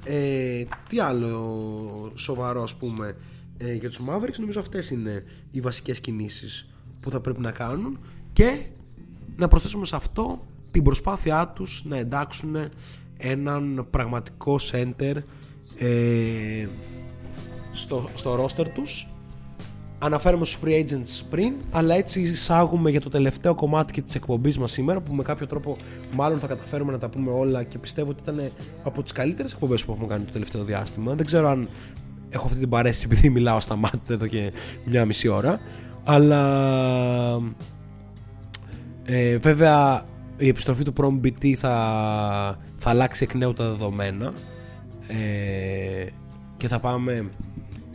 Ε, 0.09 0.65
τι 0.89 1.01
άλλο 1.01 2.12
σοβαρό 2.15 2.62
ας 2.62 2.77
πούμε 2.77 3.16
ε, 3.59 3.74
για 3.74 3.89
τους 3.89 4.01
Mavericks 4.09 4.39
νομίζω 4.39 4.61
αυτές 4.61 4.91
είναι 4.91 5.24
οι 5.51 5.61
βασικές 5.61 6.01
κινήσεις 6.01 6.69
που 7.01 7.11
θα 7.11 7.20
πρέπει 7.20 7.41
να 7.41 7.51
κάνουν 7.51 7.99
και 8.33 8.59
να 9.37 9.49
προσθέσουμε 9.49 9.85
σε 9.85 9.97
αυτό 9.97 10.47
την 10.70 10.83
προσπάθειά 10.83 11.49
τους 11.49 11.85
να 11.85 11.97
εντάξουν 11.97 12.57
έναν 13.19 13.87
πραγματικό 13.91 14.59
center 14.73 15.16
ε, 15.78 16.69
στο, 17.73 18.11
στο 18.15 18.45
roster 18.45 18.66
τους 18.74 19.09
αναφέρομαι 19.98 20.44
στους 20.44 20.62
free 20.64 20.85
agents 20.85 21.23
πριν 21.31 21.55
αλλά 21.70 21.94
έτσι 21.94 22.20
εισάγουμε 22.20 22.90
για 22.90 23.01
το 23.01 23.09
τελευταίο 23.09 23.55
κομμάτι 23.55 23.93
και 23.93 24.02
της 24.02 24.14
εκπομπής 24.14 24.59
μας 24.59 24.73
σήμερα 24.73 25.01
που 25.01 25.12
με 25.12 25.23
κάποιο 25.23 25.47
τρόπο 25.47 25.77
μάλλον 26.12 26.39
θα 26.39 26.47
καταφέρουμε 26.47 26.93
να 26.93 26.98
τα 26.98 27.09
πούμε 27.09 27.31
όλα 27.31 27.62
και 27.62 27.78
πιστεύω 27.78 28.10
ότι 28.10 28.20
ήταν 28.23 28.51
από 28.82 29.02
τις 29.02 29.12
καλύτερες 29.12 29.52
εκπομπές 29.52 29.85
που 29.85 29.93
έχουμε 29.93 30.06
κάνει 30.06 30.24
το 30.24 30.32
τελευταίο 30.32 30.64
διάστημα. 30.64 31.14
Δεν 31.14 31.27
ξέρω 31.27 31.48
αν 31.48 31.68
έχω 32.28 32.47
αυτή 32.47 32.59
την 32.59 32.68
παρέστηση 32.68 33.06
επειδή 33.10 33.31
μιλάω 33.31 33.60
στα 33.60 33.77
μάτια 33.77 34.14
εδώ 34.14 34.27
και 34.27 34.52
μια 34.85 35.05
μισή 35.05 35.28
ώρα 35.28 35.60
αλλά 36.05 36.43
ε, 39.05 39.36
βέβαια 39.36 40.05
η 40.36 40.48
επιστροφή 40.48 40.82
του 40.82 40.93
Prom 40.97 41.27
BT 41.27 41.52
θα, 41.52 41.70
θα 42.77 42.90
αλλάξει 42.90 43.24
εκ 43.24 43.35
νέου 43.35 43.52
τα 43.52 43.64
δεδομένα 43.64 44.32
ε, 45.09 46.06
και 46.56 46.68
θα 46.68 46.81
πάμε 46.81 47.31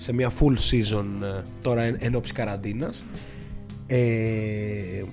σε 0.01 0.13
μια 0.13 0.31
full 0.39 0.55
season 0.71 1.05
ε, 1.21 1.41
τώρα 1.61 1.81
εν, 1.81 1.95
εν 1.99 2.15
ώψη 2.15 2.33
καραντίνας. 2.33 3.05
Ε, 3.87 5.03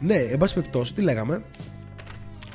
ναι, 0.00 0.14
εν 0.14 0.38
πάση 0.38 0.54
περιπτώσει 0.54 0.94
τι 0.94 1.02
λέγαμε; 1.02 1.42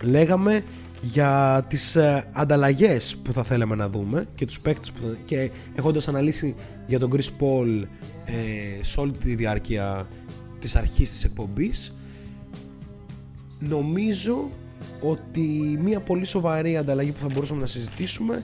Λέγαμε 0.01 0.63
για 1.01 1.65
τις 1.69 1.95
ε, 1.95 2.29
ανταλλαγές 2.31 3.17
που 3.23 3.33
θα 3.33 3.43
θέλαμε 3.43 3.75
να 3.75 3.89
δούμε 3.89 4.27
και 4.35 4.45
τους 4.45 4.59
παίκτες 4.59 4.91
που 4.91 4.99
θα... 5.01 5.17
και 5.25 5.51
έχοντας 5.75 6.07
αναλύσει 6.07 6.55
για 6.87 6.99
τον 6.99 7.11
Chris 7.13 7.43
Paul 7.43 7.83
ε, 8.25 8.83
σε 8.83 8.99
όλη 8.99 9.11
τη 9.11 9.35
διάρκεια 9.35 10.07
της 10.59 10.75
αρχής 10.75 11.09
της 11.09 11.23
εκπομπής 11.23 11.93
νομίζω 13.59 14.49
ότι 15.01 15.77
μια 15.81 15.99
πολύ 15.99 16.25
σοβαρή 16.25 16.77
ανταλλαγή 16.77 17.11
που 17.11 17.19
θα 17.19 17.27
μπορούσαμε 17.33 17.61
να 17.61 17.67
συζητήσουμε 17.67 18.43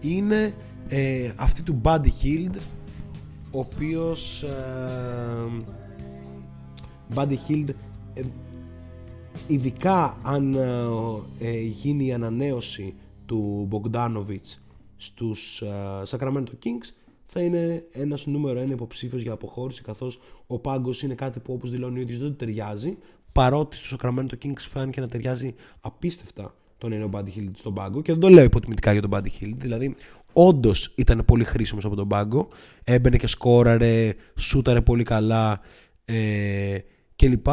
είναι 0.00 0.54
ε, 0.88 1.32
αυτή 1.36 1.62
του 1.62 1.80
Buddy 1.84 2.10
Hield 2.22 2.56
ο 3.50 3.58
οποίος 3.58 4.42
ε, 4.42 4.48
Buddy 7.14 7.36
Hield 7.48 7.68
ε, 8.14 8.22
ειδικά 9.46 10.18
αν 10.22 10.54
ε, 10.54 11.48
ε, 11.48 11.60
γίνει 11.60 12.06
η 12.06 12.12
ανανέωση 12.12 12.94
του 13.26 13.68
Bogdanovic 13.72 14.56
στους 14.96 15.62
ε, 15.62 16.02
Sacramento 16.08 16.52
Kings 16.64 16.90
θα 17.26 17.40
είναι 17.40 17.84
ένας 17.92 18.26
νούμερο 18.26 18.58
ένα 18.58 18.72
υποψήφιος 18.72 19.22
για 19.22 19.32
αποχώρηση 19.32 19.82
καθώς 19.82 20.20
ο 20.46 20.58
πάγκος 20.58 21.02
είναι 21.02 21.14
κάτι 21.14 21.40
που 21.40 21.52
όπως 21.52 21.70
δηλώνει 21.70 21.98
ο 21.98 22.00
ίδιος 22.00 22.18
δεν 22.18 22.28
του 22.28 22.36
ταιριάζει 22.36 22.96
παρότι 23.32 23.76
στο 23.76 23.96
Sacramento 24.00 24.44
Kings 24.44 24.58
φάνηκε 24.58 25.00
να 25.00 25.08
ταιριάζει 25.08 25.54
απίστευτα 25.80 26.54
τον 26.78 26.92
είναι 26.92 27.04
ο 27.04 27.10
Buddy 27.12 27.38
Hield 27.38 27.50
στον 27.54 27.74
πάγκο 27.74 28.02
και 28.02 28.12
δεν 28.12 28.20
το 28.20 28.28
λέω 28.28 28.44
υποτιμητικά 28.44 28.92
για 28.92 29.02
τον 29.02 29.10
Buddy 29.14 29.42
Hield 29.42 29.54
δηλαδή 29.56 29.94
όντως 30.38 30.92
ήταν 30.96 31.22
πολύ 31.26 31.44
χρήσιμος 31.44 31.84
από 31.84 31.96
τον 31.96 32.08
πάγκο 32.08 32.48
έμπαινε 32.84 33.16
και 33.16 33.26
σκόραρε, 33.26 34.14
σούταρε 34.38 34.80
πολύ 34.80 35.02
καλά 35.02 35.60
ε, 36.04 36.78
κλπ 37.16 37.46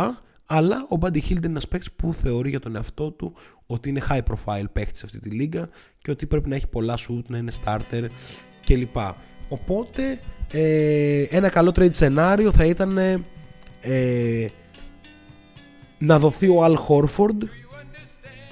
αλλά 0.46 0.88
ο 0.90 0.98
Buddy 1.02 1.18
Hield 1.18 1.30
είναι 1.30 1.40
ένας 1.44 1.68
παίκτης 1.68 1.92
που 1.92 2.14
θεωρεί 2.14 2.50
για 2.50 2.60
τον 2.60 2.76
εαυτό 2.76 3.12
του 3.12 3.34
ότι 3.66 3.90
είναι 3.90 4.02
high 4.10 4.22
profile 4.22 4.66
παίκτης 4.74 5.00
σε 5.00 5.06
αυτή 5.06 5.20
τη 5.20 5.30
λίγα 5.30 5.70
και 5.98 6.12
ότι 6.12 6.26
πρέπει 6.26 6.50
να 6.50 6.56
έχει 6.56 6.68
πολλά 6.68 6.98
shoot, 6.98 7.24
να 7.28 7.38
είναι 7.38 7.52
starter 7.64 8.06
κλπ. 8.66 8.98
Οπότε 9.50 10.20
ε, 10.52 11.22
ένα 11.22 11.50
καλό 11.50 11.72
trade 11.76 11.94
σενάριο 11.94 12.52
θα 12.52 12.66
ήταν 12.66 12.98
ε, 13.82 14.48
να 15.98 16.20
δοθεί 16.20 16.48
ο 16.48 16.66
Al 16.66 16.76
Horford 16.88 17.48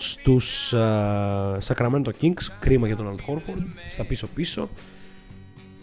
στους 0.01 0.73
uh, 0.75 1.57
Sacramento 1.65 2.09
Kings 2.21 2.47
κρίμα 2.59 2.87
για 2.87 2.95
τον 2.95 3.15
Al 3.15 3.31
Horford 3.31 3.63
στα 3.89 4.05
πίσω 4.05 4.27
πίσω 4.27 4.69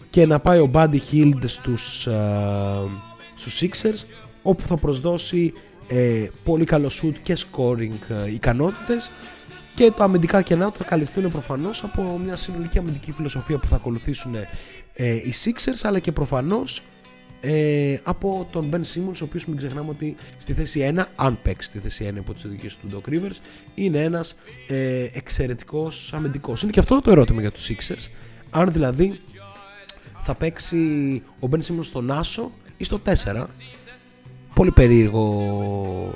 και 0.09 0.25
να 0.25 0.39
πάει 0.39 0.59
ο 0.59 0.69
Buddy 0.73 0.99
Hield 1.11 1.43
στους, 1.45 2.07
uh, 2.09 2.87
στους 3.35 3.61
Sixers 3.61 4.05
όπου 4.41 4.67
θα 4.67 4.77
προσδώσει 4.77 5.53
ε, 5.87 6.27
πολύ 6.43 6.65
καλό 6.65 6.91
shoot 7.01 7.13
και 7.23 7.37
scoring 7.37 8.25
ε, 8.25 8.31
ικανότητες. 8.31 9.11
Και 9.75 9.91
τα 9.91 10.03
αμυντικά 10.03 10.41
κενά 10.41 10.71
του 10.71 10.77
θα 10.77 10.83
καλυφθούν 10.83 11.31
προφανώς 11.31 11.83
από 11.83 12.19
μια 12.23 12.35
συνολική 12.35 12.77
αμυντική 12.77 13.11
φιλοσοφία 13.11 13.57
που 13.57 13.67
θα 13.67 13.75
ακολουθήσουν 13.75 14.35
ε, 14.93 15.13
οι 15.13 15.33
Sixers 15.43 15.79
αλλά 15.83 15.99
και 15.99 16.11
προφανώς 16.11 16.81
ε, 17.41 17.97
από 18.03 18.47
τον 18.51 18.69
Ben 18.73 18.75
Simmons 18.75 19.19
ο 19.21 19.23
οποίος 19.23 19.45
μην 19.45 19.57
ξεχνάμε 19.57 19.89
ότι 19.89 20.15
στη 20.37 20.53
θέση 20.53 20.93
1 20.95 21.03
αν 21.15 21.39
παίξει 21.41 21.67
στη 21.67 21.79
θέση 21.79 22.09
1 22.13 22.17
από 22.19 22.33
τις 22.33 22.43
ειδικές 22.43 22.77
του 22.77 22.87
Doc 22.93 23.09
Rivers 23.09 23.37
είναι 23.75 24.03
ένας 24.03 24.35
ε, 24.67 25.07
εξαιρετικός 25.13 26.13
αμυντικός. 26.13 26.61
Είναι 26.61 26.71
και 26.71 26.79
αυτό 26.79 27.01
το 27.01 27.11
ερώτημα 27.11 27.41
για 27.41 27.51
τους 27.51 27.69
Sixers. 27.69 28.07
Αν 28.49 28.71
δηλαδή 28.71 29.19
θα 30.19 30.35
παίξει 30.35 30.77
ο 31.39 31.47
Ben 31.51 31.57
Simmons 31.57 31.83
στον 31.83 32.11
Άσο 32.11 32.51
ή 32.77 32.83
στο 32.83 33.01
4 33.23 33.45
πολύ 34.53 34.71
περίεργο 34.71 36.15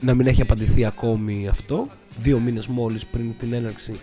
να 0.00 0.14
μην 0.14 0.26
έχει 0.26 0.42
απαντηθεί 0.42 0.84
ακόμη 0.84 1.48
αυτό. 1.48 1.88
Δύο 2.16 2.40
μήνες 2.40 2.66
μόλις 2.66 3.06
πριν 3.06 3.36
την 3.38 3.52
έναρξη 3.52 4.00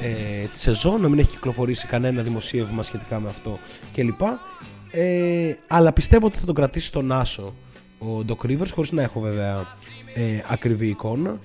ε, 0.00 0.46
της 0.52 0.60
σεζόν 0.60 1.00
να 1.00 1.08
μην 1.08 1.18
έχει 1.18 1.28
κυκλοφορήσει 1.28 1.86
κανένα 1.86 2.22
δημοσίευμα 2.22 2.82
σχετικά 2.82 3.20
με 3.20 3.28
αυτό 3.28 3.58
κλπ 3.92 4.20
ε, 4.90 5.54
αλλά 5.66 5.92
πιστεύω 5.92 6.26
ότι 6.26 6.38
θα 6.38 6.46
τον 6.46 6.54
κρατήσει 6.54 6.86
στον 6.86 7.12
Άσο 7.12 7.54
ο 7.98 8.24
Doc 8.28 8.46
Rivers 8.46 8.70
χωρίς 8.74 8.92
να 8.92 9.02
έχω 9.02 9.20
βέβαια 9.20 9.66
ε, 10.14 10.38
ακριβή 10.48 10.86
εικόνα. 10.86 11.38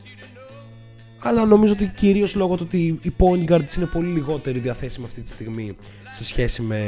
Αλλά 1.19 1.45
νομίζω 1.45 1.73
ότι 1.73 1.87
κυρίως 1.95 2.35
λόγω 2.35 2.55
του 2.55 2.63
ότι 2.67 2.99
οι 3.01 3.13
point 3.17 3.51
guards 3.51 3.75
είναι 3.77 3.85
πολύ 3.85 4.07
λιγότεροι 4.07 4.59
διαθέσιμοι 4.59 5.05
αυτή 5.05 5.21
τη 5.21 5.29
στιγμή 5.29 5.75
σε 6.09 6.23
σχέση 6.23 6.61
με 6.61 6.81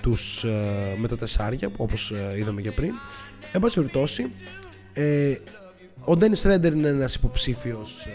τους 0.00 0.44
ε, 0.44 0.96
με 0.98 1.08
τα 1.08 1.16
τεσσάρια 1.16 1.70
όπως 1.76 2.10
ε, 2.10 2.38
είδαμε 2.38 2.60
και 2.60 2.72
πριν. 2.72 2.92
Εν 3.52 3.60
πάση 3.60 3.74
περιπτώσει 3.74 4.30
ε, 4.92 5.34
ο 6.04 6.12
Dennis 6.12 6.52
Redder 6.52 6.72
είναι 6.72 6.88
ένας 6.88 7.14
υποψήφιος 7.14 8.04
ε, 8.04 8.10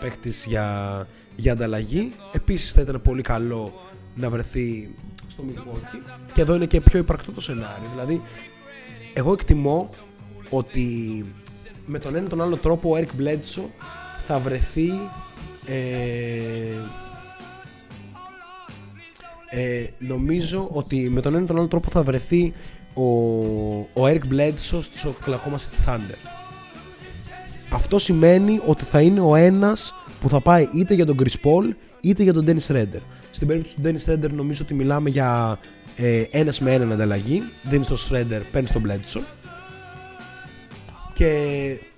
παίκτης 0.00 0.44
για, 0.48 1.08
για 1.36 1.52
ανταλλαγή. 1.52 2.12
Επίσης 2.32 2.72
θα 2.72 2.80
ήταν 2.80 3.00
πολύ 3.02 3.22
καλό 3.22 3.72
να 4.16 4.30
βρεθεί 4.30 4.94
στο 5.26 5.44
Milwaukee. 5.48 6.16
Και 6.32 6.40
εδώ 6.40 6.54
είναι 6.54 6.66
και 6.66 6.80
πιο 6.80 6.98
υπαρκτό 6.98 7.32
το 7.32 7.40
σενάριο. 7.40 7.88
Δηλαδή 7.90 8.22
εγώ 9.12 9.32
εκτιμώ 9.32 9.88
ότι 10.50 11.24
με 11.86 11.98
τον 11.98 12.14
ένα 12.14 12.24
ή 12.26 12.28
τον 12.28 12.42
άλλο 12.42 12.56
τρόπο 12.56 12.90
ο 12.90 12.98
Eric 12.98 13.20
Bledsoe 13.22 13.68
θα 14.26 14.38
βρεθεί 14.38 14.90
ε, 15.66 15.76
ε, 19.50 19.86
νομίζω 19.98 20.68
ότι 20.72 21.10
με 21.10 21.20
τον 21.20 21.34
ένα 21.34 21.42
ή 21.42 21.46
τον 21.46 21.58
άλλο 21.58 21.66
τρόπο 21.66 21.88
θα 21.90 22.02
βρεθεί 22.02 22.52
ο, 22.94 23.04
ο 23.78 24.06
Eric 24.06 24.22
Bledsoe 24.32 24.78
στους 24.80 25.06
Oklahoma 25.06 25.56
City 25.56 25.88
Thunder. 25.88 26.18
Αυτό 27.70 27.98
σημαίνει 27.98 28.60
ότι 28.66 28.84
θα 28.84 29.00
είναι 29.00 29.20
ο 29.20 29.34
ένας 29.34 29.94
που 30.20 30.28
θα 30.28 30.40
πάει 30.40 30.68
είτε 30.74 30.94
για 30.94 31.06
τον 31.06 31.16
Chris 31.18 31.46
Paul 31.46 31.74
είτε 32.00 32.22
για 32.22 32.32
τον 32.32 32.44
Dennis 32.48 32.74
Redder 32.74 33.00
στην 33.36 33.48
περίπτωση 33.48 33.76
του 33.76 33.82
Dennis 33.84 34.12
Redder 34.12 34.30
νομίζω 34.30 34.60
ότι 34.64 34.74
μιλάμε 34.74 35.10
για 35.10 35.58
ε, 35.96 36.24
ένας 36.30 36.60
με 36.60 36.74
έναν 36.74 36.92
ανταλλαγή 36.92 37.42
δίνεις 37.68 37.86
τον 37.86 37.96
Shredder, 37.96 38.40
παίρνεις 38.52 38.72
τον 38.72 38.82
Bledsoe 38.86 39.22
και 41.12 41.30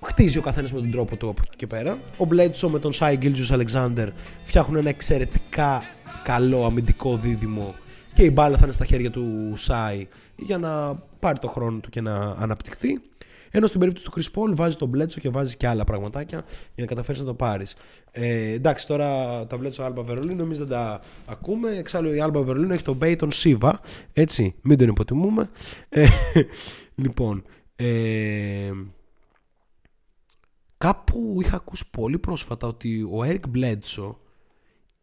χτίζει 0.05 0.37
ο 0.37 0.41
καθένας 0.41 0.73
με 0.73 0.79
τον 0.79 0.91
τρόπο 0.91 1.15
του 1.15 1.29
από 1.29 1.41
εκεί 1.45 1.55
και 1.55 1.67
πέρα. 1.67 1.97
Ο 2.17 2.27
Bledsoe 2.31 2.69
με 2.69 2.79
τον 2.79 2.91
Shai 2.99 3.17
Gilgeous 3.21 3.59
Alexander 3.59 4.07
φτιάχνουν 4.43 4.77
ένα 4.77 4.89
εξαιρετικά 4.89 5.83
καλό 6.23 6.65
αμυντικό 6.65 7.17
δίδυμο 7.17 7.75
και 8.13 8.23
η 8.23 8.29
μπάλα 8.33 8.57
θα 8.57 8.63
είναι 8.63 8.73
στα 8.73 8.85
χέρια 8.85 9.11
του 9.11 9.53
Shai 9.67 10.03
για 10.35 10.57
να 10.57 10.95
πάρει 11.19 11.39
το 11.39 11.47
χρόνο 11.47 11.79
του 11.79 11.89
και 11.89 12.01
να 12.01 12.35
αναπτυχθεί. 12.39 13.01
Ενώ 13.51 13.67
στην 13.67 13.79
περίπτωση 13.79 14.05
του 14.05 14.11
Chris 14.15 14.39
Paul 14.39 14.55
βάζει 14.55 14.75
τον 14.75 14.91
Bledsoe 14.95 15.19
και 15.19 15.29
βάζει 15.29 15.57
και 15.57 15.67
άλλα 15.67 15.83
πραγματάκια 15.83 16.43
για 16.47 16.73
να 16.75 16.85
καταφέρεις 16.85 17.21
να 17.21 17.27
το 17.27 17.33
πάρεις. 17.33 17.75
Ε, 18.11 18.51
εντάξει, 18.51 18.87
τώρα 18.87 19.07
τα 19.47 19.57
Bledsoe 19.61 19.87
Alba 19.87 20.03
Βερολίνο 20.03 20.43
εμείς 20.43 20.57
δεν 20.57 20.67
τα 20.67 21.01
ακούμε. 21.25 21.69
Εξάλλου 21.69 22.13
η 22.13 22.23
Alba 22.23 22.41
Βερολίνο 22.43 22.73
έχει 22.73 22.83
τον 22.83 22.97
Peyton 23.01 23.29
Siva. 23.33 23.71
Έτσι, 24.13 24.55
μην 24.61 24.77
τον 24.77 24.87
υποτιμούμε. 24.87 25.49
Ε, 25.89 26.07
λοιπόν, 27.03 27.43
ε, 27.75 28.71
κάπου 30.77 31.37
είχα 31.41 31.55
ακούσει 31.55 31.89
πολύ 31.91 32.19
πρόσφατα 32.19 32.67
ότι 32.67 33.01
ο 33.01 33.19
Eric 33.23 33.57
Bledsoe 33.57 34.15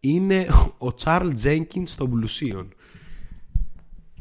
είναι 0.01 0.47
ο 0.79 0.87
Charles 1.05 1.35
Jenkins 1.45 1.89
των 1.97 2.11
πλουσίων. 2.11 2.75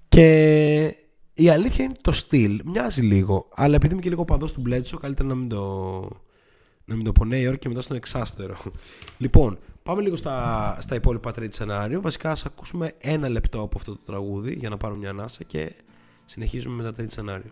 Και 0.07 0.95
η 1.37 1.49
αλήθεια 1.49 1.85
είναι 1.85 1.95
το 2.01 2.11
στυλ. 2.11 2.61
Μοιάζει 2.65 3.01
λίγο. 3.01 3.47
Αλλά 3.55 3.75
επειδή 3.75 3.93
είμαι 3.93 4.01
και 4.01 4.09
λίγο 4.09 4.25
παδό 4.25 4.45
του 4.45 4.61
Bledsoe, 4.67 4.97
καλύτερα 5.01 5.27
να 5.27 5.35
μην 5.35 5.49
το, 5.49 5.99
να 6.85 6.95
μην 6.95 7.03
το 7.03 7.11
πω 7.11 7.25
Νέα 7.25 7.39
Υόρκη 7.39 7.59
και 7.59 7.67
μετά 7.67 7.81
στον 7.81 7.95
εξάστερο. 7.95 8.55
Λοιπόν, 9.17 9.59
πάμε 9.83 10.01
λίγο 10.01 10.15
στα, 10.15 10.77
στα 10.81 10.95
υπόλοιπα 10.95 11.31
τρίτη 11.31 11.55
σενάριο. 11.55 12.01
Βασικά, 12.01 12.31
ας 12.31 12.45
ακούσουμε 12.45 12.91
ένα 13.01 13.29
λεπτό 13.29 13.61
από 13.61 13.77
αυτό 13.77 13.91
το 13.91 14.01
τραγούδι 14.05 14.53
για 14.53 14.69
να 14.69 14.77
πάρουμε 14.77 14.99
μια 14.99 15.09
ανάσα 15.09 15.43
και 15.43 15.75
συνεχίζουμε 16.25 16.75
με 16.75 16.83
τα 16.83 16.93
τρίτη 16.93 17.13
σενάριο. 17.13 17.51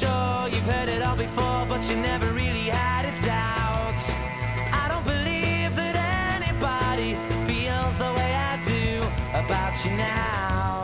I'm 0.00 0.04
sure 0.06 0.48
you've 0.54 0.70
heard 0.74 0.88
it 0.96 1.02
all 1.06 1.16
before, 1.16 1.66
but 1.70 1.80
you 1.88 1.96
never 2.10 2.28
really 2.42 2.68
had 2.80 3.04
a 3.12 3.14
doubt. 3.32 3.98
I 4.82 4.84
don't 4.90 5.06
believe 5.14 5.70
that 5.80 5.94
anybody 6.36 7.10
feels 7.48 7.94
the 8.04 8.10
way 8.18 8.30
I 8.50 8.54
do 8.74 8.86
about 9.42 9.74
you 9.82 9.92
now. 9.96 10.82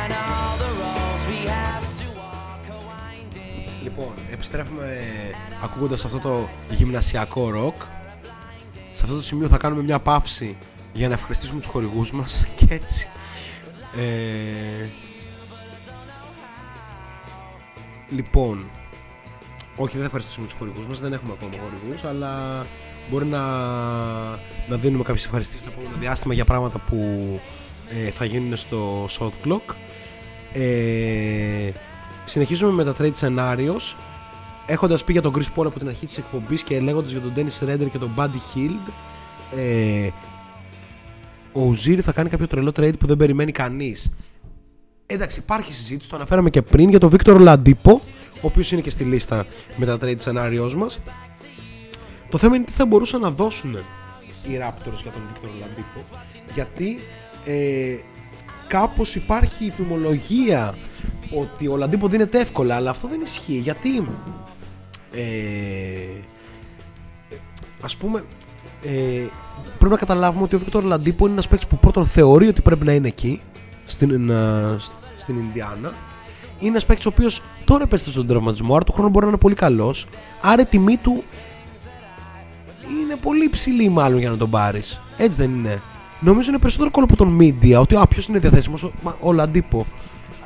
And 0.00 0.10
all 0.22 0.54
the 0.64 0.72
roads 0.82 1.24
we 1.32 1.40
have 1.56 1.86
to 2.00 2.06
walk 2.20 2.62
are 2.74 2.84
winding. 2.90 3.82
Λοιπόν, 3.82 4.12
επιστρέφουμε 4.30 4.86
ακούγοντας 5.62 6.04
αυτό 6.04 6.18
το 6.18 6.48
γυμνασιακό 6.70 7.50
ροκ. 7.50 7.82
Σε 8.90 9.04
αυτό 9.04 9.16
το 9.16 9.22
σημείο 9.22 9.48
θα 9.48 9.56
κάνουμε 9.56 9.82
μια 9.82 9.98
παύση 9.98 10.56
για 10.92 11.08
να 11.08 11.14
ευχαριστήσουμε 11.14 11.60
τους 11.60 11.70
χορηγούς 11.70 12.12
μας 12.12 12.46
και 12.54 12.66
έτσι. 12.70 13.08
Ε, 13.96 14.88
λοιπόν, 18.10 18.64
όχι 19.76 19.90
δεν 19.90 20.00
θα 20.00 20.04
ευχαριστήσουμε 20.04 20.46
τους 20.46 20.56
χορηγούς 20.56 20.86
μας, 20.86 21.00
δεν 21.00 21.12
έχουμε 21.12 21.32
ακόμα 21.32 21.52
χορηγούς, 21.62 22.04
αλλά 22.04 22.66
μπορεί 23.10 23.24
να, 23.24 23.40
να 24.68 24.76
δίνουμε 24.76 25.02
κάποιες 25.02 25.24
ευχαριστήσεις 25.24 25.60
στο 25.60 25.70
επόμενο 25.70 25.96
διάστημα 26.00 26.34
για 26.34 26.44
πράγματα 26.44 26.78
που 26.78 26.96
ε, 28.06 28.10
θα 28.10 28.24
γίνουν 28.24 28.56
στο 28.56 29.04
shot 29.18 29.30
clock. 29.44 29.74
Ε, 30.52 31.70
συνεχίζουμε 32.24 32.72
με 32.72 32.92
τα 32.92 32.94
trade 32.98 33.14
scenarios 33.20 33.94
έχοντας 34.66 35.04
πει 35.04 35.12
για 35.12 35.22
τον 35.22 35.32
Chris 35.36 35.58
Paul 35.58 35.66
από 35.66 35.78
την 35.78 35.88
αρχή 35.88 36.06
της 36.06 36.18
εκπομπής 36.18 36.62
και 36.62 36.80
λέγοντας 36.80 37.10
για 37.10 37.20
τον 37.20 37.32
Dennis 37.36 37.68
Redder 37.68 37.90
και 37.90 37.98
τον 37.98 38.10
Buddy 38.16 38.56
Hield, 38.56 38.92
ε, 39.56 40.08
ο 41.52 41.60
Ουζίρι 41.60 42.00
θα 42.00 42.12
κάνει 42.12 42.28
κάποιο 42.28 42.46
τρελό 42.46 42.72
trade 42.76 42.98
που 42.98 43.06
δεν 43.06 43.16
περιμένει 43.16 43.52
κανείς. 43.52 44.12
Εντάξει, 45.06 45.38
υπάρχει 45.38 45.74
συζήτηση, 45.74 46.08
το 46.08 46.16
αναφέραμε 46.16 46.50
και 46.50 46.62
πριν 46.62 46.88
για 46.88 46.98
τον 46.98 47.10
Βίκτορ 47.10 47.40
Λαντίπο, 47.40 48.00
ο 48.34 48.46
οποίος 48.46 48.72
είναι 48.72 48.80
και 48.80 48.90
στη 48.90 49.04
λίστα 49.04 49.46
με 49.76 49.86
τα 49.86 49.98
trade 50.00 50.16
scenarios 50.24 50.72
μας. 50.76 50.98
Το 52.28 52.38
θέμα 52.38 52.56
είναι 52.56 52.64
τι 52.64 52.72
θα 52.72 52.86
μπορούσαν 52.86 53.20
να 53.20 53.30
δώσουν 53.30 53.74
οι 54.42 54.58
Raptors 54.60 55.00
για 55.02 55.10
τον 55.10 55.22
Βίκτορ 55.26 55.50
Λαντίπο, 55.60 56.04
γιατί 56.54 56.98
ε, 57.44 57.96
κάπως 58.66 59.14
υπάρχει 59.14 59.64
η 59.64 59.70
φημολογία 59.70 60.74
ότι 61.30 61.68
ο 61.68 61.76
Λαντίπο 61.76 62.08
δίνεται 62.08 62.40
εύκολα, 62.40 62.74
αλλά 62.74 62.90
αυτό 62.90 63.08
δεν 63.08 63.20
ισχύει. 63.20 63.58
Γιατί 63.58 64.08
ε, 65.12 66.20
ας 67.80 67.96
πούμε 67.96 68.24
ε, 68.82 69.26
πρέπει 69.78 69.92
να 69.92 69.96
καταλάβουμε 69.96 70.42
ότι 70.42 70.56
ο 70.56 70.58
Βίκτορ 70.58 70.84
Λαντίπο 70.84 71.24
είναι 71.24 71.32
ένας 71.32 71.48
παίκτης 71.48 71.68
που 71.68 71.78
πρώτον 71.78 72.06
θεωρεί 72.06 72.48
ότι 72.48 72.62
πρέπει 72.62 72.84
να 72.84 72.92
είναι 72.92 73.08
εκεί 73.08 73.40
στην, 73.84 74.30
ε, 74.30 74.76
στην 75.16 75.38
Ινδιάνα 75.38 75.92
είναι 76.58 76.70
ένας 76.70 76.86
παίκτης 76.86 77.06
ο 77.06 77.08
οποίος 77.08 77.42
τώρα 77.64 77.82
επέστρεψε 77.82 78.10
στον 78.10 78.26
τραυματισμό 78.26 78.74
άρα 78.74 78.84
του 78.84 78.92
χρόνου 78.92 79.08
μπορεί 79.08 79.24
να 79.24 79.30
είναι 79.30 79.40
πολύ 79.40 79.54
καλός 79.54 80.06
άρα 80.40 80.62
η 80.62 80.66
τιμή 80.66 80.96
του 80.96 81.24
είναι 82.90 83.16
πολύ 83.16 83.44
υψηλή 83.44 83.88
μάλλον 83.88 84.18
για 84.18 84.30
να 84.30 84.36
τον 84.36 84.50
πάρεις. 84.50 85.00
Έτσι 85.16 85.38
δεν 85.40 85.50
είναι. 85.50 85.82
Νομίζω 86.20 86.48
είναι 86.50 86.58
περισσότερο 86.58 86.90
κόλλο 86.90 87.06
από 87.10 87.16
τον 87.16 87.38
media 87.40 87.80
ότι 87.80 87.96
α, 87.96 88.06
ποιος 88.06 88.26
είναι 88.26 88.38
διαθέσιμος, 88.38 88.82
ο, 88.82 88.92
ο 89.20 89.32
Λαντίπο. 89.32 89.86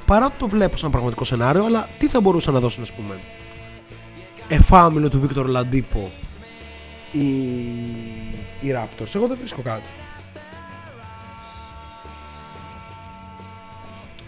Παρά 0.07 0.27
ότι 0.27 0.35
το 0.39 0.49
βλέπω 0.49 0.77
σαν 0.77 0.91
πραγματικό 0.91 1.25
σενάριο, 1.25 1.65
αλλά 1.65 1.89
τι 1.99 2.07
θα 2.09 2.21
μπορούσαν 2.21 2.55
να 2.55 2.61
δώσουν, 2.61 2.83
α 2.83 2.87
πούμε. 2.97 3.21
Εφάμιλο 4.49 5.09
του 5.09 5.21
Βίκτορ 5.21 5.47
Λαντίπο 5.49 6.11
οι, 7.13 7.21
οι 8.65 8.75
Raptors. 8.77 9.15
Εγώ 9.15 9.27
δεν 9.27 9.37
βρίσκω 9.37 9.63
κάτι. 9.63 9.87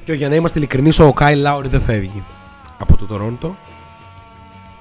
Και 0.05 0.13
για 0.13 0.29
να 0.29 0.35
είμαστε 0.35 0.59
ειλικρινείς, 0.59 0.99
ο 0.99 1.13
Κάι 1.13 1.35
Λάουρι 1.35 1.69
δεν 1.69 1.81
φεύγει 1.81 2.23
από 2.79 2.97
το 2.97 3.07
Τωρόντο. 3.07 3.57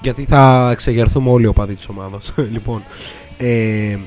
Γιατί 0.02 0.26
θα 0.26 0.70
εξεγερθούμε 0.72 1.30
όλοι 1.30 1.44
οι 1.44 1.48
οπαδοί 1.48 1.76
της 1.76 1.88
ομάδας. 1.88 2.34
λοιπόν, 2.54 2.84
ε, 3.38 3.98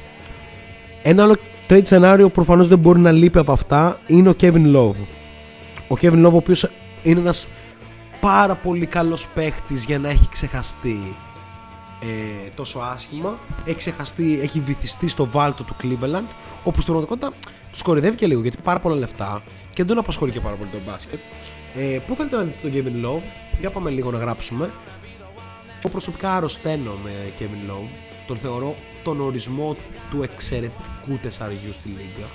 ένα 1.03 1.23
άλλο 1.23 1.37
trade 1.69 1.85
σενάριο 1.85 2.27
που 2.27 2.35
προφανώς 2.35 2.69
δεν 2.69 2.79
μπορεί 2.79 2.99
να 2.99 3.11
λείπει 3.11 3.39
από 3.39 3.53
αυτά 3.53 4.01
είναι 4.07 4.29
ο 4.29 4.35
Kevin 4.41 4.75
Love. 4.77 4.95
Ο 5.89 5.95
Ο 5.95 5.97
Kevin 6.01 6.27
Love, 6.27 6.33
ο 6.33 6.37
οποίος 6.37 6.70
είναι 7.03 7.20
ένας 7.20 7.49
πάρα 8.20 8.55
πολύ 8.55 8.87
καλός 8.87 9.29
παίχτης 9.29 9.85
για 9.85 9.99
να 9.99 10.09
έχει 10.09 10.29
ξεχαστεί 10.31 11.15
ε, 12.03 12.49
τόσο 12.57 12.79
άσχημα. 12.79 13.39
Έχει 13.65 13.77
ξεχαστεί, 13.77 14.41
έχει 14.43 14.61
βυθιστεί 14.61 15.09
στο 15.09 15.27
βάλτο 15.27 15.62
του 15.62 15.77
Cleveland, 15.83 16.29
όπου 16.65 16.81
στην 16.81 16.93
πραγματικότητα 16.93 17.33
τους 17.73 17.83
κορυδεύει 17.83 18.16
και 18.16 18.27
λίγο 18.27 18.41
γιατί 18.41 18.57
πάρα 18.62 18.79
πολλά 18.79 18.97
λεφτά 18.97 19.43
και 19.73 19.85
δεν 19.85 19.87
τον 19.87 19.99
απασχολεί 19.99 20.33
και 20.33 20.41
πάρα 20.41 20.57
πολύ 20.57 20.70
το 20.70 20.79
μπάσκετ. 20.87 21.19
Ε, 21.75 21.99
πού 22.07 22.15
θέλετε 22.15 22.37
να 22.37 22.43
δείτε 22.43 22.59
τον 22.62 22.73
Kevin 22.73 23.07
Love, 23.07 23.23
για 23.61 23.70
πάμε 23.70 23.91
λίγο 23.91 24.11
να 24.11 24.19
γράψουμε. 24.19 24.70
Εγώ 25.79 25.89
προσωπικά 25.93 26.37
αρρωσταίνω 26.37 26.93
με 27.05 27.11
Kevin 27.39 27.70
Love. 27.70 27.89
Τον 28.27 28.37
θεωρώ 28.37 28.75
τον 29.03 29.20
ορισμό 29.20 29.77
του 30.11 30.23
εξαιρετικού 30.23 31.19
τεσσαριού 31.23 31.73
στη 31.73 31.89
Λίγκα. 31.89 32.29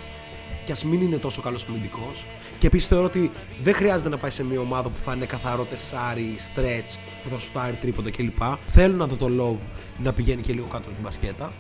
Και 0.66 0.72
ας 0.72 0.84
μην 0.84 1.02
είναι 1.02 1.18
τόσο 1.18 1.42
καλός 1.42 1.66
αμυντικός. 1.70 2.26
Και 2.64 2.70
επίσης 2.70 2.88
θεωρώ 2.88 3.06
ότι 3.06 3.32
δεν 3.62 3.74
χρειάζεται 3.74 4.10
να 4.10 4.18
πάει 4.18 4.32
σε 4.32 4.44
μια 4.44 4.60
ομάδα 4.60 4.90
που 4.90 5.04
θα 5.04 5.14
είναι 5.14 5.26
καθαρό 5.26 5.64
τεσσάρι, 5.64 6.36
stretch, 6.38 6.98
που 7.24 7.30
θα 7.30 7.40
σου 7.40 7.46
στάρει 7.46 7.76
τρίποντα 7.76 8.12
κλπ. 8.12 8.42
Θέλω 8.68 8.96
να 8.96 9.08
δω 9.08 9.16
το 9.16 9.28
Love 9.40 9.66
να 10.04 10.14
πηγαίνει 10.14 10.42
και 10.42 10.54
λίγο 10.54 10.66
κάτω 10.66 10.84
από 10.84 10.94
την 10.94 11.04
μπασκέτα. 11.04 11.54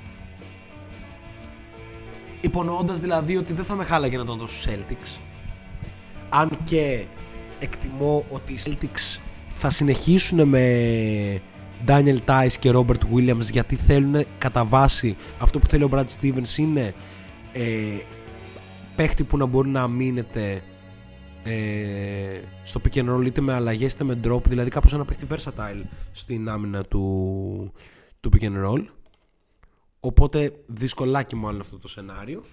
Υπονοώντας 2.42 3.00
δηλαδή 3.00 3.38
ότι 3.38 3.54
δεν 3.54 3.66
θα 3.66 3.76
με 3.76 3.84
χάλαγε 3.84 4.18
να 4.18 4.26
τον 4.26 4.38
δώσω 4.38 4.60
στους 4.60 4.74
Celtics. 4.74 5.20
Αν 6.30 6.50
και 6.64 7.04
εκτιμώ 7.60 8.26
ότι 8.30 8.54
οι 8.54 8.60
Celtics 8.66 9.20
θα 9.58 9.70
συνεχίσουν 9.70 10.48
με 10.48 11.42
Daniel 11.88 12.20
Tice 12.26 12.54
και 12.60 12.72
Robert 12.74 13.16
Williams 13.16 13.52
γιατί 13.52 13.76
θέλουν 13.76 14.26
κατά 14.38 14.66
βάση 14.66 15.16
αυτό 15.40 15.60
που 15.60 15.68
θέλει 15.68 15.84
ο 15.84 15.90
Brad 15.92 16.06
Stevens 16.20 16.58
είναι 16.58 16.94
ε, 17.54 17.64
παίχτη 18.96 19.24
που 19.24 19.38
να 19.38 19.46
μπορεί 19.46 19.70
να 19.70 19.82
αμήνεται 19.82 20.62
ε, 21.44 22.42
στο 22.64 22.82
pick 22.84 22.98
and 22.98 23.16
roll 23.16 23.26
είτε 23.26 23.42
με 23.42 23.54
αλλαγές 23.54 23.94
είτε 23.94 24.04
με 24.04 24.20
drop 24.24 24.44
δηλαδή 24.44 24.70
κάπως 24.70 24.94
ένα 24.94 25.06
παίχτη 25.06 25.28
versatile 25.30 25.82
στην 26.12 26.50
άμυνα 26.50 26.84
του, 26.84 27.74
του 28.20 28.30
pick 28.34 28.44
and 28.44 28.66
roll 28.66 28.86
οπότε 30.00 30.64
δυσκολάκι 30.68 31.36
μάλλον 31.36 31.60
αυτό 31.62 31.78
το 31.78 31.88
σενάριο 31.88 32.44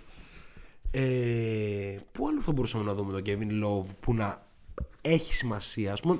ε, 0.90 1.96
πού 2.12 2.28
άλλο 2.28 2.40
θα 2.40 2.52
μπορούσαμε 2.52 2.84
να 2.84 2.94
δούμε 2.94 3.20
τον 3.20 3.22
Kevin 3.26 3.64
Love 3.64 3.86
που 4.00 4.14
να 4.14 4.48
έχει 5.00 5.34
σημασία. 5.34 5.92
Ας 5.92 6.00
πούμε, 6.00 6.18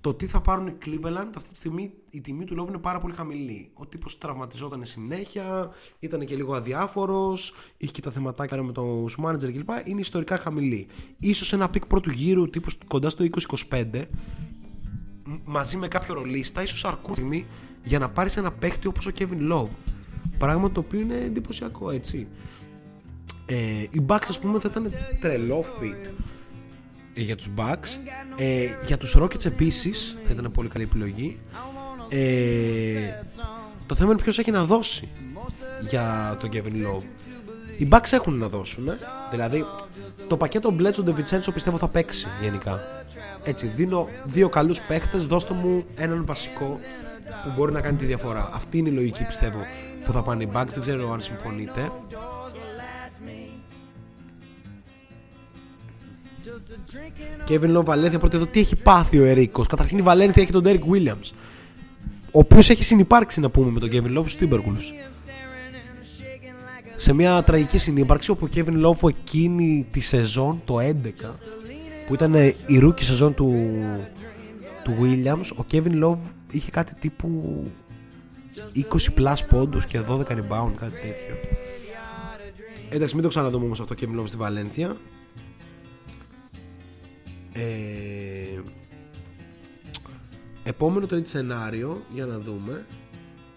το 0.00 0.14
τι 0.14 0.26
θα 0.26 0.40
πάρουν 0.40 0.66
οι 0.66 0.74
Cleveland 0.86 1.30
αυτή 1.36 1.50
τη 1.50 1.56
στιγμή 1.56 1.92
η 2.10 2.20
τιμή 2.20 2.44
του 2.44 2.62
Love 2.64 2.68
είναι 2.68 2.78
πάρα 2.78 2.98
πολύ 3.00 3.14
χαμηλή. 3.14 3.70
Ο 3.74 3.86
τύπος 3.86 4.18
τραυματιζόταν 4.18 4.84
συνέχεια, 4.84 5.70
ήταν 5.98 6.24
και 6.24 6.36
λίγο 6.36 6.54
αδιάφορος, 6.54 7.54
είχε 7.76 7.92
και 7.92 8.00
τα 8.00 8.10
θεματάκια 8.10 8.62
με 8.62 8.72
το 8.72 9.04
manager 9.24 9.52
κλπ. 9.52 9.68
Είναι 9.84 10.00
ιστορικά 10.00 10.38
χαμηλή. 10.38 10.86
Ίσως 11.18 11.52
ένα 11.52 11.68
pick 11.68 11.86
πρώτου 11.86 12.10
γύρου 12.10 12.50
τύπος 12.50 12.78
κοντά 12.86 13.10
στο 13.10 13.24
20-25 13.70 13.84
μ- 15.24 15.32
μαζί 15.44 15.76
με 15.76 15.88
κάποιο 15.88 16.14
ρολίστα 16.14 16.62
ίσως 16.62 16.84
αρκούν 16.84 17.14
στιγμή 17.14 17.46
για 17.84 17.98
να 17.98 18.08
πάρεις 18.08 18.36
ένα 18.36 18.52
παίχτη 18.52 18.86
όπως 18.86 19.06
ο 19.06 19.10
Kevin 19.18 19.52
Love. 19.52 19.68
Πράγμα 20.38 20.70
το 20.70 20.80
οποίο 20.80 21.00
είναι 21.00 21.14
εντυπωσιακό 21.16 21.90
έτσι. 21.90 22.26
Ε, 23.46 23.56
οι 23.90 24.02
Bucks 24.06 24.26
ας 24.28 24.38
πούμε 24.38 24.58
θα 24.60 24.68
ήταν 24.70 24.92
τρελό 25.20 25.64
fit 25.80 26.06
ε, 26.06 26.10
για 27.22 27.36
τους 27.36 27.48
Bucks. 27.56 27.88
Ε, 28.36 28.66
για 28.86 28.96
τους 28.96 29.16
Rockets 29.18 29.44
επίσης 29.44 30.16
θα 30.24 30.32
ήταν 30.32 30.50
πολύ 30.52 30.68
καλή 30.68 30.84
επιλογή. 30.84 31.40
Ε, 32.08 33.22
το 33.86 33.94
θέμα 33.94 34.12
είναι 34.12 34.22
ποιος 34.22 34.38
έχει 34.38 34.50
να 34.50 34.64
δώσει 34.64 35.08
για 35.80 36.36
τον 36.40 36.50
Kevin 36.52 36.86
Love. 36.86 37.02
Οι 37.78 37.88
Bucks 37.90 38.12
έχουν 38.12 38.38
να 38.38 38.48
δώσουν 38.48 38.88
ε. 38.88 38.98
δηλαδή 39.30 39.64
το 40.28 40.36
πακέτο 40.36 40.74
Bledsoe 40.78 41.08
DeVincenzo 41.08 41.52
πιστεύω 41.54 41.78
θα 41.78 41.88
παίξει 41.88 42.26
γενικά. 42.42 42.80
Έτσι 43.42 43.66
δίνω 43.66 44.08
δύο 44.24 44.48
καλούς 44.48 44.80
παίχτες 44.80 45.26
δώστε 45.26 45.54
μου 45.54 45.84
έναν 45.94 46.26
βασικό 46.26 46.78
που 47.44 47.52
μπορεί 47.56 47.72
να 47.72 47.80
κάνει 47.80 47.96
τη 47.96 48.04
διαφορά. 48.04 48.50
Αυτή 48.52 48.78
είναι 48.78 48.88
η 48.88 48.92
λογική 48.92 49.24
πιστεύω 49.24 49.58
που 50.04 50.12
θα 50.12 50.22
πάνε 50.22 50.42
οι 50.42 50.48
Bucks. 50.54 50.68
Δεν 50.68 50.80
ξέρω 50.80 51.12
αν 51.12 51.20
συμφωνείτε 51.20 51.90
Kevin 57.48 57.76
Love 57.76 57.84
Βαλένθια 57.84 58.18
πρώτα 58.18 58.36
εδώ 58.36 58.46
τι 58.46 58.60
έχει 58.60 58.76
πάθει 58.76 59.18
ο 59.18 59.24
Ερίκος. 59.24 59.66
Καταρχήν 59.66 59.98
η 59.98 60.02
Βαλένθια 60.02 60.42
έχει 60.42 60.52
τον 60.52 60.62
Derek 60.66 60.94
Williams. 60.94 61.32
Ο 62.32 62.38
οποίος 62.38 62.70
έχει 62.70 62.84
συνυπάρξει 62.84 63.40
να 63.40 63.50
πούμε 63.50 63.70
με 63.70 63.80
τον 63.80 63.88
Kevin 63.92 64.18
Love 64.18 64.28
στους 64.28 64.36
Timberwolves. 64.40 65.08
Σε 66.96 67.12
μια 67.12 67.42
τραγική 67.42 67.78
συνύπαρξη 67.78 68.30
όπου 68.30 68.48
ο 68.50 68.54
Kevin 68.54 68.86
Love 68.86 69.08
εκείνη 69.08 69.86
τη 69.90 70.00
σεζόν, 70.00 70.62
το 70.64 70.78
11, 70.80 70.92
που 72.06 72.14
ήταν 72.14 72.34
η 72.66 72.80
rookie 72.82 73.02
σεζόν 73.02 73.34
του, 73.34 73.78
του 74.84 74.92
Williams, 75.00 75.56
ο 75.56 75.64
Kevin 75.72 76.04
Love 76.04 76.18
είχε 76.50 76.70
κάτι 76.70 76.94
τύπου 77.00 77.62
20 78.74 78.80
plus 79.18 79.36
πόντους 79.48 79.86
και 79.86 80.00
12 80.08 80.20
rebound, 80.20 80.72
κάτι 80.76 80.92
τέτοιο. 80.92 81.34
Εντάξει, 82.90 83.14
μην 83.14 83.22
το 83.22 83.28
ξαναδούμε 83.28 83.64
όμως 83.64 83.80
αυτό 83.80 83.94
Kevin 84.00 84.20
Love 84.20 84.26
στη 84.26 84.36
Βαλένθια. 84.36 84.96
Ε, 87.58 88.60
επόμενο 90.64 91.06
τρίτη 91.06 91.28
σενάριο 91.28 92.02
για 92.14 92.26
να 92.26 92.38
δούμε. 92.38 92.86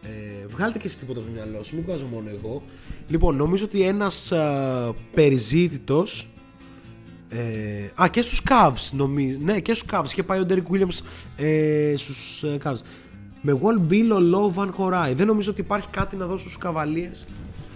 Ε, 0.03 0.45
βγάλτε 0.47 0.79
και 0.79 0.87
εσείς 0.87 0.99
τίποτα 0.99 1.19
από 1.19 1.27
το 1.27 1.33
μυαλό 1.33 1.63
σου, 1.63 1.75
μην 1.75 1.83
βγάζω 1.83 2.05
μόνο 2.05 2.29
εγώ. 2.29 2.63
Λοιπόν, 3.07 3.35
νομίζω 3.35 3.65
ότι 3.65 3.81
ένας 3.81 4.31
α, 4.31 4.93
περιζήτητος 5.13 6.29
ε, 7.29 8.01
α, 8.01 8.07
και 8.07 8.21
στους 8.21 8.41
Cavs 8.49 8.89
νομίζω. 8.91 9.37
Ναι, 9.41 9.59
και 9.59 9.73
στους 9.73 9.89
Cavs. 9.91 10.09
Και 10.13 10.23
πάει 10.23 10.39
ο 10.39 10.45
Derek 10.49 10.63
Williams 10.71 10.99
ε, 11.37 11.93
στους 11.97 12.43
ε, 12.43 12.57
Cavs. 12.63 12.79
Με 13.41 13.59
Wall 13.61 13.91
Bill, 13.91 14.09
ο 14.11 14.19
Low 14.33 14.59
Van 14.59 14.69
Horai. 14.77 15.13
Δεν 15.15 15.27
νομίζω 15.27 15.51
ότι 15.51 15.61
υπάρχει 15.61 15.87
κάτι 15.87 16.15
να 16.15 16.25
δώσουν 16.25 16.49
στους 16.49 16.63
Cavaliers 16.63 17.25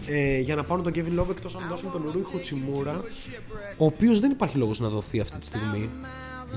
ε, 0.07 0.39
για 0.39 0.55
να 0.55 0.63
πάρουν 0.63 0.83
τον 0.83 0.93
Kevin 0.95 1.19
Love 1.19 1.29
εκτός 1.29 1.55
αν 1.55 1.61
δώσουν 1.69 1.91
τον 1.91 2.03
Rui 2.13 2.35
Hachimura 2.35 2.95
ο 3.77 3.85
οποίος 3.85 4.19
δεν 4.19 4.31
υπάρχει 4.31 4.57
λόγος 4.57 4.79
να 4.79 4.89
δοθεί 4.89 5.19
αυτή 5.19 5.37
τη 5.37 5.45
στιγμή 5.45 5.89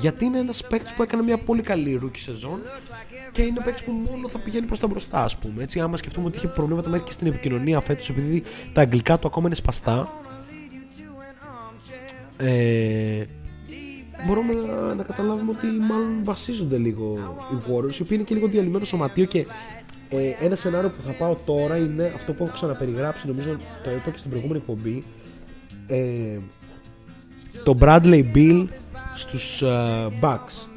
γιατί 0.00 0.24
είναι 0.24 0.38
ένας 0.38 0.66
παίκτης 0.68 0.92
που 0.92 1.02
έκανε 1.02 1.22
μια 1.22 1.38
πολύ 1.38 1.62
καλή 1.62 2.00
rookie 2.04 2.18
σεζόν 2.18 2.60
και 3.30 3.42
είναι 3.42 3.60
παίκτης 3.64 3.84
που 3.84 3.92
μόνο 3.92 4.28
θα 4.28 4.38
πηγαίνει 4.38 4.66
προς 4.66 4.78
τα 4.78 4.86
μπροστά 4.86 5.24
ας 5.24 5.38
πούμε. 5.38 5.62
Έτσι 5.62 5.80
άμα 5.80 5.96
σκεφτούμε 5.96 6.26
ότι 6.26 6.36
είχε 6.36 6.48
προβλήματα 6.48 6.88
μέχρι 6.88 7.04
και 7.04 7.12
στην 7.12 7.26
επικοινωνία 7.26 7.80
φέτος 7.80 8.08
επειδή 8.08 8.42
τα 8.72 8.80
αγγλικά 8.80 9.18
του 9.18 9.26
ακόμα 9.26 9.46
είναι 9.46 9.54
σπαστά 9.54 10.12
ε, 12.36 13.24
μπορούμε 14.26 14.52
να, 14.52 14.94
να 14.94 15.02
καταλάβουμε 15.02 15.50
ότι 15.50 15.66
μάλλον 15.66 16.24
βασίζονται 16.24 16.76
λίγο 16.76 17.14
οι 17.52 17.56
Warriors 17.66 17.94
οι 17.94 18.02
οποίοι 18.02 18.08
είναι 18.10 18.22
και 18.22 18.34
λίγο 18.34 18.46
διαλυμένο 18.46 18.84
σωματείο 18.84 19.24
και 19.24 19.46
ε, 20.08 20.44
ένα 20.44 20.56
σενάριο 20.56 20.90
που 20.90 21.02
θα 21.06 21.12
πάω 21.12 21.36
τώρα 21.46 21.76
είναι 21.76 22.12
αυτό 22.14 22.32
που 22.32 22.44
έχω 22.44 22.52
ξαναπεριγράψει 22.52 23.26
νομίζω 23.26 23.56
το 23.84 23.90
είπα 23.90 24.10
και 24.10 24.18
στην 24.18 24.30
προηγούμενη 24.30 24.58
εκπομπή. 24.58 25.04
Ε, 25.86 26.38
το 27.64 27.78
Bradley 27.80 28.24
Bill 28.34 28.66
στους 29.14 29.62
ε, 29.62 30.08
Bucks. 30.20 30.68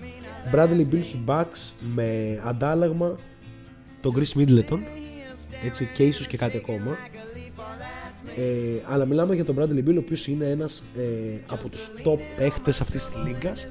Bradley 0.54 0.86
Bill 0.92 1.02
στους 1.04 1.24
Bucks 1.28 1.72
με 1.96 2.42
αντάλλαγμα 2.46 3.16
τον 4.02 4.14
Chris 4.16 4.40
Middleton 4.40 4.80
έτσι 5.66 5.90
και 5.94 6.04
ίσως 6.04 6.28
και 6.28 6.38
κάτι 6.38 6.58
ακόμα. 6.58 6.98
Ε, 8.38 8.82
αλλά 8.88 9.06
μιλάμε 9.06 9.36
για 9.36 9.46
τον 9.46 9.56
Bradley 9.60 9.90
Bill 9.90 9.96
ο 9.96 10.00
οποίος 10.00 10.28
είναι 10.28 10.46
ένας 10.46 10.84
ε, 10.98 11.40
από 11.48 11.70
τους 11.70 11.90
top 12.04 12.20
παίχτες 12.38 12.82
αυτής 12.82 13.06
της 13.06 13.14
λίγκας 13.26 13.68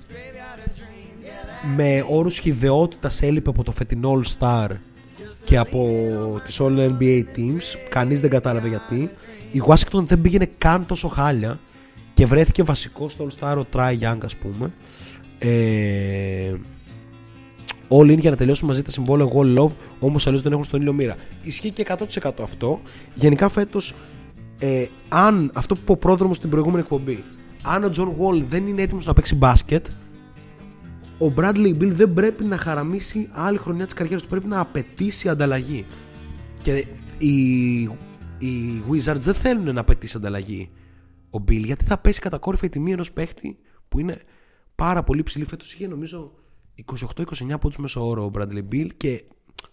με 1.76 2.04
όρους 2.08 2.38
χιδεότητας 2.38 3.22
έλειπε 3.22 3.50
από 3.50 3.64
το 3.64 3.72
φετινό 3.72 4.20
All 4.20 4.38
Star 4.38 4.68
και 5.44 5.56
από 5.56 5.88
τις 6.44 6.60
All 6.60 6.88
NBA 6.88 7.24
Teams 7.36 7.78
κανείς 7.88 8.20
δεν 8.20 8.30
κατάλαβε 8.30 8.68
γιατί. 8.68 9.10
Η 9.52 9.62
Washington 9.66 10.04
δεν 10.04 10.20
πήγαινε 10.20 10.48
καν 10.58 10.86
τόσο 10.86 11.08
χάλια 11.08 11.58
και 12.14 12.26
βρέθηκε 12.26 12.62
βασικός 12.62 13.12
στο 13.12 13.26
All 13.26 13.40
Star 13.40 13.56
ο 13.56 13.66
Try 13.72 13.98
Young 13.98 14.18
ας 14.24 14.36
πούμε. 14.36 14.72
Ε, 15.38 16.54
All 17.88 18.10
in 18.10 18.18
για 18.18 18.30
να 18.30 18.36
τελειώσουν 18.36 18.68
μαζί 18.68 18.82
τα 18.82 18.90
συμβόλαια 18.90 19.28
Wall 19.34 19.58
Love 19.58 19.72
όμως 20.00 20.26
αλλιώς 20.26 20.42
δεν 20.42 20.52
έχουν 20.52 20.64
στον 20.64 20.80
ήλιο 20.80 20.92
μοίρα. 20.92 21.16
Ισχύει 21.42 21.70
και 21.70 21.86
100% 22.22 22.30
αυτό. 22.42 22.80
Γενικά 23.14 23.48
φέτος 23.48 23.94
ε, 24.58 24.86
αν 25.08 25.50
αυτό 25.54 25.74
που 25.74 25.80
είπε 25.82 25.92
ο 25.92 25.96
πρόδρομος 25.96 26.36
στην 26.36 26.50
προηγούμενη 26.50 26.80
εκπομπή 26.80 27.24
αν 27.62 27.84
ο 27.84 27.90
John 27.96 28.08
Wall 28.08 28.42
δεν 28.48 28.66
είναι 28.66 28.82
έτοιμος 28.82 29.06
να 29.06 29.12
παίξει 29.12 29.34
μπάσκετ 29.34 29.86
ο 31.20 31.32
Bradley 31.36 31.76
Bill 31.78 31.90
δεν 31.90 32.14
πρέπει 32.14 32.44
να 32.44 32.56
χαραμίσει 32.56 33.28
άλλη 33.32 33.58
χρονιά 33.58 33.84
της 33.84 33.94
καριέρας 33.94 34.22
του 34.22 34.28
πρέπει 34.28 34.46
να 34.46 34.60
απαιτήσει 34.60 35.28
ανταλλαγή 35.28 35.84
και 36.62 36.86
οι, 37.18 37.80
οι 38.38 38.82
Wizards 38.90 39.18
δεν 39.18 39.34
θέλουν 39.34 39.74
να 39.74 39.80
απαιτήσει 39.80 40.16
ανταλλαγή 40.16 40.70
ο 41.30 41.38
Bill 41.48 41.64
γιατί 41.64 41.84
θα 41.84 41.98
πέσει 41.98 42.20
κατακόρυφα 42.20 42.66
η 42.66 42.68
τιμή 42.68 42.92
ενός 42.92 43.12
παίχτη 43.12 43.58
που 43.88 43.98
είναι 43.98 44.20
πάρα 44.74 45.02
πολύ 45.02 45.22
ψηλή 45.22 45.44
φέτος 45.44 45.72
είχε 45.72 45.86
νομίζω 45.86 46.32
28-29 46.96 47.04
πόντους 47.60 47.76
μέσω 47.76 48.08
όρο 48.08 48.24
ο 48.24 48.30
Bradley 48.34 48.64
Bill 48.72 48.88
και 48.96 49.24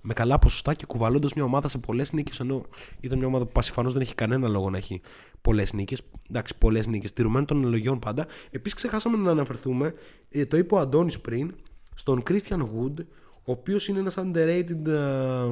με 0.02 0.14
καλά 0.14 0.40
ποσοστά 0.40 0.74
και 0.74 0.86
κουβαλώντας 0.86 1.34
μια 1.34 1.44
ομάδα 1.44 1.68
σε 1.68 1.78
πολλές 1.78 2.14
νίκες. 2.14 2.40
Ενώ 2.40 2.66
ήταν 3.00 3.18
μια 3.18 3.28
ομάδα 3.28 3.46
που 3.46 3.52
πασιφανώς 3.52 3.94
δεν 3.94 4.02
έχει 4.02 4.16
κανένα 4.16 4.48
λόγο 4.48 4.70
να 4.70 4.78
έχει 4.78 5.02
πολλές 5.42 5.74
νίκες. 5.74 6.02
Εντάξει, 6.30 6.58
πολλές 6.58 6.88
νίκες, 6.88 7.14
τηρουμένων 7.14 7.46
των 7.46 7.58
αναλογιών 7.58 8.00
πάντα. 8.00 8.28
Επίσης, 8.50 8.78
ξεχάσαμε 8.78 9.18
να 9.18 9.32
αναφερθούμε, 9.32 9.94
ε, 10.30 10.46
το 10.46 10.58
είπε 10.58 10.76
ο 10.76 10.78
Αντώνης 10.78 11.20
πριν, 11.20 11.56
στον 11.96 12.24
Christian 12.30 12.62
Wood, 12.62 13.06
ο 13.44 13.52
οποίος 13.52 13.88
είναι 13.88 14.00
ένας 14.00 14.16
underrated. 14.18 14.88
Ε, 14.88 15.52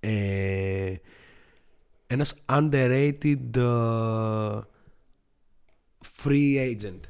ε, 0.00 1.00
ένας 2.06 2.34
underrated 2.48 3.56
ε, 3.56 4.60
free 6.22 6.56
agent. 6.56 7.00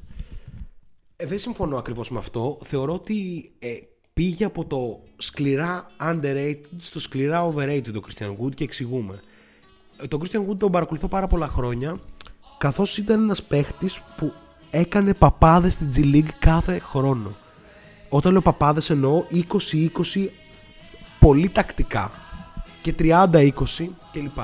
Ε, 1.15 1.25
δεν 1.25 1.39
συμφωνώ 1.39 1.77
ακριβώς 1.77 2.09
με 2.09 2.19
αυτό. 2.19 2.59
Θεωρώ 2.63 2.93
ότι 2.93 3.51
ε, 3.59 3.73
πήγε 4.13 4.45
από 4.45 4.65
το 4.65 5.03
σκληρά 5.17 5.83
underrated 6.01 6.61
στο 6.77 6.99
σκληρά 6.99 7.53
overrated 7.53 7.91
το 7.93 8.01
Christian 8.07 8.35
Wood 8.37 8.53
και 8.55 8.63
εξηγούμε. 8.63 9.21
Ε, 10.01 10.07
τον 10.07 10.21
Christian 10.23 10.49
Wood 10.49 10.57
τον 10.57 10.71
παρακολουθώ 10.71 11.07
πάρα 11.07 11.27
πολλά 11.27 11.47
χρόνια 11.47 11.99
καθώς 12.63 12.97
ήταν 12.97 13.21
ένας 13.21 13.43
παίχτης 13.43 13.99
που 14.17 14.33
έκανε 14.69 15.13
παπάδες 15.13 15.73
στην 15.73 15.89
G 15.95 16.15
League 16.15 16.33
κάθε 16.39 16.79
χρόνο. 16.79 17.31
Όταν 18.09 18.31
λέω 18.31 18.41
παπάδες 18.41 18.89
εννοώ 18.89 19.23
20-20 19.31 20.27
πολύ 21.19 21.49
τακτικά 21.49 22.11
και 22.81 22.95
30-20 22.99 23.51
κλπ. 24.11 24.39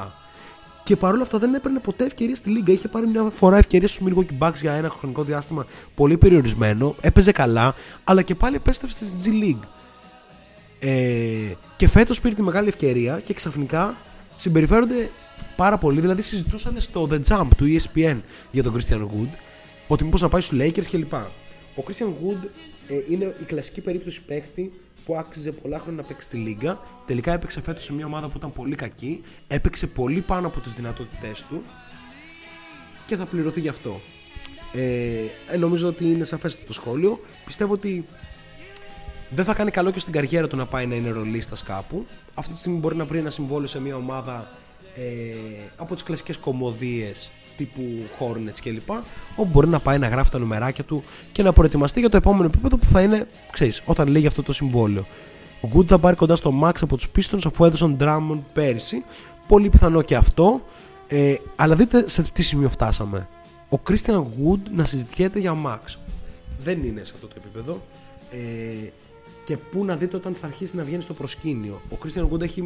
Και 0.84 0.96
παρόλα 0.96 1.22
αυτά 1.22 1.38
δεν 1.38 1.54
έπαιρνε 1.54 1.80
ποτέ 1.80 2.06
ευκαιρία 2.06 2.36
στη 2.36 2.50
Λίγκα. 2.50 2.72
Είχε 2.72 2.88
πάρει 2.88 3.08
μια 3.08 3.32
φορά 3.36 3.58
ευκαιρία 3.58 3.88
στους 3.88 4.08
Milwaukee 4.08 4.38
Bucks 4.48 4.56
για 4.62 4.74
ένα 4.74 4.90
χρονικό 4.90 5.24
διάστημα 5.24 5.66
πολύ 5.96 6.18
περιορισμένο. 6.18 6.96
Έπαιζε 7.02 7.32
καλά, 7.32 7.76
αλλά 8.04 8.22
και 8.22 8.36
πάλι 8.36 8.56
επέστρεψε 8.56 9.06
στη 9.06 9.18
G 9.24 9.44
League. 9.44 9.68
Ε, 10.80 11.54
και 11.78 11.88
φέτος 11.88 12.22
πήρε 12.22 12.36
τη 12.36 12.42
μεγάλη 12.42 12.68
ευκαιρία 12.68 13.20
και 13.20 13.34
ξαφνικά 13.34 13.96
συμπεριφέρονται 14.36 15.10
πάρα 15.56 15.78
πολύ. 15.78 16.00
Δηλαδή 16.02 16.22
συζητούσαν 16.22 16.80
στο 16.80 17.08
The 17.12 17.20
Jump 17.28 17.48
του 17.58 17.66
E 17.66 17.80
ESPN 17.80 18.18
για 18.52 18.64
τον 18.64 18.78
Christian 18.78 19.02
Wood 19.02 19.30
ότι 19.88 20.04
μήπως 20.04 20.22
να 20.22 20.30
πάει 20.30 20.42
στους 20.42 20.60
Lakers 20.62 20.86
κλπ. 20.92 21.14
Ο 21.14 21.84
Christian 21.88 22.06
Wood 22.06 22.48
ε, 22.88 22.96
είναι 23.10 23.36
η 23.42 23.44
κλασική 23.44 23.82
περίπτωση 23.82 24.22
παίχτη 24.22 24.72
που 25.06 25.16
άξιζε 25.16 25.52
πολλά 25.52 25.80
χρόνια 25.80 26.02
να 26.02 26.08
παίξει 26.08 26.28
στη 26.28 26.38
Λίγκα. 26.38 26.80
Τελικά 27.06 27.34
έπαιξε 27.34 27.62
φέτος 27.62 27.84
σε 27.84 27.94
μια 27.94 28.06
ομάδα 28.06 28.28
που 28.28 28.38
ήταν 28.38 28.54
πολύ 28.54 28.76
κακή. 28.76 29.22
Έπαιξε 29.48 29.88
πολύ 29.88 30.22
πάνω 30.22 30.48
από 30.48 30.60
τις 30.60 30.74
δυνατότητές 30.74 31.46
του 31.50 31.64
και 33.06 33.16
θα 33.16 33.26
πληρωθεί 33.26 33.60
γι' 33.60 33.68
αυτό. 33.68 34.02
Ε, 34.74 35.22
ε, 35.52 35.58
νομίζω 35.58 35.88
ότι 35.88 36.06
είναι 36.06 36.24
σαφές 36.24 36.66
το 36.66 36.74
σχόλιο. 36.74 37.20
Πιστεύω 37.46 37.74
ότι 37.74 38.06
δεν 39.30 39.46
θα 39.46 39.54
κάνει 39.54 39.72
καλό 39.72 39.92
και 39.92 40.00
στην 40.00 40.14
καριέρα 40.14 40.48
του 40.48 40.56
να 40.56 40.66
πάει 40.66 40.86
να 40.88 40.96
είναι 40.96 41.10
ρολίστας 41.10 41.64
κάπου. 41.64 42.06
Αυτή 42.34 42.54
τη 42.54 42.60
στιγμή 42.60 42.78
μπορεί 42.78 42.96
να 42.96 43.06
βρει 43.06 43.18
ένα 43.18 43.30
συμβόλαιο 43.30 43.68
σε 43.68 43.82
μια 43.82 43.96
ομάδα 43.96 44.48
ε, 44.48 44.69
από 45.76 45.94
τις 45.94 46.04
κλασικές 46.04 46.38
κομμωδίες 46.38 47.32
τύπου 47.58 47.82
Hornets 48.20 48.60
κλπ. 48.62 48.90
Όπου 49.36 49.50
μπορεί 49.52 49.68
να 49.68 49.80
πάει 49.80 49.98
να 49.98 50.08
γράφει 50.08 50.32
τα 50.32 50.40
νομεράκια 50.40 50.84
του 50.84 51.04
και 51.32 51.44
να 51.44 51.54
προετοιμαστεί 51.54 52.00
για 52.00 52.10
το 52.10 52.18
επόμενο 52.18 52.46
επίπεδο 52.46 52.78
που 52.78 52.88
θα 52.88 53.02
είναι, 53.02 53.28
ξέρεις, 53.52 53.82
όταν 53.86 54.08
λύγει 54.08 54.28
αυτό 54.28 54.44
το 54.44 54.54
συμβόλαιο. 54.54 55.06
Ο 55.62 55.70
Good 55.74 55.88
θα 55.88 56.00
πάρει 56.00 56.16
κοντά 56.16 56.36
στο 56.36 56.54
Max 56.64 56.74
από 56.82 56.98
τους 56.98 57.12
Pistons 57.16 57.42
αφού 57.46 57.66
έδωσαν 57.66 57.98
Drummond 58.00 58.40
πέρυσι. 58.54 59.04
Πολύ 59.48 59.70
πιθανό 59.70 60.02
και 60.02 60.16
αυτό. 60.16 60.62
Ε, 61.08 61.36
αλλά 61.56 61.76
δείτε 61.76 62.10
σε 62.10 62.24
τι 62.32 62.42
σημείο 62.42 62.70
φτάσαμε. 62.70 63.28
Ο 63.70 63.78
Christian 63.90 64.20
Wood 64.20 64.60
να 64.76 64.86
συζητιέται 64.86 65.40
για 65.40 65.56
Max. 65.66 65.98
Δεν 66.60 66.84
είναι 66.84 67.04
σε 67.04 67.12
αυτό 67.16 67.28
το 67.28 67.36
επίπεδο. 67.38 67.82
Ε, 68.32 68.90
και 69.44 69.58
πού 69.58 69.86
να 69.86 69.96
δείτε 69.96 70.16
όταν 70.16 70.34
θα 70.34 70.48
αρχίσει 70.48 70.76
να 70.76 70.84
βγαίνει 70.84 71.02
στο 71.02 71.14
προσκήνιο. 71.14 71.82
Ο 71.92 71.96
Christian 72.04 72.30
Wood 72.30 72.42
έχει 72.42 72.66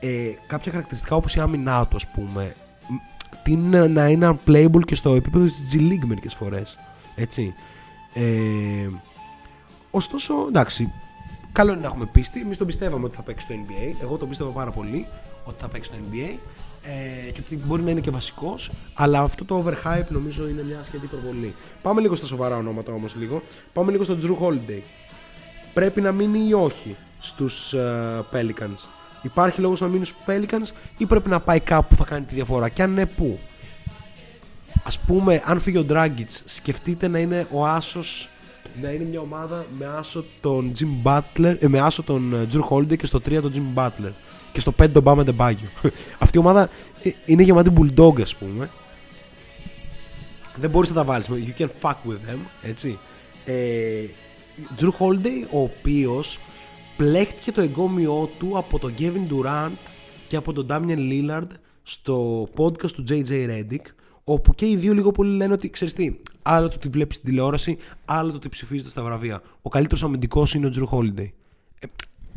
ε, 0.00 0.32
κάποια 0.46 0.70
χαρακτηριστικά 0.70 1.16
όπως 1.16 1.34
η 1.34 1.40
άμυνά 1.40 1.86
του 1.86 1.96
ας 1.96 2.06
πούμε 2.06 2.54
Μ, 2.88 2.94
τι 3.42 3.52
είναι 3.52 3.86
να 3.86 4.08
είναι 4.08 4.36
unplayable 4.36 4.84
και 4.84 4.94
στο 4.94 5.14
επίπεδο 5.14 5.44
της 5.44 5.72
G 5.72 5.76
League 5.76 6.04
μερικές 6.06 6.34
φορές 6.34 6.78
έτσι. 7.14 7.54
Ε, 8.14 8.88
ωστόσο 9.90 10.34
εντάξει 10.48 10.92
καλό 11.52 11.72
είναι 11.72 11.80
να 11.80 11.86
έχουμε 11.86 12.06
πίστη. 12.06 12.40
Εμείς 12.40 12.56
τον 12.56 12.66
πιστεύαμε 12.66 13.04
ότι 13.04 13.16
θα 13.16 13.22
παίξει 13.22 13.44
στο 13.44 13.54
NBA 13.54 13.94
εγώ 14.02 14.16
τον 14.16 14.28
πίστευα 14.28 14.50
πάρα 14.50 14.70
πολύ 14.70 15.06
ότι 15.44 15.60
θα 15.60 15.68
παίξει 15.68 15.90
στο 15.94 16.04
NBA 16.04 16.38
ε, 16.82 17.30
και 17.30 17.40
ότι 17.44 17.56
μπορεί 17.56 17.82
να 17.82 17.90
είναι 17.90 18.00
και 18.00 18.10
βασικός 18.10 18.70
αλλά 18.94 19.20
αυτό 19.20 19.44
το 19.44 19.64
overhype 19.64 20.08
νομίζω 20.08 20.48
είναι 20.48 20.62
μια 20.62 20.80
σχετική 20.84 21.06
προβολή 21.06 21.54
πάμε 21.82 22.00
λίγο 22.00 22.14
στα 22.14 22.26
σοβαρά 22.26 22.56
ονόματα 22.56 22.92
όμως 22.92 23.14
λίγο. 23.14 23.42
Πάμε 23.72 23.90
λίγο 23.90 24.04
στον 24.04 24.20
Drew 24.22 24.46
Holiday. 24.46 24.82
Πρέπει 25.74 26.00
να 26.00 26.12
μείνει 26.12 26.48
ή 26.48 26.52
όχι 26.52 26.96
στους 27.18 27.72
ε, 27.72 28.24
Pelicans; 28.32 28.88
Υπάρχει 29.22 29.60
λόγος 29.60 29.80
να 29.80 29.88
μείνει 29.88 30.04
στους 30.04 30.22
Pelicans 30.26 30.72
ή 30.96 31.06
πρέπει 31.06 31.28
να 31.28 31.40
πάει 31.40 31.60
κάπου 31.60 31.88
που 31.88 31.96
θα 31.96 32.04
κάνει 32.04 32.24
τη 32.24 32.34
διαφορά; 32.34 32.68
Και 32.68 32.82
αν 32.82 32.92
ναι, 32.92 33.06
πού; 33.06 33.38
Ας 34.82 34.98
πούμε, 34.98 35.42
αν 35.44 35.60
φύγει 35.60 35.78
ο 35.78 35.86
Dragic, 35.90 36.26
σκεφτείτε 36.44 37.08
να 37.08 37.18
είναι 37.18 37.46
ο 37.50 37.66
άσος 37.66 38.28
να 38.80 38.90
είναι 38.90 39.04
μια 39.04 39.20
ομάδα 39.20 39.66
με 39.78 39.86
άσο 39.86 40.24
τον 40.40 40.72
Jim 40.78 41.08
Butler, 41.08 41.56
ε, 41.60 41.68
με 41.68 41.80
άσο 41.80 42.02
τον 42.02 42.34
ε, 42.34 42.46
Drew 42.52 42.68
Holiday 42.68 42.96
και 42.96 43.06
στο 43.06 43.18
3 43.28 43.38
τον 43.42 43.52
Jim 43.54 43.78
Butler 43.78 44.12
και 44.52 44.60
στο 44.60 44.72
5 44.82 44.90
τον 44.92 45.02
Bama 45.06 45.24
Debaggio. 45.24 45.68
Αυτή 46.18 46.36
η 46.36 46.40
ομάδα 46.40 46.68
ε, 47.02 47.10
είναι 47.24 47.42
γεμάτη 47.42 47.72
bulldog 47.76 48.20
ας 48.20 48.36
πούμε. 48.36 48.70
Δεν 50.56 50.70
μπορείς 50.70 50.88
να 50.88 50.94
τα 50.94 51.04
βάλεις. 51.04 51.28
You 51.30 51.60
can 51.60 51.68
fuck 51.80 51.96
with 52.08 52.30
them, 52.30 52.38
έτσι. 52.62 52.98
Ε, 53.44 54.04
Drew 54.78 54.90
Holiday, 54.98 55.46
ο 55.50 55.62
οποίος 55.62 56.38
πλέχτηκε 56.98 57.52
το 57.52 57.60
εγκόμιό 57.60 58.30
του 58.38 58.58
από 58.58 58.78
τον 58.78 58.94
Kevin 58.98 59.32
Durant 59.32 59.76
και 60.28 60.36
από 60.36 60.52
τον 60.52 60.66
Damian 60.70 60.98
Lillard 60.98 61.48
στο 61.82 62.46
podcast 62.56 62.90
του 62.90 63.04
JJ 63.08 63.30
Redick 63.30 63.84
όπου 64.24 64.54
και 64.54 64.66
οι 64.66 64.76
δύο 64.76 64.94
λίγο 64.94 65.10
πολύ 65.10 65.36
λένε 65.36 65.52
ότι 65.52 65.70
ξέρεις 65.70 65.94
τι, 65.94 66.16
άλλο 66.42 66.68
το 66.68 66.74
ότι 66.76 66.88
βλέπεις 66.88 67.16
στην 67.16 67.28
τηλεόραση, 67.28 67.78
άλλο 68.04 68.30
το 68.30 68.36
ότι 68.36 68.48
ψηφίζεται 68.48 68.88
στα 68.88 69.02
βραβεία. 69.02 69.42
Ο 69.62 69.68
καλύτερος 69.68 70.02
αμυντικός 70.02 70.54
είναι 70.54 70.66
ο 70.66 70.70
Drew 70.74 70.98
Holiday. 70.98 71.28
Ε, 71.78 71.86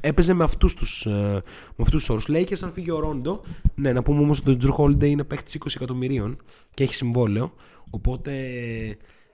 έπαιζε 0.01 0.33
με 0.33 0.43
αυτούς 0.43 0.75
τους, 0.75 1.05
ε, 1.05 1.09
με 1.09 1.83
αυτούς 1.83 1.99
τους 1.99 2.09
όρους. 2.09 2.27
Λέει 2.27 2.43
και 2.43 2.55
σαν 2.55 2.71
φύγει 2.71 2.91
ο 2.91 2.99
Ρόντο, 2.99 3.41
ναι, 3.75 3.93
να 3.93 4.03
πούμε 4.03 4.19
όμως 4.21 4.39
ότι 4.39 4.51
ο 4.51 4.57
Drew 4.61 4.83
Holiday 4.83 5.05
είναι 5.05 5.23
παίχτης 5.23 5.53
20 5.53 5.75
εκατομμυρίων 5.75 6.37
και 6.73 6.83
έχει 6.83 6.93
συμβόλαιο, 6.93 7.53
οπότε 7.89 8.31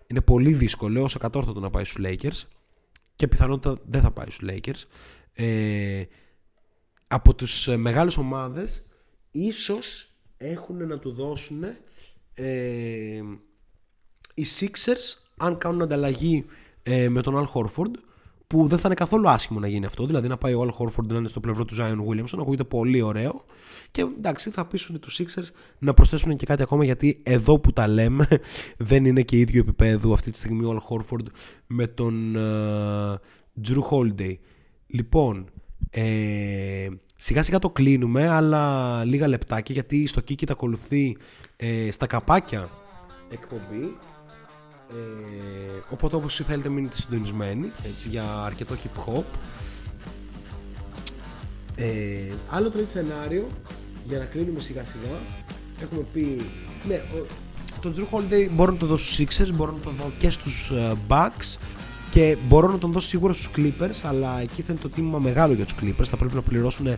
είναι 0.07 0.21
πολύ 0.21 0.53
δύσκολο 0.53 1.03
ως 1.03 1.15
ακατόρθωτο 1.15 1.59
να 1.59 1.69
πάει 1.69 1.83
στους 1.83 2.05
Lakers 2.05 2.47
και 3.15 3.27
πιθανότητα 3.27 3.77
δεν 3.85 4.01
θα 4.01 4.11
πάει 4.11 4.29
στους 4.29 4.49
Lakers. 4.51 4.83
Ε, 5.39 6.03
από 7.07 7.35
τους 7.35 7.67
ε, 7.67 7.77
μεγάλες 7.77 8.17
ομάδες 8.17 8.85
ίσως 9.31 10.11
έχουν 10.37 10.87
να 10.87 10.99
του 10.99 11.11
δώσουν 11.11 11.63
ε, 12.33 13.21
οι 14.33 14.45
Sixers 14.59 15.17
αν 15.37 15.57
κάνουν 15.57 15.81
ανταλλαγή 15.81 16.45
ε, 16.83 17.09
με 17.09 17.21
τον 17.21 17.35
Al 17.35 17.59
Horford 17.59 17.91
που 18.47 18.67
δεν 18.67 18.77
θα 18.77 18.83
είναι 18.85 18.95
καθόλου 18.95 19.29
άσχημο 19.29 19.59
να 19.59 19.67
γίνει 19.67 19.85
αυτό. 19.85 20.05
Δηλαδή 20.05 20.27
να 20.27 20.37
πάει 20.37 20.53
ο 20.53 20.61
Al 20.61 20.83
Horford 20.83 21.05
να 21.07 21.17
είναι 21.17 21.27
στο 21.27 21.39
πλευρό 21.39 21.65
του 21.65 21.75
Zion 21.79 21.97
Williamson, 22.07 22.39
ακούγεται 22.39 22.63
πολύ 22.63 23.01
ωραίο. 23.01 23.45
Και 23.91 24.01
εντάξει, 24.01 24.49
θα 24.49 24.65
πείσουν 24.65 24.99
τους 24.99 25.19
Sixers 25.21 25.47
να 25.79 25.93
προσθέσουν 25.93 26.35
και 26.35 26.45
κάτι 26.45 26.61
ακόμα 26.61 26.85
γιατί 26.85 27.21
εδώ 27.23 27.59
που 27.59 27.73
τα 27.73 27.87
λέμε 27.87 28.27
δεν 28.77 29.05
είναι 29.05 29.21
και 29.21 29.37
ίδιο 29.37 29.59
επίπεδο 29.59 30.13
αυτή 30.13 30.31
τη 30.31 30.37
στιγμή 30.37 30.65
ο 30.65 30.81
Al 30.81 30.95
Horford 30.95 31.25
με 31.67 31.87
τον 31.87 32.35
ε, 32.35 33.19
Drew 33.67 33.81
Holiday. 33.89 34.35
Λοιπόν, 34.87 35.49
ε, 35.89 36.87
σιγά 37.15 37.43
σιγά 37.43 37.59
το 37.59 37.69
κλείνουμε, 37.69 38.27
αλλά 38.27 39.03
λίγα 39.05 39.27
λεπτάκια 39.27 39.73
γιατί 39.73 40.07
στο 40.07 40.21
Kiki 40.21 40.43
τα 40.45 40.53
ακολουθεί 40.53 41.17
ε, 41.55 41.91
στα 41.91 42.07
καπάκια 42.07 42.69
εκπομπή. 43.29 43.97
Ε, 44.89 45.81
οπότε 45.89 46.15
όπως 46.15 46.35
θέλετε 46.35 46.69
μείνετε 46.69 46.95
συντονισμένοι 46.95 47.71
έτσι, 47.83 48.09
για 48.09 48.43
αρκετό 48.43 48.75
hip 48.75 49.13
hop. 49.13 49.23
Ε, 51.75 52.35
άλλο 52.49 52.69
τρίτο 52.69 52.89
σενάριο 52.89 53.47
για 54.07 54.17
να 54.17 54.25
κλείνουμε 54.25 54.59
σιγά 54.59 54.85
σιγά 54.85 55.17
έχουμε 55.81 56.05
πει 56.13 56.41
ναι, 56.87 56.95
ο, 56.95 57.25
τον 57.81 57.93
Drew 57.95 58.17
Holiday 58.17 58.47
μπορώ 58.51 58.71
να 58.71 58.77
το 58.77 58.85
δώσω 58.85 59.13
στους 59.13 59.25
Sixers 59.25 59.53
μπορώ 59.53 59.71
να 59.71 59.79
το 59.79 59.89
δω 59.89 60.11
και 60.19 60.29
στους 60.29 60.71
ε, 60.71 60.93
Bucks 61.07 61.57
και 62.17 62.37
μπορώ 62.47 62.71
να 62.71 62.77
τον 62.77 62.91
δώσω 62.91 63.07
σίγουρα 63.07 63.33
στους 63.33 63.49
Clippers 63.57 63.99
αλλά 64.03 64.39
εκεί 64.41 64.61
θα 64.61 64.71
είναι 64.71 64.81
το 64.81 64.89
τίμημα 64.89 65.19
μεγάλο 65.19 65.53
για 65.53 65.65
τους 65.65 65.75
Clippers. 65.81 66.05
Θα 66.05 66.17
πρέπει 66.17 66.35
να 66.35 66.41
πληρώσουν 66.41 66.87
ε, 66.87 66.97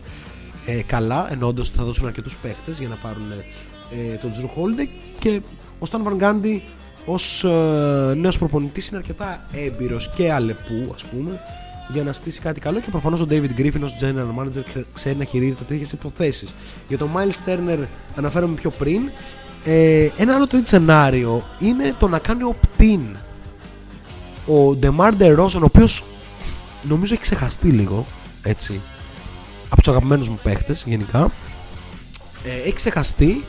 καλά 0.86 1.32
εννοώντας 1.32 1.68
ότι 1.68 1.76
θα 1.78 1.84
δώσουν 1.84 2.06
αρκετούς 2.06 2.36
παίχτες 2.36 2.78
για 2.78 2.88
να 2.88 2.94
πάρουν 2.94 3.30
ε, 3.32 4.14
τον 4.16 4.32
Drew 4.32 4.44
Holiday 4.44 4.88
και 5.18 5.40
ο 5.78 5.86
Stan 5.90 5.98
Van 5.98 6.22
Gundy 6.22 6.60
ως 7.04 7.44
ε, 7.44 8.14
νέος 8.16 8.38
προπονητής 8.38 8.88
είναι 8.88 8.98
αρκετά 8.98 9.44
έμπειρος 9.52 10.10
και 10.14 10.32
αλεπού 10.32 10.90
ας 10.94 11.04
πούμε 11.04 11.40
για 11.88 12.02
να 12.02 12.12
στήσει 12.12 12.40
κάτι 12.40 12.60
καλό. 12.60 12.80
Και 12.80 12.90
προφανώς 12.90 13.20
ο 13.20 13.26
David 13.30 13.50
Griffin 13.58 13.80
ως 13.82 13.96
general 14.00 14.42
manager 14.42 14.62
ξε- 14.64 14.86
ξέρει 14.92 15.16
να 15.16 15.24
χειρίζεται 15.24 15.64
τέτοιες 15.64 15.92
υποθέσεις. 15.92 16.54
Για 16.88 16.98
τον 16.98 17.08
Miles 17.16 17.48
Turner 17.48 17.78
αναφέρομαι 18.16 18.54
πιο 18.54 18.70
πριν. 18.70 19.10
Ε, 19.64 20.08
ένα 20.18 20.34
άλλο 20.34 20.46
τρίτο 20.46 20.66
σενάριο 20.66 21.42
είναι 21.60 21.92
το 21.98 22.08
να 22.08 22.18
κάνει 22.18 22.40
opt-in 22.54 23.16
ο 24.50 24.78
DeMar 24.82 25.10
DeRozan 25.18 25.60
ο 25.60 25.64
οποίος 25.64 26.04
νομίζω 26.82 27.14
έχει 27.14 27.22
ξεχαστεί 27.22 27.68
λίγο 27.68 28.06
έτσι 28.42 28.80
από 29.68 29.82
τους 29.82 29.88
αγαπημένους 29.88 30.28
μου 30.28 30.38
παίχτες 30.42 30.84
γενικά. 30.86 31.30
Ε, 32.44 32.60
έχει 32.64 32.72
ξεχαστεί 32.72 33.44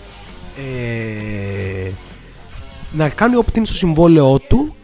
ε, 0.57 1.91
να 2.91 3.10
κάνει 3.10 3.34
opt-in 3.45 3.61
στο 3.64 3.73
συμβόλαιό 3.73 4.40
του 4.40 4.76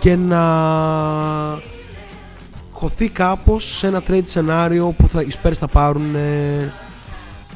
και 0.00 0.16
να 0.16 0.42
χωθεί 2.70 3.08
κάπως 3.08 3.76
σε 3.76 3.86
ένα 3.86 4.02
trade 4.08 4.22
σενάριο 4.24 4.94
που 4.98 5.08
θα, 5.08 5.20
οι 5.22 5.28
Spurs 5.42 5.52
θα 5.52 5.66
πάρουν 5.66 6.14
ε, 6.14 6.72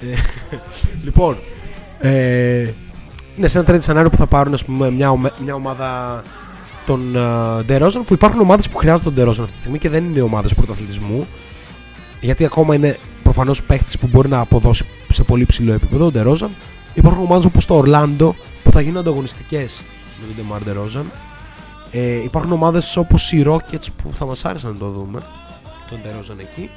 ε, 0.00 0.14
λοιπόν 1.04 1.36
ε, 1.98 2.68
είναι 3.36 3.48
σε 3.48 3.58
ένα 3.58 3.68
trade 3.70 3.82
σενάριο 3.82 4.10
που 4.10 4.16
θα 4.16 4.26
πάρουν 4.26 4.54
ας 4.54 4.64
πούμε, 4.64 4.90
μια, 4.90 5.10
ομε- 5.10 5.38
μια 5.44 5.54
ομάδα 5.54 6.22
των 6.90 7.12
uh, 7.16 7.60
DeRozan 7.68 8.00
που 8.06 8.14
υπάρχουν 8.14 8.40
ομάδες 8.40 8.68
που 8.68 8.76
χρειάζονται 8.76 9.10
τον 9.10 9.24
DeRozan 9.24 9.40
αυτή 9.40 9.52
τη 9.52 9.58
στιγμή 9.58 9.78
και 9.78 9.88
δεν 9.88 10.04
είναι 10.04 10.20
ομάδες 10.20 10.54
πρωταθλητισμού 10.54 11.26
γιατί 12.20 12.44
ακόμα 12.44 12.74
είναι 12.74 12.98
προφανώς 13.22 13.62
παίχτης 13.62 13.98
που 13.98 14.06
μπορεί 14.06 14.28
να 14.28 14.38
αποδώσει 14.38 14.84
σε 15.08 15.22
πολύ 15.22 15.46
ψηλό 15.46 15.72
επίπεδο 15.72 16.06
ο 16.06 16.10
DeRozan 16.14 16.48
υπάρχουν 16.94 17.22
ομάδες 17.22 17.44
όπως 17.44 17.66
το 17.66 17.82
Orlando 17.84 18.30
που 18.62 18.70
θα 18.70 18.80
γίνουν 18.80 18.96
ανταγωνιστικές 18.98 19.80
με 20.20 20.34
τον 20.34 20.46
DeMar 20.46 20.68
DeRozan 20.68 21.04
ε, 21.90 22.22
υπάρχουν 22.22 22.52
ομάδες 22.52 22.96
όπως 22.96 23.32
οι 23.32 23.44
Rockets 23.46 23.86
που 24.02 24.10
θα 24.14 24.26
μας 24.26 24.44
άρεσαν 24.44 24.72
να 24.72 24.78
το 24.78 24.88
δούμε 24.88 25.20
τον 25.88 25.98
DeRozan 26.04 26.38
εκεί. 26.38 26.70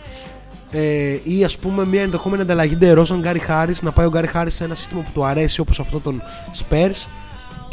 Ε, 0.72 1.20
ή 1.24 1.44
ας 1.44 1.58
πούμε 1.58 1.86
μια 1.86 2.02
ενδεχόμενη 2.02 2.42
ανταλλαγή. 2.42 2.78
DeRozan 2.82 3.18
Γκάρι 3.20 3.42
Harris 3.48 3.80
να 3.82 3.92
πάει 3.92 4.06
ο 4.06 4.10
Γκάρι 4.10 4.30
Harris 4.34 4.46
σε 4.48 4.64
ένα 4.64 4.76
σύστημα 4.76 5.02
που 5.02 5.10
του 5.14 5.26
αρέσει 5.26 5.60
όπως 5.60 5.80
αυτό 5.80 6.00
των 6.00 6.22
Spurs 6.58 7.08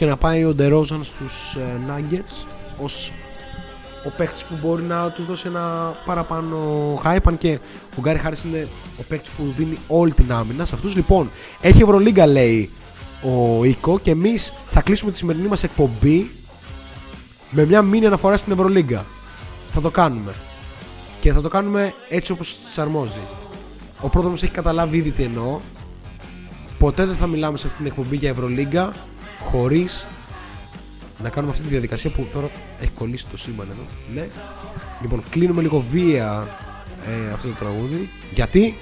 και 0.01 0.07
να 0.07 0.17
πάει 0.17 0.45
ο 0.45 0.55
DeRozan 0.59 1.01
στους 1.03 1.55
ε, 1.55 1.81
Nuggets 1.89 2.47
ως 2.83 3.13
ο 4.07 4.11
παίχτης 4.17 4.45
που 4.45 4.55
μπορεί 4.63 4.83
να 4.83 5.11
τους 5.11 5.27
δώσει 5.27 5.47
ένα 5.47 5.93
παραπάνω 6.05 6.59
hype 7.05 7.19
αν 7.25 7.39
και 7.39 7.59
ο 7.97 8.01
Γκάρι 8.01 8.21
Harris 8.25 8.45
είναι 8.45 8.69
ο 8.99 9.03
παίχτης 9.09 9.31
που 9.31 9.55
δίνει 9.57 9.79
όλη 9.89 10.13
την 10.13 10.33
άμυνα 10.33 10.65
σε 10.65 10.75
αυτούς 10.75 10.97
λοιπόν 10.97 11.31
έχει 11.61 11.83
Ευρωλίγκα 11.83 12.27
λέει 12.27 12.71
ο 13.23 13.65
Οίκο 13.65 13.99
και 13.99 14.11
εμείς 14.11 14.53
θα 14.71 14.83
κλείσουμε 14.83 15.11
τη 15.11 15.17
σημερινή 15.17 15.49
μας 15.49 15.63
εκπομπή 15.63 16.31
με 17.51 17.65
μια 17.65 17.83
μήνυ 17.83 18.07
αναφορά 18.07 18.37
στην 18.37 18.53
Ευρωλίγκα. 18.53 19.05
Θα 19.73 19.81
το 19.81 19.91
κάνουμε. 19.91 20.35
Και 21.21 21.33
θα 21.33 21.41
το 21.41 21.49
κάνουμε 21.49 21.95
έτσι 22.09 22.33
όπως 22.33 22.59
της 22.59 22.79
αρμόζει. 22.79 23.21
Ο 24.01 24.09
πρόδρομος 24.09 24.43
έχει 24.43 24.53
καταλάβει 24.53 24.97
ήδη 24.97 25.11
τι 25.11 25.23
εννοώ. 25.23 25.59
Ποτέ 26.79 27.05
δεν 27.05 27.17
θα 27.17 27.27
μιλάμε 27.27 27.59
σε 27.59 27.67
αυτήν 27.67 27.85
την 27.85 27.93
εκπομπή 27.93 28.17
για 28.17 28.29
Ευρωλίγκα 28.29 28.93
χωρίς 29.45 30.07
να 31.23 31.29
κάνουμε 31.29 31.53
αυτή 31.53 31.65
τη 31.65 31.71
διαδικασία 31.71 32.11
που 32.11 32.27
τώρα 32.33 32.51
έχει 32.81 32.91
κολλήσει 32.91 33.27
το 33.31 33.37
σύμπαν 33.37 33.69
εδώ. 33.71 33.83
Ναι. 34.15 34.29
Λοιπόν, 35.03 35.23
κλείνουμε 35.31 35.63
λίγο 35.63 35.85
βία 35.91 36.47
ε, 37.05 37.33
αυτό 37.33 37.49
το 37.49 37.55
τραγούδι. 37.55 38.09
Γιατί; 38.35 38.75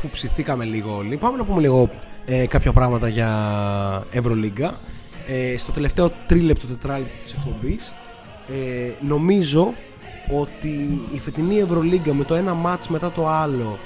Αφού 0.00 0.08
ψηθήκαμε 0.08 0.64
λίγο 0.64 0.96
όλοι, 0.96 1.16
πάμε 1.16 1.36
να 1.36 1.44
πούμε 1.44 1.60
λίγο 1.60 1.90
ε, 2.24 2.46
κάποια 2.46 2.72
πράγματα 2.72 3.08
για 3.08 3.30
Ευρωλίγκα. 4.10 4.74
Ε, 5.28 5.56
στο 5.58 5.72
τελευταίο 5.72 6.12
τρίλεπτο, 6.26 6.66
τετράλεπτο 6.66 7.22
της 7.22 7.32
εκπομπής 7.32 7.92
ε, 8.48 8.92
νομίζω 9.00 9.74
ότι 10.40 11.00
η 11.14 11.18
φετινή 11.18 11.58
Ευρωλίγκα 11.58 12.14
με 12.14 12.24
το 12.24 12.34
ένα 12.34 12.54
μάτς 12.54 12.88
μετά 12.88 13.10
το 13.10 13.28
άλλο 13.28 13.78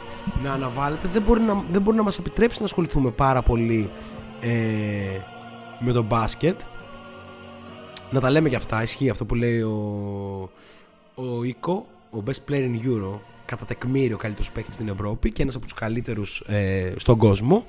να 0.42 0.52
αναβάλλεται 0.52 1.08
δεν 1.12 1.22
μπορεί 1.22 1.40
να, 1.40 1.64
δεν 1.72 1.82
μπορεί 1.82 1.96
να 1.96 2.02
μας 2.02 2.18
επιτρέψει 2.18 2.58
να 2.58 2.64
ασχοληθούμε 2.64 3.10
πάρα 3.10 3.42
πολύ 3.42 3.90
ε, 4.40 4.48
με 5.78 5.92
το 5.92 6.02
μπάσκετ. 6.02 6.60
Να 8.10 8.20
τα 8.20 8.30
λέμε 8.30 8.48
και 8.48 8.56
αυτά, 8.56 8.82
ισχύει 8.82 9.10
αυτό 9.10 9.24
που 9.24 9.34
λέει 9.34 9.60
ο, 9.60 10.50
ο 11.14 11.44
Ίκο, 11.44 11.86
ο 12.10 12.22
Best 12.26 12.50
Player 12.50 12.70
in 12.70 12.86
Euro, 12.86 13.18
κατά 13.46 13.64
τεκμήριο 13.64 14.16
καλύτερος 14.16 14.50
παίκτης 14.50 14.74
στην 14.74 14.88
Ευρώπη 14.88 15.32
και 15.32 15.42
ένας 15.42 15.54
από 15.54 15.64
τους 15.64 15.74
καλύτερους 15.74 16.40
ε, 16.46 16.92
στον 16.96 17.18
κόσμο. 17.18 17.64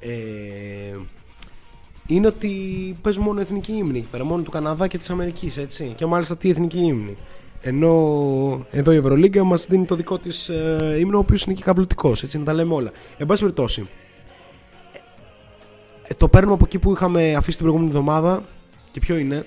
Ε, 0.00 0.96
είναι 2.06 2.26
ότι 2.26 2.50
παίζει 3.02 3.18
μόνο 3.18 3.40
εθνική 3.40 3.72
ύμνη 3.72 3.98
εκεί 3.98 4.08
πέρα, 4.10 4.24
μόνο 4.24 4.42
του 4.42 4.50
Καναδά 4.50 4.86
και 4.86 4.98
της 4.98 5.10
Αμερικής, 5.10 5.56
έτσι. 5.56 5.92
Και 5.96 6.06
μάλιστα 6.06 6.36
τι 6.36 6.50
εθνική 6.50 6.78
ύμνη. 6.78 7.16
Ενώ 7.60 8.66
εδώ 8.70 8.92
η 8.92 8.96
Ευρωλίγκα 8.96 9.44
μας 9.44 9.66
δίνει 9.66 9.84
το 9.84 9.94
δικό 9.94 10.18
της 10.18 10.48
ε, 10.48 10.96
ύμνο, 10.98 11.16
ο 11.16 11.20
οποίος 11.20 11.42
είναι 11.42 11.54
και 11.54 11.62
καβλωτικός, 11.62 12.22
έτσι, 12.22 12.38
να 12.38 12.44
τα 12.44 12.52
λέμε 12.52 12.74
όλα. 12.74 12.90
Εν 13.16 13.26
πάση 13.26 13.40
περιπτώσει, 13.40 13.88
ε, 16.02 16.14
το 16.14 16.28
παίρνουμε 16.28 16.54
από 16.54 16.64
εκεί 16.64 16.78
που 16.78 16.92
είχαμε 16.92 17.34
αφήσει 17.34 17.56
την 17.56 17.66
προηγούμενη 17.66 17.90
εβδομάδα 17.90 18.42
και 18.92 19.00
ποιο 19.00 19.16
είναι; 19.16 19.46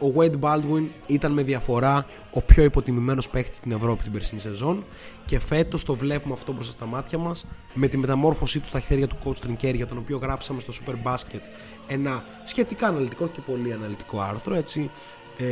Ο 0.00 0.12
Wade 0.16 0.40
Baldwin 0.40 0.86
ήταν 1.06 1.32
με 1.32 1.42
διαφορά 1.42 2.06
ο 2.30 2.42
πιο 2.42 2.64
υποτιμημένος 2.64 3.28
παίχτης 3.28 3.56
στην 3.56 3.72
Ευρώπη 3.72 4.02
την 4.02 4.12
περσινή 4.12 4.40
σεζόν 4.40 4.84
και 5.26 5.38
φέτος 5.38 5.84
το 5.84 5.94
βλέπουμε 5.94 6.34
αυτό 6.34 6.52
μπροστά 6.52 6.72
στα 6.72 6.86
μάτια 6.86 7.18
μας 7.18 7.46
με 7.74 7.88
τη 7.88 7.96
μεταμόρφωσή 7.96 8.60
του 8.60 8.66
στα 8.66 8.80
χέρια 8.80 9.06
του 9.06 9.16
coach 9.24 9.46
Trinker 9.46 9.74
για 9.74 9.86
τον 9.86 9.98
οποίο 9.98 10.16
γράψαμε 10.16 10.60
στο 10.60 10.72
Super 10.72 11.12
Basket 11.12 11.40
ένα 11.86 12.24
σχετικά 12.44 12.86
αναλυτικό 12.86 13.28
και 13.28 13.40
πολύ 13.40 13.72
αναλυτικό 13.72 14.20
άρθρο 14.20 14.54
έτσι 14.54 14.90
ε, 15.38 15.44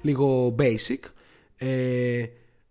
λίγο 0.00 0.54
basic. 0.58 1.10
Ε, 1.56 2.24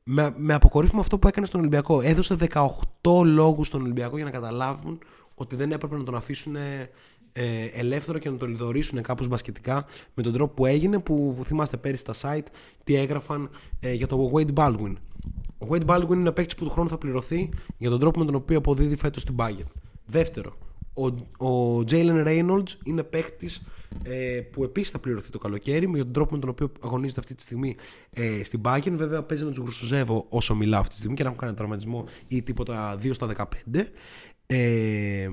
με, 0.03 0.33
με 0.37 0.53
αποκορύφωμα 0.53 1.01
αυτό 1.01 1.19
που 1.19 1.27
έκανε 1.27 1.45
στον 1.45 1.59
Ολυμπιακό. 1.59 2.01
Έδωσε 2.01 2.35
18 2.53 3.25
λόγους 3.25 3.67
στον 3.67 3.81
Ολυμπιακό 3.81 4.15
για 4.15 4.25
να 4.25 4.31
καταλάβουν 4.31 4.99
ότι 5.35 5.55
δεν 5.55 5.71
έπρεπε 5.71 5.97
να 5.97 6.03
τον 6.03 6.15
αφήσουν 6.15 6.55
ε, 7.39 7.79
ελεύθερο 7.79 8.17
και 8.17 8.29
να 8.29 8.37
τον 8.37 8.49
λιδωρήσουν 8.49 9.01
κάπως 9.01 9.27
μπασκετικά 9.27 9.85
με 10.13 10.23
τον 10.23 10.33
τρόπο 10.33 10.53
που 10.53 10.65
έγινε 10.65 10.99
που 10.99 11.41
θυμάστε 11.45 11.77
πέρυσι 11.77 12.03
στα 12.07 12.13
site 12.21 12.45
τι 12.83 12.95
έγραφαν 12.95 13.49
ε, 13.79 13.93
για 13.93 14.07
το 14.07 14.31
Wade 14.33 14.53
Baldwin. 14.53 14.93
Ο 15.57 15.67
Wade 15.69 15.85
Baldwin 15.85 16.09
είναι 16.09 16.19
ένα 16.19 16.33
παίκτης 16.33 16.55
που 16.55 16.63
του 16.63 16.69
χρόνου 16.69 16.89
θα 16.89 16.97
πληρωθεί 16.97 17.49
για 17.77 17.89
τον 17.89 17.99
τρόπο 17.99 18.19
με 18.19 18.25
τον 18.25 18.35
οποίο 18.35 18.57
αποδίδει 18.57 18.95
φέτος 18.95 19.21
στην 19.21 19.35
Bayern. 19.37 19.67
Δεύτερο, 20.05 20.57
ο, 20.93 21.05
ο 21.47 21.83
Jalen 21.89 22.27
Reynolds 22.27 22.71
είναι 22.83 23.03
παίκτης 23.03 23.61
ε, 24.03 24.41
που 24.51 24.63
επίσης 24.63 24.89
θα 24.89 24.99
πληρωθεί 24.99 25.29
το 25.29 25.37
καλοκαίρι 25.37 25.87
με 25.87 25.97
τον 25.97 26.11
τρόπο 26.11 26.33
με 26.33 26.39
τον 26.39 26.49
οποίο 26.49 26.71
αγωνίζεται 26.79 27.19
αυτή 27.19 27.35
τη 27.35 27.41
στιγμή 27.41 27.75
ε, 28.09 28.43
στην 28.43 28.61
Bayern. 28.63 28.91
Βέβαια 28.91 29.23
παίζει 29.23 29.43
να 29.43 29.51
του 29.51 29.61
γρουσουζεύω 29.61 30.25
όσο 30.29 30.55
μιλάω 30.55 30.79
αυτή 30.79 30.93
τη 30.93 30.99
στιγμή 30.99 31.15
και 31.15 31.23
να 31.23 31.29
έχουν 31.29 31.41
κάνει 31.41 31.53
τραυματισμό 31.53 32.05
ή 32.27 32.43
τίποτα 32.43 32.97
2 33.01 33.09
στα 33.13 33.47
15. 33.73 33.83
Ε, 34.45 35.27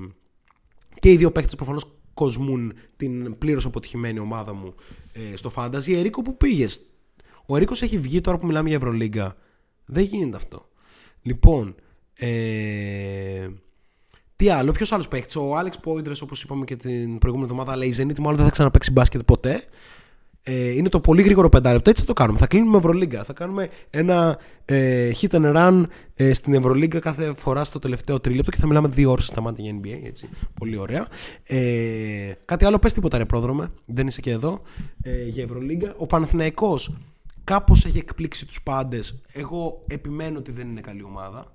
και 0.99 1.11
οι 1.11 1.17
δύο 1.17 1.33
παίχτες 1.33 1.55
προφανώς 1.55 1.97
κοσμούν 2.15 2.73
την 2.97 3.39
πλήρως 3.39 3.65
αποτυχημένη 3.65 4.19
ομάδα 4.19 4.55
μου 4.55 4.75
ε, 5.13 5.37
στο 5.37 5.53
Fantasy. 5.57 5.93
Ερίκο, 5.95 6.23
που 6.23 6.37
πήγες; 6.37 6.81
Ο 7.47 7.57
Ερίκο 7.57 7.73
έχει 7.81 7.99
βγει 7.99 8.21
τώρα 8.21 8.39
που 8.39 8.47
μιλάμε 8.47 8.69
για 8.69 8.77
Ευρωλίγκα. 8.77 9.37
Δεν 9.85 10.05
γίνεται 10.05 10.37
αυτό. 10.37 10.69
Λοιπόν, 11.23 11.75
ε, 12.15 13.49
τι 14.37 14.49
άλλο, 14.49 14.73
ποιος 14.73 14.93
άλλος 14.93 15.09
παίχτης; 15.09 15.37
Ο 15.37 15.57
Άλεξ 15.57 15.79
Πόιντρες, 15.79 16.21
όπως 16.21 16.43
είπαμε 16.43 16.65
και 16.65 16.77
την 16.77 17.19
προηγούμενη 17.19 17.51
εβδομάδα, 17.53 17.77
λέει 17.77 17.95
Zenit, 17.97 18.19
μάλλον 18.19 18.37
δεν 18.37 18.45
θα 18.45 18.51
ξαναπέξει 18.51 18.91
μπάσκετ 18.91 19.23
ποτέ. 19.23 19.65
Ε, 20.47 20.71
είναι 20.71 20.89
το 20.89 21.01
πολύ 21.01 21.23
γρήγορο 21.23 21.49
πεντάλεπτο. 21.49 21.91
Έτσι 21.91 22.03
θα 22.03 22.09
το 22.09 22.21
κάνουμε. 22.21 22.39
Θα 22.39 22.47
κλείνουμε 22.47 22.77
Ευρωλίγκα. 22.77 23.25
Θα 23.25 23.33
κάνουμε 23.33 23.69
ένα 23.91 24.39
ε, 24.65 25.11
hit 25.21 25.31
and 25.31 25.57
run 25.57 25.83
ε, 26.15 26.33
στην 26.35 26.55
Ευρωλίγκα 26.55 26.99
κάθε 26.99 27.35
φορά 27.37 27.65
στο 27.65 27.79
τελευταίο 27.79 28.21
τρίλεπτο 28.21 28.51
και 28.51 28.57
θα 28.57 28.67
μιλάμε 28.67 28.89
δύο 28.89 29.11
ώρες 29.11 29.25
στα 29.25 29.41
μάτια 29.41 29.65
για 29.65 29.81
NBA. 29.83 30.07
Έτσι. 30.07 30.29
Πολύ 30.59 30.77
ωραία. 30.77 31.07
Ε, 31.45 32.33
κάτι 32.45 32.65
άλλο, 32.65 32.79
πες 32.79 32.93
τίποτα 32.93 33.19
ρε 33.19 33.25
πρόδρομε. 33.25 33.71
Δεν 33.85 34.07
είσαι 34.07 34.21
και 34.21 34.31
εδώ 34.31 34.61
ε, 35.03 35.25
για 35.25 35.43
Ευρωλίγκα. 35.43 35.95
Ο 35.99 36.07
Παναθηναϊκός 36.07 36.95
κάπως 37.45 37.85
έχει 37.85 37.99
εκπλήξει 37.99 38.47
τους 38.47 38.63
πάντες. 38.63 39.23
Εγώ 39.33 39.85
επιμένω 39.87 40.39
ότι 40.39 40.53
δεν 40.53 40.69
είναι 40.69 40.81
καλή 40.81 41.03
ομάδα 41.03 41.54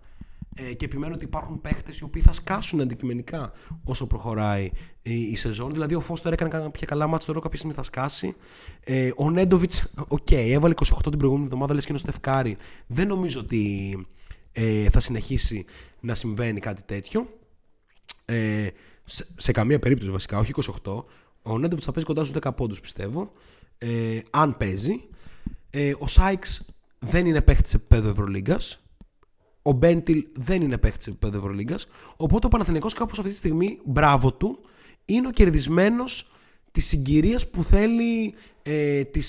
ε, 0.68 0.74
και 0.74 0.86
επιμένω 0.86 1.14
ότι 1.14 1.26
υπάρχουν 1.26 1.62
παίχτες 1.62 1.98
οι 1.98 2.04
οποίοι 2.04 2.22
θα 2.22 2.34
σκάσουν 2.34 2.82
αντικειμενικά 2.82 3.52
όσο 3.84 4.08
προχωράει 4.08 4.72
η, 5.02 5.22
η 5.22 5.36
σεζόν. 5.36 5.72
Δηλαδή 5.72 5.96
ο 5.96 6.00
Φώστερ 6.00 6.34
έκανε 6.34 6.50
κάποια 6.50 6.88
καλά 6.88 7.08
μάτια 7.08 7.28
τώρα 7.28 7.40
κάποια 7.40 7.58
στιγμή 7.58 7.76
θα 7.76 7.84
σκάσει. 7.84 8.36
Ε, 8.84 9.12
ο 9.16 9.32
Νέντοβιτς, 9.32 9.88
οκ, 10.08 10.32
έβαλε 10.32 10.74
28 10.78 10.84
την 11.02 11.18
προηγούμενη 11.18 11.46
εβδομάδα 11.46 11.74
λες 11.74 11.86
και 11.86 11.92
είναι 11.92 12.02
ο 12.04 12.10
Στεφ 12.10 12.34
Κάρι. 12.34 12.58
Δεν 12.88 13.08
νομίζω 13.08 13.40
ότι 13.40 13.98
ε, 14.52 14.90
θα 14.90 15.00
συνεχίσει 15.00 15.66
να 16.00 16.16
συμβαίνει 16.16 16.60
κάτι 16.60 16.82
τέτοιο. 16.84 17.30
Ε, 18.26 18.68
σε, 19.06 19.28
σε 19.38 19.52
καμία 19.52 19.80
περίπτωση 19.80 20.12
βασικά, 20.12 20.38
όχι 20.38 20.54
28. 20.84 21.04
Ο 21.42 21.58
Νέντοβιτς 21.58 21.86
θα 21.86 21.92
παίζει 21.92 22.08
κοντά 22.08 22.26
στους 22.26 22.42
10 22.44 22.56
πόντους 22.56 22.80
πιστεύω. 22.80 23.32
Ε, 23.78 24.20
αν 24.30 24.58
παίζει. 24.58 25.08
Ε, 25.70 25.94
ο 25.98 26.08
Σάιξ 26.08 26.66
δεν 27.00 27.26
είναι 27.26 27.42
παίχτης 27.42 27.70
σε 27.70 27.76
επίπεδο 27.76 28.10
Ευρωλίγκας. 28.10 28.80
Ο 29.62 29.72
Μπέντιλ 29.72 30.28
δεν 30.34 30.62
είναι 30.62 30.78
παίχτη 30.78 31.04
σε 31.04 31.10
επίπεδο 31.10 31.38
Ευρωλίγκας. 31.38 31.88
Οπότε 32.16 32.46
ο 32.46 32.50
Παναθηναϊκός 32.50 32.94
κάπως 32.94 33.20
αυτή 33.20 33.32
τη 33.32 33.38
στιγμή, 33.38 33.80
μπράβο 33.86 34.34
του, 34.34 34.60
είναι 35.06 35.28
ο 35.28 35.32
κερδισμένος 35.32 36.32
της 36.72 36.86
συγκυρίας 36.86 37.50
που 37.50 37.64
θέλει 37.64 38.34
ε, 38.64 39.04
τι 39.04 39.20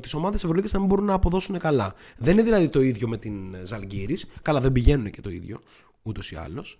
τις 0.00 0.14
ομάδε 0.14 0.36
Ευρωλίγκας 0.36 0.72
να 0.72 0.78
μην 0.78 0.88
μπορούν 0.88 1.04
να 1.04 1.14
αποδώσουν 1.14 1.58
καλά. 1.58 1.94
Δεν 2.18 2.32
είναι 2.32 2.42
δηλαδή 2.42 2.68
το 2.68 2.80
ίδιο 2.80 3.08
με 3.08 3.16
την 3.16 3.56
Ζαλγκύρης. 3.64 4.26
Καλά, 4.42 4.60
δεν 4.60 4.72
πηγαίνουν 4.72 5.10
και 5.10 5.20
το 5.20 5.30
ίδιο 5.30 5.60
ούτως 6.02 6.30
ή 6.32 6.36
άλλως. 6.36 6.78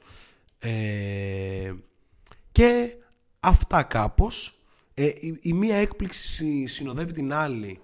Ε, 0.58 1.72
και 2.52 2.94
αυτά 3.40 3.82
κάπως. 3.82 4.54
Ε, 4.94 5.04
η, 5.06 5.38
η 5.40 5.52
μία 5.52 5.76
έκπληξη 5.76 6.22
συ- 6.26 6.68
συνοδεύει 6.68 7.12
την 7.12 7.32
άλλη 7.32 7.80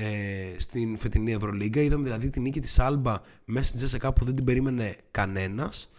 ε, 0.00 0.58
στην 0.58 0.96
φετινή 0.96 1.32
Ευρωλίγκα. 1.32 1.80
Είδαμε 1.80 2.02
δηλαδή 2.02 2.30
την 2.30 2.42
νίκη 2.42 2.60
της 2.60 2.78
Άλμπα 2.78 3.20
μέσα 3.44 3.66
στην 3.66 3.78
Τζέσσεκα 3.78 4.12
που 4.12 4.24
δεν 4.24 4.34
την 4.34 4.44
περίμενε 4.44 4.96
κανένας. 5.10 5.90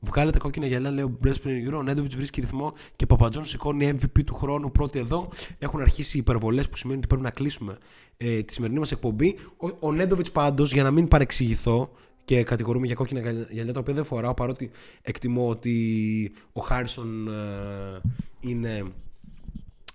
Βγάλετε 0.00 0.38
κόκκινα 0.38 0.66
γυαλιά, 0.66 0.90
λέει 0.90 1.04
ο 1.04 1.16
Μπρέσπριν 1.20 1.58
Γιώργο. 1.58 1.78
Ο 1.78 1.82
Νέντοβιτς 1.82 2.16
βρίσκει 2.16 2.40
ρυθμό 2.40 2.72
και 2.96 3.06
Παπατζόν 3.06 3.44
σηκώνει 3.44 3.92
MVP 3.92 4.24
του 4.24 4.34
χρόνου 4.34 4.72
πρώτη 4.72 4.98
εδώ. 4.98 5.28
Έχουν 5.58 5.80
αρχίσει 5.80 6.16
οι 6.16 6.20
υπερβολές 6.20 6.68
που 6.68 6.76
σημαίνει 6.76 6.98
ότι 6.98 7.06
πρέπει 7.06 7.22
να 7.22 7.30
κλείσουμε 7.30 7.78
ε, 8.16 8.42
τη 8.42 8.52
σημερινή 8.52 8.78
μας 8.78 8.92
εκπομπή. 8.92 9.36
Ο, 9.56 9.68
ο 9.80 9.92
Νέντοβιτς 9.92 10.30
πάντως, 10.30 10.72
για 10.72 10.82
να 10.82 10.90
μην 10.90 11.08
παρεξηγηθώ 11.08 11.90
και 12.24 12.42
κατηγορούμε 12.42 12.86
για 12.86 12.94
κόκκινα 12.94 13.20
γυαλιά- 13.20 13.48
γυαλιά 13.50 13.72
τα 13.72 13.80
οποία 13.80 13.94
δεν 13.94 14.04
φοράω 14.04 14.34
παρότι 14.34 14.70
εκτιμώ 15.02 15.48
ότι 15.48 16.32
ο 16.52 16.60
Χάρισον 16.60 17.28
ε, 17.28 18.00
είναι 18.40 18.84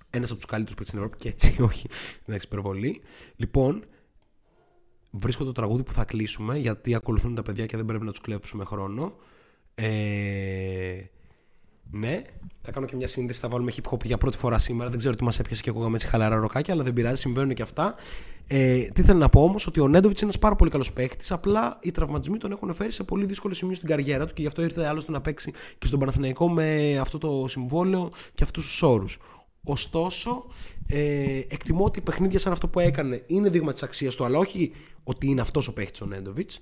ένας 0.10 0.30
από 0.30 0.40
τους 0.40 0.50
καλύτερους 0.50 0.76
παίκτες 0.76 0.88
στην 0.88 1.00
Ευρώπη 1.00 1.18
και 1.18 1.30
έτσι, 1.30 1.62
όχι, 1.70 1.88
εντάξει, 2.26 2.46
υπερβολή. 2.46 3.02
Λοιπόν, 3.36 3.84
βρίσκω 5.12 5.44
το 5.44 5.52
τραγούδι 5.52 5.84
που 5.84 5.94
θα 5.94 6.06
κλείσουμε 6.06 6.58
γιατί 6.58 6.96
ακολουθούν 6.96 7.36
τα 7.36 7.42
παιδιά 7.42 7.66
και 7.66 7.78
δεν 7.78 7.86
πρέπει 7.86 8.06
να 8.06 8.12
τους 8.12 8.22
κλέψουμε 8.22 8.66
χρόνο. 8.66 9.16
Ε, 9.76 11.02
ναι, 11.92 12.22
θα 12.62 12.72
κάνω 12.72 12.86
και 12.86 12.96
μια 12.96 13.08
σύνδεση. 13.08 13.40
Θα 13.40 13.48
βάλουμε 13.48 13.74
hip 13.76 13.92
hop 13.92 14.04
για 14.04 14.18
πρώτη 14.18 14.38
φορά 14.38 14.60
σήμερα. 14.60 14.90
Δεν 14.90 15.00
ξέρω 15.00 15.16
τι 15.16 15.24
μας 15.24 15.40
έπιασε 15.40 15.62
και 15.62 15.70
ακούγαμε 15.70 15.96
έτσι 15.96 16.08
χαλαρά 16.08 16.36
ροκάκια, 16.36 16.74
αλλά 16.74 16.84
δεν 16.84 16.94
πειράζει, 16.94 17.20
συμβαίνουν 17.20 17.54
και 17.54 17.62
αυτά. 17.62 17.96
Ε, 18.48 18.78
τι 18.78 19.02
θέλω 19.02 19.20
να 19.20 19.30
πω 19.30 19.44
όμως, 19.44 19.68
ότι 19.68 19.80
ο 19.80 19.88
Νέντοβιτς 19.88 20.22
είναι 20.22 20.30
ένας 20.30 20.42
πάρα 20.42 20.56
πολύ 20.56 20.72
καλός 20.72 20.94
παίκτης. 20.94 21.32
Απλά 21.32 21.80
οι 21.82 21.92
τραυματισμοί 21.92 22.38
τον 22.38 22.52
έχουν 22.52 22.74
φέρει 22.74 22.92
σε 22.92 23.04
πολύ 23.04 23.26
δύσκολο 23.26 23.54
σημείο 23.54 23.76
στην 23.76 23.88
καριέρα 23.88 24.26
του 24.26 24.34
και 24.34 24.42
γι' 24.42 24.48
αυτό 24.48 24.62
ήρθε 24.62 24.88
άλλωστε 24.88 25.12
να 25.12 25.22
παίξει 25.22 25.52
και 25.78 25.88
στον 25.88 26.00
Παναθηναϊκό 26.00 26.50
με 26.50 26.98
αυτό 26.98 27.18
το 27.18 27.46
συμβόλαιο 27.48 28.10
και 28.34 28.44
αυτούς 28.44 28.68
τους 28.68 28.82
όρους. 28.82 29.18
Ωστόσο, 29.70 30.46
ε, 30.88 31.40
εκτιμώ 31.48 31.84
ότι 31.84 32.02
παιχνίδια 32.02 32.40
σαν 32.40 32.52
αυτό 32.52 32.68
που 32.68 32.80
έκανε 32.80 33.24
είναι 33.28 33.50
δείγμα 33.50 33.72
της 33.72 33.84
αξίας 33.84 34.16
του, 34.16 34.24
αλλά 34.24 34.38
όχι 34.38 34.72
ότι 35.04 35.28
είναι 35.28 35.42
αυτός 35.42 35.68
ο 35.68 35.74
παίκτη 35.74 36.04
ο 36.04 36.06
Νέντοβιτς. 36.06 36.60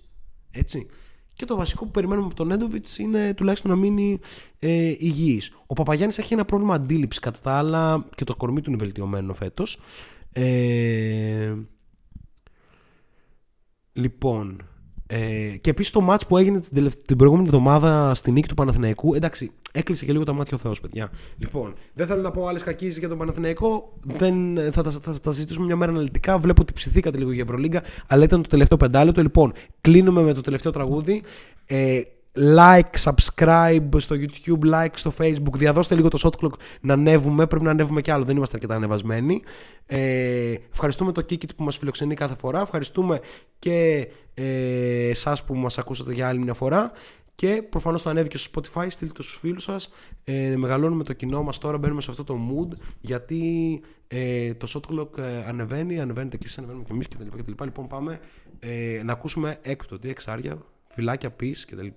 Έτσι. 0.51 0.87
Και 1.33 1.45
το 1.45 1.55
βασικό 1.55 1.85
που 1.85 1.91
περιμένουμε 1.91 2.25
από 2.25 2.35
τον 2.35 2.47
Νέντοβιτς 2.47 2.97
είναι 2.97 3.33
τουλάχιστον 3.33 3.71
να 3.71 3.77
μείνει 3.77 4.19
ε, 4.59 4.95
υγιής. 4.99 5.51
Ο 5.65 5.73
Παπαγιάννης 5.73 6.17
έχει 6.17 6.33
ένα 6.33 6.45
πρόβλημα 6.45 6.73
αντίληψης 6.73 7.21
κατά 7.21 7.39
τα 7.39 7.57
άλλα 7.57 8.09
και 8.15 8.23
το 8.23 8.35
κορμί 8.35 8.61
του 8.61 8.69
είναι 8.69 8.79
βελτιωμένο 8.79 9.33
φέτος. 9.33 9.81
Ε, 10.31 11.53
λοιπόν. 13.93 14.69
Ε, 15.07 15.17
και 15.61 15.69
επίσης 15.69 15.91
το 15.91 16.07
match 16.09 16.27
που 16.27 16.37
έγινε 16.37 16.59
την, 16.59 16.73
τελευ- 16.73 17.05
την 17.05 17.17
προηγούμενη 17.17 17.47
εβδομάδα 17.47 18.15
στη 18.15 18.31
νίκη 18.31 18.47
του 18.47 18.53
Παναθηναϊκού. 18.53 19.13
Εντάξει, 19.13 19.51
έκλεισε 19.71 20.05
και 20.05 20.11
λίγο 20.11 20.23
τα 20.23 20.33
μάτια 20.33 20.57
ο 20.57 20.59
Θεός, 20.59 20.79
παιδιά. 20.79 21.11
Λοιπόν, 21.37 21.73
δεν 21.93 22.07
θέλω 22.07 22.21
να 22.21 22.31
πω 22.31 22.47
άλλες 22.47 22.63
κακίες 22.63 22.97
για 22.97 23.07
τον 23.07 23.17
Παναθηναϊκό. 23.17 23.93
Δεν, 24.05 24.57
θα, 24.71 24.83
τα, 24.83 24.91
θα, 24.91 24.99
θα 25.01 25.19
τα 25.19 25.33
συζητήσουμε 25.33 25.65
μια 25.65 25.75
μέρα 25.75 25.91
αναλυτικά. 25.91 26.37
Βλέπω 26.37 26.61
ότι 26.61 26.73
ψηθήκατε 26.73 27.17
λίγο 27.17 27.31
για 27.31 27.43
Ευρωλίγκα, 27.43 27.83
αλλά 28.07 28.23
ήταν 28.23 28.41
το 28.41 28.49
τελευταίο 28.49 28.77
πεντάλεπτο. 28.77 29.21
Λοιπόν, 29.21 29.53
κλείνουμε 29.81 30.21
με 30.21 30.33
το 30.33 30.41
τελευταίο 30.41 30.71
τραγούδι. 30.71 31.23
Ε, 31.65 32.01
like, 32.37 32.95
subscribe 33.03 33.89
στο 33.97 34.15
YouTube, 34.15 34.73
like 34.73 34.93
στο 34.95 35.13
Facebook. 35.17 35.53
Διαδώστε 35.53 35.95
λίγο 35.95 36.07
το 36.07 36.19
shot 36.23 36.45
clock 36.45 36.53
να 36.81 36.93
ανέβουμε. 36.93 37.47
Πρέπει 37.47 37.65
να 37.65 37.71
ανέβουμε 37.71 38.01
κι 38.01 38.11
άλλο. 38.11 38.23
Δεν 38.23 38.35
είμαστε 38.35 38.55
αρκετά 38.55 38.75
ανεβασμένοι. 38.75 39.41
Ε, 39.85 40.53
ευχαριστούμε 40.71 41.11
το 41.11 41.25
Kikit 41.29 41.55
που 41.55 41.63
μας 41.63 41.77
φιλοξενεί 41.77 42.15
κάθε 42.15 42.35
φορά. 42.39 42.61
Ευχαριστούμε 42.61 43.19
και 43.59 44.07
ε, 44.33 45.09
εσάς 45.09 45.43
που 45.43 45.55
μας 45.55 45.77
ακούσατε 45.77 46.13
για 46.13 46.27
άλλη 46.27 46.39
μια 46.39 46.53
φορά. 46.53 46.91
Και 47.35 47.63
προφανώς 47.69 48.01
το 48.01 48.09
ανέβηκε 48.09 48.37
στο 48.37 48.61
Spotify, 48.61 48.85
στείλτε 48.89 49.13
το 49.13 49.23
στους 49.23 49.37
φίλους 49.37 49.63
σας. 49.63 49.89
Ε, 50.23 50.55
μεγαλώνουμε 50.55 51.03
το 51.03 51.13
κοινό 51.13 51.43
μας 51.43 51.57
τώρα, 51.57 51.77
μπαίνουμε 51.77 52.01
σε 52.01 52.11
αυτό 52.11 52.23
το 52.23 52.37
mood. 52.49 52.77
Γιατί 53.01 53.81
ε, 54.07 54.53
το 54.53 54.67
shot 54.73 54.93
clock 54.93 55.17
ε, 55.17 55.43
ανεβαίνει, 55.47 55.99
ανεβαίνετε 55.99 56.37
και 56.37 56.43
εσείς, 56.45 56.57
ανεβαίνουμε 56.57 56.85
και 56.85 56.93
εμείς 56.93 57.07
κτλ. 57.07 57.37
κτλ. 57.37 57.63
Λοιπόν 57.63 57.87
πάμε 57.87 58.19
ε, 58.59 59.01
να 59.03 59.11
ακούσουμε 59.11 59.57
έκπτωτη 59.61 60.09
εξάρια, 60.09 60.57
φυλάκια, 60.95 61.35
peace 61.39 61.63
κτλ. 61.67 61.87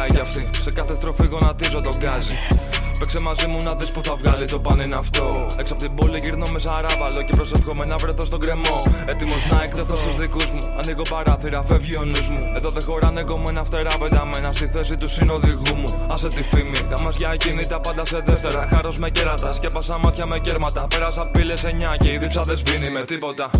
Όπου 0.00 0.08
σε 0.08 0.08
πάει 0.08 0.10
κι 0.10 0.20
αυτή, 0.20 0.62
σε 0.62 0.72
κάθε 0.72 0.94
στροφή 0.94 1.26
γονατίζω 1.26 1.80
τον 1.80 1.94
γκάζι. 1.98 2.34
Παίξε 2.98 3.20
μαζί 3.20 3.46
μου 3.46 3.62
να 3.62 3.74
δεις 3.74 3.90
που 3.90 4.00
θα 4.04 4.14
βγάλει 4.16 4.46
το 4.46 4.58
πάνε 4.58 4.82
είναι 4.82 4.94
αυτό. 4.94 5.46
Έξω 5.58 5.72
από 5.72 5.82
την 5.82 5.94
πόλη 5.94 6.18
γυρνώ 6.18 6.46
με 6.46 6.58
σαράβαλο 6.58 7.22
και 7.22 7.36
προσεύχομαι 7.36 7.84
να 7.84 7.96
βρεθώ 7.96 8.24
στον 8.24 8.40
κρεμό. 8.40 8.82
Έτοιμος 9.06 9.50
να 9.50 9.62
εκδεθώ 9.62 9.94
στους 9.94 10.16
δικούς 10.16 10.50
μου. 10.50 10.62
Ανοίγω 10.78 11.02
παράθυρα, 11.10 11.62
φεύγει 11.62 11.96
ο 11.96 12.04
νους 12.04 12.28
μου. 12.28 12.52
Εδώ 12.56 12.70
δεν 12.70 12.82
χωράνε 12.82 13.22
κομμένα 13.22 13.64
φτερά 13.64 13.98
πεταμένα 13.98 14.52
στη 14.52 14.66
θέση 14.66 14.96
του 14.96 15.08
συνοδηγού 15.08 15.76
μου. 15.76 16.06
Άσε 16.10 16.28
τη 16.28 16.42
φήμη, 16.42 16.80
τα 16.90 17.00
μα 17.00 17.10
για 17.10 17.36
τα 17.68 17.80
πάντα 17.80 18.04
σε 18.06 18.22
δεύτερα. 18.24 18.68
Χάρος 18.72 18.98
με 18.98 19.10
κέρατα, 19.10 19.52
σκέπασα 19.52 19.98
μάτια 19.98 20.26
με 20.26 20.38
κέρματα. 20.38 20.86
Πέρασα 20.90 21.26
πύλε 21.26 21.54
9 21.62 21.96
και 21.98 22.12
η 22.12 22.18
δίψα 22.18 22.42
δεν 22.42 22.56
σβήνει 22.56 22.90
με 22.90 23.04
τίποτα. 23.04 23.50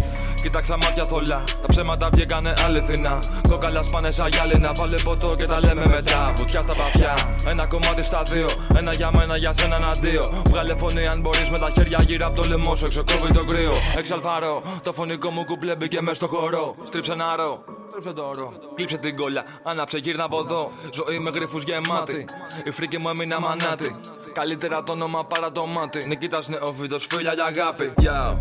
Κοίταξα 0.43 0.77
μάτια 0.77 1.05
θολά, 1.05 1.43
τα 1.63 1.67
ψέματα 1.69 2.09
βγήκανε 2.13 2.53
αληθινά. 2.65 3.19
Κόκαλα 3.49 3.83
σπάνε 3.83 4.11
σαν 4.11 4.29
γυάλινα, 4.29 4.73
βάλε 4.77 4.97
ποτό 5.05 5.35
και 5.37 5.47
τα 5.47 5.61
λέμε 5.61 5.87
μετά. 5.87 6.33
Βουτιά 6.37 6.63
στα 6.63 6.75
παθιά, 6.75 7.15
ένα 7.47 7.67
κομμάτι 7.67 8.03
στα 8.03 8.23
δύο. 8.23 8.47
Ένα 8.77 8.93
για 8.93 9.11
μένα, 9.15 9.37
για 9.37 9.53
σένα 9.53 9.77
ένα 9.77 9.93
δύο. 9.93 10.43
Βγάλε 10.49 10.75
φωνή 10.77 11.07
αν 11.07 11.21
μπορείς 11.21 11.51
με 11.51 11.59
τα 11.59 11.71
χέρια 11.71 12.03
γύρω 12.03 12.27
από 12.27 12.37
το 12.37 12.49
λαιμό 12.49 12.75
σου, 12.75 12.85
εξοκόβει 12.85 13.33
το 13.33 13.45
κρύο. 13.45 13.73
Εξαλφαρό, 13.99 14.63
το 14.83 14.93
φωνικό 14.93 15.31
μου 15.31 15.45
κουπλέ 15.45 15.77
μπήκε 15.77 16.01
μες 16.01 16.17
στο 16.17 16.27
χώρο. 16.27 16.75
Στρίψε 16.85 17.13
ένα 17.13 17.37
ρο. 17.37 17.65
Στρίψε 17.91 18.13
το 18.13 18.33
ρο. 18.35 18.53
Κλείψε 18.75 18.97
την 18.97 19.17
κόλλα, 19.17 19.45
άναψε 19.63 19.99
γύρνα 19.99 20.25
από 20.25 20.39
εδώ. 20.39 20.71
Ζωή 20.93 21.19
με 21.19 21.31
γρήφου 21.31 21.59
γεμάτη. 21.59 22.25
Η 22.65 22.71
φρίκη 22.71 22.99
μου 22.99 23.09
έμεινα 23.09 23.41
μανάτη. 23.41 23.97
Καλύτερα 24.33 24.83
το 24.83 24.93
όνομα 24.93 25.25
παρά 25.25 25.53
το 25.53 25.67
μάτι. 25.67 26.07
Νικήτας 26.07 26.49
νεοφύτος, 26.49 27.07
φίλια 27.11 27.33
για 27.33 27.45
αγάπη. 27.45 27.93
Yo, 27.97 28.37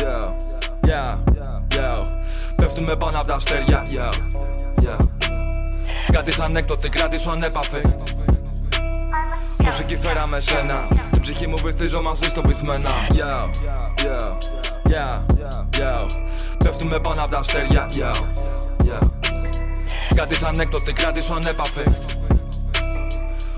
yo, 0.00 0.69
yo, 0.86 1.18
yo. 1.76 2.06
Πέφτουμε 2.56 2.96
πάνω 2.96 3.18
από 3.18 3.26
τα 3.26 3.34
αστέρια. 3.34 3.86
Yo, 3.90 4.12
yo. 4.84 5.06
Κάτι 6.12 6.32
σαν 6.32 6.56
έκτοτε, 6.56 6.88
κράτησου 6.88 7.30
ανέπαφη. 7.30 7.82
Μουσική 9.58 9.96
φέραμε 9.96 10.40
σένα. 10.40 10.88
Την 11.10 11.20
ψυχή 11.20 11.46
μου 11.46 11.56
βυθίζω 11.64 12.02
μαζί 12.02 12.28
στο 12.28 12.40
πυθμένα. 12.40 12.90
Yo, 13.08 13.48
yo, 14.04 14.36
yo, 14.90 15.22
yo. 15.78 16.06
Πέφτουμε 16.64 16.98
πάνω 17.00 17.22
από 17.22 17.30
τα 17.30 17.38
αστέρια. 17.38 17.88
Yo, 17.92 18.14
yo. 18.84 19.08
Κάτι 20.14 20.34
σαν 20.34 20.60
έκτοτε, 20.60 20.92
κράτησου 20.92 21.34
ανέπαφη. 21.34 21.84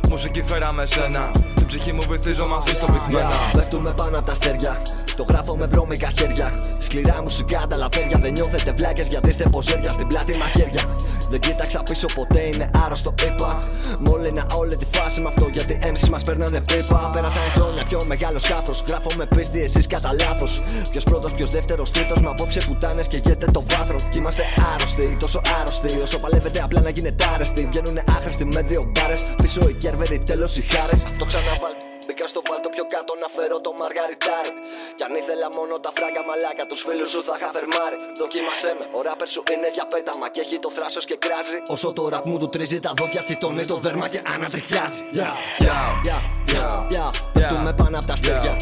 Μουσική 0.09 0.43
φέραμε 0.43 0.86
σένα. 0.86 1.31
Την 1.55 1.66
ψυχή 1.66 1.93
μου 1.93 2.03
βυθίζω 2.09 2.47
μαζί 2.47 2.74
στο 2.74 2.86
πυθμένα. 2.93 3.31
Πέφτουμε 3.53 3.90
πάνω 3.90 4.16
από 4.19 4.27
τα 4.27 4.32
αστέρια. 4.32 4.77
Το 5.17 5.25
γράφω 5.29 5.57
με 5.57 5.67
βρώμικα 5.67 6.11
χέρια. 6.19 6.53
Σκληρά 6.81 7.23
μουσικά 7.23 7.67
τα 7.69 7.77
λαβέρια. 7.77 8.19
Δεν 8.19 8.33
νιώθετε 8.33 8.73
βλάκες 8.73 9.09
γιατί 9.09 9.29
είστε 9.29 9.45
ποζέρια 9.51 9.91
στην 9.91 10.07
πλάτη 10.07 10.37
μαχαίρια. 10.37 10.85
Δεν 11.31 11.41
κοίταξα 11.41 11.83
πίσω 11.83 12.07
ποτέ, 12.15 12.41
είναι 12.41 12.71
άρρωστο 12.85 13.15
είπα. 13.27 13.63
Μόλινα 13.99 14.47
όλη 14.55 14.77
τη 14.77 14.87
φάση 14.99 15.21
με 15.21 15.29
αυτό 15.29 15.49
γιατί 15.53 15.79
έμψεις 15.83 16.11
μας 16.11 16.23
παίρνανε 16.23 16.61
πίπα. 16.61 17.11
Πέρασαν 17.13 17.43
χρόνια 17.43 17.85
πιο 17.85 18.05
μεγάλο 18.05 18.39
σκάφος. 18.39 18.85
Γράφω 18.89 19.09
με 19.17 19.27
πίστη, 19.27 19.63
εσείς 19.63 19.87
κατά 19.87 20.13
λάθος. 20.21 20.63
Ποιος 20.91 21.05
πρώτος, 21.05 21.35
ποιος 21.35 21.51
δεύτερος, 21.51 21.91
τρίτος. 21.91 22.21
Μα 22.21 22.31
απόψε 22.31 22.61
πουτάνες 22.67 23.07
και 23.09 23.21
γέτε 23.25 23.47
το 23.47 23.65
βάθρο. 23.71 23.97
Κι 24.11 24.19
είμαστε 24.19 24.43
άρρωστοι, 24.75 25.17
τόσο 25.21 25.41
άρρωστοι. 25.61 26.01
Όσο 26.03 26.19
παλεύετε 26.19 26.61
απλά 26.63 26.81
να 26.81 26.91
γίνετε 26.91 27.25
άρεστοι. 27.35 27.67
Βγαίνουνε 27.71 28.05
άχρηστοι 28.17 28.45
με 28.45 28.63
δύο 28.63 28.91
μπάρες. 28.95 29.27
Πίσω 29.43 29.69
οι 29.69 29.75
κέρβεροι, 29.75 30.19
τέλος 30.19 30.57
οι 30.57 30.63
χάρες. 30.63 31.05
Αυτό 31.05 31.25
ξαναβάλω. 31.25 31.91
Μπήκα 32.23 32.35
στο 32.36 32.51
βάλτο 32.51 32.69
πιο 32.77 32.85
κάτω 32.94 33.12
να 33.23 33.28
φέρω 33.36 33.57
το 33.66 33.70
μαργαριτάρι. 33.81 34.53
Κι 34.97 35.05
αν 35.07 35.15
ήθελα 35.20 35.49
μόνο 35.59 35.74
τα 35.85 35.90
φράγκα 35.97 36.23
μαλάκα, 36.28 36.65
τους 36.70 36.81
φίλους 36.86 37.11
σου 37.15 37.23
θα 37.28 37.35
είχα 37.39 37.51
φερμάρει. 37.57 37.97
Δοκίμασέ 38.20 38.73
με, 38.78 38.85
ο 38.99 39.01
ράπερ 39.07 39.28
σου 39.35 39.43
είναι 39.53 39.69
για 39.77 39.86
πέταμα 39.93 40.27
και 40.35 40.40
έχει 40.44 40.59
το 40.65 40.70
θράσος 40.77 41.05
και 41.11 41.16
κράζει. 41.24 41.59
Όσο 41.74 41.89
το 41.97 42.03
ραπ 42.12 42.24
μου 42.31 42.39
του 42.43 42.49
τρίζει 42.55 42.78
τα 42.86 42.93
δόντια, 42.99 43.23
τσιτώνει 43.27 43.65
το 43.73 43.77
δέρμα 43.85 44.07
και 44.12 44.20
ανατριχιάζει. 44.35 45.03
Yeah, 45.20 45.32
yeah, 45.66 45.89
yeah, 46.09 46.20
yeah, 46.55 46.73
yeah. 46.97 47.11
Πέφτουμε 47.32 47.73
πάνω 47.81 47.97
απ' 47.99 48.07
τα 48.11 48.12
αστέρια. 48.12 48.55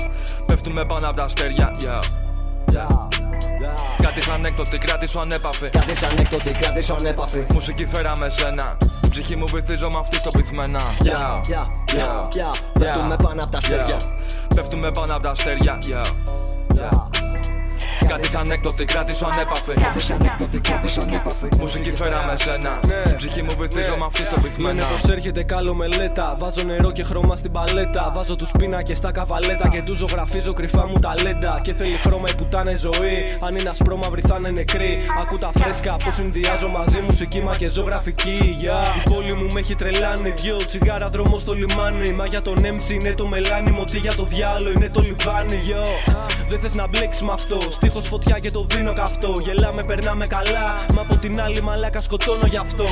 Πέφτουμε 0.46 0.82
πάνω 0.90 1.06
από 1.08 1.16
τα 1.16 1.24
αστέρια. 1.28 1.66
Yeah. 3.60 4.02
Κάτι 4.02 4.22
σαν 4.22 4.44
έκδοτη, 4.44 4.78
κράτησου 4.78 5.20
ανέπαφη. 5.20 5.68
Κάτι 5.68 5.94
σαν 5.96 6.16
έκδοτη, 6.18 6.50
κράτησου 6.50 6.94
ανέπαφη. 6.94 7.46
Μουσική 7.52 7.86
φέραμε 7.86 8.28
σένα. 8.30 8.78
Ψυχή 9.10 9.36
μου 9.36 9.46
βυθίζω 9.46 9.90
με 9.90 9.98
αυτή 9.98 10.16
στο 10.16 10.30
πυθμένα. 10.30 10.80
Yeah, 11.04 11.10
yeah, 11.10 11.66
yeah, 11.86 12.28
yeah. 12.38 12.78
Πέφτουμε 12.78 13.16
πάνω 13.22 13.42
απ' 13.42 13.50
τα 13.50 13.58
αστέρια. 13.58 13.96
Πέφτουμε 14.54 14.90
πάνω 14.90 15.14
από 15.14 15.22
τα 15.22 15.30
αστέρια. 15.30 15.78
Yeah. 18.02 18.08
Κάτι 18.08 18.28
σαν 18.28 18.50
έκδοτη, 18.50 18.84
κράτησου 18.84 19.26
ανέπαφη. 19.26 19.72
Κάτι 19.72 20.00
σαν 20.02 20.20
έκδοτη, 20.32 20.58
κράτησου 20.58 21.00
ανέπαφη. 21.00 21.48
Μουσική 21.58 21.92
φέραμε 21.92 22.34
σένα. 22.38 22.80
Ψυχή 23.16 23.42
μου 23.42 23.54
βυθίζω 23.58 23.96
με 23.98 24.04
αυτή 24.04 24.22
στο 24.22 24.34
Είναι 24.38 24.48
πυθμένα. 24.48 24.84
πως 24.84 25.10
έρχεται 25.10 25.42
κάλο 25.42 25.74
μελέτα. 25.74 26.34
Βάζω 26.38 26.62
νερό 26.62 26.90
και 26.90 27.04
χρώμα 27.04 27.36
στην 27.36 27.52
παλέτα. 27.52 28.12
Βάζω 28.14 28.36
τους 28.36 28.50
πίνακε 28.58 28.94
στα 28.94 29.12
καβαλέτα 29.12 29.68
και 29.68 29.82
τους 29.82 29.96
ζωγραφίζω 29.98 30.52
κρυφά 30.52 30.86
μου 30.86 30.98
ταλέντα. 30.98 31.60
Και 31.62 31.72
θέλει 31.74 31.92
χρώμα 31.96 32.24
η 32.28 32.34
πουτάνε 32.34 32.76
ζωή. 32.76 33.16
Αν 33.46 33.56
είναι 33.56 33.68
ασπρόμαυροι 33.68 34.22
θα 34.28 34.36
είναι 34.38 34.50
νεκροί. 34.50 34.98
Ακού 35.20 35.38
τα 35.38 35.50
φρέσκα 35.58 35.96
που 36.04 36.12
συνδυάζω 36.12 36.68
μαζί 36.68 36.98
μουσική 37.06 37.40
μα 37.40 37.56
και 37.56 37.68
ζωγραφική. 37.68 38.56
Yeah. 38.60 39.06
Η 39.06 39.10
πόλη 39.10 39.32
μου 39.34 39.46
με 39.52 39.60
έχει 39.60 39.74
τρελάνει. 39.74 40.30
Δυο 40.40 40.56
τσιγάρα 40.56 41.08
δρόμο 41.08 41.38
στο 41.38 41.52
λιμάνι. 41.52 42.12
Μα 42.12 42.26
για 42.26 42.42
τον 42.42 42.56
MC 42.56 42.90
είναι 42.90 43.12
το 43.12 43.26
μελάνι. 43.26 43.70
Μωτή 43.70 43.98
για 43.98 44.14
το 44.14 44.24
διάλο 44.24 44.70
είναι 44.70 44.88
το 44.88 45.00
λιβάνι. 45.00 45.58
Yo. 45.70 46.12
Δεν 46.48 46.60
θες 46.60 46.74
να 46.74 46.86
μπλέξεις 46.86 47.22
με 47.22 47.32
αυτό. 47.32 47.56
Στίχο 47.90 48.04
φωτιά 48.04 48.38
και 48.38 48.50
το 48.50 48.66
δίνω 48.70 48.92
καυτό. 48.92 49.38
Γελάμε, 49.44 49.84
περνάμε 49.84 50.26
καλά. 50.26 50.84
Μα 50.94 51.00
από 51.00 51.16
την 51.16 51.40
άλλη 51.40 51.60
μαλάκα 51.60 52.00
σκοτώνω 52.00 52.46
γι' 52.46 52.56
αυτό. 52.56 52.84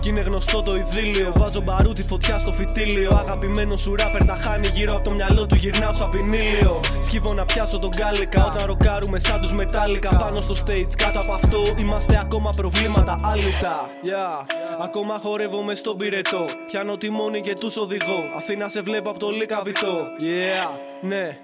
Κι 0.00 0.08
είναι 0.08 0.20
γνωστό 0.20 0.62
το 0.62 0.76
ειδήλιο. 0.76 1.32
Βάζω 1.36 1.60
μπαρούτι 1.60 2.02
φωτιά 2.02 2.38
στο 2.38 2.52
φυτίλιο. 2.52 3.10
Αγαπημένο 3.16 3.76
σου 3.76 3.94
ράπερ 3.96 4.24
τα 4.24 4.38
χάνει 4.40 4.68
γύρω 4.68 4.94
από 4.94 5.04
το 5.04 5.10
μυαλό 5.10 5.46
του. 5.46 5.54
Γυρνάω 5.54 5.92
σαν 5.92 6.10
βινίλιο. 6.10 6.80
Σκύβω 7.00 7.34
να 7.34 7.44
πιάσω 7.44 7.78
τον 7.78 7.90
κάλικα. 7.90 8.44
Όταν 8.44 8.66
ροκάρουμε 8.66 9.18
σαν 9.18 9.40
τους 9.40 9.52
μετάλλικα. 9.52 10.08
Πάνω 10.08 10.40
στο 10.40 10.54
stage 10.64 10.94
κάτω 10.96 11.20
από 11.20 11.32
αυτό 11.32 11.62
είμαστε 11.78 12.18
ακόμα 12.20 12.50
προβλήματα 12.56 13.16
άλυτα. 13.32 13.90
Yeah. 14.04 14.46
Ακόμα 14.82 15.18
χορεύω 15.22 15.62
με 15.62 15.74
στον 15.74 15.96
πυρετό. 15.96 16.44
Πιάνω 16.66 16.96
τιμόνι 16.96 17.40
και 17.40 17.54
τους 17.54 17.76
οδηγώ. 17.76 18.24
Αθήνα 18.36 18.68
σε 18.68 18.80
βλέπω 18.80 19.10
από 19.10 19.18
το 19.18 19.30
λίκαβιτό. 19.30 19.98
Yeah, 20.20 20.68
ναι. 21.00 21.38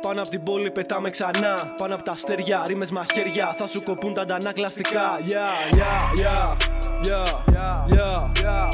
Πάνω 0.00 0.20
από 0.20 0.30
την 0.30 0.42
πόλη 0.42 0.70
πετάμε 0.70 1.10
ξανά. 1.10 1.74
Πάνω 1.76 1.94
από 1.94 2.02
τα 2.04 2.12
αστέρια, 2.12 2.64
ρήμε 2.66 2.86
μαχαίρια. 2.92 3.54
Θα 3.58 3.68
σου 3.68 3.82
κοπούν 3.82 4.14
τα 4.14 4.22
αντανακλαστικά. 4.22 5.18
Yeah, 5.22 5.76
yeah, 5.80 6.02
yeah, 6.22 6.56
yeah, 7.08 7.26
yeah, 7.54 8.42
yeah. 8.42 8.68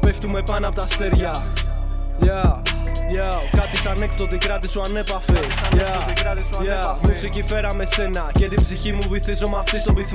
Πέφτουμε 0.00 0.42
πάνω 0.42 0.66
από 0.66 0.76
τα 0.76 0.82
αστέρια. 0.82 1.34
Yeah, 2.22 2.26
yeah. 2.26 3.56
Κάτι 3.56 3.76
σαν 3.76 4.02
έκπτωτη 4.02 4.36
κράτη 4.36 4.68
σου 4.68 4.80
ανέπαφη. 4.86 5.32
Yeah, 5.32 5.78
yeah. 6.68 6.96
Μουσική 7.02 7.42
φέραμε 7.42 7.86
σένα 7.86 8.30
και 8.38 8.48
την 8.48 8.62
ψυχή 8.62 8.92
μου 8.92 9.08
βυθίζω 9.08 9.48
με 9.48 9.58
αυτή 9.58 9.78
στον 9.78 9.94
πυθμό. 9.94 10.08